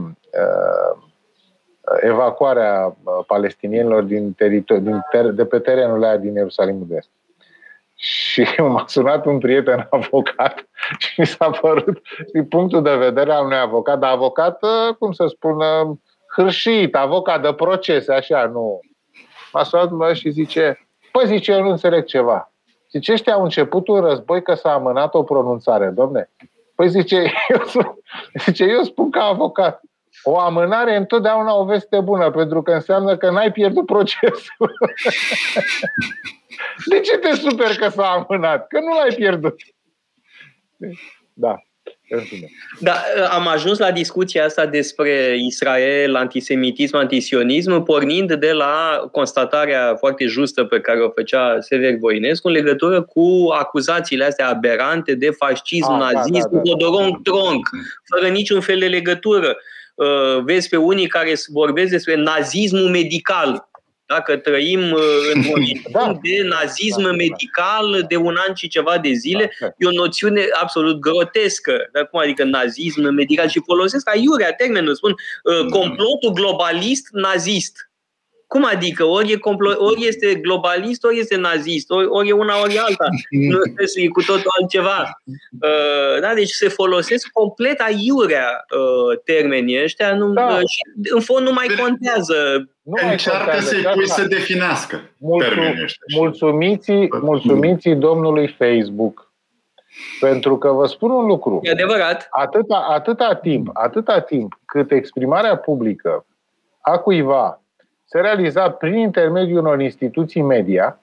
evacuarea 2.01 2.97
palestinienilor 3.27 4.03
din 4.03 4.33
teritori- 4.35 4.83
din 4.83 5.01
ter- 5.13 5.35
de 5.35 5.45
pe 5.45 5.59
terenul 5.59 6.03
ăla 6.03 6.17
din 6.17 6.35
Ierusalimul 6.35 6.87
de 6.89 6.97
Est. 6.97 7.11
Și 7.95 8.47
m-a 8.73 8.85
sunat 8.87 9.27
un 9.27 9.39
prieten 9.39 9.87
avocat 9.91 10.69
și 10.99 11.21
mi 11.21 11.27
s-a 11.27 11.51
părut 11.51 12.03
din 12.33 12.45
punctul 12.45 12.83
de 12.83 12.95
vedere 12.95 13.33
al 13.33 13.45
unui 13.45 13.59
avocat, 13.59 13.99
dar 13.99 14.11
avocat, 14.11 14.59
cum 14.99 15.13
să 15.13 15.27
spun, 15.27 15.57
hârșit, 16.37 16.95
avocat 16.95 17.43
de 17.43 17.53
procese, 17.53 18.13
așa, 18.13 18.47
nu. 18.47 18.81
M-a 19.53 19.63
sunat 19.63 19.91
mă, 19.91 20.13
și 20.13 20.31
zice, 20.31 20.89
păi 21.13 21.27
zice, 21.27 21.53
eu 21.53 21.63
nu 21.63 21.71
înțeleg 21.71 22.05
ceva. 22.05 22.53
Zice, 22.91 23.13
ăștia 23.13 23.35
au 23.35 23.43
început 23.43 23.89
un 23.89 24.01
război 24.01 24.43
că 24.43 24.55
s-a 24.55 24.73
amânat 24.73 25.15
o 25.15 25.23
pronunțare, 25.23 25.89
domne. 25.89 26.31
Păi 26.75 26.89
zice, 26.89 27.17
eu, 27.49 27.97
zice, 28.45 28.65
eu 28.65 28.83
spun 28.83 29.11
ca 29.11 29.25
avocat 29.25 29.81
o 30.23 30.39
amânare 30.39 30.93
e 30.93 30.97
întotdeauna 30.97 31.55
o 31.55 31.65
veste 31.65 32.01
bună, 32.01 32.31
pentru 32.31 32.63
că 32.63 32.73
înseamnă 32.73 33.17
că 33.17 33.31
n-ai 33.31 33.53
pierdut 33.53 33.87
procesul. 33.87 34.73
De 36.91 37.01
ce 37.01 37.19
te 37.19 37.35
super 37.35 37.77
că 37.77 37.89
s-a 37.89 38.11
amânat? 38.11 38.67
Că 38.67 38.81
nu 38.81 38.95
l-ai 38.95 39.15
pierdut. 39.15 39.55
Da. 41.33 41.55
Da, 42.81 43.03
am 43.31 43.49
ajuns 43.49 43.79
la 43.79 43.91
discuția 43.91 44.45
asta 44.45 44.67
despre 44.67 45.37
Israel, 45.39 46.15
antisemitism, 46.15 46.97
antisionism, 46.97 47.83
pornind 47.83 48.33
de 48.33 48.53
la 48.53 49.09
constatarea 49.13 49.95
foarte 49.99 50.27
justă 50.27 50.65
pe 50.65 50.81
care 50.81 51.01
o 51.01 51.11
făcea 51.11 51.61
Sever 51.61 51.97
Voinescu 51.97 52.47
în 52.47 52.53
legătură 52.53 53.03
cu 53.03 53.49
acuzațiile 53.59 54.25
astea 54.25 54.49
aberante 54.49 55.15
de 55.15 55.31
fascism, 55.31 55.91
ah, 55.91 56.13
nazism, 56.13 56.51
da, 56.53 56.61
da, 56.79 56.87
da. 56.91 57.21
tronc, 57.23 57.69
fără 58.15 58.33
niciun 58.33 58.61
fel 58.61 58.79
de 58.79 58.87
legătură. 58.87 59.57
Uh, 59.95 60.43
vezi 60.45 60.69
pe 60.69 60.77
unii 60.77 61.07
care 61.07 61.35
vorbesc 61.49 61.91
despre 61.91 62.15
nazismul 62.15 62.89
medical. 62.89 63.69
Dacă 64.07 64.37
trăim 64.37 64.93
uh, 64.93 65.01
într-un 65.35 65.65
da. 65.91 66.19
de 66.23 66.43
nazism 66.43 67.01
da, 67.01 67.09
da, 67.09 67.15
medical 67.15 68.05
de 68.09 68.17
un 68.17 68.37
an 68.49 68.55
și 68.55 68.69
ceva 68.69 68.99
de 68.99 69.13
zile, 69.13 69.53
da, 69.61 69.67
e 69.77 69.87
o 69.87 69.91
noțiune 69.91 70.45
absolut 70.61 71.01
grotescă. 71.01 71.89
Dar 71.93 72.09
cum 72.09 72.21
adică 72.21 72.45
nazism 72.45 73.09
medical? 73.15 73.49
Și 73.49 73.63
folosesc 73.65 74.09
aiurea 74.09 74.53
termenul, 74.53 74.95
spun 74.95 75.11
uh, 75.11 75.67
complotul 75.71 76.33
globalist 76.33 77.09
nazist. 77.13 77.91
Cum 78.47 78.65
adică? 78.65 79.05
Ori, 79.05 79.33
e 79.33 79.37
complo- 79.37 79.77
ori 79.77 80.07
este 80.07 80.35
globalist, 80.35 81.05
ori 81.05 81.19
este 81.19 81.37
nazist, 81.37 81.91
ori, 81.91 82.07
ori 82.07 82.29
e 82.29 82.33
una, 82.33 82.61
ori 82.61 82.79
alta. 82.79 83.09
nu 83.51 83.59
este 83.79 84.09
cu 84.09 84.23
totul 84.23 84.51
altceva. 84.61 85.21
Uh, 85.61 86.21
da? 86.21 86.35
Deci 86.35 86.51
se 86.51 86.69
folosesc 86.69 87.29
complet 87.33 87.81
aiurea 87.81 88.65
uh, 88.77 89.19
termenii 89.25 89.83
ăștia 89.83 90.15
nu, 90.15 90.33
da. 90.33 90.47
uh, 90.47 90.59
și 90.59 91.11
în 91.11 91.21
fond 91.21 91.47
nu 91.47 91.53
mai 91.53 91.67
contează. 91.81 92.69
Nu 92.83 93.09
Încearcă 93.11 93.61
să-i 93.61 93.83
pui 93.83 94.09
să 94.09 94.27
definească 94.27 95.11
Mulțum, 95.19 95.63
mulțumiți, 96.15 96.93
mulțumiți 97.21 97.89
domnului 97.89 98.55
Facebook. 98.59 99.33
Pentru 100.21 100.59
că 100.59 100.69
vă 100.69 100.87
spun 100.87 101.11
un 101.11 101.27
lucru. 101.27 101.61
E 101.63 101.71
adevărat. 101.71 102.27
Atâta, 102.31 102.87
atâta 102.89 103.35
timp, 103.35 103.71
atâta 103.73 104.21
timp 104.21 104.61
cât 104.67 104.91
exprimarea 104.91 105.57
publică 105.57 106.27
a 106.81 106.99
cuiva 106.99 107.61
se 108.09 108.21
realiza 108.21 108.71
prin 108.71 108.95
intermediul 108.95 109.59
unor 109.59 109.81
instituții 109.81 110.43
media. 110.43 111.01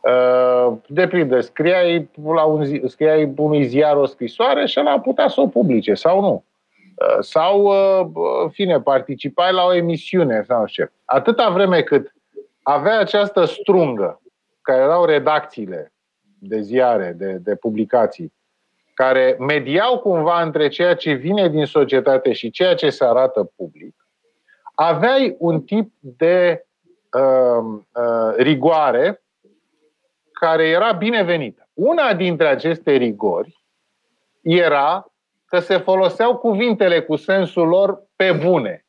Uh, 0.00 0.76
de 0.86 1.06
pildă, 1.06 1.40
scriai, 1.40 2.10
la 2.24 2.44
un 2.44 2.64
zi, 2.64 2.82
scriai 2.86 3.32
unui 3.36 3.64
ziar 3.64 3.96
o 3.96 4.06
scrisoare 4.06 4.66
și 4.66 4.80
ăla 4.80 5.00
putea 5.00 5.28
să 5.28 5.40
o 5.40 5.46
publice 5.46 5.94
sau 5.94 6.20
nu. 6.20 6.44
Uh, 6.94 7.16
sau, 7.20 7.62
uh, 7.62 8.06
în 8.42 8.48
fine, 8.48 8.80
participai 8.80 9.52
la 9.52 9.64
o 9.64 9.74
emisiune 9.74 10.44
sau 10.46 10.66
ce. 10.66 10.90
Atâta 11.04 11.50
vreme 11.50 11.82
cât 11.82 12.14
avea 12.62 12.98
această 12.98 13.44
strungă, 13.44 14.20
care 14.62 14.82
erau 14.82 15.04
redacțiile 15.04 15.92
de 16.38 16.60
ziare, 16.60 17.14
de, 17.16 17.32
de 17.32 17.54
publicații, 17.54 18.32
care 18.94 19.36
mediau 19.38 19.98
cumva 19.98 20.42
între 20.42 20.68
ceea 20.68 20.94
ce 20.94 21.12
vine 21.12 21.48
din 21.48 21.64
societate 21.64 22.32
și 22.32 22.50
ceea 22.50 22.74
ce 22.74 22.90
se 22.90 23.04
arată 23.04 23.52
public, 23.56 23.97
aveai 24.80 25.36
un 25.38 25.62
tip 25.62 25.92
de 26.00 26.66
uh, 27.12 27.80
uh, 27.92 28.34
rigoare 28.36 29.22
care 30.32 30.68
era 30.68 30.92
binevenită. 30.92 31.68
Una 31.72 32.14
dintre 32.14 32.46
aceste 32.46 32.92
rigori 32.92 33.64
era 34.42 35.12
că 35.44 35.58
se 35.58 35.76
foloseau 35.76 36.36
cuvintele 36.36 37.02
cu 37.02 37.16
sensul 37.16 37.68
lor 37.68 38.02
pe 38.16 38.32
bune. 38.32 38.86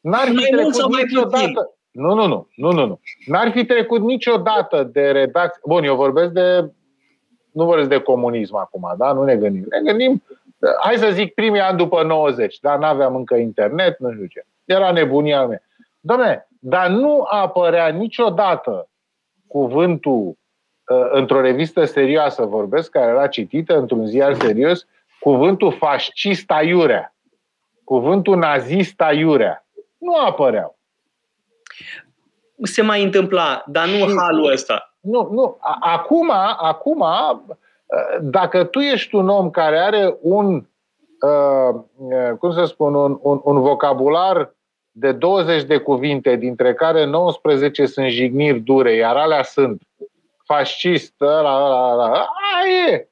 N-ar 0.00 0.26
fi 0.26 0.32
mai 0.32 0.48
trecut 0.50 0.90
mai 0.90 1.02
niciodată. 1.02 1.74
Nu, 1.90 2.14
nu, 2.14 2.26
nu, 2.26 2.48
nu, 2.56 2.72
nu, 2.72 2.86
nu. 2.86 3.00
N-ar 3.26 3.50
fi 3.50 3.64
trecut 3.64 4.00
niciodată 4.00 4.82
de 4.84 5.10
redacție. 5.10 5.60
Bun, 5.64 5.84
eu 5.84 5.96
vorbesc 5.96 6.30
de. 6.30 6.70
Nu 7.52 7.64
vorbesc 7.64 7.88
de 7.88 8.00
comunism 8.00 8.56
acum, 8.56 8.94
da? 8.96 9.12
Nu 9.12 9.24
ne 9.24 9.36
gândim. 9.36 9.66
Ne 9.70 9.80
gândim, 9.80 10.22
hai 10.80 10.96
să 10.96 11.10
zic, 11.10 11.34
primii 11.34 11.60
ani 11.60 11.78
după 11.78 12.02
90, 12.02 12.58
dar 12.60 12.78
n-aveam 12.78 13.16
încă 13.16 13.34
internet, 13.34 13.98
nu 13.98 14.12
știu 14.12 14.26
ce. 14.26 14.44
Era 14.70 14.92
nebunia 14.92 15.46
mea. 15.46 15.62
Doamne, 16.00 16.48
dar 16.58 16.88
nu 16.88 17.26
apărea 17.30 17.88
niciodată 17.88 18.88
cuvântul 19.46 20.38
uh, 20.88 21.08
într-o 21.10 21.40
revistă 21.40 21.84
serioasă, 21.84 22.44
vorbesc, 22.44 22.90
care 22.90 23.10
era 23.10 23.26
citită 23.26 23.78
într-un 23.78 24.06
ziar 24.06 24.34
serios, 24.34 24.86
cuvântul 25.20 25.72
fascist 25.72 26.50
aiurea, 26.50 27.14
cuvântul 27.84 28.36
nazist 28.36 29.00
aiurea. 29.00 29.66
Nu 29.98 30.14
apăreau. 30.26 30.78
Se 32.62 32.82
mai 32.82 33.02
întâmpla, 33.02 33.64
dar 33.66 33.86
nu 33.86 34.08
și, 34.08 34.16
halul 34.16 34.52
ăsta. 34.52 34.94
Nu, 35.00 35.28
nu. 35.30 35.58
Acum, 35.80 36.30
acum, 36.56 37.00
uh, 37.00 37.56
dacă 38.20 38.64
tu 38.64 38.78
ești 38.78 39.14
un 39.14 39.28
om 39.28 39.50
care 39.50 39.78
are 39.78 40.16
un, 40.20 40.66
uh, 41.20 41.80
cum 42.38 42.52
să 42.52 42.64
spun, 42.64 42.94
un, 42.94 43.18
un, 43.22 43.40
un 43.42 43.60
vocabular 43.60 44.54
de 45.00 45.12
20 45.12 45.62
de 45.62 45.78
cuvinte, 45.78 46.36
dintre 46.36 46.74
care 46.74 47.04
19 47.04 47.86
sunt 47.86 48.10
jigniri 48.10 48.60
dure, 48.60 48.94
iar 48.94 49.16
alea 49.16 49.42
sunt 49.42 49.82
fascist, 50.44 51.20
ăla, 51.20 51.64
ăla, 51.64 51.92
ăla, 51.92 52.04
aia 52.06 52.88
e. 52.88 53.08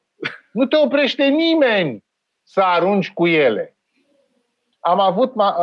Nu 0.52 0.66
te 0.66 0.76
oprește 0.76 1.24
nimeni 1.24 2.04
să 2.42 2.60
arunci 2.60 3.12
cu 3.12 3.26
ele. 3.26 3.76
Am 4.80 5.00
avut, 5.00 5.34
m-a, 5.34 5.56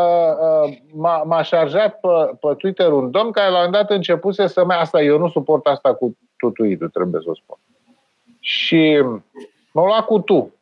m-a, 0.93 1.23
m-a 1.23 1.41
șarjat 1.41 1.99
pe, 1.99 2.07
pe 2.39 2.53
Twitter 2.57 2.91
un 2.91 3.11
domn 3.11 3.31
care 3.31 3.49
la 3.49 3.65
un 3.65 3.71
dat 3.71 3.89
începuse 3.89 4.47
să 4.47 4.65
mai 4.65 4.79
asta, 4.79 5.01
eu 5.01 5.17
nu 5.17 5.29
suport 5.29 5.65
asta 5.65 5.93
cu 5.93 6.17
tutuitul, 6.37 6.89
trebuie 6.89 7.21
să 7.21 7.29
o 7.29 7.35
spun. 7.35 7.57
Și 8.39 9.03
m-a 9.71 9.85
luat 9.85 10.05
cu 10.05 10.19
tu. 10.19 10.53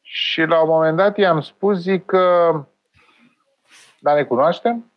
Și 0.00 0.40
la 0.40 0.62
un 0.62 0.68
moment 0.68 0.96
dat 0.96 1.18
i-am 1.18 1.40
spus, 1.40 1.78
zic 1.78 2.04
că 2.04 2.54
dar 4.00 4.16
ne 4.16 4.24
cunoaștem? 4.24 4.92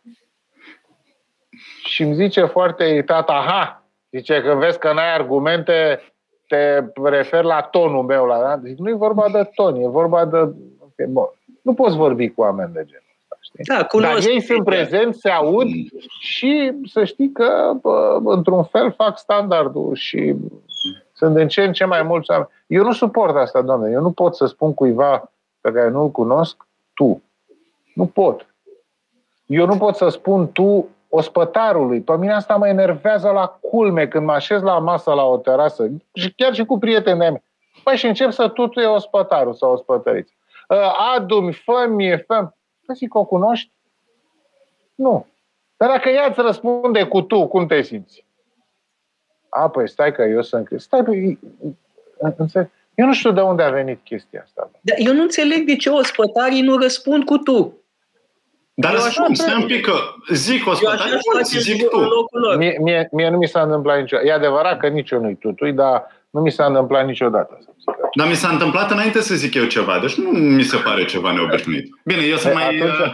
Și 1.84 2.02
îmi 2.02 2.14
zice 2.14 2.44
foarte 2.44 2.84
irritat, 2.84 3.28
aha, 3.28 3.84
zice 4.10 4.42
că 4.42 4.54
vezi 4.54 4.78
că 4.78 4.92
n-ai 4.92 5.14
argumente, 5.14 6.00
te 6.46 6.84
refer 7.02 7.44
la 7.44 7.60
tonul 7.60 8.02
meu. 8.02 8.24
La, 8.24 8.40
da? 8.40 8.60
Zic, 8.64 8.78
nu 8.78 8.88
e 8.88 8.94
vorba 8.94 9.28
de 9.32 9.50
ton, 9.54 9.76
e 9.76 9.88
vorba 9.88 10.24
de... 10.24 10.36
Okay, 10.78 11.06
bun. 11.08 11.28
Nu 11.62 11.74
poți 11.74 11.96
vorbi 11.96 12.28
cu 12.28 12.40
oameni 12.40 12.72
de 12.72 12.84
genul 12.84 13.16
ăsta, 13.20 13.36
știi? 13.40 13.64
Da, 13.64 13.84
cunosc. 13.84 14.12
Dar 14.12 14.30
ei 14.30 14.40
sunt 14.40 14.64
prezenți, 14.64 15.20
se 15.20 15.30
aud 15.30 15.68
și 16.20 16.72
să 16.92 17.04
știi 17.04 17.32
că, 17.32 17.72
bă, 17.80 18.20
într-un 18.24 18.64
fel, 18.64 18.92
fac 18.92 19.18
standardul 19.18 19.94
și 19.94 20.34
sunt 21.12 21.36
în 21.36 21.48
ce 21.48 21.62
în 21.62 21.72
ce 21.72 21.84
mai 21.84 22.02
mulți 22.02 22.30
oameni. 22.30 22.48
Eu 22.66 22.82
nu 22.84 22.92
suport 22.92 23.36
asta, 23.36 23.62
doamne. 23.62 23.90
Eu 23.90 24.00
nu 24.00 24.10
pot 24.10 24.36
să 24.36 24.46
spun 24.46 24.74
cuiva 24.74 25.32
pe 25.60 25.72
care 25.72 25.88
nu-l 25.88 26.10
cunosc, 26.10 26.66
tu. 26.94 27.22
Nu 27.94 28.06
pot. 28.06 28.51
Eu 29.52 29.66
nu 29.66 29.76
pot 29.76 29.96
să 29.96 30.08
spun 30.08 30.52
tu 30.52 30.88
ospătarului. 31.08 32.00
Pe 32.00 32.16
mine 32.16 32.32
asta 32.32 32.56
mă 32.56 32.68
enervează 32.68 33.30
la 33.30 33.46
culme 33.46 34.06
când 34.08 34.26
mă 34.26 34.32
așez 34.32 34.62
la 34.62 34.78
masă 34.78 35.12
la 35.12 35.24
o 35.24 35.36
terasă, 35.36 35.90
și 36.14 36.32
chiar 36.34 36.54
și 36.54 36.64
cu 36.64 36.78
prietenii 36.78 37.18
mei. 37.18 37.42
Păi 37.84 37.96
și 37.96 38.06
încep 38.06 38.30
să 38.30 38.48
tutuie 38.48 38.86
ospătarul 38.86 39.54
sau 39.54 39.72
ospătăriți. 39.72 40.36
Ă, 40.70 40.92
adu-mi, 41.16 41.52
fă-mi, 41.52 42.24
fă 42.26 42.52
Păi 42.86 42.94
zic, 42.94 43.14
o 43.14 43.24
cunoști? 43.24 43.72
Nu. 44.94 45.26
Dar 45.76 45.88
dacă 45.88 46.08
ea 46.08 46.26
îți 46.26 46.40
răspunde 46.40 47.04
cu 47.04 47.22
tu, 47.22 47.46
cum 47.46 47.66
te 47.66 47.82
simți? 47.82 48.24
A, 49.48 49.68
păi 49.68 49.88
stai 49.88 50.12
că 50.12 50.22
eu 50.22 50.42
sunt... 50.42 50.68
Stai, 50.76 51.02
păi, 51.02 51.38
Eu 52.94 53.06
nu 53.06 53.12
știu 53.12 53.32
de 53.32 53.40
unde 53.40 53.62
a 53.62 53.70
venit 53.70 54.00
chestia 54.04 54.42
asta. 54.44 54.70
Dar 54.80 54.96
eu 54.98 55.12
nu 55.12 55.22
înțeleg 55.22 55.66
de 55.66 55.76
ce 55.76 55.90
ospătarii 55.90 56.62
nu 56.62 56.76
răspund 56.76 57.24
cu 57.24 57.38
tu. 57.38 57.81
Dar 58.74 58.92
răspund, 58.92 59.36
stai 59.36 59.60
un 59.60 59.66
pic 59.66 59.84
că 59.84 59.92
zic 60.28 60.66
o 60.66 60.74
spătare, 60.74 61.18
zic 61.42 61.88
tu. 61.88 61.98
Mie, 62.58 62.78
mie, 62.80 63.08
mie 63.12 63.28
nu 63.30 63.36
mi 63.36 63.48
s-a 63.48 63.60
întâmplat 63.60 63.98
niciodată. 64.00 64.28
E 64.28 64.32
adevărat 64.32 64.78
că 64.78 64.88
nici 64.88 65.10
eu 65.10 65.20
nu-i 65.20 65.36
tutui, 65.36 65.72
dar 65.72 66.06
nu 66.30 66.40
mi 66.40 66.50
s-a 66.50 66.64
întâmplat 66.64 67.06
niciodată. 67.06 67.58
Dar 68.14 68.28
mi 68.28 68.34
s-a 68.34 68.48
întâmplat 68.48 68.90
înainte 68.90 69.20
să 69.20 69.34
zic 69.34 69.54
eu 69.54 69.64
ceva, 69.64 69.98
deci 70.00 70.14
nu 70.14 70.30
mi 70.30 70.62
se 70.62 70.76
pare 70.76 71.04
ceva 71.04 71.32
neobișnuit. 71.32 71.88
Bine, 72.04 72.22
eu 72.22 72.36
sunt 72.36 72.54
mai 72.54 72.64
atunci... 72.64 72.98
Uh, 72.98 73.12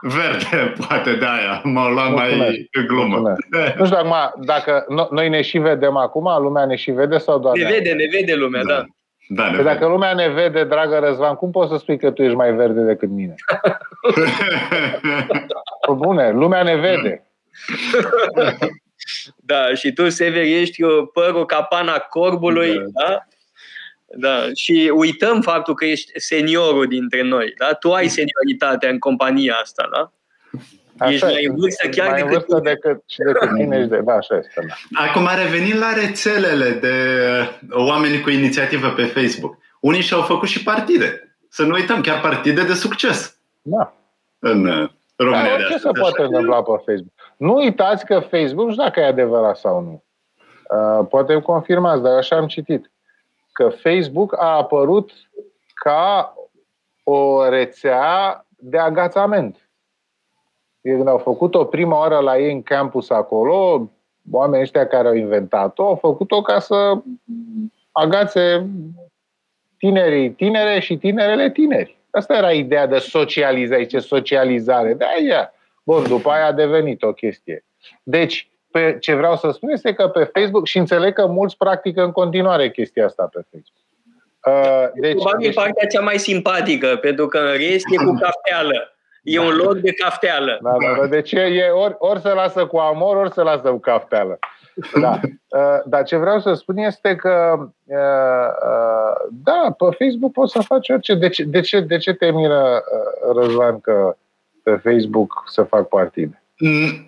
verde, 0.00 0.72
poate 0.86 1.14
de 1.14 1.24
aia, 1.24 1.60
m-au 1.64 1.92
luat 1.92 2.12
mai 2.12 2.68
glumă. 2.86 3.34
Nu 3.78 3.84
știu 3.84 3.98
acum, 3.98 4.44
dacă 4.44 4.84
noi 5.10 5.28
ne 5.28 5.42
și 5.42 5.58
vedem 5.58 5.96
acum, 5.96 6.42
lumea 6.42 6.66
ne 6.66 6.76
și 6.76 6.90
vede 6.90 7.18
sau 7.18 7.38
doar 7.38 7.56
Ne 7.56 7.64
vede, 7.64 7.92
ne 7.92 8.04
vede 8.10 8.34
lumea, 8.34 8.62
da. 8.64 8.74
da. 8.74 8.84
Da, 9.28 9.50
ne 9.50 9.62
dacă 9.62 9.86
lumea 9.86 10.14
ne 10.14 10.28
vede, 10.28 10.64
dragă 10.64 10.98
Răzvan, 10.98 11.34
cum 11.34 11.50
poți 11.50 11.70
să 11.70 11.76
spui 11.76 11.98
că 11.98 12.10
tu 12.10 12.22
ești 12.22 12.36
mai 12.36 12.52
verde 12.52 12.80
decât 12.80 13.08
mine? 13.08 13.34
Pă 15.86 15.94
bune, 15.94 16.30
lumea 16.30 16.62
ne 16.62 16.76
vede. 16.76 17.26
da, 19.50 19.74
și 19.74 19.92
tu, 19.92 20.08
Sever, 20.08 20.42
ești 20.42 20.82
părul 21.12 21.46
capana 21.46 21.98
corbului, 21.98 22.74
da. 22.74 23.04
da? 23.06 23.26
Da, 24.18 24.46
și 24.54 24.92
uităm 24.94 25.40
faptul 25.40 25.74
că 25.74 25.84
ești 25.84 26.20
seniorul 26.20 26.86
dintre 26.86 27.22
noi, 27.22 27.54
da? 27.58 27.72
Tu 27.72 27.92
ai 27.92 28.08
senioritatea 28.08 28.90
în 28.90 28.98
compania 28.98 29.54
asta, 29.54 29.88
da? 29.92 30.12
Așa 30.98 31.12
ești 31.12 31.24
mai 31.24 31.46
în 31.46 31.54
vârstă 31.56 31.88
chiar 31.88 32.10
mai 32.10 32.22
decât, 32.22 32.32
vârstă 32.32 32.60
decât, 32.62 33.02
și 33.06 33.18
decât 33.18 33.50
mine 33.50 33.82
și 33.82 33.86
de... 33.86 34.00
Da, 34.00 34.12
așa 34.12 34.36
este. 34.36 34.66
Da. 34.66 35.04
Acum 35.04 35.26
a 35.26 35.34
revenit 35.34 35.74
la 35.74 35.92
rețelele 35.92 36.70
de 36.70 36.94
oameni 37.70 38.20
cu 38.20 38.30
inițiativă 38.30 38.88
pe 38.88 39.04
Facebook. 39.04 39.56
Unii 39.80 40.00
și-au 40.00 40.22
făcut 40.22 40.48
și 40.48 40.62
partide. 40.62 41.36
Să 41.48 41.62
nu 41.62 41.72
uităm, 41.72 42.00
chiar 42.00 42.20
partide 42.20 42.62
de 42.62 42.72
succes. 42.74 43.38
Da. 43.62 43.94
În 44.38 44.66
uh, 44.66 44.88
România. 45.16 45.58
Da, 45.58 45.64
ce 45.70 45.78
se 45.78 45.90
poate 46.00 46.22
întâmpla 46.22 46.62
pe 46.62 46.70
Facebook? 46.70 47.12
Nu 47.36 47.54
uitați 47.54 48.04
că 48.04 48.18
Facebook, 48.18 48.66
nu 48.66 48.72
știu 48.72 48.84
dacă 48.84 49.00
e 49.00 49.06
adevărat 49.06 49.56
sau 49.56 49.80
nu. 49.80 50.04
Uh, 50.78 51.06
poate 51.08 51.40
confirmați, 51.40 52.02
dar 52.02 52.16
așa 52.16 52.36
am 52.36 52.46
citit. 52.46 52.90
Că 53.52 53.68
Facebook 53.68 54.38
a 54.38 54.56
apărut 54.56 55.10
ca 55.74 56.34
o 57.02 57.48
rețea 57.48 58.44
de 58.48 58.78
agațament 58.78 59.65
când 60.94 61.08
au 61.08 61.18
făcut-o 61.18 61.64
prima 61.64 61.98
oară 61.98 62.18
la 62.18 62.38
ei 62.38 62.52
în 62.52 62.62
campus 62.62 63.10
acolo, 63.10 63.90
oamenii 64.30 64.62
ăștia 64.62 64.86
care 64.86 65.08
au 65.08 65.14
inventat-o, 65.14 65.86
au 65.86 65.94
făcut-o 65.94 66.42
ca 66.42 66.58
să 66.58 66.98
agațe 67.92 68.66
tinerii 69.78 70.30
tinere 70.30 70.80
și 70.80 70.96
tinerele 70.96 71.50
tineri. 71.50 71.98
Asta 72.10 72.36
era 72.36 72.52
ideea 72.52 72.86
de 72.86 72.98
socializare, 72.98 73.84
ce 73.84 73.98
socializare. 73.98 74.94
De 74.94 75.04
aia. 75.18 75.52
Bun, 75.82 76.08
după 76.08 76.30
aia 76.30 76.46
a 76.46 76.52
devenit 76.52 77.02
o 77.02 77.12
chestie. 77.12 77.64
Deci, 78.02 78.50
pe, 78.70 78.96
ce 79.00 79.14
vreau 79.14 79.36
să 79.36 79.50
spun 79.50 79.70
este 79.70 79.92
că 79.92 80.08
pe 80.08 80.24
Facebook, 80.24 80.66
și 80.66 80.78
înțeleg 80.78 81.12
că 81.12 81.26
mulți 81.26 81.56
practică 81.56 82.02
în 82.02 82.12
continuare 82.12 82.70
chestia 82.70 83.04
asta 83.04 83.28
pe 83.32 83.40
Facebook. 83.50 83.84
Uh, 84.46 85.00
deci, 85.00 85.14
Probabil 85.14 85.46
deci, 85.46 85.54
partea 85.54 85.86
cea 85.86 86.00
mai 86.00 86.18
simpatică, 86.18 86.98
pentru 87.00 87.26
că 87.26 87.38
în 87.38 87.56
rest 87.56 87.84
e 87.90 88.04
cu 88.04 88.18
cafteală. 88.20 88.95
E 89.26 89.38
un 89.38 89.56
loc 89.56 89.76
de 89.76 89.92
cafteală. 89.92 90.58
Da, 90.62 90.70
da, 90.70 91.00
da. 91.00 91.06
Deci 91.06 91.32
e, 91.32 91.40
e 91.40 91.68
ori, 91.68 91.94
ori 91.98 92.20
se 92.20 92.28
lasă 92.28 92.66
cu 92.66 92.76
amor, 92.76 93.16
ori 93.16 93.32
se 93.32 93.42
lasă 93.42 93.68
cu 93.68 93.78
cafteală. 93.78 94.38
Da. 95.00 95.20
Uh, 95.48 95.80
dar 95.84 96.02
ce 96.04 96.16
vreau 96.16 96.40
să 96.40 96.54
spun 96.54 96.76
este 96.76 97.14
că, 97.14 97.54
uh, 97.84 97.96
uh, 98.68 99.28
da, 99.30 99.74
pe 99.78 99.96
Facebook 99.98 100.32
poți 100.32 100.52
să 100.52 100.60
faci 100.60 100.88
orice. 100.88 101.14
De 101.14 101.28
ce, 101.28 101.44
de 101.44 101.60
ce, 101.60 101.80
de 101.80 101.96
ce 101.96 102.12
te 102.12 102.30
miră, 102.30 102.82
Răzvan, 103.34 103.80
că 103.80 104.16
pe 104.62 104.80
Facebook 104.82 105.42
să 105.46 105.62
fac 105.62 105.88
partide? 105.88 106.42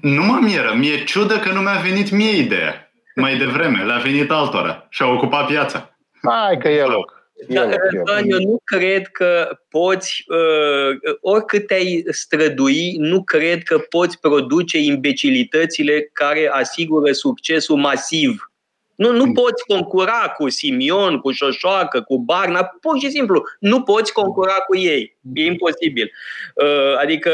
Nu 0.00 0.22
mă 0.22 0.38
miră. 0.42 0.74
Mi-e 0.76 1.04
ciudă 1.04 1.34
că 1.38 1.52
nu 1.52 1.60
mi-a 1.60 1.80
venit 1.82 2.10
mie 2.10 2.36
ideea 2.36 2.90
mai 3.14 3.36
devreme. 3.36 3.84
Le-a 3.84 3.96
venit 3.96 4.30
altora 4.30 4.86
și 4.88 5.02
a 5.02 5.06
ocupat 5.06 5.46
piața. 5.46 5.90
Hai 6.22 6.58
că 6.58 6.68
e 6.68 6.82
loc. 6.82 7.17
Da, 7.46 7.62
Răzvan, 7.62 8.30
eu 8.30 8.38
nu 8.38 8.60
cred 8.64 9.06
că 9.06 9.58
poți, 9.68 10.24
uh, 10.26 11.16
oricât 11.20 11.66
te-ai 11.66 12.04
strădui, 12.08 12.96
nu 12.98 13.22
cred 13.22 13.62
că 13.62 13.78
poți 13.78 14.20
produce 14.20 14.78
imbecilitățile 14.78 16.10
care 16.12 16.50
asigură 16.52 17.12
succesul 17.12 17.76
masiv. 17.76 18.50
Nu, 18.94 19.12
nu 19.12 19.32
poți 19.32 19.64
concura 19.66 20.34
cu 20.36 20.48
Simion, 20.48 21.18
cu 21.18 21.30
Șoșoacă, 21.30 22.00
cu 22.00 22.18
Barna, 22.18 22.64
pur 22.80 22.98
și 22.98 23.10
simplu. 23.10 23.42
Nu 23.60 23.82
poți 23.82 24.12
concura 24.12 24.52
cu 24.52 24.76
ei. 24.76 25.16
E 25.34 25.44
imposibil. 25.44 26.12
Uh, 26.54 26.96
adică 27.00 27.30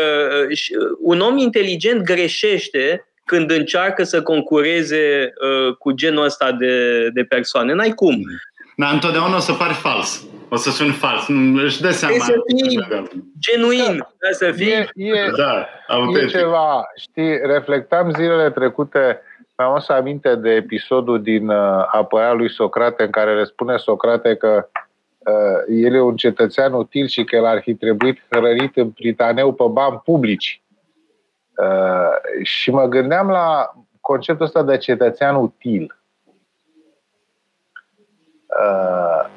uh, 0.51 0.59
un 1.01 1.21
om 1.21 1.37
inteligent 1.37 2.03
greșește 2.03 3.09
când 3.25 3.51
încearcă 3.51 4.03
să 4.03 4.23
concureze 4.23 5.33
uh, 5.43 5.77
cu 5.77 5.93
genul 5.93 6.25
ăsta 6.25 6.53
de, 6.53 7.09
de 7.09 7.25
persoane. 7.25 7.73
N-ai 7.73 7.93
cum. 7.93 8.25
Dar 8.77 8.93
întotdeauna 8.93 9.37
o 9.37 9.39
să 9.39 9.53
pari 9.53 9.75
fals. 9.75 10.27
O 10.49 10.57
să 10.57 10.71
suni 10.71 10.93
fals. 10.93 11.29
Își 11.55 11.81
dă 11.81 11.91
seama. 11.91 12.25
să 12.25 12.35
fii 12.47 12.87
genuin. 13.39 13.99
Da, 13.99 14.29
să 14.33 14.51
fii... 14.51 14.73
E, 14.73 14.87
e, 14.95 15.31
da, 15.37 15.67
e 16.23 16.27
ceva, 16.27 16.87
știi, 16.97 17.37
reflectam 17.37 18.11
zilele 18.11 18.51
trecute, 18.51 19.21
mi-am 19.59 19.79
să 19.79 19.93
aminte 19.93 20.35
de 20.35 20.51
episodul 20.51 21.23
din 21.23 21.49
uh, 21.49 21.85
apărea 21.93 22.33
lui 22.33 22.51
Socrate, 22.51 23.03
în 23.03 23.11
care 23.11 23.35
le 23.35 23.45
spune 23.45 23.77
Socrate 23.77 24.35
că 24.35 24.69
uh, 25.19 25.83
el 25.83 25.95
e 25.95 26.01
un 26.01 26.17
cetățean 26.17 26.73
util 26.73 27.07
și 27.07 27.25
că 27.25 27.37
el 27.37 27.45
ar 27.45 27.61
fi 27.61 27.75
trebuit 27.75 28.23
hrănit 28.31 28.77
în 28.77 28.91
pritaneu 28.91 29.53
pe 29.53 29.65
bani 29.71 30.01
publici. 30.05 30.63
Uh, 31.57 32.43
și 32.43 32.71
mă 32.71 32.85
gândeam 32.85 33.29
la 33.29 33.75
conceptul 34.01 34.45
ăsta 34.45 34.63
de 34.63 34.77
cetățean 34.77 35.35
util 35.35 36.04
Uh, 38.61 39.33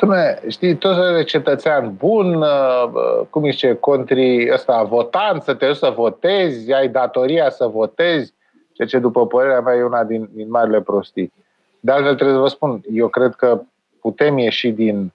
Dumne, 0.00 0.40
știi, 0.48 0.76
tot 0.76 1.14
de 1.14 1.24
cetățean 1.24 1.94
bun, 1.96 2.34
uh, 2.34 3.26
cum 3.30 3.50
zice, 3.50 3.74
contri 3.74 4.52
ăsta, 4.52 4.82
votant, 4.82 5.42
să 5.42 5.54
te 5.54 5.66
duci 5.66 5.76
să 5.76 5.92
votezi, 5.96 6.72
ai 6.72 6.88
datoria 6.88 7.50
să 7.50 7.66
votezi, 7.66 8.34
ceea 8.72 8.88
ce, 8.88 8.98
după 8.98 9.26
părerea 9.26 9.60
mea, 9.60 9.74
e 9.74 9.82
una 9.82 10.04
din, 10.04 10.28
din 10.32 10.50
marile 10.50 10.80
prostii. 10.80 11.32
De 11.80 11.92
altfel, 11.92 12.14
trebuie 12.14 12.36
să 12.36 12.42
vă 12.42 12.48
spun, 12.48 12.80
eu 12.92 13.08
cred 13.08 13.34
că 13.34 13.60
putem 14.00 14.38
ieși 14.38 14.70
din, 14.70 15.12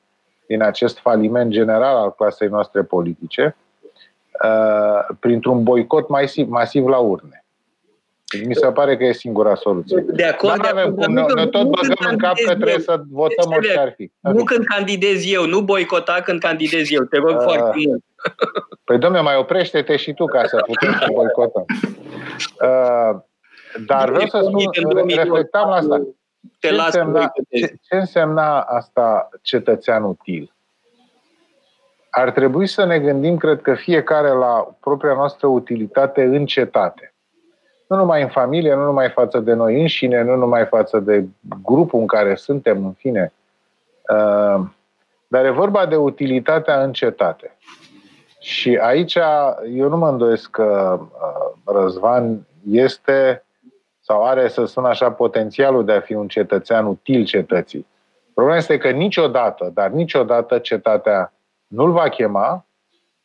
din 0.47 0.61
acest 0.61 0.99
faliment 0.99 1.51
general 1.51 1.95
al 1.95 2.13
clasei 2.13 2.47
noastre 2.47 2.81
politice 2.81 3.55
uh, 4.43 5.15
printr-un 5.19 5.63
boicot 5.63 6.09
masiv, 6.09 6.49
masiv 6.49 6.87
la 6.87 6.97
urne. 6.97 7.42
Mi 8.45 8.55
se 8.55 8.67
pare 8.67 8.97
că 8.97 9.03
e 9.03 9.11
singura 9.11 9.55
soluție. 9.55 10.05
De 10.07 10.23
acord, 10.23 10.61
Dar 10.61 10.71
avem 10.71 10.95
cum, 10.95 11.13
noi, 11.13 11.25
noi 11.35 11.49
tot 11.49 11.63
băgăm 11.63 12.07
în 12.11 12.17
cap 12.17 12.35
că 12.45 12.55
trebuie 12.55 12.79
să 12.79 13.01
votăm 13.09 13.51
orice 13.51 13.79
ar 13.79 13.93
fi. 13.95 14.11
Nu 14.19 14.43
când 14.43 14.65
candidez 14.65 15.31
eu, 15.31 15.45
nu 15.45 15.61
boicota 15.61 16.21
când 16.23 16.39
candidez 16.39 16.91
eu, 16.91 17.03
te 17.03 17.17
rog 17.17 17.35
uh, 17.35 17.41
foarte 17.43 17.79
mult. 17.85 18.03
Păi, 18.83 18.97
domnule, 18.97 19.23
mai 19.23 19.35
oprește-te 19.35 19.95
și 19.95 20.13
tu 20.13 20.25
ca 20.25 20.45
să 20.45 20.63
putem 20.65 20.91
să 20.91 21.07
boicotăm. 21.13 21.65
Uh, 21.67 23.21
dar 23.85 24.09
vreau 24.09 24.27
să 24.27 24.39
spun, 24.43 25.07
reflectam 25.07 25.69
la 25.69 25.75
asta. 25.75 26.01
Ce 26.59 26.69
însemna, 26.69 27.31
ce, 27.49 27.73
ce 27.81 27.95
însemna 27.95 28.59
asta 28.59 29.29
cetățean 29.41 30.03
util? 30.03 30.53
Ar 32.09 32.31
trebui 32.31 32.67
să 32.67 32.85
ne 32.85 32.99
gândim, 32.99 33.37
cred 33.37 33.61
că 33.61 33.73
fiecare 33.73 34.29
la 34.29 34.75
propria 34.79 35.13
noastră 35.13 35.47
utilitate 35.47 36.23
în 36.23 36.45
cetate 36.45 37.12
nu 37.93 37.99
numai 37.99 38.21
în 38.21 38.27
familie, 38.27 38.73
nu 38.73 38.83
numai 38.83 39.09
față 39.09 39.39
de 39.39 39.53
noi 39.53 39.81
înșine, 39.81 40.21
nu 40.21 40.35
numai 40.35 40.65
față 40.65 40.99
de 40.99 41.25
grupul 41.63 41.99
în 41.99 42.07
care 42.07 42.35
suntem, 42.35 42.85
în 42.85 42.91
fine. 42.91 43.33
Uh, 44.09 44.65
dar 45.27 45.45
e 45.45 45.49
vorba 45.49 45.85
de 45.85 45.95
utilitatea 45.95 46.83
în 46.83 46.93
cetate. 46.93 47.57
Și 48.39 48.77
aici 48.81 49.17
eu 49.73 49.89
nu 49.89 49.97
mă 49.97 50.09
îndoiesc 50.09 50.49
că 50.49 50.99
uh, 50.99 51.73
Răzvan 51.73 52.47
este 52.71 53.43
sau 53.99 54.25
are, 54.25 54.47
să 54.47 54.65
spun 54.65 54.85
așa, 54.85 55.11
potențialul 55.11 55.85
de 55.85 55.91
a 55.91 55.99
fi 55.99 56.13
un 56.13 56.27
cetățean 56.27 56.85
util 56.85 57.25
cetății. 57.25 57.87
Problema 58.33 58.57
este 58.57 58.77
că 58.77 58.89
niciodată, 58.89 59.71
dar 59.73 59.89
niciodată 59.89 60.57
cetatea 60.57 61.33
nu-l 61.67 61.91
va 61.91 62.09
chema 62.09 62.65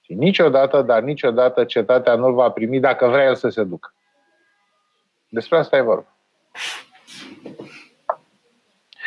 și 0.01 0.15
niciodată, 0.15 0.83
dar 0.83 1.03
niciodată 1.03 1.65
cetatea 1.65 2.15
nu-l 2.15 2.35
va 2.35 2.51
primi 2.51 2.81
dacă 2.81 3.07
vrea 3.07 3.25
el 3.25 3.35
să 3.35 3.49
se 3.49 3.63
ducă. 3.63 3.93
Despre 5.29 5.59
asta 5.59 5.77
e 5.77 5.81
vorba. 5.81 6.17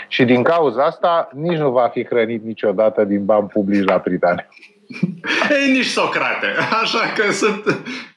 Și 0.07 0.23
din 0.23 0.43
cauza 0.43 0.85
asta 0.85 1.29
nici 1.33 1.57
nu 1.57 1.71
va 1.71 1.87
fi 1.87 2.05
hrănit 2.05 2.43
niciodată 2.43 3.03
din 3.03 3.25
bani 3.25 3.47
publici 3.47 3.87
la 3.87 4.01
Britania. 4.03 4.47
Ei, 5.59 5.71
nici 5.71 5.85
Socrate. 5.85 6.47
Așa 6.81 7.13
că 7.15 7.31
sunt 7.31 7.63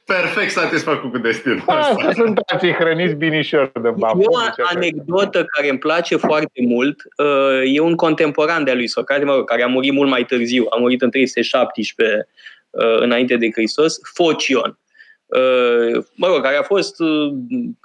perfect 0.05 0.51
satisfăcut 0.51 1.11
cu 1.11 1.17
destinul 1.17 1.63
Asta 1.65 2.11
sunt 2.13 2.37
alții 2.45 2.73
hrăniți 2.73 3.13
binișor 3.13 3.71
de 3.81 3.89
bani 3.89 4.21
E 4.21 4.25
o 4.27 4.37
anecdotă 4.75 5.45
care 5.55 5.69
îmi 5.69 5.79
place 5.79 6.15
foarte 6.15 6.61
mult. 6.67 7.01
Uh, 7.17 7.75
e 7.75 7.79
un 7.79 7.95
contemporan 7.95 8.63
de 8.63 8.73
lui 8.73 8.87
Socrate, 8.87 9.25
mă 9.25 9.33
rog, 9.35 9.47
care 9.47 9.63
a 9.63 9.67
murit 9.67 9.93
mult 9.93 10.09
mai 10.09 10.23
târziu. 10.23 10.65
A 10.69 10.77
murit 10.79 11.01
în 11.01 11.09
317 11.09 12.27
uh, 12.69 12.99
înainte 12.99 13.37
de 13.37 13.51
Hristos, 13.51 13.99
Focion. 14.13 14.79
Uh, 15.25 16.03
mă 16.15 16.27
rog, 16.27 16.41
care 16.41 16.55
a 16.55 16.63
fost 16.63 16.99
uh, 16.99 17.33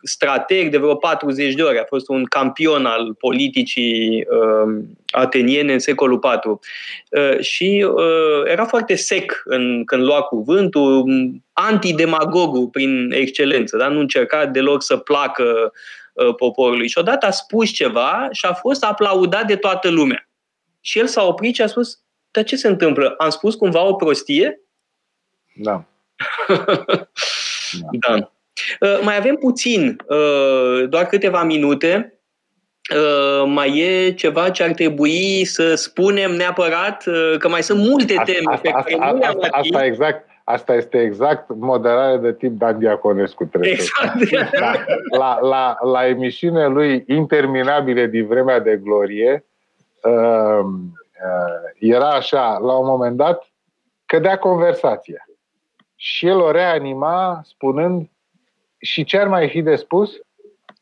strateg 0.02 0.70
de 0.70 0.76
vreo 0.76 0.94
40 0.94 1.54
de 1.54 1.62
ori, 1.62 1.78
a 1.78 1.84
fost 1.84 2.08
un 2.08 2.24
campion 2.24 2.86
al 2.86 3.14
politicii 3.14 4.26
uh, 4.30 4.82
ateniene 5.10 5.72
în 5.72 5.78
secolul 5.78 6.20
IV. 6.22 6.58
Și 7.40 7.86
era 8.44 8.64
foarte 8.64 8.94
sec 8.94 9.42
în, 9.44 9.84
când 9.84 10.02
lua 10.02 10.22
cuvântul, 10.22 11.04
antidemagogul 11.52 12.66
prin 12.66 13.12
excelență, 13.12 13.76
dar 13.76 13.90
nu 13.90 14.00
încerca 14.00 14.46
deloc 14.46 14.82
să 14.82 14.96
placă 14.96 15.72
poporului. 16.36 16.88
Și 16.88 16.98
odată 16.98 17.26
a 17.26 17.30
spus 17.30 17.70
ceva 17.70 18.28
și 18.32 18.46
a 18.46 18.52
fost 18.52 18.84
aplaudat 18.84 19.46
de 19.46 19.56
toată 19.56 19.90
lumea. 19.90 20.28
Și 20.80 20.98
el 20.98 21.06
s-a 21.06 21.26
oprit 21.26 21.54
și 21.54 21.62
a 21.62 21.66
spus, 21.66 21.98
dar 22.30 22.44
ce 22.44 22.56
se 22.56 22.68
întâmplă? 22.68 23.14
Am 23.18 23.30
spus 23.30 23.54
cumva 23.54 23.82
o 23.82 23.94
prostie? 23.94 24.60
Da. 25.54 25.89
da. 28.09 28.32
Uh, 28.80 29.01
mai 29.02 29.16
avem 29.16 29.34
puțin, 29.34 29.97
uh, 30.06 30.88
doar 30.88 31.06
câteva 31.06 31.42
minute. 31.42 32.14
Uh, 32.94 33.44
mai 33.47 33.78
e 33.78 34.12
ceva 34.12 34.51
ce 34.51 34.62
ar 34.62 34.70
trebui 34.70 35.44
să 35.44 35.74
spunem 35.74 36.32
neapărat, 36.32 37.05
că 37.38 37.48
mai 37.48 37.62
sunt 37.62 37.78
multe 37.88 38.14
teme 38.24 38.52
asta, 38.52 38.60
pe 38.60 38.70
care 38.70 38.94
asta, 38.94 39.12
nu 39.12 39.18
le-am 39.18 39.38
asta, 39.40 39.48
asta 39.51 39.84
exact, 39.84 40.28
Asta 40.44 40.74
este 40.74 41.02
exact 41.02 41.44
moderare 41.48 42.16
de 42.16 42.32
tip 42.32 42.59
Dan 42.59 42.78
Diaconescu. 42.78 43.44
Trebuie 43.44 43.70
exact. 43.70 44.30
La, 45.18 45.38
la, 45.38 45.38
la, 45.40 45.76
la 45.82 46.06
emisiune 46.06 46.66
lui 46.66 47.05
interminabile 47.06 48.06
din 48.06 48.26
vremea 48.26 48.60
de 48.60 48.80
glorie, 48.82 49.44
uh, 50.02 50.64
uh, 50.64 51.70
era 51.78 52.09
așa, 52.09 52.59
la 52.59 52.72
un 52.72 52.86
moment 52.86 53.16
dat, 53.16 53.51
cădea 54.06 54.38
conversația 54.38 55.30
și 56.02 56.27
el 56.27 56.39
o 56.39 56.51
reanima 56.51 57.40
spunând 57.44 58.09
și 58.78 59.05
ce 59.05 59.18
ar 59.18 59.28
mai 59.28 59.48
fi 59.48 59.62
de 59.62 59.74
spus? 59.77 60.10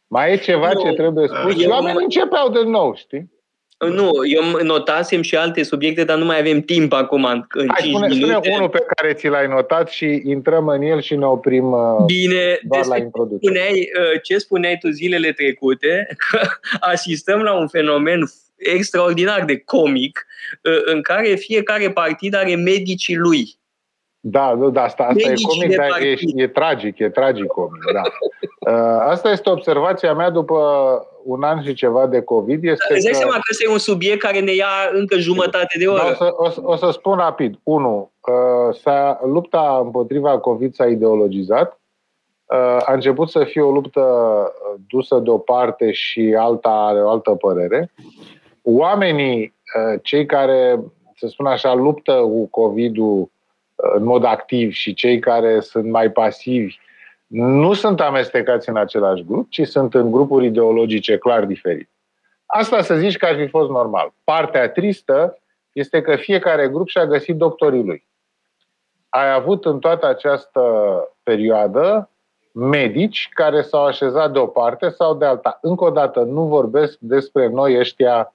Mai 0.07 0.33
e 0.33 0.37
ceva 0.37 0.75
ce 0.75 0.93
trebuie 0.93 1.29
spus? 1.29 1.61
Și 1.61 1.67
oamenii 1.67 2.03
începeau 2.03 2.49
de 2.49 2.63
nou, 2.63 2.95
știi? 2.95 3.31
Nu, 3.79 4.11
eu 4.27 4.63
notasem 4.63 5.23
și 5.23 5.37
alte 5.37 5.63
subiecte, 5.63 6.05
dar 6.05 6.19
nu 6.19 6.25
mai 6.25 6.39
avem 6.39 6.61
timp 6.61 6.93
acum 6.93 7.25
în 7.25 7.69
Hai, 7.69 7.81
5 7.81 7.95
spune, 7.95 8.09
minute. 8.09 8.35
spune 8.35 8.57
unul 8.57 8.69
pe 8.69 8.85
care 8.97 9.13
ți 9.13 9.29
l-ai 9.29 9.47
notat 9.47 9.89
și 9.89 10.23
intrăm 10.25 10.69
în 10.69 10.83
el 10.83 11.01
și 11.01 11.17
ne 11.17 11.27
oprim 11.27 11.73
uh, 11.73 12.05
Bine, 12.07 12.59
doar 12.63 12.87
la 12.87 12.95
despre 12.95 13.01
introducere. 13.01 13.41
spuneai, 13.43 13.91
uh, 14.01 14.21
ce 14.23 14.39
spuneai 14.39 14.79
tu 14.81 14.89
zilele 14.91 15.33
trecute, 15.33 16.07
că 16.31 16.41
asistăm 16.81 17.41
la 17.41 17.59
un 17.59 17.69
fenomen 17.69 18.21
extraordinar 18.57 19.45
de 19.45 19.59
comic 19.59 20.27
uh, 20.63 20.81
în 20.85 21.03
care 21.03 21.35
fiecare 21.35 21.91
partid 21.91 22.35
are 22.35 22.55
medicii 22.55 23.17
lui. 23.17 23.58
Da, 24.31 24.55
nu, 24.55 24.71
da, 24.71 24.83
asta, 24.83 25.03
asta 25.03 25.23
e 25.23 25.29
Medici 25.29 25.47
comic, 25.47 25.69
de 25.69 25.77
dar 25.77 25.87
e, 25.87 25.89
partid. 25.89 26.39
e 26.41 26.47
tragic, 26.49 26.99
e 26.99 27.09
tragic 27.09 27.47
comic, 27.47 27.83
da. 27.93 28.03
Uh, 28.59 28.75
Asta 29.01 29.31
este 29.31 29.51
observația 29.51 30.15
mea 30.15 30.31
după 30.31 30.57
un 31.25 31.43
an 31.43 31.63
și 31.63 31.75
ceva 31.75 32.07
de 32.07 32.23
COVID. 32.23 32.65
Este 32.65 32.95
Îți 32.95 33.03
dai 33.03 33.13
că... 33.13 33.19
seama 33.19 33.33
că 33.33 33.41
ăsta 33.51 33.65
e 33.69 33.73
un 33.73 33.79
subiect 33.79 34.21
care 34.21 34.41
ne 34.41 34.55
ia 34.55 34.67
încă 34.93 35.17
jumătate 35.19 35.79
de 35.79 35.85
Da, 35.85 35.91
o, 35.91 35.95
oră. 35.95 36.15
să, 36.19 36.35
o, 36.37 36.49
să, 36.49 36.61
o 36.63 36.77
să 36.77 36.91
spun 36.91 37.17
rapid. 37.17 37.59
Unu, 37.63 38.11
uh, 38.21 38.75
s-a, 38.75 39.21
lupta 39.25 39.81
împotriva 39.85 40.39
COVID 40.39 40.75
s-a 40.75 40.87
ideologizat. 40.87 41.81
Uh, 42.47 42.83
a 42.85 42.93
început 42.93 43.31
să 43.31 43.45
fie 43.45 43.63
o 43.63 43.71
luptă 43.71 44.01
uh, 44.01 44.81
dusă 44.89 45.19
de 45.19 45.31
o 45.31 45.39
parte 45.39 45.93
și 45.93 46.35
alta 46.39 46.71
are 46.71 47.03
o 47.03 47.09
altă 47.11 47.31
părere. 47.31 47.93
Oamenii, 48.63 49.55
uh, 49.93 50.01
cei 50.03 50.27
care, 50.27 50.81
să 51.17 51.27
spun 51.27 51.47
așa, 51.47 51.75
luptă 51.75 52.13
cu 52.13 52.47
COVID-ul 52.47 53.21
uh, 53.21 53.29
în 53.81 54.05
mod 54.05 54.25
activ 54.25 54.73
și 54.73 54.95
cei 54.95 55.19
care 55.19 55.61
sunt 55.61 55.91
mai 55.91 56.11
pasivi, 56.11 56.77
nu 57.27 57.73
sunt 57.73 58.01
amestecați 58.01 58.69
în 58.69 58.77
același 58.77 59.25
grup, 59.25 59.51
ci 59.51 59.67
sunt 59.67 59.95
în 59.95 60.11
grupuri 60.11 60.47
ideologice 60.47 61.19
clar 61.19 61.45
diferite. 61.45 61.91
Asta 62.47 62.83
să 62.83 62.95
zici 62.95 63.17
că 63.17 63.27
ar 63.27 63.37
fi 63.37 63.47
fost 63.47 63.71
normal. 63.71 64.13
Partea 64.25 64.71
tristă 64.71 65.39
este 65.73 66.01
că 66.01 66.17
fiecare 66.17 66.69
grup 66.69 66.89
și-a 66.89 67.07
găsit 67.07 67.37
doctorii 67.37 67.85
lui. 67.85 68.07
Ai 69.09 69.33
avut 69.33 69.65
în 69.65 69.79
toată 69.79 70.07
această 70.07 70.63
perioadă 71.23 72.11
medici 72.53 73.29
care 73.33 73.63
s-au 73.63 73.85
așezat 73.85 74.33
de 74.33 74.39
o 74.39 74.47
parte 74.47 74.89
sau 74.89 75.15
de 75.15 75.25
alta. 75.25 75.59
Încă 75.63 75.85
o 75.85 75.91
dată, 75.91 76.21
nu 76.21 76.43
vorbesc 76.43 76.99
despre 76.99 77.49
noi 77.49 77.79
ăștia 77.79 78.35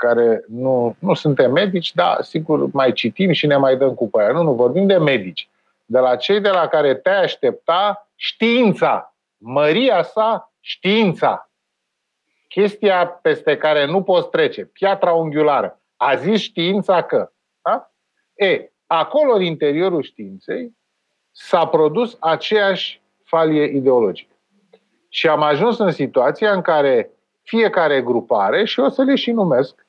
care 0.00 0.44
nu, 0.48 0.96
nu 0.98 1.14
suntem 1.14 1.52
medici, 1.52 1.94
dar 1.94 2.22
sigur 2.22 2.68
mai 2.72 2.92
citim 2.92 3.32
și 3.32 3.46
ne 3.46 3.56
mai 3.56 3.76
dăm 3.76 3.94
cu 3.94 4.10
aia. 4.12 4.32
Nu, 4.32 4.42
nu, 4.42 4.52
vorbim 4.52 4.86
de 4.86 4.96
medici. 4.96 5.48
De 5.86 5.98
la 5.98 6.16
cei 6.16 6.40
de 6.40 6.48
la 6.48 6.66
care 6.66 6.94
te 6.94 7.10
aștepta 7.10 8.08
știința, 8.14 9.14
măria 9.36 10.02
sa, 10.02 10.52
știința. 10.60 11.50
Chestia 12.48 13.06
peste 13.06 13.56
care 13.56 13.86
nu 13.86 14.02
poți 14.02 14.28
trece, 14.28 14.64
piatra 14.64 15.12
unghiulară. 15.12 15.80
A 15.96 16.14
zis 16.14 16.40
știința 16.40 17.02
că. 17.02 17.30
Da? 17.62 17.90
E, 18.34 18.70
acolo, 18.86 19.34
în 19.34 19.42
interiorul 19.42 20.02
științei, 20.02 20.76
s-a 21.30 21.66
produs 21.66 22.16
aceeași 22.20 23.02
falie 23.24 23.64
ideologică. 23.64 24.34
Și 25.08 25.28
am 25.28 25.42
ajuns 25.42 25.78
în 25.78 25.90
situația 25.90 26.52
în 26.52 26.60
care 26.60 27.10
fiecare 27.42 28.02
grupare, 28.02 28.64
și 28.64 28.80
o 28.80 28.88
să 28.88 29.02
le 29.02 29.14
și 29.14 29.30
numesc, 29.30 29.86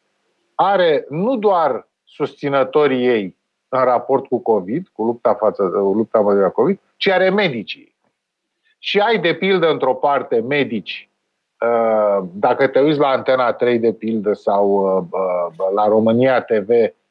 are 0.61 1.05
nu 1.09 1.35
doar 1.35 1.87
susținătorii 2.03 3.07
ei 3.07 3.37
în 3.69 3.83
raport 3.83 4.27
cu 4.27 4.39
COVID, 4.39 4.87
cu 4.87 5.03
lupta, 5.03 5.33
față, 5.33 5.63
lupta 5.73 6.17
împotriva 6.17 6.49
COVID, 6.49 6.79
ci 6.97 7.07
are 7.07 7.29
medicii. 7.29 7.95
Și 8.79 8.99
ai, 8.99 9.19
de 9.19 9.33
pildă, 9.33 9.69
într-o 9.69 9.93
parte, 9.93 10.39
medici, 10.39 11.09
uh, 11.59 12.23
dacă 12.33 12.67
te 12.67 12.79
uiți 12.79 12.99
la 12.99 13.07
Antena 13.07 13.53
3, 13.53 13.79
de 13.79 13.93
pildă, 13.93 14.33
sau 14.33 14.69
uh, 15.11 15.71
la 15.75 15.87
România 15.87 16.41
TV, 16.41 16.69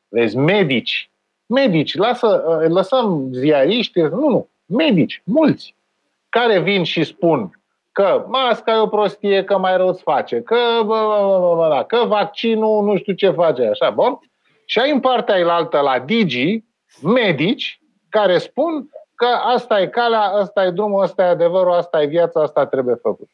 vezi 0.09 0.37
medici, 0.37 1.11
medici, 1.47 1.97
lasă, 1.97 2.45
uh, 2.47 2.69
lăsăm 2.69 3.29
ziariști, 3.33 4.01
nu, 4.01 4.29
nu, 4.29 4.49
medici, 4.67 5.23
mulți, 5.25 5.75
care 6.29 6.61
vin 6.61 6.83
și 6.83 7.05
spun 7.05 7.60
că 7.93 8.25
masca 8.29 8.73
e 8.73 8.79
o 8.79 8.87
prostie, 8.87 9.45
că 9.45 9.59
mai 9.59 9.77
rău 9.77 9.89
îți 9.89 10.03
face, 10.03 10.43
că, 10.43 10.57
că 11.87 12.05
vaccinul 12.07 12.85
nu 12.85 12.97
știu 12.97 13.13
ce 13.13 13.31
face, 13.31 13.67
așa, 13.67 13.91
bun? 13.91 14.19
Și 14.65 14.79
ai 14.79 14.91
în 14.91 15.01
partea 15.01 15.35
ailaltă 15.35 15.81
la 15.81 15.99
Digi, 15.99 16.65
medici, 17.03 17.81
care 18.09 18.39
spun 18.39 18.89
că 19.15 19.27
asta 19.27 19.81
e 19.81 19.87
calea, 19.87 20.21
asta 20.21 20.65
e 20.65 20.71
drumul, 20.71 21.03
asta 21.03 21.23
e 21.23 21.27
adevărul, 21.27 21.73
asta 21.73 22.03
e 22.03 22.07
viața, 22.07 22.43
asta 22.43 22.67
trebuie 22.67 22.95
făcut. 22.95 23.29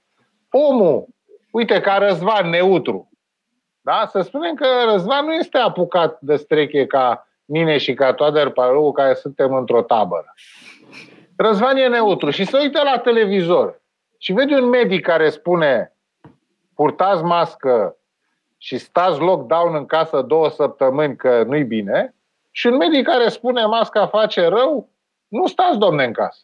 Omul, 0.51 1.07
uite, 1.51 1.81
ca 1.81 1.99
Răzvan 1.99 2.49
neutru, 2.51 3.09
da? 3.81 4.09
să 4.11 4.20
spunem 4.20 4.55
că 4.55 4.66
Răzvan 4.91 5.24
nu 5.24 5.33
este 5.33 5.59
apucat 5.59 6.20
de 6.20 6.37
streche 6.37 6.87
ca 6.87 7.28
mine 7.45 7.77
și 7.77 7.95
ca 7.95 8.12
Toader 8.12 8.51
Paru, 8.51 8.93
care 8.93 9.15
suntem 9.15 9.55
într-o 9.55 9.83
tabără. 9.83 10.35
Răzvan 11.37 11.77
e 11.77 11.89
neutru 11.89 12.31
și 12.31 12.45
se 12.45 12.59
uită 12.61 12.81
la 12.83 12.99
televizor 12.99 13.81
și 14.18 14.32
vede 14.32 14.55
un 14.55 14.68
medic 14.68 15.05
care 15.05 15.28
spune 15.30 15.93
purtați 16.74 17.22
mască 17.22 17.97
și 18.59 18.78
stați 18.78 19.20
lockdown 19.20 19.74
în 19.74 19.86
casă 19.86 20.22
două 20.22 20.48
săptămâni 20.51 21.16
că 21.16 21.43
nu-i 21.47 21.64
bine 21.64 22.14
și 22.51 22.66
un 22.66 22.76
medic 22.76 23.06
care 23.06 23.28
spune 23.28 23.64
masca 23.64 24.06
face 24.06 24.47
rău, 24.47 24.88
nu 25.28 25.47
stați, 25.47 25.78
domne, 25.78 26.05
în 26.05 26.12
casă. 26.12 26.40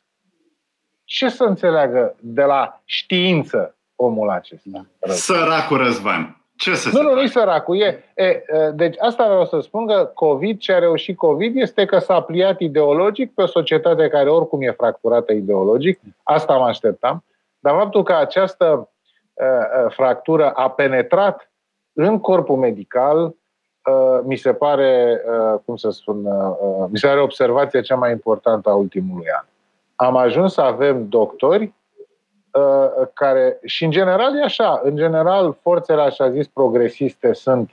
Ce 1.05 1.29
să 1.29 1.45
înțeleagă 1.45 2.17
de 2.21 2.43
la 2.43 2.81
știință 2.85 3.77
omul 3.97 4.31
acesta? 4.31 4.87
Săracul 5.01 5.77
Răzvan. 5.77 6.37
Ce 6.57 6.75
să 6.75 6.89
Nu, 6.89 6.95
se 6.95 7.03
nu, 7.03 7.15
nu-i 7.15 7.29
facă? 7.29 7.39
săracul. 7.39 7.81
E, 7.81 8.05
e, 8.15 8.43
deci 8.75 8.97
asta 8.99 9.25
vreau 9.25 9.45
să 9.45 9.61
spun 9.61 9.87
că 9.87 10.11
COVID, 10.15 10.59
ce 10.59 10.73
a 10.73 10.79
reușit 10.79 11.17
COVID, 11.17 11.57
este 11.57 11.85
că 11.85 11.99
s-a 11.99 12.21
pliat 12.21 12.61
ideologic 12.61 13.35
pe 13.35 13.43
o 13.43 13.47
societate 13.47 14.09
care 14.09 14.31
oricum 14.31 14.63
e 14.63 14.71
fracturată 14.71 15.33
ideologic. 15.33 16.01
Asta 16.23 16.57
mă 16.57 16.65
așteptam. 16.65 17.25
Dar 17.63 17.75
faptul 17.75 18.03
că 18.03 18.15
această 18.15 18.91
uh, 19.33 19.93
fractură 19.93 20.51
a 20.51 20.71
penetrat 20.71 21.51
în 21.93 22.21
corpul 22.21 22.57
medical, 22.57 23.25
uh, 23.25 24.21
mi 24.23 24.37
se 24.37 24.55
pare, 24.55 25.23
uh, 25.27 25.59
cum 25.65 25.77
să 25.77 25.91
spun, 25.91 26.25
uh, 26.25 26.87
mi 26.89 26.99
se 26.99 27.07
pare 27.07 27.21
observația 27.21 27.81
cea 27.81 27.97
mai 27.97 28.11
importantă 28.11 28.71
a 28.71 28.75
ultimului 28.75 29.27
an. 29.39 29.45
Am 29.95 30.17
ajuns 30.17 30.53
să 30.53 30.61
avem 30.61 31.09
doctori 31.09 31.73
uh, 32.53 33.07
care, 33.13 33.59
și 33.65 33.85
în 33.85 33.91
general 33.91 34.39
e 34.39 34.43
așa, 34.43 34.81
în 34.85 34.97
general 34.97 35.57
forțele 35.63 36.03
așa 36.03 36.31
zis 36.31 36.47
progresiste 36.47 37.33
sunt 37.33 37.71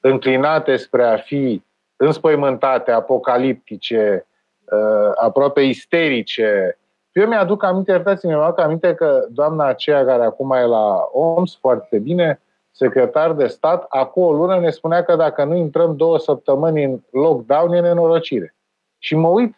înclinate 0.00 0.76
spre 0.76 1.04
a 1.04 1.16
fi 1.16 1.62
înspăimântate, 1.96 2.90
apocaliptice, 2.90 4.26
uh, 4.64 5.10
aproape 5.14 5.60
isterice, 5.60 6.78
eu 7.20 7.26
mi-aduc 7.26 7.62
aminte, 7.62 7.90
iertați-mi, 7.90 8.32
mi-aduc 8.32 8.58
aminte 8.58 8.94
că 8.94 9.26
doamna 9.30 9.66
aceea 9.66 10.04
care 10.04 10.24
acum 10.24 10.52
e 10.52 10.64
la 10.64 11.08
OMS, 11.12 11.56
foarte 11.56 11.98
bine, 11.98 12.40
secretar 12.70 13.32
de 13.32 13.46
stat, 13.46 13.86
acum 13.88 14.22
o 14.22 14.32
lună 14.32 14.58
ne 14.58 14.70
spunea 14.70 15.04
că 15.04 15.16
dacă 15.16 15.44
nu 15.44 15.56
intrăm 15.56 15.96
două 15.96 16.18
săptămâni 16.18 16.84
în 16.84 17.00
lockdown, 17.10 17.72
e 17.72 17.80
nenorocire. 17.80 18.54
Și 18.98 19.14
mă 19.14 19.28
uit 19.28 19.56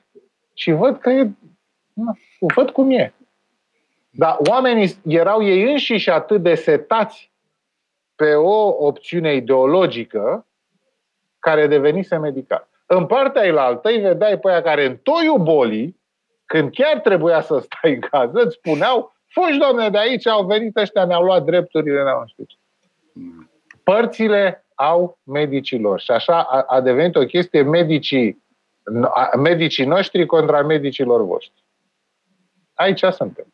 și 0.55 0.70
văd 0.70 0.98
că 0.98 1.10
e... 1.10 1.30
Na, 1.93 2.12
văd 2.55 2.70
cum 2.70 2.90
e. 2.90 3.14
Dar 4.10 4.36
oamenii 4.48 4.98
erau 5.06 5.44
ei 5.44 5.70
înșiși 5.70 6.10
atât 6.10 6.43
de 6.43 6.55
setați 6.55 7.32
pe 8.14 8.35
o 8.35 8.86
opțiune 8.86 9.35
ideologică 9.35 10.47
care 11.39 11.66
devenise 11.66 12.16
medical. 12.16 12.68
În 12.86 13.06
partea 13.06 13.43
ailaltă 13.43 13.89
îi 13.89 13.98
vedeai 13.98 14.39
pe 14.39 14.51
aia 14.51 14.62
care 14.62 14.86
în 14.86 14.97
toiul 14.97 15.39
bolii 15.39 15.98
când 16.49 16.73
chiar 16.73 17.01
trebuia 17.01 17.41
să 17.41 17.59
stai 17.59 17.95
în 17.95 18.01
casă, 18.01 18.33
îți 18.33 18.55
spuneau, 18.55 19.12
fugi, 19.27 19.59
domne, 19.59 19.89
de 19.89 19.99
aici, 19.99 20.27
au 20.27 20.47
venit 20.47 20.77
ăștia, 20.77 21.05
ne-au 21.05 21.23
luat 21.23 21.45
drepturile, 21.45 22.03
ne-au 22.03 22.25
știu 22.27 22.45
ce. 22.45 22.57
Părțile 23.83 24.66
au 24.75 25.19
medicilor. 25.23 26.01
Și 26.01 26.11
așa 26.11 26.43
a, 26.43 26.65
a 26.69 26.81
devenit 26.81 27.16
o 27.16 27.25
chestie 27.25 27.62
medicii, 27.62 28.43
a, 29.15 29.37
medicii 29.37 29.85
noștri 29.85 30.27
contra 30.27 30.62
medicilor 30.62 31.23
voștri. 31.25 31.65
Aici 32.75 33.05
suntem. 33.05 33.47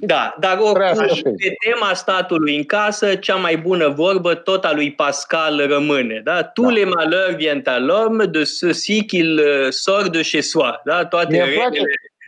Da, 0.00 0.34
dar 0.40 0.58
oricum, 0.58 1.34
pe 1.36 1.54
tema 1.66 1.94
statului 1.94 2.56
în 2.56 2.64
casă, 2.64 3.14
cea 3.14 3.34
mai 3.34 3.56
bună 3.56 3.88
vorbă 3.88 4.34
tot 4.34 4.64
a 4.64 4.72
lui 4.72 4.92
Pascal 4.92 5.66
rămâne. 5.66 6.20
Da? 6.24 6.42
Tous 6.42 6.68
da. 6.68 6.72
les 6.72 6.84
malheurs 6.84 7.36
viennent 7.36 7.68
à 7.68 7.78
l'homme 7.78 8.26
de 8.26 8.42
ceci 8.42 9.06
qu'il 9.06 9.40
sort 9.70 10.08
de 10.08 10.22
chez 10.22 10.48
soi. 10.48 10.80
Da? 10.84 11.04
Toate 11.04 11.32
Mie 11.32 11.54
place, 11.54 11.80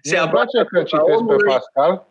se 0.02 0.16
mie 0.16 0.28
place 0.30 0.64
că 0.64 0.82
citesc 0.82 1.24
pe 1.26 1.34
Pascal, 1.46 2.06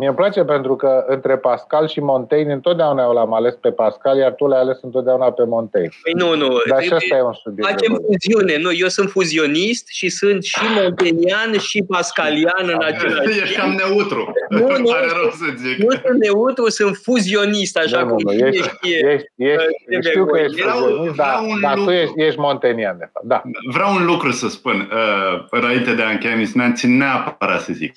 Mie 0.00 0.08
îmi 0.08 0.16
place 0.16 0.44
pentru 0.44 0.76
că 0.76 1.04
între 1.06 1.36
Pascal 1.36 1.88
și 1.88 2.00
Montaigne 2.00 2.52
întotdeauna 2.52 3.02
eu 3.02 3.12
l-am 3.12 3.32
ales 3.34 3.54
pe 3.54 3.70
Pascal, 3.70 4.18
iar 4.18 4.32
tu 4.32 4.46
l-ai 4.46 4.60
ales 4.60 4.78
întotdeauna 4.82 5.32
pe 5.32 5.44
Montaigne. 5.44 5.90
Păi 6.02 6.12
nu, 6.12 6.36
nu. 6.36 6.56
Dar 6.68 6.82
și 6.82 6.92
asta 6.92 7.16
e 7.16 7.22
un 7.22 7.32
subiect. 7.32 7.70
Facem 7.70 7.98
fuziune. 8.06 8.58
Nu, 8.58 8.72
eu 8.72 8.88
sunt 8.88 9.10
fuzionist 9.10 9.88
și 9.88 10.08
sunt 10.08 10.44
și 10.44 10.60
montenian 10.80 11.58
și 11.58 11.84
pascalian 11.88 12.62
în 12.74 12.82
același 12.84 13.20
timp. 13.30 13.42
Ești 13.42 13.56
cam 13.56 13.70
neutru. 13.70 14.32
Nu, 14.48 14.58
nu, 14.78 14.90
Pare 14.92 15.06
rău 15.20 15.30
să 15.30 15.44
zic. 15.56 15.76
nu 15.78 15.90
sunt 15.90 16.18
neutru, 16.24 16.68
sunt 16.68 16.96
fuzionist, 16.96 17.76
așa 17.76 18.02
nu, 18.02 18.14
cum 18.14 18.22
nu, 18.24 18.30
nu. 18.32 18.36
cine 18.36 18.48
Ești, 18.48 18.68
știe. 18.76 18.96
ești, 19.12 19.26
ești, 19.36 19.96
uh, 19.96 19.98
știu 20.08 20.26
că 20.26 20.38
ești 20.38 20.60
Vreau- 20.62 20.78
fuzionist, 20.78 21.14
dar, 21.16 21.26
vreau 21.38 21.50
un 21.50 21.60
dar 21.60 21.72
tu 21.72 21.78
lucru. 21.78 21.94
ești, 21.94 22.12
ești 22.22 22.40
montenian, 22.40 22.98
de 22.98 23.08
fapt. 23.12 23.26
Da. 23.26 23.42
Vreau 23.72 23.94
un 23.94 24.04
lucru 24.06 24.30
să 24.30 24.48
spun 24.48 24.76
uh, 24.92 25.46
înainte 25.50 25.94
de 25.94 26.02
a 26.02 26.10
încheia 26.10 26.32
emisiunea, 26.32 26.72
țin 26.72 26.96
neapărat 26.96 27.60
să 27.60 27.72
zic. 27.72 27.94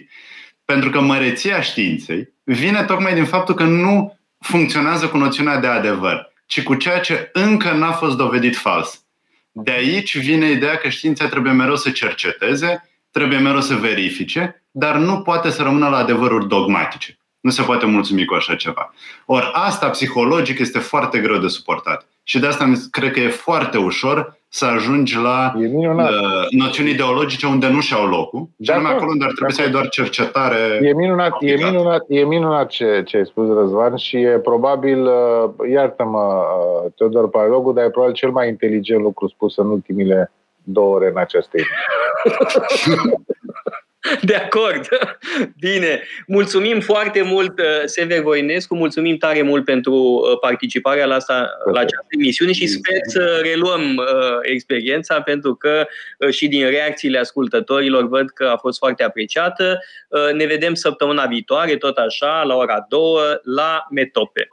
Pentru 0.72 0.90
că 0.90 1.02
măreția 1.02 1.62
științei 1.62 2.34
vine 2.44 2.84
tocmai 2.84 3.14
din 3.14 3.26
faptul 3.26 3.56
că 3.56 3.64
nu 3.64 4.20
funcționează 4.40 5.08
cu 5.08 5.18
noțiunea 5.18 5.58
de 5.58 5.68
adevăr, 5.68 6.32
ci 6.46 6.64
cu 6.64 6.76
ceea 6.76 7.00
ce 7.00 7.30
încă 7.34 7.72
n-a 7.72 7.92
fost 7.92 8.18
dovedit 8.18 8.56
fals. 8.58 9.06
De 9.52 9.72
aici 9.72 10.18
vine 10.18 10.50
ideea 10.50 10.78
că 10.78 10.90
știința 10.90 11.28
trebuie 11.28 11.54
mereu 11.54 11.76
să 11.76 11.90
cerceteze, 11.90 12.90
trebuie 13.12 13.38
mereu 13.38 13.62
să 13.62 13.76
verifice, 13.76 14.64
dar 14.72 14.96
nu 14.96 15.22
poate 15.22 15.50
să 15.50 15.64
rămână 15.64 15.90
la 15.90 15.98
adevăruri 15.98 16.48
dogmatice. 16.48 17.18
Nu 17.40 17.50
se 17.50 17.62
poate 17.62 17.86
mulțumi 17.86 18.26
cu 18.26 18.34
așa 18.34 18.56
ceva. 18.56 18.94
Ori 19.26 19.50
asta 19.54 19.90
psihologic 19.90 20.60
este 20.60 20.80
foarte 20.80 21.20
greu 21.20 21.38
de 21.38 21.48
suportat. 21.48 22.08
Și 22.24 22.40
de 22.40 22.48
asta 22.48 22.66
mi- 22.66 22.88
cred 22.92 23.12
că 23.12 23.20
e 23.20 23.30
foarte 23.30 23.78
ușor 23.78 24.38
să 24.54 24.66
ajungi 24.66 25.18
la 25.18 25.54
E 25.56 25.68
minunat. 25.68 26.10
uh, 26.10 26.18
noțiuni 26.50 26.90
ideologice 26.90 27.46
unde 27.48 27.68
nu 27.70 27.80
și-au 27.80 28.06
locul, 28.08 28.40
și 28.60 28.66
De 28.66 28.72
anume 28.72 28.88
acord, 28.88 29.02
acolo 29.02 29.12
unde 29.12 29.24
ar 29.24 29.30
de 29.30 29.36
trebui 29.36 29.54
să 29.54 29.62
ai 29.62 29.68
acord. 29.68 29.80
doar 29.82 29.90
cercetare. 29.92 30.80
E 30.82 30.94
minunat, 30.94 31.28
e 31.28 31.30
Complicat. 31.30 31.72
minunat, 31.72 32.04
e 32.08 32.24
minunat 32.26 32.68
ce, 32.70 33.04
ce 33.06 33.18
ai 33.18 33.26
spus, 33.26 33.48
Răzvan, 33.54 33.96
și 33.96 34.18
e 34.18 34.40
probabil, 34.40 35.06
uh, 35.06 35.70
iartă-mă, 35.72 36.44
uh, 36.86 36.92
Teodor 36.96 37.30
Paralogu, 37.30 37.72
dar 37.72 37.84
e 37.86 37.90
probabil 37.90 38.16
cel 38.16 38.32
mai 38.32 38.48
inteligent 38.48 39.02
lucru 39.02 39.28
spus 39.28 39.58
în 39.58 39.70
ultimile 39.70 40.32
două 40.64 40.96
ore 40.96 41.08
în 41.08 41.18
această 41.18 41.58
emisiune. 41.58 43.16
De 44.30 44.36
acord. 44.36 44.88
Bine. 45.60 46.02
Mulțumim 46.28 46.80
foarte 46.80 47.22
mult, 47.22 47.60
uh, 47.60 47.66
Sever 47.86 48.22
Voinescu, 48.22 48.76
mulțumim 48.76 49.18
tare 49.18 49.42
mult 49.42 49.66
pentru 49.66 49.94
uh, 49.94 50.40
participarea 50.40 51.06
la, 51.06 51.16
asta, 51.16 51.50
la 51.74 51.80
această 51.80 52.06
emisiune 52.08 52.52
și 52.52 52.68
sper 52.68 53.00
să 53.08 53.40
reluăm 53.44 53.96
uh, 53.96 54.06
experiența, 54.42 55.22
pentru 55.22 55.56
că 55.56 55.88
uh, 56.18 56.30
și 56.30 56.48
din 56.48 56.70
reacțiile 56.70 57.20
ascultătorilor 57.20 58.08
văd 58.08 58.30
că 58.30 58.46
a 58.54 58.58
fost 58.58 58.78
foarte 58.78 59.04
apreciată. 59.04 59.80
Uh, 60.08 60.34
ne 60.34 60.46
vedem 60.46 60.74
săptămâna 60.74 61.26
viitoare, 61.26 61.76
tot 61.76 61.98
așa, 61.98 62.44
la 62.44 62.56
ora 62.56 62.86
2, 62.90 63.02
la 63.44 63.86
Metope. 63.90 64.48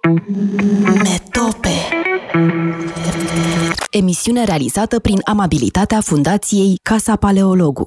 Metope 1.03 1.69
Emisiune 3.91 4.45
realizată 4.45 5.01
prin 5.01 5.21
amabilitatea 5.25 6.01
Fundației 6.01 6.79
Casa 6.83 7.17
Paleologu. 7.17 7.87